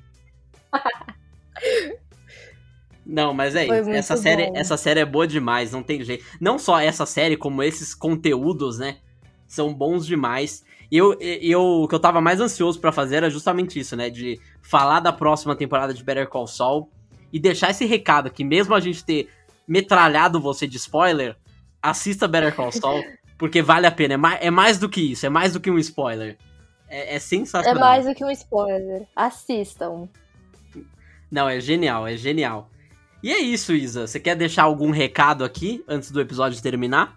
Não, 3.04 3.34
mas 3.34 3.54
é 3.54 3.66
Foi 3.66 3.80
isso. 3.80 3.90
Essa 3.90 4.16
série, 4.16 4.50
essa 4.54 4.78
série 4.78 5.00
é 5.00 5.04
boa 5.04 5.26
demais, 5.26 5.72
não 5.72 5.82
tem 5.82 6.02
jeito. 6.04 6.24
Não 6.40 6.56
só 6.56 6.78
essa 6.78 7.04
série, 7.04 7.36
como 7.36 7.60
esses 7.62 7.94
conteúdos, 7.94 8.78
né? 8.78 8.98
São 9.46 9.74
bons 9.74 10.06
demais. 10.06 10.64
E 10.88 10.96
eu, 10.96 11.18
eu, 11.20 11.60
o 11.60 11.88
que 11.88 11.94
eu 11.94 12.00
tava 12.00 12.20
mais 12.20 12.40
ansioso 12.40 12.80
pra 12.80 12.92
fazer 12.92 13.16
era 13.16 13.28
justamente 13.28 13.78
isso, 13.78 13.96
né? 13.96 14.08
De 14.08 14.40
falar 14.62 15.00
da 15.00 15.12
próxima 15.12 15.56
temporada 15.56 15.92
de 15.92 16.02
Better 16.02 16.28
Call 16.28 16.46
Saul 16.46 16.88
e 17.32 17.40
deixar 17.40 17.72
esse 17.72 17.84
recado 17.84 18.30
que 18.30 18.44
mesmo 18.44 18.72
a 18.72 18.80
gente 18.80 19.04
ter 19.04 19.28
metralhado 19.66 20.40
você 20.40 20.66
de 20.66 20.76
spoiler, 20.76 21.36
assista 21.82 22.28
Better 22.28 22.54
Call 22.54 22.70
Saul, 22.72 23.02
porque 23.36 23.60
vale 23.62 23.86
a 23.86 23.90
pena. 23.90 24.14
É 24.14 24.16
mais, 24.16 24.38
é 24.42 24.50
mais 24.50 24.78
do 24.78 24.88
que 24.88 25.00
isso, 25.12 25.26
é 25.26 25.28
mais 25.28 25.52
do 25.52 25.60
que 25.60 25.70
um 25.70 25.78
spoiler. 25.78 26.36
É, 26.88 27.14
é 27.14 27.16
É 27.16 27.18
sensacional. 27.18 27.80
mais 27.80 28.06
do 28.06 28.14
que 28.14 28.24
um 28.24 28.30
spoiler. 28.30 29.06
Assistam. 29.16 30.08
Não, 31.30 31.48
é 31.48 31.58
genial, 31.60 32.06
é 32.06 32.16
genial. 32.16 32.68
E 33.22 33.32
é 33.32 33.38
isso, 33.38 33.72
Isa. 33.72 34.06
Você 34.06 34.20
quer 34.20 34.34
deixar 34.36 34.64
algum 34.64 34.90
recado 34.90 35.44
aqui 35.44 35.82
antes 35.88 36.10
do 36.10 36.20
episódio 36.20 36.60
terminar? 36.60 37.16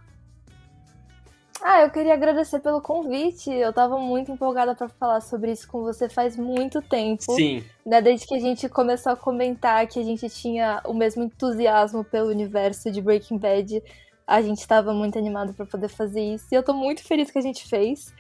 Ah, 1.68 1.82
eu 1.82 1.90
queria 1.90 2.14
agradecer 2.14 2.60
pelo 2.60 2.80
convite. 2.80 3.50
Eu 3.50 3.74
tava 3.74 3.98
muito 3.98 4.32
empolgada 4.32 4.76
pra 4.76 4.88
falar 4.88 5.20
sobre 5.22 5.52
isso 5.52 5.68
com 5.68 5.82
você 5.82 6.08
faz 6.08 6.38
muito 6.38 6.80
tempo. 6.80 7.34
Sim. 7.34 7.64
Né, 7.84 8.02
Desde 8.02 8.28
que 8.28 8.36
a 8.36 8.40
gente 8.40 8.70
começou 8.70 9.14
a 9.14 9.16
comentar 9.16 9.88
que 9.88 10.00
a 10.00 10.04
gente 10.04 10.30
tinha 10.30 10.80
o 10.86 10.94
mesmo 10.94 11.24
entusiasmo 11.24 12.04
pelo 12.04 12.30
universo 12.30 12.92
de 12.92 13.02
Breaking 13.02 13.40
Bad, 13.40 13.82
a 14.28 14.42
gente 14.42 14.60
estava 14.60 14.94
muito 14.94 15.18
animado 15.18 15.54
pra 15.54 15.66
poder 15.66 15.88
fazer 15.88 16.22
isso. 16.22 16.48
E 16.52 16.56
eu 16.56 16.64
tô 16.64 16.74
muito 16.74 17.04
feliz 17.04 17.30
que 17.30 17.38
a 17.38 17.42
gente 17.42 17.68
fez. 17.68 18.14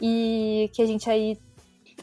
E 0.00 0.70
que 0.74 0.82
a 0.82 0.86
gente 0.86 1.08
aí 1.08 1.38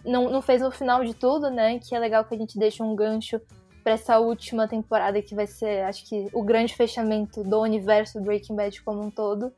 não, 0.05 0.29
não 0.29 0.41
fez 0.41 0.61
no 0.61 0.71
final 0.71 1.03
de 1.03 1.13
tudo, 1.13 1.49
né? 1.49 1.79
Que 1.79 1.93
é 1.93 1.99
legal 1.99 2.23
que 2.23 2.33
a 2.33 2.37
gente 2.37 2.57
deixa 2.57 2.83
um 2.83 2.95
gancho 2.95 3.41
pra 3.83 3.93
essa 3.93 4.19
última 4.19 4.67
temporada 4.67 5.21
que 5.21 5.35
vai 5.35 5.47
ser, 5.47 5.83
acho 5.83 6.07
que, 6.07 6.27
o 6.33 6.43
grande 6.43 6.75
fechamento 6.75 7.43
do 7.43 7.59
universo 7.61 8.21
Breaking 8.21 8.55
Bad 8.55 8.81
como 8.83 9.01
um 9.01 9.11
todo. 9.11 9.51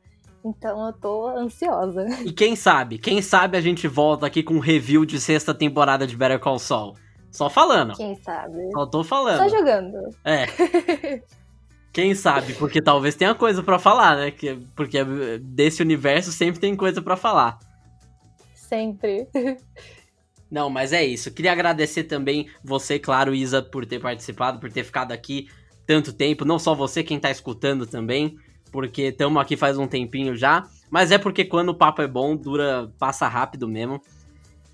Então 0.44 0.86
eu 0.86 0.92
tô 0.92 1.28
ansiosa. 1.28 2.04
E 2.24 2.32
quem 2.32 2.56
sabe, 2.56 2.98
quem 2.98 3.22
sabe 3.22 3.56
a 3.56 3.60
gente 3.60 3.86
volta 3.86 4.26
aqui 4.26 4.42
com 4.42 4.54
um 4.54 4.58
review 4.58 5.04
de 5.04 5.20
sexta 5.20 5.54
temporada 5.54 6.04
de 6.04 6.16
Better 6.16 6.40
Call 6.40 6.58
Saul. 6.58 6.96
Só 7.30 7.48
falando. 7.48 7.94
Quem 7.94 8.16
sabe? 8.16 8.70
Só 8.72 8.84
tô 8.86 9.04
Só 9.04 9.08
falando. 9.08 9.48
jogando. 9.48 9.98
É. 10.24 11.22
Quem 11.92 12.14
sabe, 12.14 12.54
porque 12.54 12.80
talvez 12.80 13.14
tenha 13.14 13.34
coisa 13.34 13.62
pra 13.62 13.78
falar, 13.78 14.16
né? 14.16 14.30
Que, 14.30 14.56
porque 14.74 15.04
desse 15.40 15.82
universo 15.82 16.32
sempre 16.32 16.60
tem 16.60 16.74
coisa 16.74 17.02
pra 17.02 17.16
falar. 17.16 17.58
Sempre. 18.54 19.28
Não, 20.50 20.70
mas 20.70 20.92
é 20.92 21.04
isso. 21.04 21.30
Queria 21.30 21.52
agradecer 21.52 22.04
também 22.04 22.48
você, 22.62 22.98
claro, 22.98 23.34
Isa, 23.34 23.62
por 23.62 23.86
ter 23.86 23.98
participado, 23.98 24.58
por 24.58 24.70
ter 24.70 24.84
ficado 24.84 25.12
aqui 25.12 25.48
tanto 25.86 26.12
tempo. 26.12 26.44
Não 26.44 26.58
só 26.58 26.74
você, 26.74 27.02
quem 27.02 27.18
tá 27.18 27.30
escutando 27.30 27.86
também, 27.86 28.36
porque 28.70 29.02
estamos 29.02 29.40
aqui 29.40 29.56
faz 29.56 29.76
um 29.78 29.86
tempinho 29.86 30.34
já. 30.36 30.66
Mas 30.90 31.10
é 31.10 31.18
porque 31.18 31.44
quando 31.44 31.70
o 31.70 31.74
papo 31.74 32.02
é 32.02 32.06
bom, 32.06 32.36
dura, 32.36 32.92
passa 32.98 33.28
rápido 33.28 33.66
mesmo. 33.66 34.00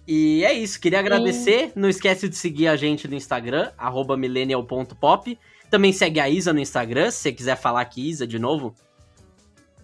E 0.07 0.45
é 0.45 0.53
isso, 0.53 0.81
queria 0.81 1.01
agradecer. 1.01 1.71
Não 1.77 1.89
esquece 1.89 2.29
de 2.29 2.37
seguir 2.37 2.67
a 2.67 2.77
gente 2.77 3.07
no 3.07 3.15
Instagram, 3.15 3.71
millennial.pop. 4.17 5.39
Também 5.71 5.93
segue 5.93 6.21
a 6.21 6.29
Isa 6.29 6.53
no 6.53 6.61
Instagram, 6.61 7.11
se 7.11 7.19
você 7.19 7.33
quiser 7.33 7.57
falar 7.57 7.81
aqui, 7.81 8.09
Isa, 8.09 8.27
de 8.27 8.39
novo. 8.39 8.75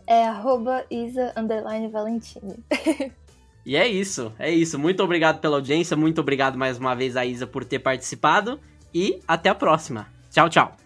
É 0.07 0.27
arroba 0.27 0.85
Isa 0.91 1.33
underline 1.37 1.89
Valentine. 1.89 2.57
E 3.67 3.77
é 3.77 3.89
isso, 3.89 4.31
é 4.39 4.51
isso. 4.51 4.79
Muito 4.79 5.03
obrigado 5.03 5.41
pela 5.41 5.57
audiência, 5.57 5.97
muito 5.97 6.21
obrigado 6.21 6.59
mais 6.59 6.77
uma 6.77 6.95
vez 6.95 7.17
a 7.17 7.25
Isa 7.25 7.47
por 7.47 7.65
ter 7.65 7.79
participado 7.79 8.61
e 8.93 9.21
até 9.27 9.49
a 9.49 9.55
próxima. 9.55 10.07
Tchau, 10.31 10.51
tchau. 10.51 10.84